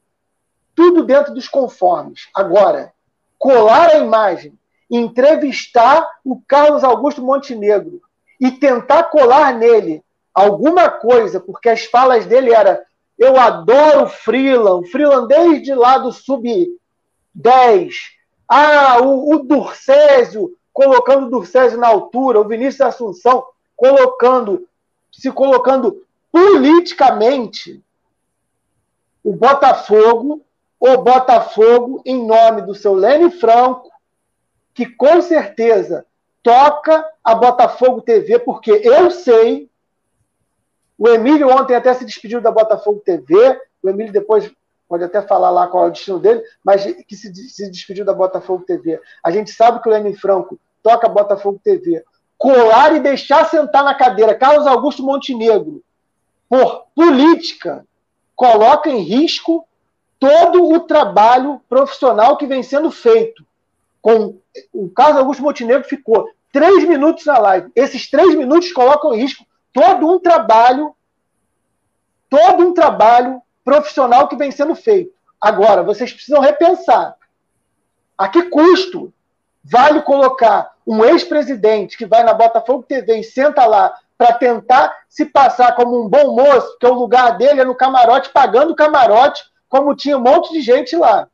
Tudo 0.75 1.03
dentro 1.03 1.33
dos 1.33 1.47
conformes. 1.47 2.29
Agora, 2.33 2.93
colar 3.37 3.89
a 3.89 3.97
imagem, 3.97 4.57
entrevistar 4.89 6.07
o 6.23 6.41
Carlos 6.47 6.83
Augusto 6.83 7.21
Montenegro 7.21 8.01
e 8.39 8.51
tentar 8.51 9.03
colar 9.05 9.53
nele 9.53 10.03
alguma 10.33 10.89
coisa, 10.89 11.39
porque 11.39 11.69
as 11.69 11.85
falas 11.85 12.25
dele 12.25 12.53
eram 12.53 12.77
eu 13.17 13.39
adoro 13.39 14.05
o 14.05 14.09
Freeland, 14.09 14.89
Freeland 14.89 15.27
desde 15.27 15.73
lá 15.73 15.99
do 15.99 16.11
sub-10. 16.11 17.91
Ah, 18.49 18.97
o, 19.01 19.35
o 19.35 19.39
Durcésio, 19.39 20.57
colocando 20.73 21.27
o 21.27 21.29
Durcésio 21.29 21.79
na 21.79 21.87
altura, 21.87 22.41
o 22.41 22.47
Vinícius 22.47 22.81
Assunção 22.81 23.45
colocando 23.75 24.67
se 25.11 25.31
colocando 25.31 26.03
politicamente 26.31 27.83
o 29.23 29.33
Botafogo, 29.33 30.41
o 30.79 30.97
Botafogo, 30.97 32.01
em 32.05 32.25
nome 32.25 32.63
do 32.63 32.75
seu 32.75 32.93
Lene 32.93 33.31
Franco, 33.31 33.91
que 34.73 34.85
com 34.85 35.21
certeza 35.21 36.05
toca 36.41 37.07
a 37.23 37.35
Botafogo 37.35 38.01
TV, 38.01 38.39
porque 38.39 38.71
eu 38.83 39.11
sei. 39.11 39.69
O 41.03 41.09
Emílio 41.09 41.49
ontem 41.49 41.75
até 41.75 41.93
se 41.93 42.05
despediu 42.05 42.39
da 42.39 42.49
Botafogo 42.49 43.01
TV. 43.03 43.59
O 43.83 43.89
Emílio 43.89 44.13
depois 44.13 44.49
pode 44.87 45.03
até 45.03 45.21
falar 45.21 45.49
lá 45.49 45.67
qual 45.67 45.83
é 45.83 45.87
o 45.89 45.91
destino 45.91 46.17
dele, 46.17 46.41
mas 46.63 46.85
que 47.05 47.17
se, 47.17 47.35
se 47.35 47.69
despediu 47.69 48.05
da 48.05 48.13
Botafogo 48.13 48.63
TV. 48.63 49.01
A 49.21 49.29
gente 49.29 49.51
sabe 49.51 49.81
que 49.81 49.89
o 49.89 49.91
Lene 49.91 50.15
Franco 50.15 50.57
toca 50.81 51.09
Botafogo 51.09 51.59
TV 51.61 52.05
colar 52.37 52.95
e 52.95 53.01
deixar 53.01 53.49
sentar 53.49 53.83
na 53.83 53.93
cadeira 53.93 54.33
Carlos 54.33 54.65
Augusto 54.65 55.03
Montenegro 55.03 55.83
por 56.47 56.85
política 56.95 57.85
coloca 58.33 58.89
em 58.89 59.01
risco 59.01 59.67
todo 60.17 60.69
o 60.71 60.79
trabalho 60.79 61.59
profissional 61.67 62.37
que 62.37 62.47
vem 62.47 62.63
sendo 62.63 62.89
feito. 62.89 63.45
Com 64.01 64.37
o 64.71 64.89
Carlos 64.89 65.17
Augusto 65.17 65.43
Montenegro 65.43 65.83
ficou 65.83 66.29
três 66.53 66.87
minutos 66.87 67.25
na 67.25 67.37
live. 67.39 67.69
Esses 67.75 68.09
três 68.09 68.33
minutos 68.35 68.71
colocam 68.71 69.13
em 69.13 69.19
risco 69.19 69.45
todo 69.73 70.07
um 70.07 70.19
trabalho, 70.19 70.95
todo 72.29 72.67
um 72.67 72.73
trabalho 72.73 73.41
profissional 73.65 74.27
que 74.27 74.35
vem 74.35 74.51
sendo 74.51 74.75
feito. 74.75 75.13
Agora, 75.41 75.83
vocês 75.83 76.13
precisam 76.13 76.39
repensar. 76.39 77.15
A 78.17 78.29
que 78.29 78.43
custo 78.43 79.11
vale 79.63 80.01
colocar 80.03 80.73
um 80.85 81.03
ex-presidente 81.03 81.97
que 81.97 82.05
vai 82.05 82.23
na 82.23 82.33
Botafogo 82.33 82.83
TV 82.83 83.19
e 83.19 83.23
senta 83.23 83.65
lá 83.65 83.97
para 84.17 84.33
tentar 84.33 84.95
se 85.09 85.25
passar 85.25 85.75
como 85.75 86.01
um 86.01 86.07
bom 86.07 86.35
moço, 86.35 86.77
que 86.79 86.85
o 86.85 86.93
lugar 86.93 87.37
dele 87.37 87.61
é 87.61 87.65
no 87.65 87.75
camarote, 87.75 88.29
pagando 88.29 88.75
camarote, 88.75 89.43
como 89.67 89.95
tinha 89.95 90.17
um 90.17 90.21
monte 90.21 90.53
de 90.53 90.61
gente 90.61 90.95
lá. 90.95 91.27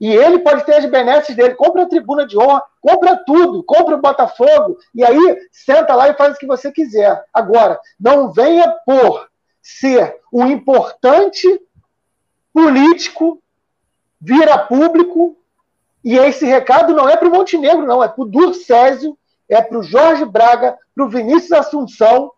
E 0.00 0.14
ele 0.14 0.40
pode 0.40 0.64
ter 0.64 0.76
as 0.76 0.84
benesses 0.86 1.34
dele, 1.34 1.54
compra 1.54 1.82
a 1.82 1.88
tribuna 1.88 2.26
de 2.26 2.38
honra, 2.38 2.62
compra 2.80 3.16
tudo, 3.16 3.62
compra 3.62 3.96
o 3.96 4.00
Botafogo, 4.00 4.78
e 4.94 5.04
aí 5.04 5.38
senta 5.52 5.94
lá 5.94 6.08
e 6.08 6.14
faz 6.14 6.34
o 6.34 6.38
que 6.38 6.46
você 6.46 6.72
quiser. 6.72 7.24
Agora, 7.32 7.78
não 7.98 8.32
venha 8.32 8.68
por 8.84 9.28
ser 9.62 10.16
um 10.32 10.46
importante 10.46 11.46
político, 12.52 13.42
vira 14.20 14.58
público, 14.58 15.36
e 16.02 16.16
esse 16.16 16.46
recado 16.46 16.94
não 16.94 17.08
é 17.08 17.16
para 17.16 17.28
o 17.28 17.30
Montenegro, 17.30 17.86
não, 17.86 18.02
é 18.02 18.08
para 18.08 18.22
o 18.22 18.26
Durcésio, 18.26 19.16
é 19.48 19.60
para 19.60 19.78
o 19.78 19.82
Jorge 19.82 20.24
Braga, 20.24 20.78
para 20.94 21.04
o 21.04 21.08
Vinícius 21.08 21.52
Assunção. 21.52 22.32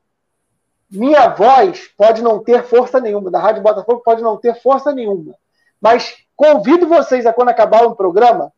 Minha 0.91 1.29
voz 1.29 1.89
pode 1.97 2.23
não 2.23 2.43
ter 2.43 2.65
força 2.65 3.01
nenhuma, 3.01 3.31
da 3.31 3.39
Rádio 3.39 3.63
Botafogo 3.63 4.03
pode 4.05 4.23
não 4.23 4.37
ter 4.37 4.61
força 4.61 4.93
nenhuma. 4.93 5.35
Mas 5.81 6.17
convido 6.37 6.87
vocês 6.87 7.25
a, 7.25 7.33
quando 7.33 7.51
acabar 7.51 7.85
o 7.85 7.95
programa, 7.95 8.53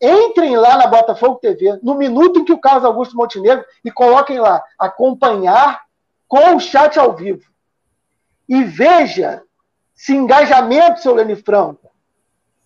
Entrem 0.00 0.56
lá 0.56 0.76
na 0.76 0.86
Botafogo 0.86 1.36
TV, 1.36 1.78
no 1.82 1.94
minuto 1.94 2.40
em 2.40 2.44
que 2.44 2.52
o 2.52 2.60
Carlos 2.60 2.84
Augusto 2.84 3.16
Montenegro, 3.16 3.64
e 3.84 3.90
coloquem 3.90 4.38
lá, 4.38 4.62
acompanhar 4.78 5.82
com 6.26 6.56
o 6.56 6.60
chat 6.60 6.98
ao 6.98 7.14
vivo. 7.14 7.44
E 8.48 8.64
veja 8.64 9.42
se 9.94 10.14
engajamento, 10.14 11.00
seu 11.00 11.14
Leni 11.14 11.36
Franco, 11.36 11.90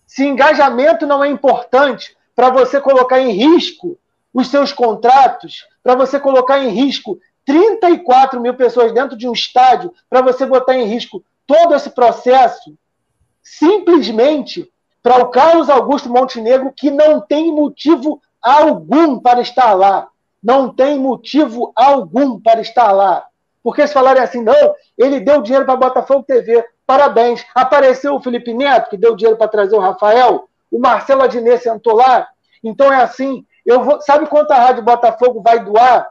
se 0.07 0.25
engajamento 0.25 1.05
não 1.05 1.21
é 1.21 1.27
importante 1.27 2.15
para 2.33 2.49
você 2.49 2.79
colocar 2.79 3.19
em 3.19 3.31
risco 3.31 3.99
os 4.33 4.47
seus 4.47 4.71
contratos, 4.71 5.67
para 5.83 5.95
você 5.95 6.19
colocar 6.19 6.59
em 6.59 6.69
risco 6.69 7.19
34 7.45 8.39
mil 8.39 8.53
pessoas 8.55 8.93
dentro 8.93 9.17
de 9.17 9.27
um 9.27 9.33
estádio, 9.33 9.93
para 10.09 10.21
você 10.21 10.45
botar 10.45 10.75
em 10.75 10.85
risco 10.85 11.23
todo 11.45 11.75
esse 11.75 11.89
processo, 11.89 12.77
simplesmente 13.41 14.71
para 15.05 15.21
o 15.21 15.27
Carlos 15.27 15.69
Augusto 15.69 16.09
Montenegro, 16.09 16.73
que 16.75 16.89
não 16.89 17.21
tem 17.21 17.53
motivo 17.53 18.19
algum 18.41 19.19
para 19.19 19.39
estar 19.39 19.75
lá. 19.75 20.07
Não 20.41 20.73
tem 20.73 20.97
motivo 20.97 21.71
algum 21.75 22.41
para 22.41 22.59
estar 22.59 22.91
lá. 22.91 23.23
Porque 23.61 23.85
se 23.85 23.93
falarem 23.93 24.23
assim, 24.23 24.41
não, 24.41 24.73
ele 24.97 25.19
deu 25.19 25.43
dinheiro 25.43 25.63
para 25.63 25.75
Botafogo 25.75 26.23
TV, 26.23 26.67
parabéns. 26.87 27.45
Apareceu 27.53 28.15
o 28.15 28.19
Felipe 28.19 28.51
Neto, 28.51 28.89
que 28.89 28.97
deu 28.97 29.15
dinheiro 29.15 29.37
para 29.37 29.47
trazer 29.47 29.75
o 29.75 29.79
Rafael, 29.79 30.49
o 30.71 30.79
Marcelo 30.79 31.21
Adnet 31.21 31.61
sentou 31.61 31.93
lá. 31.93 32.27
Então 32.63 32.91
é 32.91 33.03
assim, 33.03 33.45
eu 33.63 33.83
vou, 33.83 34.01
sabe 34.01 34.25
quanto 34.25 34.53
a 34.53 34.59
Rádio 34.59 34.81
Botafogo 34.81 35.39
vai 35.39 35.63
doar 35.63 36.09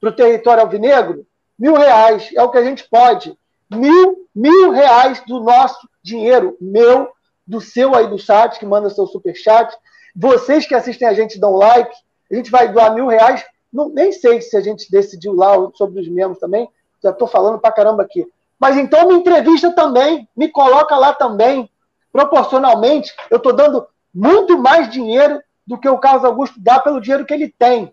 para 0.00 0.10
o 0.10 0.12
território 0.12 0.64
alvinegro? 0.64 1.24
Mil 1.56 1.74
reais, 1.74 2.30
é 2.34 2.42
o 2.42 2.50
que 2.50 2.58
a 2.58 2.64
gente 2.64 2.82
pode. 2.90 3.38
Mil, 3.70 4.26
mil 4.34 4.72
reais 4.72 5.22
do 5.24 5.38
nosso 5.38 5.88
dinheiro, 6.02 6.56
meu, 6.60 7.12
do 7.52 7.60
seu 7.60 7.94
aí 7.94 8.08
do 8.08 8.18
chat, 8.18 8.58
que 8.58 8.64
manda 8.64 8.88
seu 8.88 9.06
super 9.06 9.36
chat. 9.36 9.76
Vocês 10.16 10.66
que 10.66 10.74
assistem 10.74 11.06
a 11.06 11.12
gente 11.12 11.38
dão 11.38 11.52
like, 11.54 11.94
a 12.30 12.34
gente 12.34 12.50
vai 12.50 12.72
doar 12.72 12.94
mil 12.94 13.06
reais. 13.06 13.44
Não, 13.70 13.90
nem 13.90 14.10
sei 14.10 14.40
se 14.40 14.56
a 14.56 14.62
gente 14.62 14.90
decidiu 14.90 15.34
lá 15.34 15.54
sobre 15.74 16.00
os 16.00 16.08
membros 16.08 16.38
também, 16.38 16.66
já 17.02 17.10
estou 17.10 17.28
falando 17.28 17.58
para 17.58 17.70
caramba 17.70 18.02
aqui. 18.02 18.26
Mas 18.58 18.78
então 18.78 19.08
me 19.08 19.14
entrevista 19.14 19.70
também, 19.72 20.26
me 20.34 20.48
coloca 20.48 20.96
lá 20.96 21.12
também. 21.12 21.68
Proporcionalmente, 22.10 23.14
eu 23.30 23.36
estou 23.36 23.52
dando 23.52 23.86
muito 24.14 24.58
mais 24.58 24.90
dinheiro 24.90 25.38
do 25.66 25.78
que 25.78 25.88
o 25.88 25.98
Carlos 25.98 26.24
Augusto 26.24 26.58
dá 26.58 26.80
pelo 26.80 27.00
dinheiro 27.00 27.26
que 27.26 27.34
ele 27.34 27.54
tem. 27.58 27.92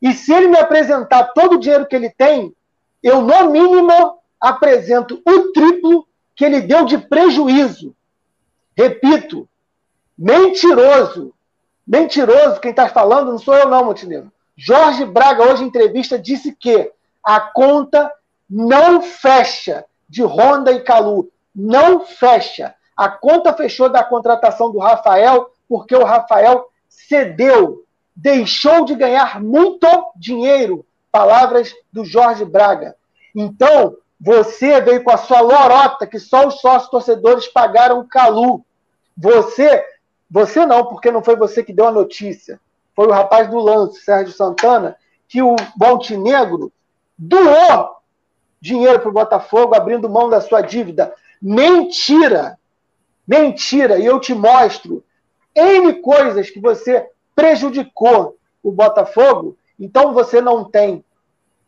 E 0.00 0.14
se 0.14 0.32
ele 0.32 0.48
me 0.48 0.58
apresentar 0.58 1.24
todo 1.34 1.56
o 1.56 1.58
dinheiro 1.58 1.86
que 1.86 1.94
ele 1.94 2.08
tem, 2.08 2.54
eu, 3.02 3.20
no 3.20 3.50
mínimo, 3.50 4.18
apresento 4.40 5.20
o 5.26 5.52
triplo 5.52 6.06
que 6.34 6.44
ele 6.44 6.62
deu 6.62 6.86
de 6.86 6.96
prejuízo. 6.96 7.94
Repito, 8.76 9.48
mentiroso. 10.16 11.34
Mentiroso, 11.86 12.60
quem 12.60 12.70
está 12.70 12.88
falando 12.88 13.32
não 13.32 13.38
sou 13.38 13.54
eu, 13.54 13.68
não, 13.68 13.84
Montenegro. 13.84 14.32
Jorge 14.56 15.04
Braga, 15.04 15.50
hoje 15.50 15.64
em 15.64 15.66
entrevista, 15.66 16.18
disse 16.18 16.54
que 16.54 16.90
a 17.24 17.40
conta 17.40 18.12
não 18.48 19.02
fecha 19.02 19.84
de 20.08 20.22
Honda 20.22 20.72
e 20.72 20.80
Calu. 20.80 21.30
Não 21.54 22.00
fecha. 22.00 22.74
A 22.96 23.08
conta 23.08 23.52
fechou 23.52 23.88
da 23.88 24.04
contratação 24.04 24.70
do 24.70 24.78
Rafael, 24.78 25.50
porque 25.68 25.94
o 25.96 26.04
Rafael 26.04 26.68
cedeu, 26.88 27.84
deixou 28.14 28.84
de 28.84 28.94
ganhar 28.94 29.40
muito 29.42 29.86
dinheiro. 30.16 30.84
Palavras 31.10 31.74
do 31.92 32.04
Jorge 32.04 32.44
Braga. 32.44 32.94
Então, 33.34 33.96
você 34.24 34.80
veio 34.80 35.02
com 35.02 35.10
a 35.10 35.16
sua 35.16 35.40
lorota, 35.40 36.06
que 36.06 36.20
só 36.20 36.46
os 36.46 36.60
sócios 36.60 36.88
torcedores 36.88 37.48
pagaram 37.48 37.98
o 37.98 38.06
Calu. 38.06 38.64
Você, 39.16 39.84
você 40.30 40.64
não, 40.64 40.86
porque 40.86 41.10
não 41.10 41.24
foi 41.24 41.34
você 41.34 41.64
que 41.64 41.72
deu 41.72 41.88
a 41.88 41.92
notícia. 41.92 42.60
Foi 42.94 43.08
o 43.08 43.12
rapaz 43.12 43.50
do 43.50 43.58
lance, 43.58 44.00
Sérgio 44.00 44.32
Santana, 44.32 44.96
que 45.26 45.42
o 45.42 45.56
Montenegro 45.76 46.72
doou 47.18 47.96
dinheiro 48.60 49.00
para 49.00 49.08
o 49.08 49.12
Botafogo, 49.12 49.74
abrindo 49.74 50.08
mão 50.08 50.30
da 50.30 50.40
sua 50.40 50.60
dívida. 50.60 51.12
Mentira! 51.40 52.56
Mentira! 53.26 53.98
E 53.98 54.06
eu 54.06 54.20
te 54.20 54.34
mostro 54.34 55.02
N 55.52 55.94
coisas 55.94 56.48
que 56.48 56.60
você 56.60 57.10
prejudicou 57.34 58.38
o 58.62 58.70
Botafogo, 58.70 59.56
então 59.80 60.14
você 60.14 60.40
não 60.40 60.62
tem, 60.62 61.04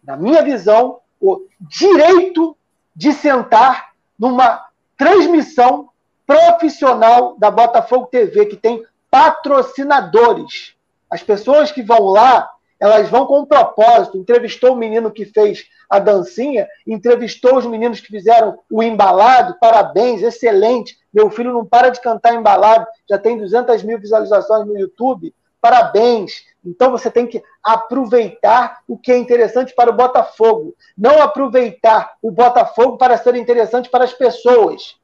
na 0.04 0.16
minha 0.16 0.42
visão, 0.42 1.00
o 1.20 1.46
direito 1.60 2.56
de 2.94 3.12
sentar 3.12 3.92
numa 4.18 4.64
transmissão 4.96 5.90
profissional 6.26 7.36
da 7.38 7.50
Botafogo 7.50 8.06
TV, 8.06 8.46
que 8.46 8.56
tem 8.56 8.82
patrocinadores. 9.10 10.74
As 11.10 11.22
pessoas 11.22 11.70
que 11.70 11.82
vão 11.82 12.06
lá, 12.06 12.50
elas 12.80 13.08
vão 13.08 13.26
com 13.26 13.40
um 13.40 13.46
propósito. 13.46 14.18
Entrevistou 14.18 14.72
o 14.72 14.76
menino 14.76 15.10
que 15.10 15.24
fez 15.24 15.64
a 15.88 15.98
dancinha, 15.98 16.66
entrevistou 16.86 17.56
os 17.56 17.66
meninos 17.66 18.00
que 18.00 18.08
fizeram 18.08 18.58
o 18.70 18.82
embalado, 18.82 19.56
parabéns, 19.60 20.22
excelente. 20.22 20.96
Meu 21.12 21.30
filho 21.30 21.52
não 21.52 21.64
para 21.64 21.90
de 21.90 22.00
cantar 22.00 22.34
embalado, 22.34 22.86
já 23.08 23.18
tem 23.18 23.38
200 23.38 23.82
mil 23.82 23.98
visualizações 23.98 24.66
no 24.66 24.76
YouTube, 24.78 25.34
parabéns. 25.60 26.44
Então 26.64 26.90
você 26.90 27.10
tem 27.10 27.26
que 27.26 27.42
aproveitar 27.62 28.80
o 28.88 28.96
que 28.96 29.12
é 29.12 29.18
interessante 29.18 29.74
para 29.74 29.90
o 29.90 29.94
Botafogo, 29.94 30.74
não 30.96 31.20
aproveitar 31.20 32.14
o 32.22 32.30
Botafogo 32.30 32.96
para 32.96 33.18
ser 33.18 33.34
interessante 33.34 33.90
para 33.90 34.04
as 34.04 34.12
pessoas. 34.12 34.96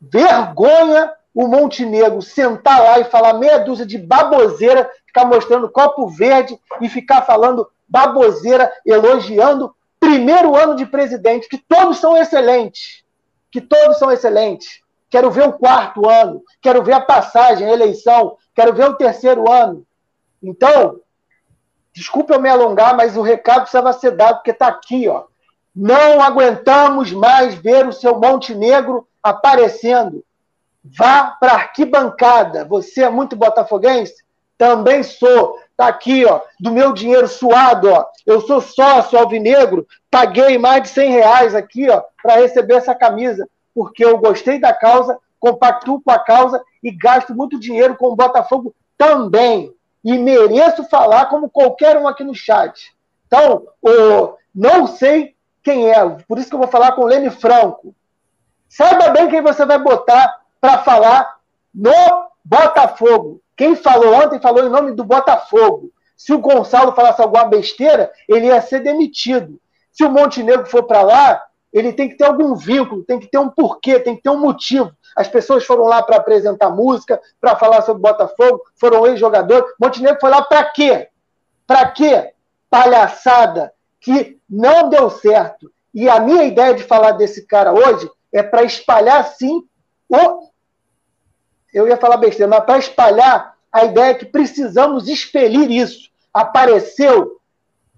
Vergonha 0.00 1.12
o 1.34 1.46
Montenegro 1.46 2.22
sentar 2.22 2.82
lá 2.82 2.98
e 2.98 3.04
falar 3.04 3.34
meia 3.34 3.58
dúzia 3.58 3.86
de 3.86 3.98
baboseira, 3.98 4.90
ficar 5.06 5.24
mostrando 5.24 5.68
copo 5.68 6.08
verde 6.08 6.58
e 6.80 6.88
ficar 6.88 7.22
falando 7.22 7.68
baboseira, 7.88 8.72
elogiando 8.84 9.74
primeiro 10.00 10.56
ano 10.56 10.74
de 10.76 10.86
presidente, 10.86 11.48
que 11.48 11.58
todos 11.58 11.98
são 11.98 12.16
excelentes. 12.16 13.04
Que 13.50 13.60
todos 13.60 13.98
são 13.98 14.10
excelentes. 14.10 14.80
Quero 15.10 15.30
ver 15.30 15.48
o 15.48 15.54
quarto 15.54 16.08
ano, 16.08 16.42
quero 16.60 16.82
ver 16.82 16.92
a 16.92 17.00
passagem, 17.00 17.66
a 17.66 17.72
eleição, 17.72 18.36
quero 18.54 18.74
ver 18.74 18.90
o 18.90 18.94
terceiro 18.94 19.50
ano. 19.50 19.86
Então, 20.42 21.00
desculpe 21.92 22.32
eu 22.32 22.40
me 22.40 22.48
alongar, 22.48 22.96
mas 22.96 23.16
o 23.16 23.22
recado 23.22 23.62
precisava 23.62 23.92
ser 23.92 24.12
dado, 24.12 24.36
porque 24.36 24.50
está 24.50 24.68
aqui, 24.68 25.08
ó. 25.08 25.24
Não 25.74 26.20
aguentamos 26.20 27.12
mais 27.12 27.54
ver 27.54 27.86
o 27.86 27.92
seu 27.92 28.18
Montenegro 28.18 29.06
aparecendo. 29.22 30.24
Vá 30.82 31.36
para 31.38 31.52
arquibancada. 31.52 32.64
Você 32.64 33.02
é 33.02 33.10
muito 33.10 33.36
botafoguense? 33.36 34.14
Também 34.56 35.02
sou. 35.02 35.58
Tá 35.76 35.86
aqui, 35.86 36.24
ó, 36.24 36.40
do 36.58 36.72
meu 36.72 36.92
dinheiro 36.92 37.28
suado, 37.28 37.88
ó. 37.88 38.04
Eu 38.26 38.40
sou 38.40 38.60
sócio 38.60 39.16
alvinegro, 39.16 39.86
paguei 40.10 40.58
mais 40.58 40.82
de 40.82 40.88
100 40.88 41.10
reais 41.12 41.54
aqui, 41.54 41.88
ó, 41.88 42.02
para 42.20 42.40
receber 42.40 42.74
essa 42.74 42.96
camisa, 42.96 43.48
porque 43.72 44.04
eu 44.04 44.18
gostei 44.18 44.58
da 44.58 44.74
causa, 44.74 45.16
compactuo 45.38 46.02
com 46.02 46.10
a 46.10 46.18
causa 46.18 46.60
e 46.82 46.90
gasto 46.90 47.32
muito 47.32 47.60
dinheiro 47.60 47.96
com 47.96 48.08
o 48.08 48.16
Botafogo 48.16 48.74
também. 48.96 49.72
E 50.08 50.16
mereço 50.16 50.84
falar 50.84 51.26
como 51.26 51.50
qualquer 51.50 51.98
um 51.98 52.08
aqui 52.08 52.24
no 52.24 52.34
chat. 52.34 52.96
Então, 53.26 53.66
oh, 53.82 54.36
não 54.54 54.86
sei 54.86 55.36
quem 55.62 55.90
é, 55.90 56.02
por 56.26 56.38
isso 56.38 56.48
que 56.48 56.54
eu 56.54 56.60
vou 56.60 56.68
falar 56.68 56.92
com 56.92 57.02
o 57.02 57.06
Lene 57.06 57.28
Franco. 57.28 57.94
Saiba 58.70 59.10
bem 59.10 59.28
quem 59.28 59.42
você 59.42 59.66
vai 59.66 59.78
botar 59.78 60.40
para 60.58 60.78
falar 60.78 61.36
no 61.74 61.92
Botafogo. 62.42 63.42
Quem 63.54 63.76
falou 63.76 64.14
ontem 64.14 64.40
falou 64.40 64.64
em 64.64 64.70
nome 64.70 64.92
do 64.92 65.04
Botafogo. 65.04 65.92
Se 66.16 66.32
o 66.32 66.38
Gonçalo 66.38 66.92
falasse 66.92 67.20
alguma 67.20 67.44
besteira, 67.44 68.10
ele 68.26 68.46
ia 68.46 68.62
ser 68.62 68.80
demitido. 68.80 69.60
Se 69.92 70.04
o 70.04 70.10
Montenegro 70.10 70.64
for 70.64 70.84
para 70.84 71.02
lá, 71.02 71.42
ele 71.70 71.92
tem 71.92 72.08
que 72.08 72.16
ter 72.16 72.24
algum 72.24 72.54
vínculo, 72.54 73.04
tem 73.04 73.20
que 73.20 73.26
ter 73.26 73.36
um 73.36 73.50
porquê, 73.50 74.00
tem 74.00 74.16
que 74.16 74.22
ter 74.22 74.30
um 74.30 74.40
motivo. 74.40 74.90
As 75.18 75.26
pessoas 75.26 75.64
foram 75.64 75.84
lá 75.84 76.00
para 76.00 76.16
apresentar 76.16 76.70
música, 76.70 77.20
para 77.40 77.56
falar 77.56 77.82
sobre 77.82 78.00
Botafogo, 78.02 78.62
foram 78.76 79.04
ex-jogadores. 79.04 79.74
Montenegro 79.80 80.20
foi 80.20 80.30
lá 80.30 80.42
para 80.42 80.64
quê? 80.66 81.08
Para 81.66 81.90
quê? 81.90 82.32
Palhaçada 82.70 83.72
que 84.00 84.38
não 84.48 84.88
deu 84.88 85.10
certo. 85.10 85.72
E 85.92 86.08
a 86.08 86.20
minha 86.20 86.44
ideia 86.44 86.72
de 86.72 86.84
falar 86.84 87.12
desse 87.12 87.46
cara 87.46 87.72
hoje 87.72 88.08
é 88.32 88.44
para 88.44 88.62
espalhar, 88.62 89.26
sim, 89.26 89.64
o 90.08 90.48
eu 91.74 91.88
ia 91.88 91.96
falar 91.96 92.16
besteira, 92.16 92.48
mas 92.48 92.64
para 92.64 92.78
espalhar 92.78 93.56
a 93.72 93.84
ideia 93.84 94.14
que 94.14 94.24
precisamos 94.24 95.08
expelir 95.08 95.68
isso. 95.70 96.08
Apareceu, 96.32 97.40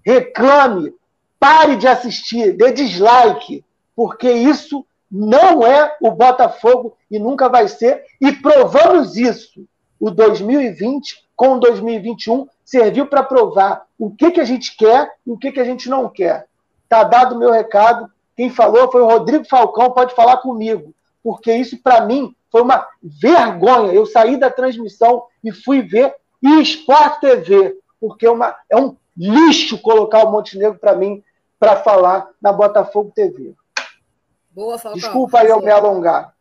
reclame, 0.03 0.93
pare 1.39 1.75
de 1.75 1.87
assistir, 1.87 2.57
dê 2.57 2.71
dislike, 2.71 3.63
porque 3.95 4.31
isso 4.31 4.85
não 5.11 5.65
é 5.65 5.95
o 6.01 6.11
Botafogo 6.11 6.95
e 7.09 7.19
nunca 7.19 7.49
vai 7.49 7.67
ser, 7.67 8.03
e 8.19 8.31
provamos 8.31 9.17
isso. 9.17 9.65
O 9.99 10.09
2020 10.09 11.27
com 11.35 11.55
o 11.55 11.59
2021 11.59 12.47
serviu 12.63 13.07
para 13.07 13.23
provar 13.23 13.85
o 13.97 14.11
que, 14.11 14.31
que 14.31 14.39
a 14.39 14.45
gente 14.45 14.77
quer 14.77 15.11
e 15.25 15.31
o 15.31 15.37
que, 15.37 15.51
que 15.51 15.59
a 15.59 15.63
gente 15.63 15.89
não 15.89 16.07
quer. 16.07 16.45
Está 16.83 17.03
dado 17.03 17.35
o 17.35 17.39
meu 17.39 17.51
recado. 17.51 18.09
Quem 18.35 18.49
falou 18.49 18.91
foi 18.91 19.01
o 19.01 19.07
Rodrigo 19.07 19.45
Falcão, 19.45 19.91
pode 19.91 20.15
falar 20.15 20.37
comigo. 20.37 20.93
porque 21.23 21.53
isso 21.53 21.77
para 21.81 22.05
mim 22.05 22.35
foi 22.51 22.61
uma 22.61 22.87
vergonha. 23.01 23.91
Eu 23.91 24.05
saí 24.05 24.37
da 24.37 24.49
transmissão 24.49 25.23
e 25.43 25.51
fui 25.51 25.81
ver 25.81 26.15
Sport 26.61 27.19
TV, 27.19 27.77
porque 27.99 28.25
é, 28.25 28.31
uma, 28.31 28.55
é 28.69 28.77
um 28.77 28.95
lixo 29.17 29.79
colocar 29.79 30.25
o 30.25 30.31
Montenegro 30.31 30.79
para 30.79 30.95
mim 30.95 31.23
para 31.59 31.77
falar 31.77 32.29
na 32.41 32.51
Botafogo 32.51 33.11
TV. 33.15 33.53
Boa, 34.51 34.77
Falcão. 34.77 34.99
Desculpa 34.99 35.39
aí 35.39 35.47
eu 35.47 35.61
me 35.61 35.71
alongar. 35.71 36.33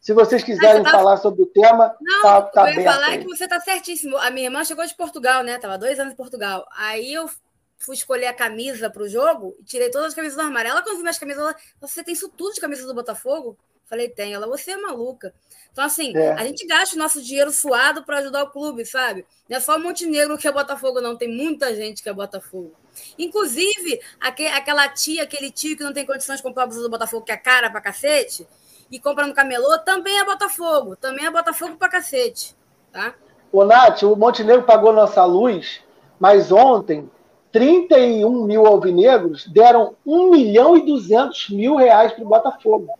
Se 0.00 0.12
vocês 0.12 0.44
quiserem 0.44 0.82
tá... 0.82 0.90
falar 0.90 1.16
sobre 1.16 1.42
o 1.42 1.46
tema, 1.46 1.96
não, 2.00 2.22
tá, 2.22 2.42
tá 2.42 2.72
eu 2.72 2.80
ia 2.80 2.92
falar 2.92 3.06
aí. 3.06 3.18
que 3.18 3.26
você 3.26 3.44
está 3.44 3.58
certíssimo. 3.60 4.16
A 4.18 4.30
minha 4.30 4.46
irmã 4.46 4.64
chegou 4.64 4.86
de 4.86 4.94
Portugal, 4.94 5.42
né? 5.42 5.58
Tava 5.58 5.76
dois 5.76 5.98
anos 5.98 6.12
em 6.12 6.16
Portugal. 6.16 6.64
Aí 6.76 7.12
eu 7.12 7.28
fui 7.76 7.94
escolher 7.94 8.26
a 8.26 8.32
camisa 8.32 8.88
para 8.88 9.02
o 9.02 9.08
jogo 9.08 9.56
e 9.58 9.64
tirei 9.64 9.90
todas 9.90 10.08
as 10.08 10.14
camisas 10.14 10.36
do 10.36 10.42
armário. 10.42 10.70
Ela, 10.70 10.82
quando 10.82 10.94
viu 10.94 11.02
minhas 11.02 11.18
camisas, 11.18 11.42
ela, 11.42 11.56
você 11.80 12.04
tem 12.04 12.14
isso 12.14 12.28
tudo 12.28 12.54
de 12.54 12.60
camisa 12.60 12.86
do 12.86 12.94
Botafogo? 12.94 13.58
Falei, 13.84 14.08
tem. 14.08 14.32
Ela, 14.32 14.46
você 14.46 14.72
é 14.72 14.76
maluca. 14.76 15.34
Então, 15.72 15.84
assim, 15.84 16.16
é. 16.16 16.32
a 16.32 16.44
gente 16.44 16.66
gasta 16.66 16.96
o 16.96 16.98
nosso 16.98 17.20
dinheiro 17.22 17.50
suado 17.50 18.04
para 18.04 18.18
ajudar 18.18 18.44
o 18.44 18.50
clube, 18.50 18.84
sabe? 18.84 19.26
Não 19.48 19.56
é 19.56 19.60
só 19.60 19.76
o 19.76 19.80
Montenegro 19.80 20.38
que 20.38 20.48
é 20.48 20.52
Botafogo, 20.52 21.00
não. 21.00 21.16
Tem 21.16 21.28
muita 21.28 21.74
gente 21.74 22.02
que 22.02 22.08
é 22.08 22.12
Botafogo. 22.12 22.74
Inclusive, 23.18 24.00
aquela 24.20 24.88
tia, 24.88 25.22
aquele 25.22 25.50
tio 25.50 25.76
que 25.76 25.84
não 25.84 25.92
tem 25.92 26.06
condições 26.06 26.38
de 26.38 26.42
comprar 26.42 26.64
a 26.64 26.66
blusa 26.66 26.82
do 26.82 26.90
Botafogo, 26.90 27.24
que 27.24 27.32
é 27.32 27.36
cara 27.36 27.70
pra 27.70 27.80
cacete, 27.80 28.46
e 28.90 28.98
compra 28.98 29.26
no 29.26 29.34
camelô, 29.34 29.78
também 29.78 30.18
é 30.18 30.24
Botafogo. 30.24 30.96
Também 30.96 31.26
é 31.26 31.30
Botafogo 31.30 31.76
pra 31.76 31.88
cacete. 31.88 32.54
Tá? 32.92 33.14
Ô, 33.52 33.64
Nath, 33.64 34.02
o 34.02 34.16
Montenegro 34.16 34.62
pagou 34.62 34.92
nossa 34.92 35.24
luz, 35.24 35.80
mas 36.18 36.52
ontem 36.52 37.10
31 37.52 38.44
mil 38.44 38.66
alvinegros 38.66 39.46
deram 39.46 39.96
1 40.04 40.30
milhão 40.30 40.76
e 40.76 40.84
200 40.84 41.50
mil 41.50 41.76
reais 41.76 42.12
para 42.12 42.24
o 42.24 42.28
Botafogo 42.28 42.92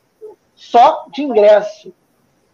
só 0.55 1.07
de 1.13 1.23
ingresso. 1.23 1.93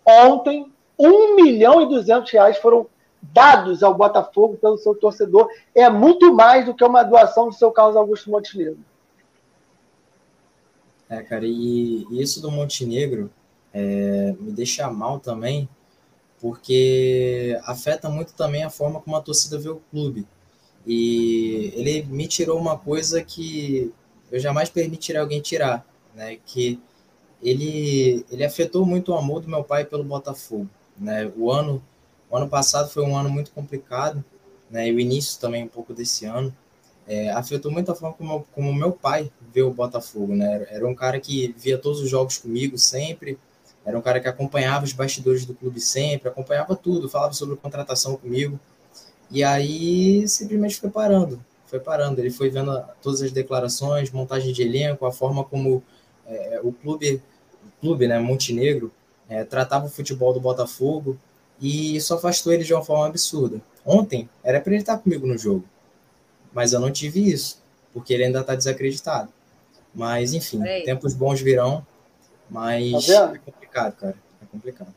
Ontem, 0.05 0.71
1 0.99 1.37
milhão 1.37 1.81
e 1.81 1.89
200 1.89 2.31
reais 2.33 2.59
foram 2.59 2.87
dados 3.23 3.83
ao 3.83 3.95
Botafogo 3.95 4.57
pelo 4.57 4.77
seu 4.79 4.95
torcedor. 4.95 5.49
É 5.75 5.89
muito 5.89 6.35
mais 6.35 6.67
do 6.67 6.75
que 6.75 6.85
uma 6.85 7.03
doação 7.03 7.49
do 7.49 7.55
seu 7.55 7.71
Carlos 7.71 7.97
Augusto 7.97 8.31
Montenegro. 8.31 8.79
É, 11.09 11.23
cara, 11.23 11.45
e, 11.47 12.07
isso 12.11 12.41
do 12.41 12.51
Montenegro 12.51 13.31
é, 13.73 14.35
me 14.41 14.51
deixa 14.51 14.91
mal 14.91 15.21
também, 15.21 15.69
porque 16.41 17.59
afeta 17.65 18.09
muito 18.09 18.35
também 18.35 18.65
a 18.65 18.71
forma 18.71 19.01
como 19.01 19.17
a 19.17 19.21
torcida 19.21 19.59
vê 19.59 19.69
o 19.69 19.83
clube. 19.91 20.27
E 20.87 21.73
ele 21.77 22.03
me 22.05 22.27
tirou 22.27 22.59
uma 22.59 22.77
coisa 22.77 23.23
que 23.23 23.93
eu 24.31 24.41
jamais 24.41 24.69
permitiria 24.71 25.21
alguém 25.21 25.41
tirar, 25.41 25.87
né? 26.15 26.39
Que 26.45 26.81
ele, 27.43 28.25
ele 28.31 28.45
afetou 28.45 28.87
muito 28.87 29.13
o 29.13 29.17
amor 29.17 29.41
do 29.41 29.49
meu 29.49 29.63
pai 29.63 29.85
pelo 29.85 30.05
Botafogo. 30.05 30.69
Né? 30.97 31.31
O, 31.37 31.51
ano, 31.51 31.83
o 32.33 32.37
ano 32.39 32.49
passado 32.49 32.89
foi 32.89 33.03
um 33.03 33.15
ano 33.15 33.29
muito 33.29 33.51
complicado, 33.53 34.25
né? 34.71 34.89
e 34.89 34.93
o 34.93 34.99
início 34.99 35.39
também 35.39 35.65
um 35.65 35.69
pouco 35.69 35.93
desse 35.93 36.25
ano. 36.25 36.53
É, 37.07 37.31
afetou 37.31 37.71
muito 37.71 37.93
a 37.93 37.95
forma 37.95 38.17
como, 38.17 38.47
como 38.55 38.73
meu 38.73 38.91
pai 38.91 39.31
vê 39.53 39.61
o 39.61 39.71
Botafogo. 39.71 40.35
Né? 40.35 40.67
Era 40.71 40.89
um 40.89 40.95
cara 40.95 41.21
que 41.21 41.55
via 41.59 41.77
todos 41.77 42.01
os 42.01 42.09
jogos 42.09 42.39
comigo 42.39 42.79
sempre, 42.79 43.39
era 43.85 43.99
um 43.99 44.01
cara 44.01 44.19
que 44.19 44.29
acompanhava 44.29 44.87
os 44.87 44.95
bastidores 44.95 45.45
do 45.45 45.53
clube 45.53 45.79
sempre, 45.79 46.27
acompanhava 46.27 46.75
tudo, 46.75 47.07
falava 47.07 47.35
sobre 47.35 47.55
contratação 47.57 48.17
comigo. 48.17 48.59
E 49.31 49.45
aí 49.45 50.27
simplesmente 50.27 50.81
foi 50.81 50.89
parando, 50.89 51.39
foi 51.67 51.81
parando. 51.81 52.19
Ele 52.19 52.31
foi 52.31 52.49
vendo 52.49 52.83
todas 53.03 53.21
as 53.21 53.31
declarações, 53.31 54.11
montagem 54.11 54.55
de 54.55 54.63
elenco, 54.63 55.05
a 55.05 55.13
forma 55.13 55.45
como 55.45 55.83
é, 56.27 56.61
o 56.63 56.73
clube 56.73 57.21
clube, 57.79 58.07
né, 58.07 58.19
Montenegro, 58.19 58.91
é, 59.29 59.45
tratava 59.45 59.87
o 59.87 59.91
futebol 59.91 60.33
do 60.33 60.41
Botafogo 60.41 61.19
e 61.63 61.95
isso 61.95 62.13
afastou 62.13 62.53
ele 62.53 62.65
de 62.65 62.75
uma 62.75 62.83
forma 62.83 63.07
absurda. 63.07 63.61
Ontem 63.87 64.29
era 64.43 64.61
para 64.61 64.73
ele 64.73 64.83
estar 64.83 64.99
comigo 64.99 65.27
no 65.27 65.39
jogo, 65.39 65.65
mas 66.53 66.73
eu 66.73 66.81
não 66.81 66.91
tive 66.91 67.31
isso, 67.31 67.63
porque 67.93 68.13
ele 68.13 68.25
ainda 68.25 68.41
está 68.41 68.57
desacreditado. 68.57 69.33
Mas, 69.95 70.35
enfim, 70.35 70.67
Ei. 70.67 70.83
tempos 70.83 71.15
bons 71.15 71.41
virão, 71.41 71.87
mas 72.51 73.07
tá 73.07 73.33
é 73.35 73.39
complicado, 73.39 73.97
cara. 73.97 74.17
É 74.43 74.47
complicado. 74.47 74.95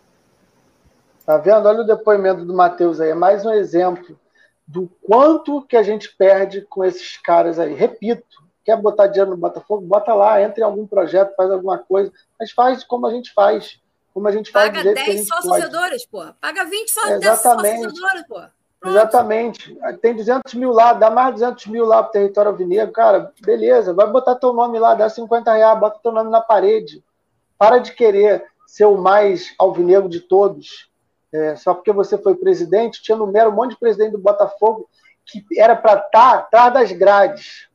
Tá 1.23 1.37
vendo? 1.37 1.67
Olha 1.67 1.81
o 1.81 1.85
depoimento 1.87 2.43
do 2.43 2.53
Matheus 2.53 2.99
aí. 2.99 3.09
É 3.09 3.15
mais 3.15 3.45
um 3.45 3.51
exemplo 3.51 4.19
do 4.67 4.89
quanto 5.03 5.61
que 5.63 5.77
a 5.77 5.83
gente 5.83 6.15
perde 6.15 6.61
com 6.61 6.83
esses 6.83 7.17
caras 7.17 7.59
aí. 7.59 7.73
Repito, 7.75 8.43
quer 8.63 8.81
botar 8.81 9.07
dinheiro 9.07 9.31
no 9.31 9.37
Botafogo, 9.37 9.85
bota 9.85 10.13
lá, 10.13 10.41
entra 10.41 10.61
em 10.61 10.63
algum 10.63 10.87
projeto, 10.87 11.35
faz 11.35 11.51
alguma 11.51 11.77
coisa, 11.77 12.11
mas 12.39 12.51
faz 12.51 12.83
como 12.83 13.05
a 13.05 13.11
gente 13.11 13.31
faz. 13.33 13.79
Como 14.15 14.29
a 14.29 14.31
gente 14.31 14.49
faz 14.49 14.71
Paga 14.71 14.93
10 14.93 15.27
sócios 15.27 16.05
pô. 16.05 16.25
Paga 16.39 16.63
20 16.63 16.89
sócios, 16.89 17.25
sócios 17.41 18.27
pô. 18.29 18.41
Pronto. 18.79 18.97
Exatamente. 18.97 19.77
Tem 20.01 20.15
200 20.15 20.53
mil 20.53 20.71
lá, 20.71 20.93
dá 20.93 21.09
mais 21.09 21.33
200 21.33 21.65
mil 21.65 21.83
lá 21.83 22.01
para 22.01 22.09
o 22.09 22.11
território 22.13 22.51
alvinegro, 22.51 22.93
cara, 22.93 23.33
beleza, 23.41 23.93
vai 23.93 24.07
botar 24.07 24.35
teu 24.35 24.53
nome 24.53 24.79
lá, 24.79 24.95
dá 24.95 25.09
50 25.09 25.53
reais, 25.53 25.77
bota 25.77 25.99
teu 26.01 26.13
nome 26.13 26.29
na 26.29 26.39
parede. 26.39 27.03
Para 27.57 27.79
de 27.79 27.91
querer 27.91 28.45
ser 28.65 28.85
o 28.85 28.97
mais 28.97 29.53
alvinegro 29.59 30.07
de 30.07 30.21
todos. 30.21 30.89
É, 31.33 31.57
só 31.57 31.73
porque 31.73 31.91
você 31.91 32.17
foi 32.17 32.35
presidente, 32.35 33.03
tinha 33.03 33.17
no 33.17 33.27
mero 33.27 33.49
um 33.49 33.53
monte 33.53 33.71
de 33.71 33.79
presidente 33.79 34.13
do 34.13 34.17
Botafogo 34.17 34.89
que 35.25 35.43
era 35.59 35.75
para 35.75 35.99
estar 35.99 36.09
tá 36.09 36.37
atrás 36.37 36.73
das 36.73 36.91
grades. 36.93 37.67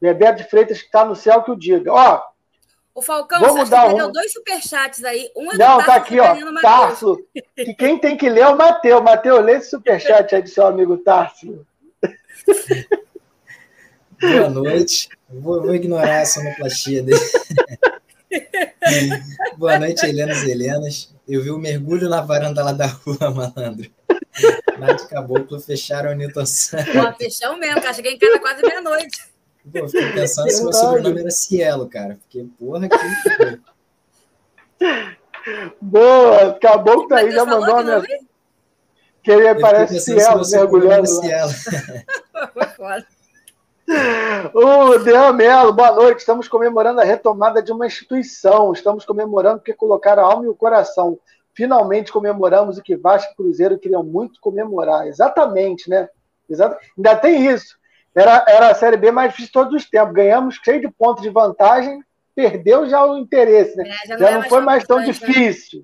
Bebeto 0.00 0.38
de 0.40 0.48
Freitas 0.48 0.78
que 0.78 0.86
está 0.86 1.04
no 1.04 1.16
céu 1.16 1.42
que 1.42 1.50
o 1.50 1.56
diga. 1.56 1.92
Ó, 1.92 2.22
o 2.94 3.02
Falcão, 3.02 3.40
Vamos 3.40 3.70
dar 3.70 3.88
um... 3.88 3.96
deu 3.96 4.12
dois 4.12 4.32
superchats 4.32 5.04
aí. 5.04 5.30
Um 5.36 5.52
é 5.52 5.56
Não, 5.56 5.78
tá 5.78 5.94
aqui, 5.94 6.18
ó. 6.18 6.34
Tarso. 6.60 7.18
Que 7.54 7.74
quem 7.74 7.98
tem 7.98 8.16
que 8.16 8.28
ler 8.28 8.40
é 8.40 8.48
o 8.48 8.56
Matheus. 8.56 9.02
Matheus, 9.02 9.44
lê 9.44 9.52
esse 9.54 9.70
superchat 9.70 10.34
aí 10.34 10.42
do 10.42 10.48
seu 10.48 10.66
amigo 10.66 10.98
Tarso. 10.98 11.64
Boa 14.20 14.50
noite. 14.50 15.08
Vou, 15.28 15.62
vou 15.62 15.74
ignorar 15.74 16.20
a 16.20 16.26
sonoplastia 16.26 17.02
dele. 17.02 17.20
Boa 19.56 19.78
noite, 19.78 20.04
Helenas 20.04 20.42
e 20.42 20.50
Helenas. 20.50 21.14
Eu 21.26 21.42
vi 21.42 21.50
o 21.50 21.58
mergulho 21.58 22.08
na 22.08 22.20
varanda 22.20 22.62
lá 22.62 22.72
da 22.72 22.86
rua, 22.86 23.30
malandro. 23.30 23.90
Nath 24.78 25.08
Caboclo 25.08 25.60
fecharam 25.60 26.10
o 26.10 26.14
Newton 26.14 26.46
Santos. 26.46 27.16
Fechamos 27.18 27.58
mesmo, 27.58 27.80
cara. 27.80 27.94
Cheguei 27.94 28.14
em 28.14 28.18
casa 28.18 28.38
quase 28.40 28.62
meia-noite. 28.62 29.29
Pô, 29.72 29.88
fiquei 29.88 30.12
pensando 30.12 30.50
se 30.50 30.62
meu 30.62 30.72
sobrenome 30.72 31.20
era 31.20 31.30
Cielo, 31.30 31.88
cara. 31.88 32.18
Porque, 32.20 32.46
porra, 32.58 32.88
que. 32.88 32.96
Boa, 35.80 36.50
acabou 36.50 37.02
que 37.02 37.08
tá 37.08 37.16
aí, 37.18 37.30
já 37.30 37.44
mandou 37.44 37.74
uma 37.74 37.82
mensagem. 37.82 38.28
Que 39.22 39.30
ele 39.30 39.60
parece 39.60 40.00
Cielo, 40.00 40.42
mergulhando. 40.50 41.06
Cielo. 41.06 41.50
Foi 42.52 42.66
foda. 42.76 43.06
O 44.54 44.98
Dean 44.98 45.32
Melo, 45.32 45.72
boa 45.72 45.92
noite. 45.92 46.20
Estamos 46.20 46.46
comemorando 46.48 47.00
a 47.00 47.04
retomada 47.04 47.62
de 47.62 47.72
uma 47.72 47.86
instituição. 47.86 48.72
Estamos 48.72 49.04
comemorando 49.04 49.58
porque 49.58 49.74
colocaram 49.74 50.24
a 50.24 50.32
alma 50.32 50.44
e 50.44 50.48
o 50.48 50.54
coração. 50.54 51.18
Finalmente 51.54 52.12
comemoramos 52.12 52.78
o 52.78 52.82
que 52.82 52.96
Vasco 52.96 53.32
e 53.32 53.36
Cruzeiro 53.36 53.78
queriam 53.78 54.04
muito 54.04 54.40
comemorar. 54.40 55.06
Exatamente, 55.08 55.90
né? 55.90 56.08
Exato. 56.48 56.76
Ainda 56.96 57.16
tem 57.16 57.46
isso. 57.46 57.79
Era, 58.14 58.44
era 58.48 58.70
a 58.70 58.74
Série 58.74 58.96
B 58.96 59.10
mais 59.10 59.30
difícil 59.30 59.46
de 59.48 59.52
todos 59.52 59.74
os 59.74 59.88
tempos. 59.88 60.14
Ganhamos 60.14 60.60
cheio 60.62 60.80
de 60.80 60.90
pontos 60.90 61.22
de 61.22 61.30
vantagem, 61.30 62.02
perdeu 62.34 62.88
já 62.88 63.04
o 63.04 63.18
interesse, 63.18 63.76
né? 63.76 63.88
É, 63.88 64.08
já 64.08 64.18
não, 64.18 64.26
já 64.26 64.38
não 64.38 64.42
foi 64.48 64.60
mais 64.60 64.84
tão 64.84 64.98
né? 64.98 65.06
difícil. 65.06 65.82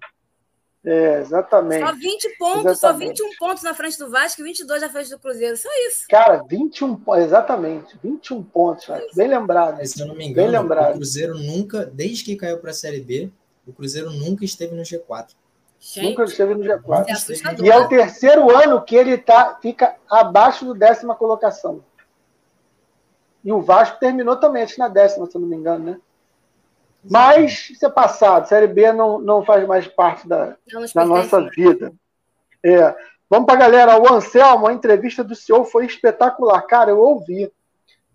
É, 0.85 1.19
exatamente. 1.19 1.85
Só 1.85 1.93
20 1.93 2.39
pontos, 2.39 2.65
exatamente. 2.67 3.19
só 3.19 3.25
21 3.25 3.37
pontos 3.39 3.63
na 3.65 3.75
frente 3.75 3.99
do 3.99 4.09
Vasco 4.09 4.41
e 4.41 4.45
22 4.45 4.83
na 4.83 4.89
frente 4.89 5.11
do 5.11 5.19
Cruzeiro, 5.19 5.57
só 5.57 5.69
isso. 5.89 6.05
Cara, 6.09 6.45
21 6.49 7.03
exatamente, 7.17 7.99
21 8.01 8.41
pontos, 8.45 8.89
é 8.89 9.05
bem 9.13 9.27
lembrado. 9.27 9.85
se 9.85 10.01
eu 10.01 10.07
não 10.07 10.15
me 10.15 10.25
engano, 10.25 10.49
bem 10.49 10.61
lembrado. 10.61 10.91
o 10.91 10.95
Cruzeiro 10.95 11.37
nunca, 11.37 11.85
desde 11.87 12.23
que 12.23 12.37
caiu 12.37 12.59
para 12.59 12.71
a 12.71 12.75
Série 12.75 13.01
B, 13.01 13.29
o 13.67 13.73
Cruzeiro 13.73 14.13
nunca 14.13 14.45
esteve 14.45 14.77
no 14.77 14.83
G4. 14.83 15.31
Gente, 15.81 16.11
nunca 16.11 16.23
esteve 16.23 16.55
no 16.55 16.61
G4. 16.63 17.07
É 17.09 17.65
e 17.65 17.69
é 17.69 17.77
o 17.77 17.89
terceiro 17.89 18.57
ano 18.57 18.81
que 18.81 18.95
ele 18.95 19.19
tá, 19.19 19.59
fica 19.61 19.97
abaixo 20.09 20.65
do 20.65 20.73
décima 20.73 21.17
colocação. 21.17 21.83
E 23.47 23.53
o 23.53 23.63
Vasco 23.63 24.01
terminou 24.01 24.35
também, 24.37 24.65
acho 24.65 24.75
que 24.75 24.81
na 24.81 24.89
décima, 24.89 25.25
se 25.25 25.37
eu 25.37 25.41
não 25.41 25.47
me 25.47 25.55
engano, 25.55 25.85
né? 25.85 26.01
Mas 27.09 27.71
isso 27.71 27.87
é 27.87 27.89
passado. 27.89 28.49
Série 28.49 28.67
B 28.67 28.93
não, 28.93 29.21
não 29.21 29.45
faz 29.45 29.65
mais 29.69 29.87
parte 29.87 30.27
da, 30.27 30.57
da 30.93 31.05
nossa 31.05 31.49
vida. 31.51 31.93
É. 32.61 32.93
Vamos 33.31 33.47
para 33.47 33.55
a 33.55 33.59
galera. 33.59 34.01
O 34.01 34.13
Anselmo, 34.13 34.67
a 34.67 34.73
entrevista 34.73 35.23
do 35.23 35.37
senhor 35.37 35.65
foi 35.65 35.87
espetacular. 35.87 36.61
Cara, 36.63 36.91
eu 36.91 36.99
ouvi. 36.99 37.49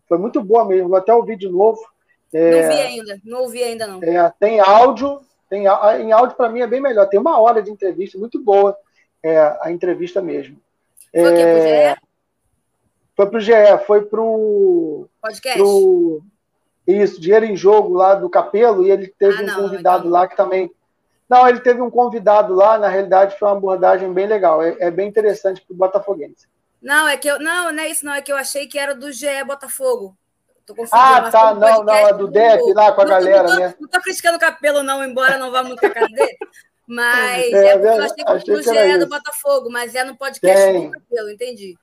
Foi 0.09 0.17
muito 0.17 0.43
boa 0.43 0.65
mesmo. 0.65 0.89
Vou 0.89 0.97
até 0.97 1.15
ouvir 1.15 1.37
de 1.37 1.47
novo. 1.47 1.79
É, 2.33 2.51
não 2.51 2.67
ouvi 2.67 2.81
ainda. 2.81 3.21
Não 3.23 3.41
ouvi 3.43 3.63
ainda, 3.63 3.87
não. 3.87 4.03
É, 4.03 4.33
tem 4.37 4.59
áudio. 4.59 5.21
Tem, 5.49 5.63
em 5.63 6.11
áudio, 6.11 6.35
para 6.35 6.49
mim, 6.49 6.59
é 6.59 6.67
bem 6.67 6.81
melhor. 6.81 7.07
Tem 7.07 7.19
uma 7.19 7.39
hora 7.39 7.61
de 7.61 7.71
entrevista 7.71 8.17
muito 8.17 8.37
boa. 8.43 8.77
É, 9.23 9.39
a 9.61 9.71
entrevista 9.71 10.21
mesmo. 10.21 10.57
Foi 11.13 11.31
o 11.31 11.35
quê? 11.35 11.95
Foi 13.15 13.29
pro 13.29 13.39
GE, 13.39 13.53
foi 13.85 14.01
pro. 14.03 15.07
Podcast? 15.21 15.59
Pro, 15.59 16.23
isso, 16.87 17.21
Dinheiro 17.21 17.45
em 17.45 17.55
Jogo 17.55 17.93
lá 17.93 18.15
do 18.15 18.29
Capelo, 18.29 18.85
e 18.85 18.91
ele 18.91 19.07
teve 19.07 19.43
ah, 19.43 19.53
um 19.53 19.61
convidado 19.61 19.99
então... 19.99 20.11
lá 20.11 20.27
que 20.27 20.35
também. 20.35 20.71
Não, 21.29 21.47
ele 21.47 21.61
teve 21.61 21.81
um 21.81 21.89
convidado 21.89 22.53
lá, 22.53 22.77
na 22.77 22.89
realidade 22.89 23.37
foi 23.37 23.47
uma 23.47 23.57
abordagem 23.57 24.11
bem 24.11 24.27
legal, 24.27 24.61
é, 24.61 24.75
é 24.79 24.91
bem 24.91 25.07
interessante 25.07 25.61
para 25.61 25.73
o 25.73 25.77
Botafoguense. 25.77 26.47
Não, 26.81 27.07
é 27.07 27.15
que 27.15 27.27
eu. 27.27 27.39
Não, 27.39 27.71
não 27.71 27.83
é 27.83 27.89
isso, 27.89 28.03
não. 28.03 28.13
É 28.13 28.21
que 28.21 28.31
eu 28.31 28.37
achei 28.37 28.67
que 28.67 28.79
era 28.79 28.95
do 28.95 29.11
GE 29.11 29.43
Botafogo. 29.45 30.17
ah, 30.91 31.29
tá. 31.29 31.53
Não, 31.53 31.83
não, 31.83 31.93
é 31.93 32.13
do 32.13 32.27
DEP 32.27 32.73
lá 32.73 32.91
com 32.91 33.01
a 33.01 33.03
não, 33.03 33.11
galera, 33.11 33.43
não 33.43 33.53
tô, 33.53 33.59
né? 33.59 33.75
Não 33.79 33.87
tô 33.87 34.01
criticando 34.01 34.37
o 34.37 34.39
Capelo, 34.39 34.81
não, 34.81 35.03
embora 35.03 35.37
não 35.37 35.51
vá 35.51 35.63
muito 35.63 35.85
a 35.85 35.89
cara 35.89 36.07
dele. 36.07 36.37
Mas 36.87 37.53
é, 37.53 37.67
é 37.67 37.75
eu 37.75 38.03
achei 38.03 38.15
que 38.15 38.31
achei 38.31 38.55
do 38.55 38.63
GE 38.63 38.77
é 38.77 38.97
do 38.97 39.07
Botafogo, 39.07 39.69
mas 39.71 39.95
é 39.95 40.03
no 40.03 40.17
podcast 40.17 40.61
Tem. 40.61 40.87
do 40.87 40.91
Capelo, 40.91 41.29
entendi. 41.29 41.77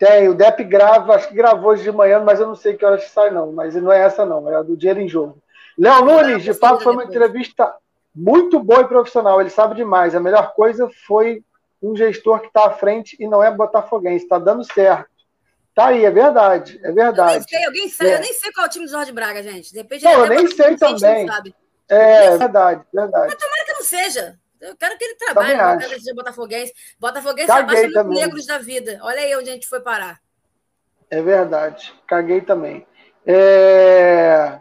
Tem, 0.00 0.30
o 0.30 0.34
DEP 0.34 0.64
grava, 0.64 1.14
acho 1.14 1.28
que 1.28 1.34
gravou 1.34 1.72
hoje 1.72 1.82
de 1.82 1.92
manhã, 1.92 2.20
mas 2.20 2.40
eu 2.40 2.46
não 2.46 2.54
sei 2.54 2.74
que 2.74 2.82
horas 2.82 3.04
que 3.04 3.10
sai, 3.10 3.30
não. 3.30 3.52
Mas 3.52 3.74
não 3.74 3.92
é 3.92 4.00
essa, 4.00 4.24
não, 4.24 4.50
é 4.50 4.56
a 4.56 4.62
do 4.62 4.74
Dinheiro 4.74 4.98
em 4.98 5.06
Jogo. 5.06 5.36
Léo 5.78 6.02
Nunes, 6.06 6.42
de 6.42 6.54
fato, 6.54 6.82
foi 6.82 6.94
uma 6.94 7.04
entrevista 7.04 7.70
muito 8.14 8.58
boa 8.58 8.80
e 8.80 8.88
profissional. 8.88 9.38
Ele 9.42 9.50
sabe 9.50 9.74
demais. 9.74 10.14
A 10.14 10.20
melhor 10.20 10.54
coisa 10.54 10.88
foi 11.06 11.44
um 11.82 11.94
gestor 11.94 12.40
que 12.40 12.46
está 12.46 12.66
à 12.66 12.70
frente 12.70 13.14
e 13.20 13.28
não 13.28 13.44
é 13.44 13.54
botafoguense. 13.54 14.24
Está 14.24 14.38
dando 14.38 14.64
certo. 14.64 15.10
Tá 15.74 15.88
aí, 15.88 16.02
é 16.02 16.10
verdade. 16.10 16.80
É 16.82 16.90
verdade. 16.92 17.34
Eu 17.34 17.38
nem 17.38 17.42
sei, 17.42 17.64
alguém 17.66 17.88
sabe. 17.90 18.10
É. 18.10 18.14
Eu 18.14 18.20
nem 18.20 18.32
sei 18.32 18.52
qual 18.52 18.64
é 18.64 18.68
o 18.68 18.72
time 18.72 18.86
do 18.86 18.90
Jorge 18.90 19.12
Braga, 19.12 19.42
gente. 19.42 19.70
De 19.70 19.78
repente, 19.78 20.02
não, 20.02 20.12
eu 20.12 20.26
nem 20.26 20.46
sei 20.46 20.76
também. 20.76 21.28
É, 21.90 22.24
é 22.24 22.38
verdade, 22.38 22.82
verdade. 22.90 23.26
Mas 23.26 23.34
tomara 23.34 23.64
que 23.66 23.72
não 23.74 23.82
seja. 23.82 24.38
Eu 24.60 24.76
quero 24.76 24.98
que 24.98 25.04
ele 25.04 25.14
trabalhe, 25.14 25.56
quero 25.56 25.78
que 25.78 26.00
seja 26.00 26.14
botafoguense. 26.14 26.72
Botafoguense 26.98 27.48
Caguei 27.48 27.78
abaixa 27.78 27.92
também. 27.92 28.20
negros 28.20 28.46
da 28.46 28.58
vida. 28.58 28.98
Olha 29.02 29.20
aí 29.20 29.34
onde 29.36 29.50
a 29.50 29.52
gente 29.54 29.68
foi 29.68 29.80
parar. 29.80 30.20
É 31.08 31.22
verdade. 31.22 31.94
Caguei 32.06 32.40
também. 32.40 32.86
É... 33.26 34.58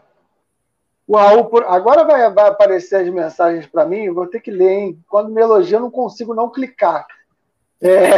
O 1.05 1.17
Raul, 1.17 1.45
por... 1.45 1.65
agora 1.65 2.03
vai, 2.03 2.31
vai 2.31 2.47
aparecer 2.47 2.97
as 2.97 3.09
mensagens 3.09 3.65
para 3.65 3.85
mim, 3.85 4.13
vou 4.13 4.27
ter 4.27 4.39
que 4.39 4.51
ler, 4.51 4.69
hein? 4.69 5.03
Quando 5.09 5.31
me 5.31 5.41
elogia, 5.41 5.77
eu 5.77 5.81
não 5.81 5.91
consigo 5.91 6.33
não 6.33 6.49
clicar. 6.49 7.05
É... 7.81 8.09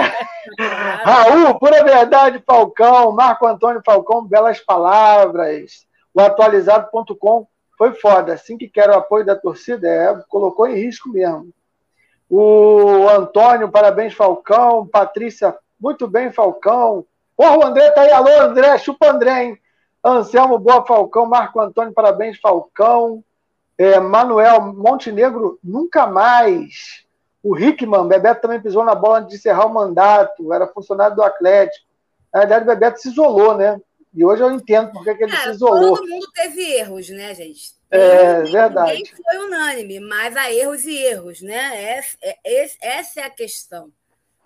Raul, 1.03 1.57
pura 1.57 1.83
verdade, 1.83 2.43
Falcão, 2.45 3.11
Marco 3.11 3.47
Antônio 3.47 3.81
Falcão, 3.85 4.25
belas 4.25 4.59
palavras. 4.59 5.87
O 6.13 6.21
atualizado.com 6.21 7.47
foi 7.77 7.93
foda. 7.93 8.33
Assim 8.33 8.57
que 8.57 8.67
quer 8.67 8.89
o 8.89 8.95
apoio 8.95 9.25
da 9.25 9.35
torcida, 9.35 9.87
é, 9.87 10.23
colocou 10.27 10.67
em 10.67 10.75
risco 10.75 11.09
mesmo. 11.09 11.51
O 12.33 13.09
Antônio, 13.09 13.69
parabéns, 13.69 14.13
Falcão. 14.13 14.87
Patrícia, 14.87 15.53
muito 15.77 16.07
bem, 16.07 16.31
Falcão. 16.31 17.05
Porra, 17.35 17.57
o 17.57 17.65
André 17.65 17.91
tá 17.91 18.03
aí. 18.03 18.11
Alô, 18.11 18.29
André, 18.39 18.77
chupa 18.77 19.11
André, 19.11 19.43
hein? 19.43 19.59
Anselmo 20.01 20.57
Boa 20.57 20.85
Falcão, 20.85 21.25
Marco 21.25 21.59
Antônio, 21.59 21.91
parabéns, 21.91 22.39
Falcão. 22.39 23.21
É, 23.77 23.99
Manuel 23.99 24.61
Montenegro, 24.61 25.59
nunca 25.61 26.07
mais. 26.07 27.03
O 27.43 27.53
Rickman, 27.53 28.07
Bebeto 28.07 28.43
também 28.43 28.61
pisou 28.61 28.85
na 28.85 28.95
bola 28.95 29.19
antes 29.19 29.31
de 29.31 29.35
encerrar 29.35 29.65
o 29.65 29.73
mandato, 29.73 30.53
era 30.53 30.67
funcionário 30.67 31.17
do 31.17 31.23
Atlético. 31.23 31.85
Na 32.33 32.39
verdade, 32.41 32.63
o 32.63 32.67
Bebeto 32.67 33.01
se 33.01 33.09
isolou, 33.09 33.57
né? 33.57 33.77
E 34.13 34.23
hoje 34.23 34.41
eu 34.41 34.51
entendo 34.51 34.89
porque 34.93 35.15
que 35.15 35.23
ele 35.25 35.33
é, 35.33 35.37
se 35.37 35.49
isolou. 35.49 35.97
Todo 35.97 36.07
mundo 36.07 36.27
teve 36.33 36.61
erros, 36.75 37.09
né, 37.09 37.35
gente? 37.35 37.80
É, 37.91 38.37
ninguém, 38.37 38.51
verdade. 38.53 38.93
Ninguém 38.93 39.13
foi 39.13 39.37
unânime, 39.37 39.99
mas 39.99 40.37
há 40.37 40.51
erros 40.51 40.85
e 40.85 40.95
erros, 40.95 41.41
né? 41.41 41.97
Essa 41.97 42.17
é, 42.21 42.37
essa 42.81 43.19
é 43.19 43.23
a 43.23 43.29
questão. 43.29 43.91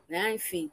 Né? 0.10 0.34
Enfim. 0.34 0.72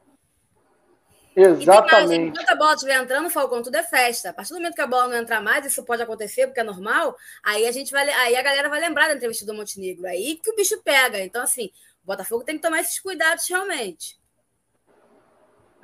Exatamente. 1.36 2.08
Mais, 2.08 2.10
enquanto 2.10 2.48
a 2.48 2.54
bola 2.54 2.74
estiver 2.74 3.02
entrando, 3.02 3.30
Falcão, 3.30 3.62
tudo 3.62 3.74
é 3.76 3.82
festa. 3.82 4.30
A 4.30 4.32
partir 4.32 4.50
do 4.50 4.56
momento 4.56 4.74
que 4.74 4.80
a 4.80 4.86
bola 4.86 5.08
não 5.08 5.16
entrar 5.16 5.40
mais, 5.42 5.64
isso 5.64 5.84
pode 5.84 6.02
acontecer, 6.02 6.46
porque 6.46 6.60
é 6.60 6.64
normal, 6.64 7.16
aí 7.42 7.66
a 7.66 7.72
gente 7.72 7.90
vai, 7.90 8.08
aí 8.08 8.36
a 8.36 8.42
galera 8.42 8.68
vai 8.68 8.80
lembrar 8.80 9.08
da 9.08 9.14
entrevista 9.14 9.46
do 9.46 9.54
Montenegro. 9.54 10.06
Aí 10.06 10.36
que 10.36 10.50
o 10.50 10.56
bicho 10.56 10.80
pega. 10.82 11.20
Então, 11.20 11.42
assim, 11.42 11.70
o 12.02 12.06
Botafogo 12.06 12.44
tem 12.44 12.56
que 12.56 12.62
tomar 12.62 12.80
esses 12.80 12.98
cuidados 12.98 13.48
realmente. 13.48 14.18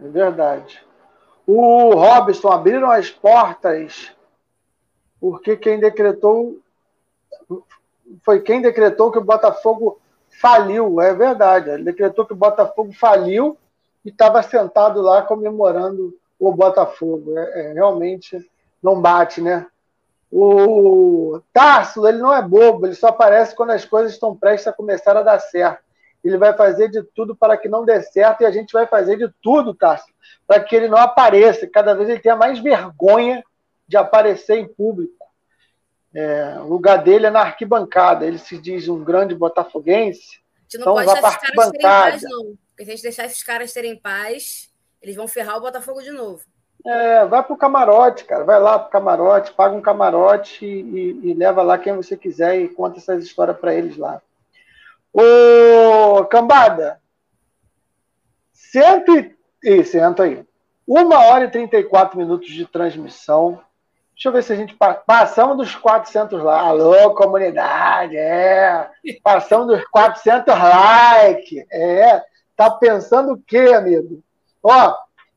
É 0.00 0.08
verdade. 0.08 0.82
O 1.46 1.94
Robson 1.94 2.48
abriram 2.48 2.90
as 2.90 3.10
portas 3.10 4.12
porque 5.20 5.56
quem 5.56 5.80
decretou 5.80 6.60
foi 8.22 8.40
quem 8.40 8.62
decretou 8.62 9.10
que 9.10 9.18
o 9.18 9.24
Botafogo 9.24 10.00
faliu. 10.40 11.00
É 11.00 11.14
verdade. 11.14 11.70
Ele 11.70 11.84
decretou 11.84 12.26
que 12.26 12.32
o 12.32 12.36
Botafogo 12.36 12.92
faliu 12.92 13.56
e 14.04 14.10
estava 14.10 14.42
sentado 14.42 15.00
lá 15.00 15.22
comemorando 15.22 16.14
o 16.38 16.52
Botafogo. 16.52 17.38
É, 17.38 17.70
é, 17.70 17.72
realmente 17.72 18.48
não 18.82 19.00
bate, 19.00 19.40
né? 19.40 19.66
O 20.30 21.40
Tarso, 21.52 22.06
ele 22.06 22.18
não 22.18 22.34
é 22.34 22.42
bobo, 22.42 22.86
ele 22.86 22.94
só 22.94 23.08
aparece 23.08 23.56
quando 23.56 23.70
as 23.70 23.84
coisas 23.84 24.12
estão 24.12 24.36
prestes 24.36 24.68
a 24.68 24.72
começar 24.72 25.16
a 25.16 25.22
dar 25.22 25.38
certo. 25.38 25.82
Ele 26.22 26.36
vai 26.36 26.52
fazer 26.52 26.88
de 26.88 27.02
tudo 27.02 27.34
para 27.34 27.56
que 27.56 27.68
não 27.68 27.84
dê 27.84 28.02
certo 28.02 28.42
e 28.42 28.44
a 28.44 28.50
gente 28.50 28.72
vai 28.72 28.86
fazer 28.86 29.16
de 29.16 29.32
tudo, 29.42 29.74
Tarso, 29.74 30.12
para 30.46 30.60
que 30.60 30.76
ele 30.76 30.88
não 30.88 30.98
apareça. 30.98 31.66
Cada 31.66 31.94
vez 31.94 32.08
ele 32.08 32.20
tenha 32.20 32.36
mais 32.36 32.58
vergonha 32.58 33.42
de 33.86 33.96
aparecer 33.96 34.58
em 34.58 34.68
público. 34.68 35.17
É, 36.18 36.58
o 36.58 36.64
lugar 36.64 37.00
dele 37.00 37.26
é 37.26 37.30
na 37.30 37.42
arquibancada. 37.42 38.26
Ele 38.26 38.38
se 38.38 38.58
diz 38.58 38.88
um 38.88 39.04
grande 39.04 39.36
botafoguense. 39.36 40.40
A 40.40 40.62
gente 40.62 40.84
não 40.84 40.92
então 40.92 40.94
pode 40.94 41.12
deixar 41.12 41.28
esses 41.28 41.40
caras 41.40 41.70
terem 41.70 41.82
paz, 41.82 42.22
não. 42.22 42.58
Porque 42.70 42.84
se 42.84 42.90
a 42.90 42.94
gente 42.94 43.02
deixar 43.02 43.24
esses 43.26 43.42
caras 43.44 43.72
terem 43.72 43.96
paz, 43.96 44.68
eles 45.00 45.14
vão 45.14 45.28
ferrar 45.28 45.56
o 45.56 45.60
Botafogo 45.60 46.02
de 46.02 46.10
novo. 46.10 46.42
É, 46.84 47.24
vai 47.24 47.42
pro 47.44 47.56
camarote, 47.56 48.24
cara. 48.24 48.42
Vai 48.42 48.58
lá 48.58 48.80
pro 48.80 48.90
camarote, 48.90 49.52
paga 49.52 49.76
um 49.76 49.80
camarote 49.80 50.66
e, 50.66 50.80
e, 50.80 51.30
e 51.30 51.34
leva 51.34 51.62
lá 51.62 51.78
quem 51.78 51.94
você 51.94 52.16
quiser 52.16 52.60
e 52.60 52.68
conta 52.68 52.98
essas 52.98 53.22
histórias 53.22 53.56
para 53.56 53.72
eles 53.72 53.96
lá. 53.96 54.20
Ô, 55.12 56.24
cambada, 56.24 57.00
cento 58.52 59.12
e... 59.62 59.84
senta 59.84 60.24
aí. 60.24 60.44
Uma 60.84 61.18
hora 61.26 61.44
e 61.44 61.50
34 61.50 62.18
minutos 62.18 62.48
de 62.48 62.66
transmissão. 62.66 63.60
Deixa 64.18 64.30
eu 64.30 64.32
ver 64.32 64.42
se 64.42 64.52
a 64.52 64.56
gente 64.56 64.76
passamos 65.06 65.56
dos 65.56 65.76
400 65.76 66.42
lá. 66.42 66.62
Alô, 66.62 67.14
comunidade, 67.14 68.16
é. 68.16 68.90
Passamos 69.22 69.68
dos 69.68 69.86
400 69.86 70.58
likes, 70.58 71.64
é. 71.70 72.20
Tá 72.56 72.68
pensando 72.68 73.34
o 73.34 73.38
quê, 73.38 73.72
amigo? 73.76 74.20
Ó, 74.60 74.96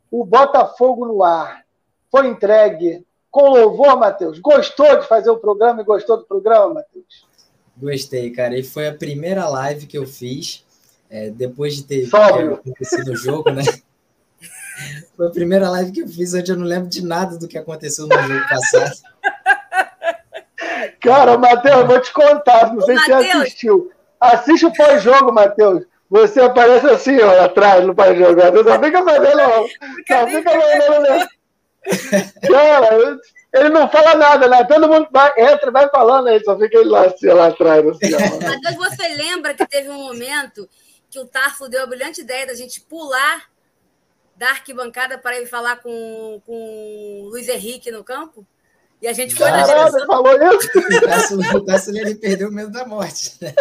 o 0.10 0.26
Botafogo 0.26 1.06
no 1.06 1.24
ar 1.24 1.64
foi 2.10 2.26
entregue 2.26 3.06
com 3.30 3.52
louvor, 3.52 3.99
Matheus. 3.99 4.40
Gostou 4.40 4.99
de 4.99 5.08
fazer 5.08 5.30
o 5.30 5.38
programa 5.38 5.82
e 5.82 5.86
gostou 5.86 6.18
do 6.18 6.26
programa, 6.26 6.74
Matheus? 6.74 7.28
Gostei, 7.78 8.32
cara. 8.32 8.58
E 8.58 8.64
foi 8.64 8.88
a 8.88 8.95
primeira 8.95 9.48
live 9.48 9.86
que 9.86 9.98
eu 9.99 10.08
fiz 10.08 10.66
é, 11.08 11.30
depois 11.30 11.76
de 11.76 11.84
ter, 11.84 12.10
ter 12.10 12.18
acontecido 12.18 13.12
o 13.12 13.16
jogo, 13.16 13.52
né? 13.52 13.62
Foi 15.16 15.28
a 15.28 15.32
primeira 15.32 15.70
live 15.70 15.91
que 15.91 16.02
eu 16.02 16.08
fiz 16.08 16.34
onde 16.34 16.52
eu 16.52 16.58
não 16.58 16.66
lembro 16.66 16.90
de 16.90 17.03
nada 17.03 17.38
do 17.38 17.48
que 17.48 17.58
aconteceu 17.58 18.08
no 18.08 18.22
jogo 18.22 18.48
passado. 18.49 18.95
Cara, 21.02 21.38
Matheus, 21.38 21.88
vou 21.88 21.99
te 21.99 22.14
contar, 22.14 22.74
não 22.74 22.82
sei 22.82 22.98
se 22.98 23.06
você 23.06 23.14
assistiu. 23.14 23.91
Assiste 24.20 24.66
o 24.66 24.74
pós-jogo, 24.74 25.32
Matheus. 25.32 25.84
Você 26.10 26.41
aparece 26.41 26.88
assim, 26.88 27.20
ó, 27.22 27.45
atrás 27.45 27.86
no 27.86 27.95
pós-jogo. 27.95 28.36
Você 28.36 28.70
só 28.70 28.80
fica 28.80 29.03
fazendo. 29.03 29.41
Só 30.08 30.28
fica 30.28 30.52
fazendo. 30.52 31.30
Cara, 32.52 33.20
ele 33.53 33.70
não 33.70 33.90
fala 33.90 34.16
nada, 34.16 34.48
né? 34.48 34.64
Todo 34.64 34.88
mundo 34.88 35.08
vai, 35.12 35.32
entra, 35.38 35.72
vai 35.72 35.90
falando 35.90 36.28
aí, 36.28 36.44
só 36.44 36.58
fica 36.58 36.78
ele 36.78 36.90
lá, 36.90 37.06
assim, 37.06 37.28
lá 37.28 37.48
atrás. 37.48 37.86
Assim, 37.86 38.12
Mas 38.64 38.76
você 38.76 39.08
lembra 39.10 39.53
que 39.53 39.66
teve 39.68 39.90
um 39.90 40.03
momento 40.03 40.70
que 41.10 41.20
o 41.20 41.26
Tarfo 41.26 41.68
deu 41.68 41.84
a 41.84 41.88
brilhante 41.88 42.22
ideia 42.22 42.48
da 42.48 42.53
gente 42.53 42.80
pular 42.82 43.51
da 44.41 44.49
arquibancada 44.49 45.19
para 45.19 45.39
ir 45.39 45.45
falar 45.45 45.76
com, 45.84 46.41
com 46.47 47.22
o 47.22 47.30
Luiz 47.30 47.47
Henrique 47.47 47.91
no 47.91 48.03
campo? 48.03 48.43
E 48.99 49.07
a 49.07 49.13
gente 49.13 49.35
foi 49.35 49.45
Caramba, 49.45 49.68
na 49.68 49.89
direção. 49.89 50.07
falou 50.07 50.34
isso? 50.34 51.57
O 51.57 51.65
Cássio, 51.65 51.95
ele 51.95 52.15
perdeu 52.15 52.49
o 52.49 52.51
medo 52.51 52.72
da 52.72 52.84
morte. 52.84 53.38
Né? 53.39 53.53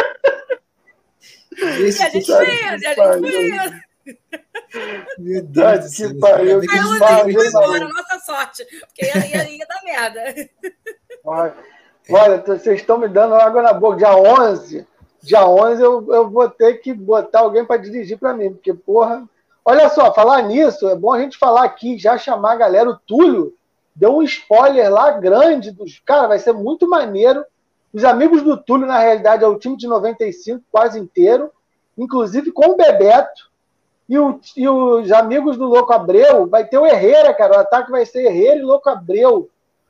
E 1.53 1.87
a 2.03 2.09
gente 2.09 2.25
foi, 2.25 2.65
a 2.65 2.79
gente 2.79 2.95
foi. 2.95 3.21
Meu 5.19 5.43
Deus. 5.43 5.95
Que 5.95 6.15
pariu, 6.15 6.61
que 6.61 6.99
pariu. 6.99 7.41
Agora, 7.49 7.89
nossa 7.89 8.19
sorte, 8.21 8.65
porque 8.87 9.05
ia, 9.05 9.27
ia, 9.27 9.51
ia 9.51 9.67
dar 9.67 9.83
merda. 9.85 10.51
Olha, 11.23 11.55
olha, 12.09 12.39
vocês 12.39 12.81
estão 12.81 12.97
me 12.97 13.09
dando 13.09 13.35
água 13.35 13.61
na 13.61 13.75
boca. 13.75 13.99
Dia 13.99 14.17
11, 14.17 14.87
dia 15.23 15.47
11 15.47 15.83
eu, 15.83 16.15
eu 16.15 16.31
vou 16.31 16.49
ter 16.49 16.75
que 16.77 16.95
botar 16.95 17.41
alguém 17.41 17.67
para 17.67 17.77
dirigir 17.77 18.17
para 18.17 18.33
mim, 18.33 18.55
porque, 18.55 18.73
porra, 18.73 19.29
Olha 19.65 19.89
só, 19.91 20.13
falar 20.13 20.43
nisso, 20.43 20.89
é 20.89 20.97
bom 20.97 21.13
a 21.13 21.21
gente 21.21 21.37
falar 21.37 21.65
aqui, 21.65 21.99
já 21.99 22.17
chamar 22.17 22.53
a 22.53 22.57
galera. 22.57 22.91
O 22.91 22.97
Túlio 22.97 23.55
deu 23.95 24.17
um 24.17 24.23
spoiler 24.23 24.91
lá 24.91 25.13
grande 25.13 25.71
dos. 25.71 26.01
Cara, 26.05 26.27
vai 26.27 26.39
ser 26.39 26.53
muito 26.53 26.89
maneiro. 26.89 27.45
Os 27.93 28.05
amigos 28.05 28.43
do 28.43 28.57
Túlio, 28.57 28.87
na 28.87 28.99
realidade, 28.99 29.45
é 29.45 29.47
o 29.47 29.59
time 29.59 29.77
de 29.77 29.87
95 29.87 30.65
quase 30.71 30.99
inteiro, 30.99 31.51
inclusive 31.99 32.53
com 32.53 32.71
o 32.71 32.77
Bebeto. 32.77 33.51
E, 34.09 34.19
o, 34.19 34.41
e 34.57 34.69
os 34.69 35.13
amigos 35.13 35.57
do 35.57 35.67
Louco 35.67 35.93
Abreu, 35.93 36.47
vai 36.47 36.67
ter 36.67 36.79
o 36.79 36.87
Herrera, 36.87 37.33
cara. 37.35 37.59
O 37.59 37.61
ataque 37.61 37.91
vai 37.91 38.05
ser 38.05 38.25
Herrera 38.25 38.59
e 38.59 38.63
Louco 38.63 38.89
Abreu. 38.89 39.49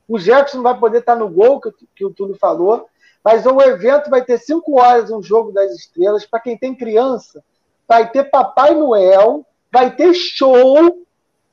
O 0.08 0.18
Jefferson 0.18 0.62
vai 0.62 0.76
poder 0.76 0.98
estar 0.98 1.14
no 1.14 1.28
gol, 1.28 1.60
que, 1.60 1.70
que 1.94 2.04
o 2.04 2.10
Túlio 2.10 2.36
falou. 2.36 2.86
Mas 3.22 3.46
o 3.46 3.60
evento 3.60 4.10
vai 4.10 4.24
ter 4.24 4.38
cinco 4.38 4.80
horas 4.80 5.10
um 5.10 5.22
jogo 5.22 5.52
das 5.52 5.72
estrelas. 5.72 6.26
Para 6.26 6.40
quem 6.40 6.56
tem 6.56 6.74
criança, 6.74 7.42
vai 7.86 8.10
ter 8.10 8.24
Papai 8.24 8.74
Noel, 8.74 9.44
vai 9.72 9.94
ter 9.94 10.12
show. 10.14 11.04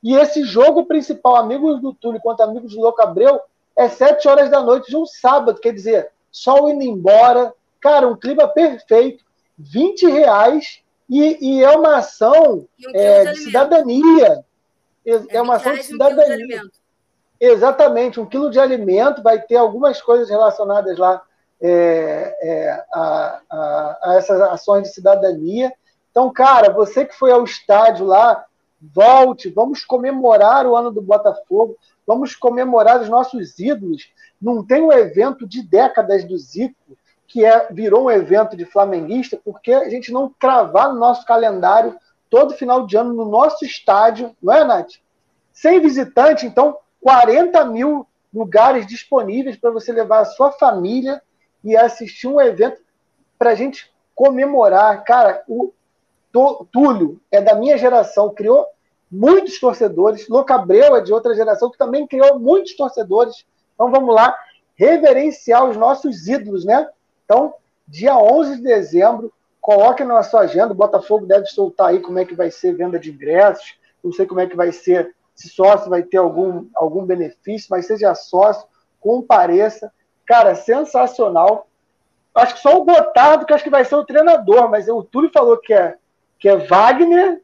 E 0.04 0.16
esse 0.16 0.44
jogo 0.44 0.86
principal, 0.86 1.36
Amigos 1.38 1.82
do 1.82 1.94
Túlio 1.94 2.22
contra 2.22 2.46
Amigos 2.46 2.74
do 2.74 2.82
Louco 2.82 3.02
Abreu, 3.02 3.40
é 3.76 3.90
sete 3.90 4.28
horas 4.28 4.50
da 4.50 4.62
noite 4.62 4.88
de 4.90 4.96
um 4.98 5.06
sábado. 5.06 5.60
Quer 5.60 5.74
dizer, 5.74 6.10
sol 6.32 6.70
indo 6.70 6.84
embora. 6.84 7.54
Cara, 7.80 8.08
um 8.08 8.16
clima 8.16 8.48
perfeito. 8.48 9.24
20 9.58 10.08
reais. 10.08 10.82
E, 11.10 11.38
e 11.60 11.64
é 11.64 11.70
uma 11.72 11.98
ação 11.98 12.66
um 12.80 12.90
é, 12.94 13.22
quilo 13.22 13.34
de 13.34 13.40
cidadania. 13.42 14.44
É, 15.06 15.38
É 15.38 15.42
uma 15.42 15.58
20 15.58 15.62
ação 15.62 15.74
de 15.74 15.78
um 15.80 15.82
de 15.82 15.88
cidadania. 15.88 16.34
alimento. 16.34 16.72
Exatamente, 17.40 18.20
um 18.20 18.26
quilo 18.26 18.50
de 18.50 18.60
alimento, 18.60 19.22
vai 19.22 19.40
ter 19.40 19.58
algumas 19.58 20.02
coisas 20.02 20.28
relacionadas 20.30 20.98
lá 20.98 21.22
é, 21.62 22.36
é, 22.42 22.84
a, 22.92 23.42
a- 23.50 24.00
a 24.04 24.16
essas 24.16 24.42
ações 24.42 24.84
de 24.84 24.94
cidadania. 24.94 25.72
Então, 26.18 26.34
cara, 26.34 26.74
você 26.74 27.06
que 27.06 27.14
foi 27.14 27.32
ao 27.32 27.44
estádio 27.44 28.04
lá, 28.04 28.44
volte, 28.82 29.52
vamos 29.52 29.86
comemorar 29.86 30.66
o 30.66 30.76
ano 30.76 30.90
do 30.90 31.00
Botafogo, 31.00 31.78
vamos 32.08 32.36
comemorar 32.36 33.00
os 33.00 33.08
nossos 33.08 33.60
ídolos. 33.60 34.12
Não 34.42 34.66
tem 34.66 34.82
um 34.82 34.92
evento 34.92 35.48
de 35.48 35.62
décadas 35.62 36.24
do 36.24 36.36
Zico, 36.36 36.98
que 37.28 37.46
é, 37.46 37.72
virou 37.72 38.06
um 38.06 38.10
evento 38.10 38.58
de 38.58 38.66
flamenguista, 38.66 39.40
porque 39.46 39.72
a 39.72 39.88
gente 39.92 40.12
não 40.12 40.34
cravar 40.40 40.92
no 40.92 41.00
nosso 41.00 41.24
calendário 41.24 41.96
todo 42.32 42.56
final 42.56 42.88
de 42.88 42.98
ano 42.98 43.14
no 43.14 43.26
nosso 43.26 43.64
estádio, 43.64 44.36
não 44.42 44.52
é, 44.56 44.64
Nath? 44.64 44.94
Sem 45.54 45.80
visitante, 45.80 46.48
então 46.48 46.80
40 47.00 47.64
mil 47.66 48.08
lugares 48.34 48.88
disponíveis 48.88 49.56
para 49.56 49.70
você 49.70 49.92
levar 49.92 50.22
a 50.22 50.26
sua 50.26 50.52
família 50.52 51.22
e 51.64 51.78
assistir 51.78 52.26
um 52.26 52.42
evento 52.42 52.82
para 53.38 53.52
a 53.52 53.56
gente 53.56 53.94
comemorar. 54.16 55.04
Cara, 55.04 55.44
o 55.48 55.72
Túlio 56.72 57.20
é 57.32 57.42
da 57.42 57.56
minha 57.56 57.78
geração, 57.78 58.34
criou 58.34 58.66
muitos 59.12 59.60
torcedores. 59.60 60.28
Locabreu 60.28 60.96
é 60.96 61.02
de 61.02 61.14
outra 61.14 61.34
geração 61.34 61.72
que 61.72 61.78
também 61.78 62.06
criou 62.06 62.40
muitos 62.40 62.76
torcedores. 62.76 63.46
Então 63.74 63.92
vamos 63.92 64.14
lá 64.14 64.36
reverenciar 64.76 65.66
os 65.66 65.76
nossos 65.76 66.28
ídolos, 66.28 66.64
né? 66.64 66.88
Então, 67.26 67.54
dia 67.88 68.18
11 68.18 68.58
de 68.58 68.64
dezembro, 68.64 69.34
coloque 69.60 70.04
na 70.04 70.22
sua 70.24 70.42
agenda. 70.42 70.72
O 70.72 70.78
Botafogo 70.78 71.26
deve 71.26 71.46
soltar 71.48 71.90
aí 71.90 72.00
como 72.00 72.20
é 72.20 72.26
que 72.26 72.36
vai 72.36 72.52
ser 72.52 72.76
venda 72.76 73.00
de 73.00 73.12
ingressos. 73.12 73.76
Não 74.04 74.12
sei 74.12 74.26
como 74.26 74.40
é 74.40 74.48
que 74.48 74.56
vai 74.56 74.72
ser, 74.72 75.16
se 75.36 75.50
sócio 75.50 75.90
vai 75.90 76.04
ter 76.04 76.18
algum, 76.18 76.68
algum 76.76 77.06
benefício, 77.06 77.68
mas 77.70 77.88
seja 77.88 78.14
sócio, 78.14 78.68
compareça. 79.00 79.92
Cara, 80.26 80.56
sensacional. 80.56 81.68
Acho 82.36 82.56
que 82.56 82.62
só 82.62 82.78
o 82.78 82.86
Gotardo 82.86 83.46
que 83.46 83.54
acho 83.54 83.64
que 83.64 83.70
vai 83.70 83.84
ser 83.84 83.96
o 83.96 84.06
treinador, 84.06 84.70
mas 84.70 84.88
o 84.88 85.02
Túlio 85.02 85.32
falou 85.34 85.58
que 85.58 85.74
é, 85.74 85.96
que 86.40 86.48
é 86.48 86.56
Wagner, 86.56 87.42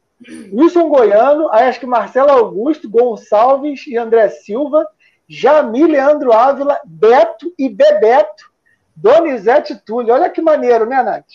Wilson 0.51 0.87
Goiano, 0.87 1.49
aí 1.51 1.65
acho 1.65 1.79
que 1.79 1.85
Marcelo 1.85 2.31
Augusto, 2.31 2.89
Gonçalves 2.89 3.85
e 3.87 3.97
André 3.97 4.29
Silva, 4.29 4.87
Jamil, 5.27 5.87
Leandro 5.87 6.31
Ávila, 6.31 6.79
Beto 6.85 7.53
e 7.57 7.69
Bebeto, 7.69 8.51
Donizete 8.95 9.75
Túlio. 9.75 10.13
Olha 10.13 10.29
que 10.29 10.41
maneiro, 10.41 10.85
né, 10.85 11.01
Nath? 11.01 11.25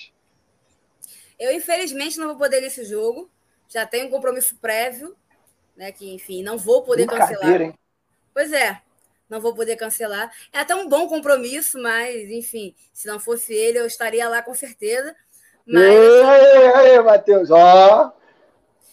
Eu, 1.39 1.53
infelizmente, 1.53 2.19
não 2.19 2.29
vou 2.29 2.37
poder 2.37 2.61
nesse 2.61 2.85
jogo. 2.85 3.31
Já 3.69 3.87
tenho 3.87 4.07
um 4.07 4.11
compromisso 4.11 4.57
prévio, 4.57 5.15
né? 5.77 5.93
Que, 5.93 6.15
enfim, 6.15 6.43
não 6.43 6.57
vou 6.57 6.83
poder 6.83 7.07
cancelar. 7.07 7.61
Hein? 7.61 7.75
Pois 8.33 8.53
é, 8.53 8.81
não 9.29 9.41
vou 9.41 9.55
poder 9.55 9.77
cancelar. 9.77 10.33
É 10.53 10.61
até 10.61 10.75
um 10.75 10.89
bom 10.89 11.07
compromisso, 11.07 11.81
mas, 11.81 12.31
enfim, 12.31 12.75
se 12.93 13.07
não 13.07 13.21
fosse 13.21 13.53
ele, 13.53 13.79
eu 13.79 13.87
estaria 13.87 14.29
lá 14.29 14.43
com 14.43 14.55
certeza. 14.55 15.15
Mas 15.69 15.85
Ei, 15.85 16.93
ei, 16.93 17.01
Matheus, 17.01 17.51
ó. 17.51 18.11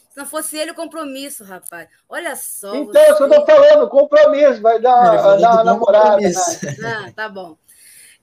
se 0.10 0.18
não 0.18 0.26
fosse 0.26 0.58
ele, 0.58 0.72
o 0.72 0.76
compromisso, 0.76 1.46
rapaz. 1.46 1.88
Olha 2.10 2.36
só. 2.36 2.76
Então, 2.76 3.02
isso 3.02 3.16
que 3.16 3.24
eu 3.24 3.30
tô 3.30 3.46
falando, 3.46 3.88
compromisso, 3.88 4.62
vai 4.62 4.80
dar, 4.82 5.38
dar 5.38 5.54
uma 5.54 5.64
namorada. 5.64 6.20
Nath. 6.20 6.80
Ah, 6.84 7.12
tá 7.16 7.30
bom. 7.30 7.58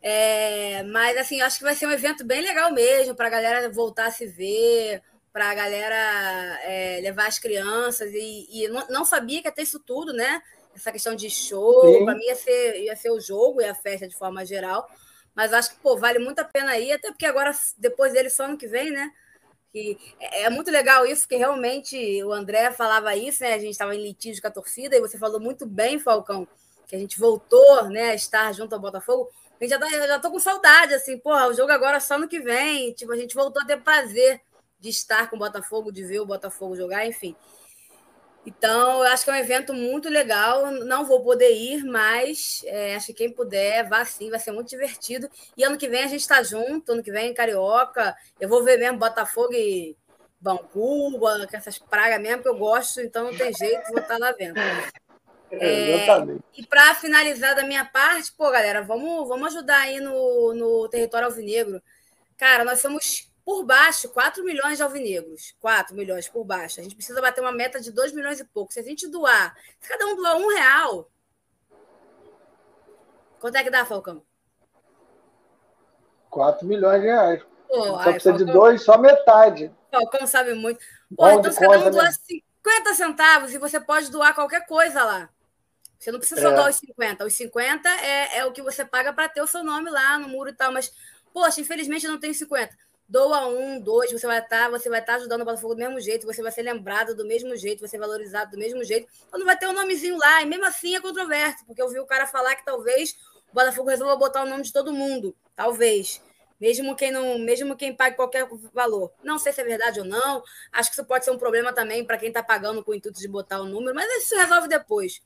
É, 0.02 0.82
mas 0.82 1.16
assim, 1.16 1.40
eu 1.40 1.46
acho 1.46 1.58
que 1.58 1.64
vai 1.64 1.74
ser 1.74 1.86
um 1.86 1.92
evento 1.92 2.24
bem 2.24 2.42
legal 2.42 2.72
mesmo, 2.72 3.14
para 3.14 3.28
a 3.28 3.30
galera 3.30 3.70
voltar 3.70 4.06
a 4.06 4.10
se 4.10 4.26
ver, 4.26 5.00
para 5.32 5.50
a 5.50 5.54
galera 5.54 6.60
é, 6.64 7.00
levar 7.02 7.28
as 7.28 7.38
crianças. 7.38 8.12
E, 8.12 8.48
e 8.50 8.68
não, 8.68 8.86
não 8.88 9.04
sabia 9.04 9.40
que 9.40 9.48
ia 9.48 9.52
ter 9.52 9.62
isso 9.62 9.80
tudo, 9.80 10.12
né? 10.12 10.42
Essa 10.74 10.92
questão 10.92 11.14
de 11.14 11.30
show, 11.30 12.04
para 12.04 12.14
mim 12.14 12.24
ia 12.24 12.34
ser, 12.34 12.82
ia 12.82 12.96
ser 12.96 13.10
o 13.10 13.20
jogo 13.20 13.62
e 13.62 13.64
a 13.64 13.74
festa 13.74 14.06
de 14.06 14.16
forma 14.16 14.44
geral. 14.44 14.86
Mas 15.34 15.52
acho 15.52 15.70
que 15.70 15.80
pô, 15.80 15.96
vale 15.96 16.18
muito 16.18 16.38
a 16.40 16.44
pena 16.44 16.78
ir, 16.78 16.92
até 16.92 17.08
porque 17.08 17.26
agora, 17.26 17.52
depois 17.78 18.12
dele, 18.12 18.28
só 18.30 18.44
ano 18.44 18.58
que 18.58 18.66
vem, 18.66 18.90
né? 18.90 19.10
Que 19.72 19.98
é 20.20 20.42
é 20.42 20.50
muito 20.50 20.70
legal 20.70 21.06
isso, 21.06 21.26
que 21.26 21.36
realmente 21.36 22.22
o 22.24 22.32
André 22.32 22.70
falava 22.72 23.16
isso, 23.16 23.42
né? 23.42 23.54
A 23.54 23.58
gente 23.58 23.70
estava 23.70 23.94
em 23.94 24.02
litígio 24.02 24.42
com 24.42 24.48
a 24.48 24.50
torcida, 24.50 24.96
e 24.96 25.00
você 25.00 25.18
falou 25.18 25.40
muito 25.40 25.66
bem, 25.66 25.98
Falcão, 25.98 26.46
que 26.86 26.96
a 26.96 26.98
gente 26.98 27.18
voltou 27.18 27.88
né, 27.88 28.10
a 28.10 28.14
estar 28.14 28.52
junto 28.52 28.74
ao 28.74 28.80
Botafogo. 28.80 29.30
A 29.58 29.64
gente 29.64 29.70
já 29.70 29.78
tá, 29.78 29.88
já 29.88 30.18
tô 30.18 30.30
com 30.30 30.40
saudade, 30.40 30.92
assim, 30.94 31.18
porra, 31.18 31.46
o 31.48 31.54
jogo 31.54 31.72
agora 31.72 31.98
é 31.98 32.00
só 32.00 32.18
no 32.18 32.28
que 32.28 32.40
vem. 32.40 32.92
Tipo, 32.92 33.12
a 33.12 33.16
gente 33.16 33.34
voltou 33.34 33.62
a 33.62 33.64
ter 33.64 33.80
prazer 33.80 34.40
de 34.78 34.88
estar 34.88 35.30
com 35.30 35.36
o 35.36 35.38
Botafogo, 35.38 35.92
de 35.92 36.04
ver 36.04 36.20
o 36.20 36.26
Botafogo 36.26 36.76
jogar, 36.76 37.06
enfim. 37.06 37.36
Então, 38.44 39.04
eu 39.04 39.12
acho 39.12 39.24
que 39.24 39.30
é 39.30 39.34
um 39.34 39.36
evento 39.36 39.72
muito 39.72 40.08
legal. 40.08 40.70
Não 40.70 41.04
vou 41.04 41.22
poder 41.22 41.52
ir, 41.52 41.84
mas 41.84 42.62
é, 42.64 42.96
acho 42.96 43.06
que 43.08 43.14
quem 43.14 43.32
puder, 43.32 43.88
vá 43.88 44.04
sim, 44.04 44.30
vai 44.30 44.40
ser 44.40 44.50
muito 44.50 44.68
divertido. 44.68 45.30
E 45.56 45.62
ano 45.62 45.78
que 45.78 45.88
vem 45.88 46.02
a 46.02 46.08
gente 46.08 46.20
está 46.20 46.42
junto, 46.42 46.92
ano 46.92 47.02
que 47.02 47.12
vem 47.12 47.30
em 47.30 47.34
Carioca. 47.34 48.16
Eu 48.40 48.48
vou 48.48 48.64
ver 48.64 48.78
mesmo 48.78 48.98
Botafogo 48.98 49.52
e 49.54 49.96
Bancuba, 50.40 51.46
com 51.46 51.56
essas 51.56 51.78
pragas 51.78 52.20
mesmo 52.20 52.42
que 52.42 52.48
eu 52.48 52.56
gosto, 52.56 53.00
então 53.00 53.24
não 53.24 53.36
tem 53.36 53.54
jeito, 53.54 53.90
vou 53.90 54.00
estar 54.00 54.18
lá 54.18 54.32
vendo. 54.32 54.58
É, 55.52 56.02
Exatamente. 56.02 56.42
E 56.56 56.66
para 56.66 56.94
finalizar 56.96 57.54
da 57.54 57.62
minha 57.62 57.84
parte, 57.84 58.32
pô, 58.32 58.50
galera, 58.50 58.82
vamos, 58.82 59.28
vamos 59.28 59.54
ajudar 59.54 59.82
aí 59.82 60.00
no, 60.00 60.52
no 60.54 60.88
território 60.88 61.28
alvinegro. 61.28 61.80
Cara, 62.36 62.64
nós 62.64 62.80
somos 62.80 63.30
por 63.44 63.64
baixo 63.64 64.08
4 64.10 64.44
milhões 64.44 64.76
de 64.76 64.82
alvinegros. 64.82 65.54
4 65.60 65.94
milhões 65.94 66.28
por 66.28 66.44
baixo. 66.44 66.80
A 66.80 66.82
gente 66.82 66.94
precisa 66.94 67.20
bater 67.20 67.40
uma 67.40 67.52
meta 67.52 67.80
de 67.80 67.90
2 67.90 68.12
milhões 68.12 68.40
e 68.40 68.44
pouco. 68.44 68.72
Se 68.72 68.80
a 68.80 68.82
gente 68.82 69.08
doar, 69.08 69.56
se 69.80 69.88
cada 69.88 70.06
um 70.06 70.16
doar 70.16 70.36
um 70.36 70.48
real. 70.48 71.10
Quanto 73.40 73.56
é 73.56 73.64
que 73.64 73.70
dá, 73.70 73.84
Falcão? 73.84 74.22
4 76.30 76.66
milhões 76.66 77.00
de 77.00 77.06
reais. 77.08 77.42
Pô, 77.68 77.84
Só 77.84 77.96
ai, 77.96 78.12
precisa 78.12 78.32
de 78.32 78.44
Falcão, 78.44 78.60
dois, 78.60 78.82
só 78.82 78.98
metade. 78.98 79.72
Falcão 79.90 80.26
sabe 80.26 80.54
muito. 80.54 80.78
Pô, 81.16 81.24
Bom 81.24 81.30
então 81.30 81.40
de 81.42 81.52
se 81.52 81.60
cada 81.60 81.78
um 81.78 81.90
doar 81.90 82.06
né? 82.06 82.12
50 82.12 82.94
centavos 82.94 83.52
e 83.54 83.58
você 83.58 83.80
pode 83.80 84.10
doar 84.10 84.34
qualquer 84.34 84.66
coisa 84.66 85.02
lá. 85.04 85.28
Você 85.98 86.10
não 86.10 86.18
precisa 86.18 86.40
só 86.40 86.48
É. 86.50 86.54
doar 86.54 86.70
os 86.70 86.76
50. 86.76 87.24
Os 87.24 87.34
50 87.34 87.88
é, 87.88 88.38
é 88.38 88.44
o 88.44 88.52
que 88.52 88.62
você 88.62 88.84
paga 88.84 89.12
para 89.12 89.28
ter 89.28 89.40
o 89.42 89.46
seu 89.46 89.62
nome 89.62 89.90
lá 89.90 90.18
no 90.18 90.28
muro 90.28 90.50
e 90.50 90.52
tal. 90.54 90.72
Mas, 90.72 90.92
poxa, 91.32 91.60
infelizmente 91.60 92.06
eu 92.06 92.12
não 92.12 92.20
tenho 92.20 92.34
50. 92.34 92.76
Doa 93.12 93.46
um, 93.46 93.78
dois, 93.78 94.10
você 94.10 94.26
vai 94.26 94.38
estar, 94.38 94.70
você 94.70 94.88
vai 94.88 95.00
estar 95.00 95.16
ajudando 95.16 95.42
o 95.42 95.44
Botafogo 95.44 95.74
do 95.74 95.80
mesmo 95.80 96.00
jeito, 96.00 96.26
você 96.26 96.42
vai 96.42 96.50
ser 96.50 96.62
lembrado 96.62 97.14
do 97.14 97.26
mesmo 97.26 97.54
jeito, 97.54 97.80
vai 97.80 97.88
ser 97.90 97.98
valorizado 97.98 98.52
do 98.52 98.56
mesmo 98.56 98.82
jeito. 98.82 99.06
Então 99.28 99.38
não 99.38 99.44
vai 99.44 99.54
ter 99.54 99.68
um 99.68 99.74
nomezinho 99.74 100.16
lá, 100.16 100.40
e 100.40 100.46
mesmo 100.46 100.64
assim 100.64 100.96
é 100.96 101.00
controverso, 101.00 101.62
porque 101.66 101.82
eu 101.82 101.90
vi 101.90 101.98
o 101.98 102.06
cara 102.06 102.26
falar 102.26 102.56
que 102.56 102.64
talvez 102.64 103.14
o 103.50 103.52
Botafogo 103.52 103.90
resolva 103.90 104.16
botar 104.16 104.42
o 104.42 104.46
nome 104.46 104.62
de 104.62 104.72
todo 104.72 104.94
mundo. 104.94 105.36
Talvez. 105.54 106.22
Mesmo 106.58 106.96
quem 106.96 107.10
não, 107.10 107.38
mesmo 107.38 107.76
quem 107.76 107.94
pague 107.94 108.16
qualquer 108.16 108.48
valor. 108.72 109.12
Não 109.22 109.38
sei 109.38 109.52
se 109.52 109.60
é 109.60 109.64
verdade 109.64 110.00
ou 110.00 110.06
não. 110.06 110.42
Acho 110.72 110.88
que 110.88 110.94
isso 110.94 111.04
pode 111.04 111.26
ser 111.26 111.32
um 111.32 111.38
problema 111.38 111.70
também 111.70 112.06
para 112.06 112.16
quem 112.16 112.28
está 112.28 112.42
pagando 112.42 112.82
com 112.82 112.92
o 112.92 112.94
intuito 112.94 113.20
de 113.20 113.28
botar 113.28 113.60
o 113.60 113.66
número, 113.66 113.94
mas 113.94 114.10
isso 114.24 114.34
resolve 114.34 114.68
depois. 114.68 115.20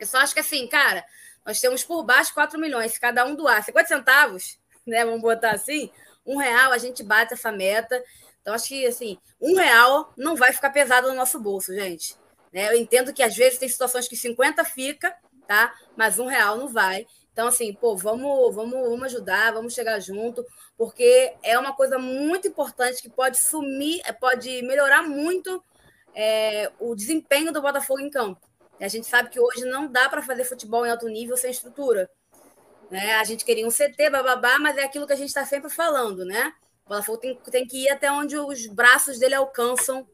Eu 0.00 0.06
só 0.08 0.18
acho 0.18 0.34
que 0.34 0.40
assim, 0.40 0.66
cara, 0.66 1.04
nós 1.46 1.60
temos 1.60 1.84
por 1.84 2.02
baixo 2.02 2.34
4 2.34 2.58
milhões. 2.58 2.98
Cada 2.98 3.24
um 3.24 3.36
doar 3.36 3.62
50 3.62 3.86
centavos, 3.86 4.58
né? 4.84 5.04
Vamos 5.04 5.20
botar 5.20 5.52
assim, 5.52 5.92
um 6.26 6.36
real, 6.36 6.72
a 6.72 6.78
gente 6.78 7.02
bate 7.02 7.34
essa 7.34 7.52
meta. 7.52 8.02
Então, 8.40 8.54
acho 8.54 8.68
que 8.68 8.86
assim, 8.86 9.18
um 9.40 9.56
real 9.56 10.12
não 10.16 10.36
vai 10.36 10.52
ficar 10.52 10.70
pesado 10.70 11.08
no 11.08 11.14
nosso 11.14 11.40
bolso, 11.40 11.74
gente. 11.74 12.16
Né? 12.52 12.68
Eu 12.68 12.76
entendo 12.76 13.12
que 13.12 13.22
às 13.22 13.34
vezes 13.34 13.58
tem 13.58 13.68
situações 13.68 14.06
que 14.06 14.16
50 14.16 14.64
fica, 14.64 15.14
tá? 15.46 15.74
Mas 15.96 16.18
um 16.18 16.26
real 16.26 16.56
não 16.56 16.68
vai. 16.68 17.06
Então, 17.32 17.48
assim, 17.48 17.72
pô, 17.74 17.96
vamos, 17.96 18.54
vamos, 18.54 18.88
vamos 18.88 19.02
ajudar, 19.06 19.52
vamos 19.52 19.74
chegar 19.74 19.98
junto, 19.98 20.46
porque 20.78 21.34
é 21.42 21.58
uma 21.58 21.74
coisa 21.74 21.98
muito 21.98 22.46
importante 22.46 23.02
que 23.02 23.10
pode 23.10 23.38
sumir, 23.38 24.00
pode 24.20 24.62
melhorar 24.62 25.02
muito 25.02 25.62
é, 26.14 26.70
o 26.78 26.94
desempenho 26.94 27.52
do 27.52 27.60
Botafogo 27.60 28.00
em 28.00 28.08
campo. 28.08 28.40
A 28.80 28.88
gente 28.88 29.06
sabe 29.06 29.30
que 29.30 29.40
hoje 29.40 29.64
não 29.64 29.90
dá 29.90 30.08
para 30.08 30.22
fazer 30.22 30.44
futebol 30.44 30.86
em 30.86 30.90
alto 30.90 31.08
nível 31.08 31.36
sem 31.36 31.50
estrutura. 31.50 32.08
Né? 32.94 33.14
A 33.14 33.24
gente 33.24 33.44
queria 33.44 33.66
um 33.66 33.72
CT, 33.72 34.08
bababá, 34.08 34.56
mas 34.60 34.76
é 34.76 34.84
aquilo 34.84 35.04
que 35.04 35.12
a 35.12 35.16
gente 35.16 35.26
está 35.26 35.44
sempre 35.44 35.68
falando, 35.68 36.24
né? 36.24 36.54
O 36.86 36.90
Botafogo 36.90 37.18
tem, 37.18 37.34
tem 37.50 37.66
que 37.66 37.86
ir 37.86 37.88
até 37.88 38.08
onde 38.08 38.38
os 38.38 38.68
braços 38.68 39.18
dele 39.18 39.34
alcançam 39.34 40.06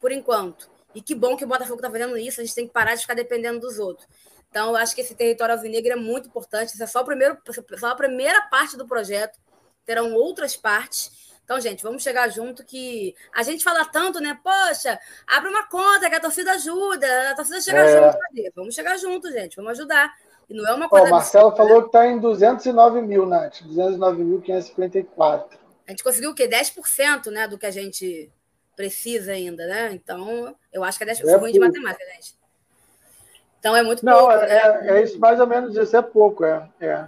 por 0.00 0.10
enquanto. 0.10 0.70
E 0.94 1.02
que 1.02 1.14
bom 1.14 1.36
que 1.36 1.44
o 1.44 1.46
Botafogo 1.46 1.80
está 1.80 1.90
fazendo 1.90 2.16
isso, 2.16 2.40
a 2.40 2.44
gente 2.44 2.54
tem 2.54 2.66
que 2.66 2.72
parar 2.72 2.94
de 2.94 3.02
ficar 3.02 3.12
dependendo 3.12 3.60
dos 3.60 3.78
outros. 3.78 4.08
Então, 4.48 4.70
eu 4.70 4.76
acho 4.76 4.94
que 4.94 5.02
esse 5.02 5.14
território 5.14 5.54
alvinegro 5.54 5.92
é 5.92 5.96
muito 5.96 6.28
importante. 6.28 6.72
Isso 6.72 6.82
é 6.82 6.86
só, 6.86 7.02
o 7.02 7.04
primeiro, 7.04 7.36
só 7.76 7.88
a 7.88 7.94
primeira 7.94 8.40
parte 8.48 8.74
do 8.74 8.86
projeto. 8.86 9.38
Terão 9.84 10.14
outras 10.14 10.56
partes. 10.56 11.10
Então, 11.44 11.60
gente, 11.60 11.82
vamos 11.82 12.02
chegar 12.02 12.30
junto 12.30 12.64
que 12.64 13.14
a 13.34 13.42
gente 13.42 13.62
fala 13.62 13.84
tanto, 13.84 14.18
né? 14.18 14.40
Poxa, 14.42 14.98
abre 15.26 15.50
uma 15.50 15.68
conta 15.68 16.08
que 16.08 16.16
a 16.16 16.20
torcida 16.20 16.52
ajuda, 16.52 17.32
a 17.32 17.34
torcida 17.34 17.60
chega 17.60 17.80
é. 17.80 18.00
junto. 18.00 18.18
Vamos 18.54 18.74
chegar 18.74 18.96
junto, 18.96 19.30
gente, 19.30 19.56
vamos 19.56 19.72
ajudar. 19.72 20.10
E 20.48 20.54
não 20.54 20.66
é 20.66 20.74
uma 20.74 20.88
coisa. 20.88 21.06
O 21.06 21.10
Marcelo 21.10 21.48
absurda, 21.48 21.68
falou 21.68 21.78
né? 21.78 21.82
que 21.82 21.88
está 21.88 22.06
em 22.06 22.18
209 22.18 23.02
mil, 23.02 23.26
Nath. 23.26 23.62
209.554. 23.62 25.44
A 25.86 25.90
gente 25.90 26.04
conseguiu 26.04 26.30
o 26.30 26.34
quê? 26.34 26.48
10% 26.48 27.30
né, 27.30 27.46
do 27.46 27.58
que 27.58 27.66
a 27.66 27.70
gente 27.70 28.30
precisa 28.74 29.32
ainda, 29.32 29.66
né? 29.66 29.92
Então, 29.92 30.54
eu 30.72 30.82
acho 30.82 30.98
que 30.98 31.04
é 31.04 31.06
10% 31.06 31.28
é 31.28 31.36
ruim 31.36 31.52
de 31.52 31.60
matemática, 31.60 32.04
gente. 32.14 32.34
Então 33.58 33.74
é 33.74 33.82
muito 33.82 34.04
não, 34.04 34.18
pouco. 34.18 34.32
Não, 34.34 34.42
é, 34.42 34.82
né? 34.82 34.98
é, 34.98 35.02
isso, 35.02 35.18
mais 35.18 35.40
ou 35.40 35.46
menos 35.46 35.74
isso, 35.76 35.96
é 35.96 36.02
pouco, 36.02 36.44
é. 36.44 36.68
é. 36.80 37.06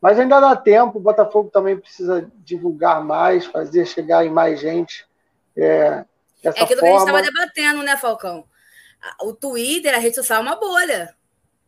Mas 0.00 0.18
ainda 0.18 0.38
dá 0.40 0.54
tempo, 0.54 0.98
o 0.98 1.02
Botafogo 1.02 1.50
também 1.50 1.76
precisa 1.76 2.30
divulgar 2.38 3.02
mais, 3.04 3.44
fazer 3.46 3.84
chegar 3.86 4.24
em 4.24 4.30
mais 4.30 4.60
gente. 4.60 5.06
É, 5.56 6.04
dessa 6.42 6.60
é 6.60 6.62
aquilo 6.62 6.80
forma. 6.80 6.80
que 6.80 6.86
a 6.86 6.90
gente 6.92 7.00
estava 7.00 7.22
debatendo, 7.22 7.82
né, 7.82 7.96
Falcão? 7.96 8.44
O 9.22 9.32
Twitter, 9.32 9.94
a 9.94 9.98
rede 9.98 10.14
social 10.14 10.38
é 10.38 10.42
uma 10.42 10.56
bolha. 10.56 11.14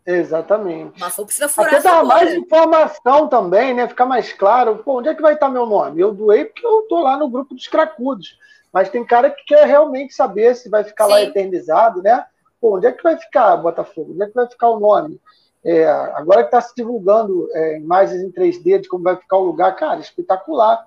Exatamente. 0.04 0.98
Mas 0.98 1.14
precisa 1.14 1.48
furar 1.48 1.74
Até 1.74 1.82
dar 1.82 2.04
mais 2.04 2.34
informação 2.34 3.28
também, 3.28 3.72
né? 3.72 3.86
Ficar 3.86 4.06
mais 4.06 4.32
claro. 4.32 4.78
Pô, 4.78 4.98
onde 4.98 5.08
é 5.08 5.14
que 5.14 5.22
vai 5.22 5.34
estar 5.34 5.48
meu 5.48 5.64
nome? 5.64 6.00
Eu 6.00 6.12
doei 6.12 6.44
porque 6.44 6.66
eu 6.66 6.82
tô 6.88 7.00
lá 7.00 7.16
no 7.16 7.28
grupo 7.28 7.54
dos 7.54 7.68
cracudos. 7.68 8.36
Mas 8.72 8.88
tem 8.88 9.04
cara 9.04 9.30
que 9.30 9.44
quer 9.44 9.66
realmente 9.66 10.14
saber 10.14 10.56
se 10.56 10.68
vai 10.68 10.82
ficar 10.82 11.04
Sim. 11.04 11.10
lá 11.10 11.22
eternizado, 11.22 12.02
né? 12.02 12.24
Pô, 12.60 12.76
onde 12.76 12.86
é 12.86 12.92
que 12.92 13.02
vai 13.02 13.16
ficar 13.16 13.56
Botafogo? 13.56 14.12
Onde 14.12 14.24
é 14.24 14.26
que 14.26 14.34
vai 14.34 14.48
ficar 14.48 14.70
o 14.70 14.80
nome? 14.80 15.20
É, 15.64 15.84
agora 15.86 16.40
que 16.40 16.48
está 16.48 16.60
se 16.60 16.74
divulgando 16.74 17.48
é, 17.52 17.76
imagens 17.76 18.20
em 18.20 18.32
3D 18.32 18.80
de 18.80 18.88
como 18.88 19.04
vai 19.04 19.16
ficar 19.16 19.36
o 19.36 19.44
lugar, 19.44 19.76
cara, 19.76 20.00
espetacular. 20.00 20.84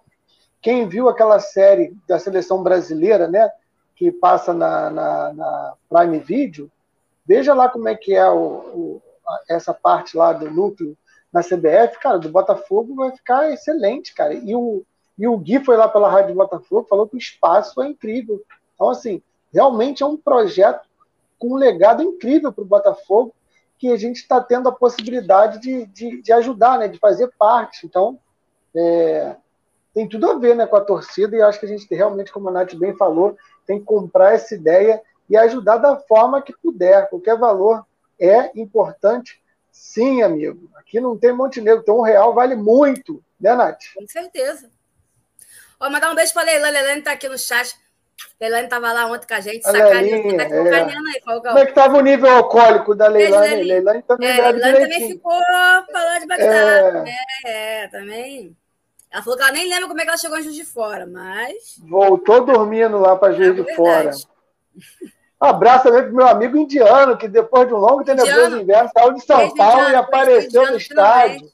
Quem 0.62 0.88
viu 0.88 1.08
aquela 1.08 1.40
série 1.40 1.96
da 2.08 2.20
seleção 2.20 2.62
brasileira, 2.62 3.28
né, 3.28 3.50
que 3.96 4.12
passa 4.12 4.54
na, 4.54 4.90
na, 4.90 5.34
na 5.34 5.74
Prime 5.90 6.20
Video, 6.20 6.70
veja 7.26 7.54
lá 7.54 7.70
como 7.70 7.88
é 7.88 7.96
que 7.96 8.14
é 8.14 8.30
o, 8.30 8.38
o, 8.38 9.02
essa 9.50 9.74
parte 9.74 10.16
lá 10.16 10.34
do 10.34 10.50
núcleo 10.50 10.98
na 11.34 11.42
CBF, 11.42 12.00
cara, 12.00 12.18
do 12.18 12.30
Botafogo 12.30 12.96
vai 12.96 13.12
ficar 13.12 13.52
excelente, 13.52 14.14
cara. 14.14 14.34
E 14.34 14.56
o, 14.56 14.84
e 15.18 15.28
o 15.28 15.38
Gui 15.38 15.64
foi 15.64 15.76
lá 15.76 15.88
pela 15.88 16.10
Rádio 16.10 16.36
Botafogo, 16.36 16.88
falou 16.90 17.08
que 17.08 17.16
o 17.16 17.20
espaço 17.20 17.82
é 17.82 17.88
incrível. 17.88 18.42
Então, 18.74 18.90
assim, 18.90 19.22
realmente 19.54 20.04
é 20.04 20.06
um 20.06 20.16
projeto 20.16 20.88
com 21.38 21.54
um 21.54 21.56
legado 21.56 22.02
incrível 22.02 22.54
para 22.54 22.64
o 22.64 22.68
Botafogo 22.68 23.34
que 23.78 23.92
a 23.92 23.98
gente 23.98 24.18
está 24.18 24.40
tendo 24.40 24.70
a 24.70 24.72
possibilidade 24.72 25.60
de, 25.60 25.86
de, 25.88 26.22
de, 26.22 26.32
ajudar, 26.32 26.80
né, 26.80 26.88
de 26.88 26.98
fazer 26.98 27.30
parte. 27.38 27.86
Então, 27.86 28.18
é, 28.74 29.36
tem 29.94 30.08
tudo 30.08 30.30
a 30.30 30.38
ver 30.38 30.56
né, 30.56 30.66
com 30.66 30.76
a 30.78 30.82
torcida 30.82 31.36
e 31.36 31.42
acho 31.42 31.60
que 31.60 31.66
a 31.66 31.70
gente 31.70 31.94
realmente, 31.94 32.32
como 32.32 32.50
a 32.50 32.52
Nath 32.52 32.74
bem 32.76 32.96
falou, 32.96 33.38
tem 33.66 33.80
que 33.80 33.86
comprar 33.86 34.34
essa 34.34 34.56
ideia 34.56 35.02
e 35.30 35.38
ajudar 35.38 35.78
da 35.78 35.98
forma 35.98 36.42
que 36.42 36.54
puder. 36.54 37.10
Qualquer 37.10 37.38
valor 37.38 37.86
é 38.20 38.52
importante, 38.60 39.42
sim, 39.72 40.22
amigo. 40.22 40.70
Aqui 40.76 41.00
não 41.00 41.18
tem 41.18 41.34
Montenegro, 41.34 41.82
então 41.82 42.00
um 42.00 42.04
real 42.04 42.34
vale 42.34 42.56
muito, 42.56 43.24
né, 43.40 43.56
Nath? 43.56 43.82
Com 43.96 44.08
certeza. 44.08 44.70
Ó, 45.80 45.90
mandar 45.90 46.12
um 46.12 46.16
beijo 46.16 46.34
para 46.34 46.44
a 46.44 46.46
Leilani. 46.46 46.74
Leilani 46.74 47.00
está 47.00 47.12
aqui 47.12 47.28
no 47.28 47.38
chat. 47.38 47.76
Leilani 48.40 48.66
estava 48.66 48.94
lá 48.94 49.08
ontem 49.08 49.28
com 49.28 49.34
a 49.34 49.40
gente, 49.42 49.64
sacaneando. 49.64 50.38
Tá 50.38 50.44
é. 50.44 50.74
aí, 50.74 51.22
Como 51.22 51.58
é 51.58 51.66
que 51.66 51.72
estava 51.72 51.98
o 51.98 52.02
nível 52.02 52.30
alcoólico 52.30 52.96
da 52.96 53.08
Leilani? 53.08 53.64
Leilani 53.64 54.02
também, 54.04 54.30
é, 54.30 54.52
Leilani 54.52 54.80
também 54.80 55.08
ficou 55.10 55.40
falando 55.92 56.22
de 56.22 56.28
backstage. 56.28 57.12
É. 57.46 57.84
é, 57.84 57.88
também. 57.90 58.56
Ela 59.12 59.24
falou 59.24 59.38
que 59.38 59.44
ela 59.44 59.54
nem 59.54 59.70
lembra 59.70 59.88
como 59.88 60.00
é 60.00 60.04
que 60.04 60.10
ela 60.10 60.18
chegou 60.18 60.38
em 60.38 60.44
Juiz 60.44 60.56
de 60.56 60.66
Fora, 60.66 61.06
mas. 61.06 61.78
Voltou 61.80 62.46
dormindo 62.46 63.00
lá 63.00 63.16
para 63.16 63.34
Juiz 63.34 63.58
é, 63.58 63.64
de 63.64 63.76
Fora. 63.76 64.12
Um 65.46 65.50
abraço 65.50 65.84
também 65.84 66.02
para 66.02 66.12
meu 66.12 66.28
amigo 66.28 66.58
indiano, 66.58 67.16
que 67.16 67.28
depois 67.28 67.68
de 67.68 67.74
um 67.74 67.78
longo 67.78 68.04
tenebroso 68.04 68.58
inverno 68.58 68.90
saiu 68.92 69.14
de 69.14 69.24
São 69.24 69.54
Paulo 69.56 69.90
e 69.90 69.96
apareceu 69.96 70.72
no 70.72 70.78
estádio. 70.78 71.48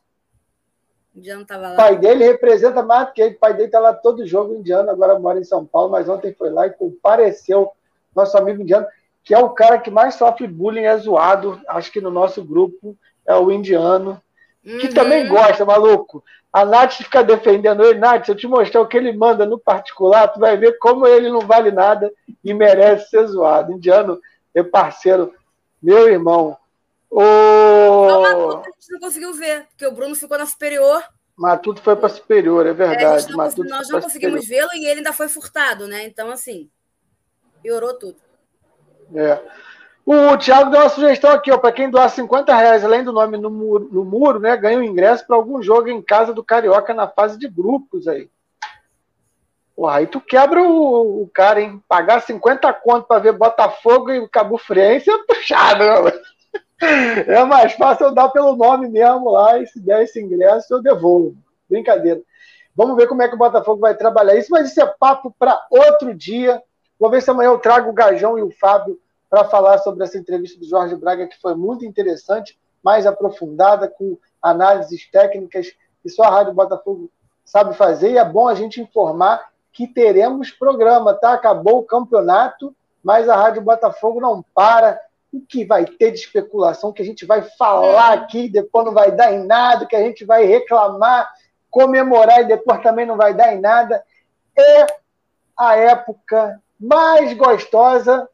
O 1.14 1.20
indiano 1.20 1.42
estava 1.42 1.68
lá. 1.68 1.74
O 1.74 1.76
pai 1.76 1.98
dele 1.98 2.24
representa 2.24 2.82
mais 2.82 3.08
do 3.08 3.14
que 3.14 3.22
ele. 3.22 3.36
O 3.36 3.40
pai 3.40 3.54
dele 3.54 3.66
está 3.66 3.80
lá 3.80 3.94
todo 3.94 4.26
jogo 4.26 4.56
indiano, 4.56 4.90
agora 4.90 5.20
mora 5.20 5.40
em 5.40 5.44
São 5.44 5.66
Paulo, 5.66 5.92
mas 5.92 6.08
ontem 6.08 6.34
foi 6.34 6.50
lá 6.50 6.68
e 6.68 6.72
compareceu 6.72 7.70
nosso 8.16 8.38
amigo 8.38 8.62
indiano, 8.62 8.88
que 9.24 9.34
é 9.34 9.40
o 9.40 9.50
cara 9.50 9.78
que 9.78 9.92
mais 9.92 10.16
sofre 10.16 10.48
bullying, 10.48 10.84
é 10.84 10.98
zoado. 10.98 11.60
Acho 11.68 11.92
que 11.92 12.00
no 12.00 12.10
nosso 12.10 12.42
grupo 12.44 12.96
é 13.26 13.36
o 13.36 13.52
indiano, 13.52 14.22
que 14.64 14.88
uhum. 14.88 14.94
também 14.94 15.28
gosta, 15.28 15.66
maluco. 15.66 16.24
A 16.54 16.66
Nath 16.66 16.94
fica 16.94 17.24
defendendo 17.24 17.84
ele. 17.84 18.00
Nath, 18.00 18.26
se 18.26 18.32
eu 18.32 18.36
te 18.36 18.48
mostrar 18.48 18.82
o 18.82 18.88
que 18.88 18.98
ele 18.98 19.14
manda 19.14 19.46
no 19.46 19.58
particular, 19.58 20.28
tu 20.28 20.40
vai 20.40 20.58
ver 20.58 20.78
como 20.78 21.08
ele 21.08 21.30
não 21.30 21.42
vale 21.42 21.72
nada 21.72 22.12
e 22.44 22.54
merece 22.54 23.10
ser 23.10 23.26
zoado. 23.28 23.72
Indiano 23.72 24.20
é 24.54 24.62
parceiro, 24.62 25.34
meu 25.82 26.10
irmão. 26.10 26.58
O... 27.10 27.22
Não, 27.22 28.26
a 28.60 28.64
gente 28.64 28.92
não 28.92 29.00
conseguiu 29.00 29.34
ver, 29.34 29.66
porque 29.68 29.86
o 29.86 29.92
Bruno 29.92 30.16
ficou 30.16 30.38
na 30.38 30.46
superior. 30.46 31.04
Matuto 31.36 31.82
foi 31.82 31.96
para 31.96 32.10
superior, 32.10 32.66
é 32.66 32.74
verdade. 32.74 33.26
É, 33.26 33.30
não, 33.32 33.38
nós 33.38 33.90
não 33.90 34.02
conseguimos 34.02 34.46
vê-lo 34.46 34.70
e 34.76 34.86
ele 34.86 35.00
ainda 35.00 35.14
foi 35.14 35.28
furtado, 35.28 35.88
né? 35.88 36.06
Então, 36.06 36.30
assim, 36.30 36.70
piorou 37.64 37.94
tudo. 37.98 38.18
É. 39.16 39.42
O 40.06 40.36
Thiago 40.38 40.72
deu 40.72 40.82
uma 40.82 40.90
sugestão 40.90 41.32
aqui, 41.32 41.52
ó, 41.52 41.58
para 41.58 41.72
quem 41.72 41.90
doar 41.90 42.10
50 42.10 42.56
reais, 42.56 42.84
além 42.84 43.04
do 43.04 43.14
nome 43.14 43.38
no 43.38 43.50
muro, 43.50 43.88
no 43.92 44.04
muro 44.04 44.40
né, 44.40 44.58
ganha 44.58 44.80
um 44.80 44.84
ingresso 44.84 45.26
para 45.26 45.36
algum 45.36 45.62
jogo 45.62 45.90
em 45.90 46.02
casa 46.02 46.34
do 46.34 46.44
Carioca 46.44 46.94
na 46.94 47.08
fase 47.08 47.38
de 47.38 47.48
grupos 47.48 48.08
aí. 48.08 48.30
Porra, 49.76 49.98
aí 49.98 50.08
tu 50.08 50.20
quebra 50.20 50.62
o, 50.62 51.24
o 51.24 51.30
cara, 51.34 51.62
hein? 51.62 51.82
Pagar 51.88 52.22
50 52.22 52.74
conto 52.74 53.08
para 53.08 53.22
ver 53.22 53.34
Botafogo 53.34 54.12
e 54.12 54.28
Cabo 54.28 54.58
Friense 54.58 55.10
é 55.10 55.18
puxado, 55.20 55.84
né? 55.84 56.12
É 57.28 57.44
mais 57.44 57.74
fácil 57.74 58.08
eu 58.08 58.14
dar 58.14 58.30
pelo 58.30 58.56
nome 58.56 58.90
mesmo 58.90 59.30
lá, 59.30 59.60
e 59.60 59.68
se 59.68 59.80
der 59.80 60.02
esse 60.02 60.20
ingresso, 60.20 60.74
eu 60.74 60.82
devolvo. 60.82 61.38
Brincadeira. 61.70 62.20
Vamos 62.76 62.98
ver 62.98 63.08
como 63.08 63.22
é 63.22 63.28
que 63.28 63.36
o 63.36 63.38
Botafogo 63.38 63.80
vai 63.80 63.96
trabalhar 63.96 64.36
isso, 64.36 64.50
mas 64.50 64.72
isso 64.72 64.82
é 64.82 64.86
papo 65.00 65.34
para 65.38 65.64
outro 65.70 66.12
dia. 66.12 66.60
Vou 67.00 67.12
ver 67.12 67.22
se 67.22 67.30
amanhã 67.30 67.50
eu 67.50 67.60
trago 67.60 67.92
o 67.92 67.94
Gajão 67.94 68.38
e 68.38 68.42
o 68.42 68.50
Fábio 68.50 69.00
para 69.32 69.46
falar 69.46 69.78
sobre 69.78 70.04
essa 70.04 70.18
entrevista 70.18 70.60
do 70.60 70.66
Jorge 70.66 70.94
Braga, 70.94 71.26
que 71.26 71.40
foi 71.40 71.56
muito 71.56 71.86
interessante, 71.86 72.60
mais 72.84 73.06
aprofundada, 73.08 73.88
com 73.88 74.18
análises 74.42 75.10
técnicas 75.10 75.72
que 76.04 76.10
só 76.10 76.24
a 76.24 76.30
Rádio 76.30 76.54
Botafogo 76.54 77.10
sabe 77.46 77.74
fazer. 77.74 78.12
E 78.12 78.18
é 78.18 78.26
bom 78.26 78.50
a 78.50 78.56
gente 78.56 78.82
informar 78.82 79.50
que 79.72 79.88
teremos 79.88 80.52
programa, 80.52 81.14
tá? 81.14 81.32
Acabou 81.32 81.80
o 81.80 81.84
campeonato, 81.84 82.76
mas 83.02 83.30
a 83.30 83.36
Rádio 83.38 83.62
Botafogo 83.62 84.20
não 84.20 84.44
para. 84.54 85.00
O 85.32 85.40
que 85.40 85.64
vai 85.64 85.86
ter 85.86 86.12
de 86.12 86.20
especulação, 86.20 86.92
que 86.92 87.02
a 87.02 87.06
gente 87.06 87.26
vai 87.26 87.42
falar 87.58 88.12
aqui, 88.12 88.50
depois 88.50 88.86
não 88.86 88.94
vai 88.94 89.14
dar 89.14 89.32
em 89.32 89.46
nada, 89.46 89.86
que 89.86 89.96
a 89.96 90.02
gente 90.02 90.26
vai 90.26 90.44
reclamar, 90.44 91.32
comemorar 91.70 92.42
e 92.42 92.48
depois 92.48 92.84
também 92.84 93.06
não 93.06 93.16
vai 93.16 93.34
dar 93.34 93.54
em 93.54 93.62
nada. 93.62 94.04
É 94.60 94.88
a 95.58 95.78
época 95.78 96.62
mais 96.78 97.32
gostosa 97.32 98.28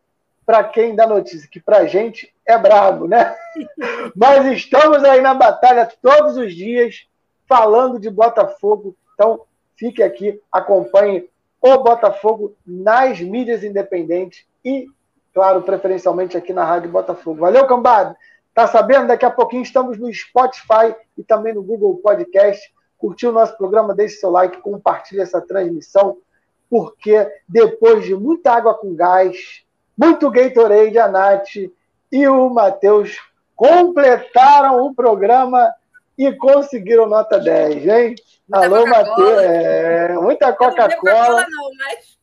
para 0.47 0.63
quem 0.63 0.95
dá 0.95 1.05
notícia, 1.05 1.49
que 1.51 1.59
para 1.59 1.79
a 1.79 1.85
gente 1.85 2.33
é 2.45 2.57
brabo, 2.57 3.05
né? 3.05 3.35
Mas 4.15 4.45
estamos 4.45 5.03
aí 5.03 5.19
na 5.19 5.33
batalha 5.33 5.91
todos 6.01 6.37
os 6.37 6.55
dias, 6.55 7.05
falando 7.45 7.99
de 7.99 8.09
Botafogo. 8.09 8.95
Então, 9.13 9.41
fique 9.75 10.01
aqui, 10.01 10.41
acompanhe 10.49 11.29
o 11.59 11.77
Botafogo 11.79 12.55
nas 12.65 13.19
mídias 13.19 13.61
independentes 13.61 14.45
e, 14.63 14.87
claro, 15.33 15.63
preferencialmente 15.63 16.37
aqui 16.37 16.53
na 16.53 16.63
Rádio 16.63 16.91
Botafogo. 16.91 17.41
Valeu, 17.41 17.67
cambada! 17.67 18.15
Tá 18.53 18.67
sabendo? 18.67 19.07
Daqui 19.07 19.25
a 19.25 19.29
pouquinho 19.29 19.63
estamos 19.63 19.97
no 19.97 20.11
Spotify 20.13 20.95
e 21.17 21.25
também 21.25 21.53
no 21.53 21.61
Google 21.61 21.97
Podcast. 21.97 22.73
Curtiu 22.97 23.31
o 23.31 23.33
nosso 23.33 23.57
programa? 23.57 23.93
Deixe 23.93 24.15
seu 24.15 24.29
like, 24.29 24.61
compartilhe 24.61 25.19
essa 25.19 25.41
transmissão, 25.41 26.17
porque 26.69 27.29
depois 27.49 28.05
de 28.05 28.15
muita 28.15 28.53
água 28.53 28.73
com 28.73 28.95
gás, 28.95 29.66
muito 29.97 30.29
Gatorade, 30.29 30.99
a 30.99 31.07
Nath 31.07 31.55
e 32.11 32.27
o 32.27 32.49
Matheus 32.49 33.17
completaram 33.55 34.85
o 34.85 34.93
programa 34.93 35.73
e 36.17 36.31
conseguiram 36.33 37.07
nota 37.07 37.39
10, 37.39 37.87
hein? 37.87 38.15
Muita 38.47 38.65
Alô, 38.65 38.87
Matheus. 38.87 39.41
É, 39.41 40.13
muita 40.13 40.53
Coca-Cola. 40.53 41.45
Mas... 41.77 42.17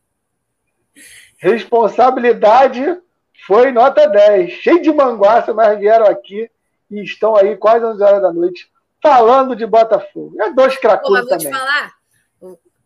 Responsabilidade 1.37 2.99
foi 3.45 3.71
nota 3.71 4.07
10. 4.07 4.51
Cheio 4.53 4.81
de 4.81 4.91
manguaça, 4.91 5.53
mas 5.53 5.77
vieram 5.77 6.07
aqui 6.07 6.49
e 6.89 7.03
estão 7.03 7.35
aí 7.35 7.55
quase 7.57 7.85
11 7.85 8.03
horas 8.03 8.21
da 8.21 8.33
noite 8.33 8.69
falando 9.01 9.55
de 9.55 9.65
Botafogo. 9.65 10.41
É 10.41 10.51
dois 10.51 10.77
cracudos 10.77 11.27
também. 11.27 11.51
Vou 11.51 11.51
te 11.51 11.57
falar, 11.57 11.93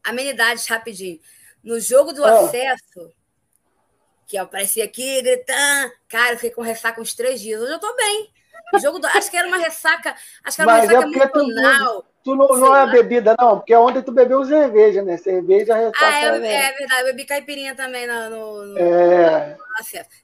amenidades 0.03 0.67
rapidinho. 0.67 1.19
No 1.63 1.79
jogo 1.79 2.11
do 2.11 2.25
ah. 2.25 2.41
acesso, 2.41 3.11
que 4.29 4.37
eu 4.37 4.43
apareci 4.43 4.79
aqui 4.79 5.21
gritando. 5.23 5.91
Cara, 6.07 6.33
eu 6.33 6.35
fiquei 6.35 6.51
com 6.51 6.61
ressaca 6.61 7.01
uns 7.01 7.15
três 7.15 7.41
dias. 7.41 7.59
Hoje 7.59 7.73
eu 7.73 7.79
tô 7.79 7.93
bem. 7.95 8.31
O 8.71 8.77
jogo 8.77 8.99
do, 8.99 9.07
acho 9.07 9.31
que 9.31 9.35
era 9.35 9.47
uma 9.47 9.57
ressaca, 9.57 10.13
acho 10.43 10.55
que 10.55 10.61
era 10.61 10.71
uma 10.71 10.77
Mas 10.77 10.89
é 10.91 10.93
ressaca 10.93 11.29
tu, 11.29 11.39
emocional. 11.39 12.05
tu 12.23 12.35
não, 12.35 12.47
não 12.49 12.75
é 12.75 12.85
bebida, 12.91 13.35
não, 13.39 13.57
porque 13.57 13.75
ontem 13.75 14.03
tu 14.03 14.11
bebeu 14.11 14.45
cerveja, 14.45 15.01
né? 15.01 15.17
Cerveja 15.17 15.73
ressaca. 15.75 16.05
Ah, 16.05 16.19
é, 16.19 16.39
né? 16.39 16.53
é 16.53 16.73
verdade, 16.73 17.01
eu 17.01 17.05
bebi 17.07 17.25
caipirinha 17.25 17.73
também 17.73 18.05
no, 18.05 18.29
no, 18.29 18.65
no 18.65 18.77
É. 18.77 19.57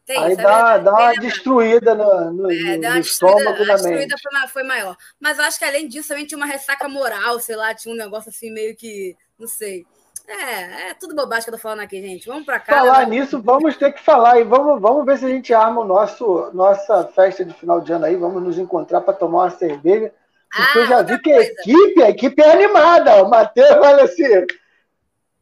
Tem 0.05 0.17
aí 0.19 0.33
é 0.33 0.35
dá, 0.35 0.77
dá 0.77 0.91
uma 0.91 1.13
destruída 1.13 1.95
no, 1.95 2.31
no, 2.31 2.51
É, 2.51 2.77
no 2.77 2.99
estômago 2.99 3.63
a 3.63 3.73
destruída 3.73 4.15
foi, 4.21 4.47
foi 4.49 4.63
maior. 4.63 4.95
Mas 5.19 5.39
eu 5.39 5.45
acho 5.45 5.57
que 5.57 5.65
além 5.65 5.87
disso 5.87 6.09
também 6.09 6.27
tinha 6.27 6.37
uma 6.37 6.45
ressaca 6.45 6.87
moral, 6.87 7.39
sei 7.39 7.55
lá, 7.55 7.73
tinha 7.73 7.91
um 7.91 7.97
negócio 7.97 8.29
assim 8.29 8.51
meio 8.51 8.75
que, 8.75 9.15
não 9.39 9.47
sei. 9.47 9.87
É, 10.27 10.89
é 10.89 10.93
tudo 10.93 11.15
bobagem 11.15 11.43
que 11.43 11.49
eu 11.49 11.55
tô 11.55 11.59
falando 11.59 11.81
aqui, 11.81 12.01
gente. 12.01 12.27
Vamos 12.27 12.45
pra 12.45 12.59
cá. 12.59 12.79
Falar 12.79 13.07
né? 13.07 13.17
nisso, 13.17 13.41
vamos 13.41 13.77
ter 13.77 13.91
que 13.91 14.01
falar 14.01 14.39
e 14.39 14.43
vamos, 14.43 14.81
vamos 14.81 15.05
ver 15.05 15.17
se 15.17 15.25
a 15.25 15.29
gente 15.29 15.53
arma 15.53 15.81
o 15.81 15.85
nosso 15.85 16.49
nossa 16.53 17.05
festa 17.07 17.45
de 17.45 17.53
final 17.53 17.81
de 17.81 17.93
ano 17.93 18.05
aí. 18.05 18.15
Vamos 18.15 18.41
nos 18.41 18.57
encontrar 18.57 19.01
para 19.01 19.13
tomar 19.13 19.43
uma 19.43 19.49
cerveja. 19.51 20.11
Porque 20.55 20.79
Ah, 20.79 20.81
eu 20.81 20.87
já 20.87 21.01
vi 21.01 21.19
que 21.19 21.31
a 21.31 21.41
equipe, 21.41 22.03
a 22.03 22.09
equipe 22.09 22.41
é 22.41 22.51
animada. 22.51 23.23
O 23.23 23.29
Matheus, 23.29 23.71
olha 23.71 24.03
assim. 24.03 24.45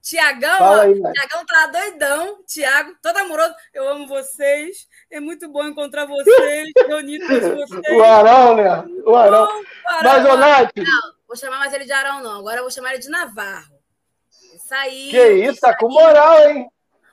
Tiagão, 0.02 0.58
ó. 0.60 0.82
Tiagão 1.14 1.46
tá 1.46 1.68
doidão. 1.68 2.44
Tiago, 2.46 2.94
todo 3.02 3.18
amoroso. 3.18 3.56
Eu 3.74 3.88
amo 3.88 4.06
vocês. 4.06 4.86
É 5.10 5.22
muito 5.22 5.48
bom 5.50 5.64
encontrar 5.66 6.06
vocês, 6.06 6.68
reunir 6.88 7.20
todos 7.26 7.70
vocês. 7.70 7.98
O 7.98 8.04
Arão, 8.04 8.58
né? 8.58 8.86
O 9.06 9.16
Arão. 9.16 9.46
Bom, 9.46 9.64
Arão, 9.86 10.38
Mas, 10.38 10.40
Nath, 10.40 10.72
Vou 11.26 11.38
chamar 11.38 11.60
mais 11.60 11.74
ele 11.74 11.86
de 11.86 11.92
Arão, 11.94 12.22
não. 12.22 12.40
Agora 12.40 12.58
eu 12.58 12.64
vou 12.64 12.72
chamar 12.72 12.92
ele 12.92 13.00
de 13.00 13.10
Navarro. 13.10 13.73
Aí. 14.74 15.10
que 15.10 15.34
isso, 15.34 15.62
tá 15.62 15.76
com 15.78 15.90
moral, 15.90 16.50
hein? 16.50 16.68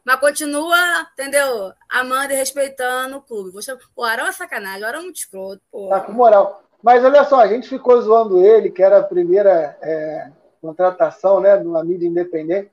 Mas 0.04 0.18
continua, 0.18 0.76
entendeu? 1.12 1.72
Amando 1.88 2.32
e 2.32 2.36
respeitando 2.36 3.18
o 3.18 3.22
clube. 3.22 3.52
O 3.94 4.02
Arão 4.02 4.26
é 4.26 4.32
sacanagem, 4.32 4.82
o 4.82 4.86
Arão 4.86 5.00
é 5.00 5.02
muito 5.02 5.16
escroto. 5.16 5.60
Pô. 5.70 5.88
Tá 5.88 6.00
com 6.00 6.12
moral. 6.12 6.62
Mas 6.82 7.04
olha 7.04 7.24
só, 7.24 7.40
a 7.40 7.46
gente 7.46 7.68
ficou 7.68 8.00
zoando 8.00 8.44
ele, 8.44 8.70
que 8.70 8.82
era 8.82 8.98
a 8.98 9.02
primeira 9.02 9.76
é, 9.82 10.28
contratação, 10.60 11.40
né, 11.40 11.56
de 11.56 11.66
uma 11.66 11.84
mídia 11.84 12.08
independente. 12.08 12.70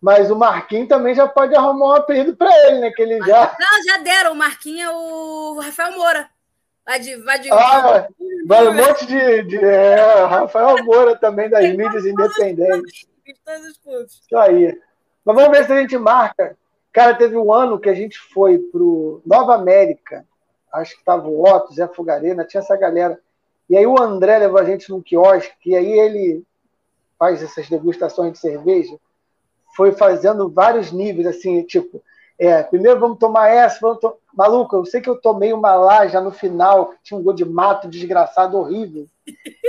Mas 0.00 0.30
o 0.30 0.36
Marquinhos 0.36 0.88
também 0.88 1.14
já 1.14 1.26
pode 1.26 1.54
arrumar 1.54 1.86
um 1.86 1.94
apelido 1.94 2.36
para 2.36 2.50
ele, 2.66 2.80
né? 2.80 2.90
Que 2.90 3.00
ele 3.00 3.18
já. 3.20 3.56
Não, 3.58 3.84
já 3.86 3.96
deram. 4.02 4.32
O 4.32 4.36
Marquinhos 4.36 4.82
é 4.82 4.90
o 4.90 5.58
Rafael 5.58 5.92
Moura. 5.96 6.28
Vai 6.84 7.00
de. 7.00 7.16
Vai 7.16 7.38
de 7.38 7.50
Ah, 7.50 8.06
vai 8.44 8.68
um 8.68 8.74
monte 8.74 9.06
de. 9.06 9.42
de 9.44 9.64
é, 9.64 10.26
Rafael 10.26 10.84
Moura 10.84 11.16
também 11.16 11.48
das 11.48 11.74
mídias 11.74 12.04
independentes. 12.04 13.06
De 13.32 13.40
todos 13.40 13.66
os 13.66 13.78
clubes. 13.78 14.12
Isso 14.12 14.36
aí. 14.36 14.80
Mas 15.24 15.36
vamos 15.36 15.56
ver 15.56 15.64
se 15.66 15.72
a 15.72 15.80
gente 15.80 15.96
marca. 15.96 16.56
Cara, 16.92 17.14
teve 17.14 17.36
um 17.36 17.52
ano 17.52 17.78
que 17.78 17.88
a 17.88 17.94
gente 17.94 18.18
foi 18.18 18.58
pro 18.58 19.22
Nova 19.24 19.54
América. 19.54 20.26
Acho 20.72 20.96
que 20.96 21.04
tava 21.04 21.28
o 21.28 21.42
Otto, 21.42 21.74
Zé 21.74 21.88
Fogarena, 21.88 22.44
tinha 22.44 22.60
essa 22.60 22.76
galera. 22.76 23.18
E 23.68 23.76
aí 23.76 23.86
o 23.86 24.00
André 24.00 24.38
levou 24.38 24.60
a 24.60 24.64
gente 24.64 24.90
num 24.90 25.00
quiosque, 25.00 25.70
e 25.70 25.74
aí 25.74 25.92
ele 25.98 26.44
faz 27.18 27.42
essas 27.42 27.68
degustações 27.68 28.32
de 28.32 28.38
cerveja, 28.38 28.98
foi 29.74 29.92
fazendo 29.92 30.48
vários 30.48 30.92
níveis, 30.92 31.26
assim, 31.26 31.62
tipo, 31.62 32.02
é, 32.38 32.62
primeiro 32.62 33.00
vamos 33.00 33.18
tomar 33.18 33.48
essa, 33.48 33.78
vamos 33.80 33.98
to... 34.00 34.16
maluco, 34.36 34.76
eu 34.76 34.84
sei 34.84 35.00
que 35.00 35.08
eu 35.08 35.20
tomei 35.20 35.52
uma 35.52 35.74
lá 35.74 36.06
já 36.06 36.20
no 36.20 36.30
final, 36.30 36.94
tinha 37.02 37.18
um 37.18 37.22
gol 37.22 37.32
de 37.32 37.44
mato 37.44 37.88
desgraçado, 37.88 38.56
horrível. 38.56 39.06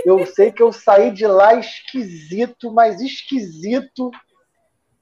Eu 0.06 0.26
sei 0.26 0.52
que 0.52 0.62
eu 0.62 0.72
saí 0.72 1.12
de 1.12 1.26
lá 1.26 1.54
esquisito, 1.56 2.72
mas 2.72 3.02
esquisito. 3.02 4.12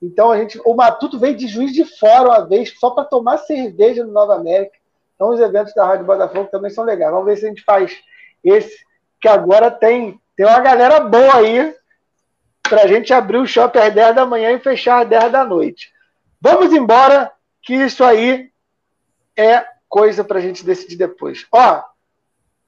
Então 0.02 0.32
a 0.32 0.38
gente, 0.38 0.60
o 0.66 0.76
Matuto 0.76 1.18
veio 1.20 1.36
de 1.36 1.48
Juiz 1.48 1.74
de 1.74 1.86
Fora 1.86 2.30
uma 2.30 2.48
vez 2.48 2.78
só 2.78 2.92
para 2.92 3.06
tomar 3.06 3.38
cerveja 3.38 4.04
no 4.06 4.12
Nova 4.12 4.36
América. 4.36 4.78
Então 5.16 5.30
os 5.30 5.40
eventos 5.40 5.74
da 5.74 5.86
Rádio 5.86 6.06
Botafogo 6.06 6.50
também 6.52 6.70
são 6.70 6.84
legais. 6.84 7.12
Vamos 7.12 7.26
ver 7.26 7.38
se 7.38 7.46
a 7.46 7.50
gente 7.50 7.64
faz 7.64 7.98
esse 8.44 8.84
que 9.22 9.28
agora 9.28 9.72
tem 9.72 10.20
tem 10.36 10.46
uma 10.46 10.60
galera 10.60 11.00
boa 11.00 11.38
aí 11.38 11.76
para 12.62 12.84
a 12.84 12.88
gente 12.88 13.14
abrir 13.14 13.38
o 13.38 13.46
shopping 13.46 13.80
às 13.80 13.94
10 13.94 14.16
da 14.16 14.26
manhã 14.26 14.52
e 14.52 14.60
fechar 14.60 15.04
às 15.04 15.08
10 15.08 15.32
da 15.32 15.46
noite. 15.46 15.92
Vamos 16.42 16.74
embora, 16.74 17.32
que 17.62 17.74
isso 17.74 18.04
aí 18.04 18.50
é 19.38 19.66
coisa 19.88 20.24
para 20.24 20.40
a 20.40 20.42
gente 20.42 20.66
decidir 20.66 20.96
depois. 20.96 21.46
Ó, 21.52 21.84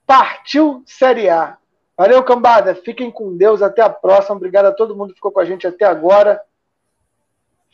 partiu 0.06 0.82
Série 0.86 1.28
A. 1.28 1.58
Valeu, 1.96 2.22
cambada. 2.22 2.74
Fiquem 2.74 3.10
com 3.10 3.36
Deus. 3.36 3.62
Até 3.62 3.82
a 3.82 3.90
próxima. 3.90 4.36
Obrigado 4.36 4.66
a 4.66 4.72
todo 4.72 4.94
mundo 4.94 5.10
que 5.10 5.16
ficou 5.16 5.32
com 5.32 5.40
a 5.40 5.44
gente 5.44 5.66
até 5.66 5.84
agora. 5.84 6.40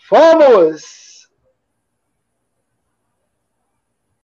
Fomos! 0.09 1.11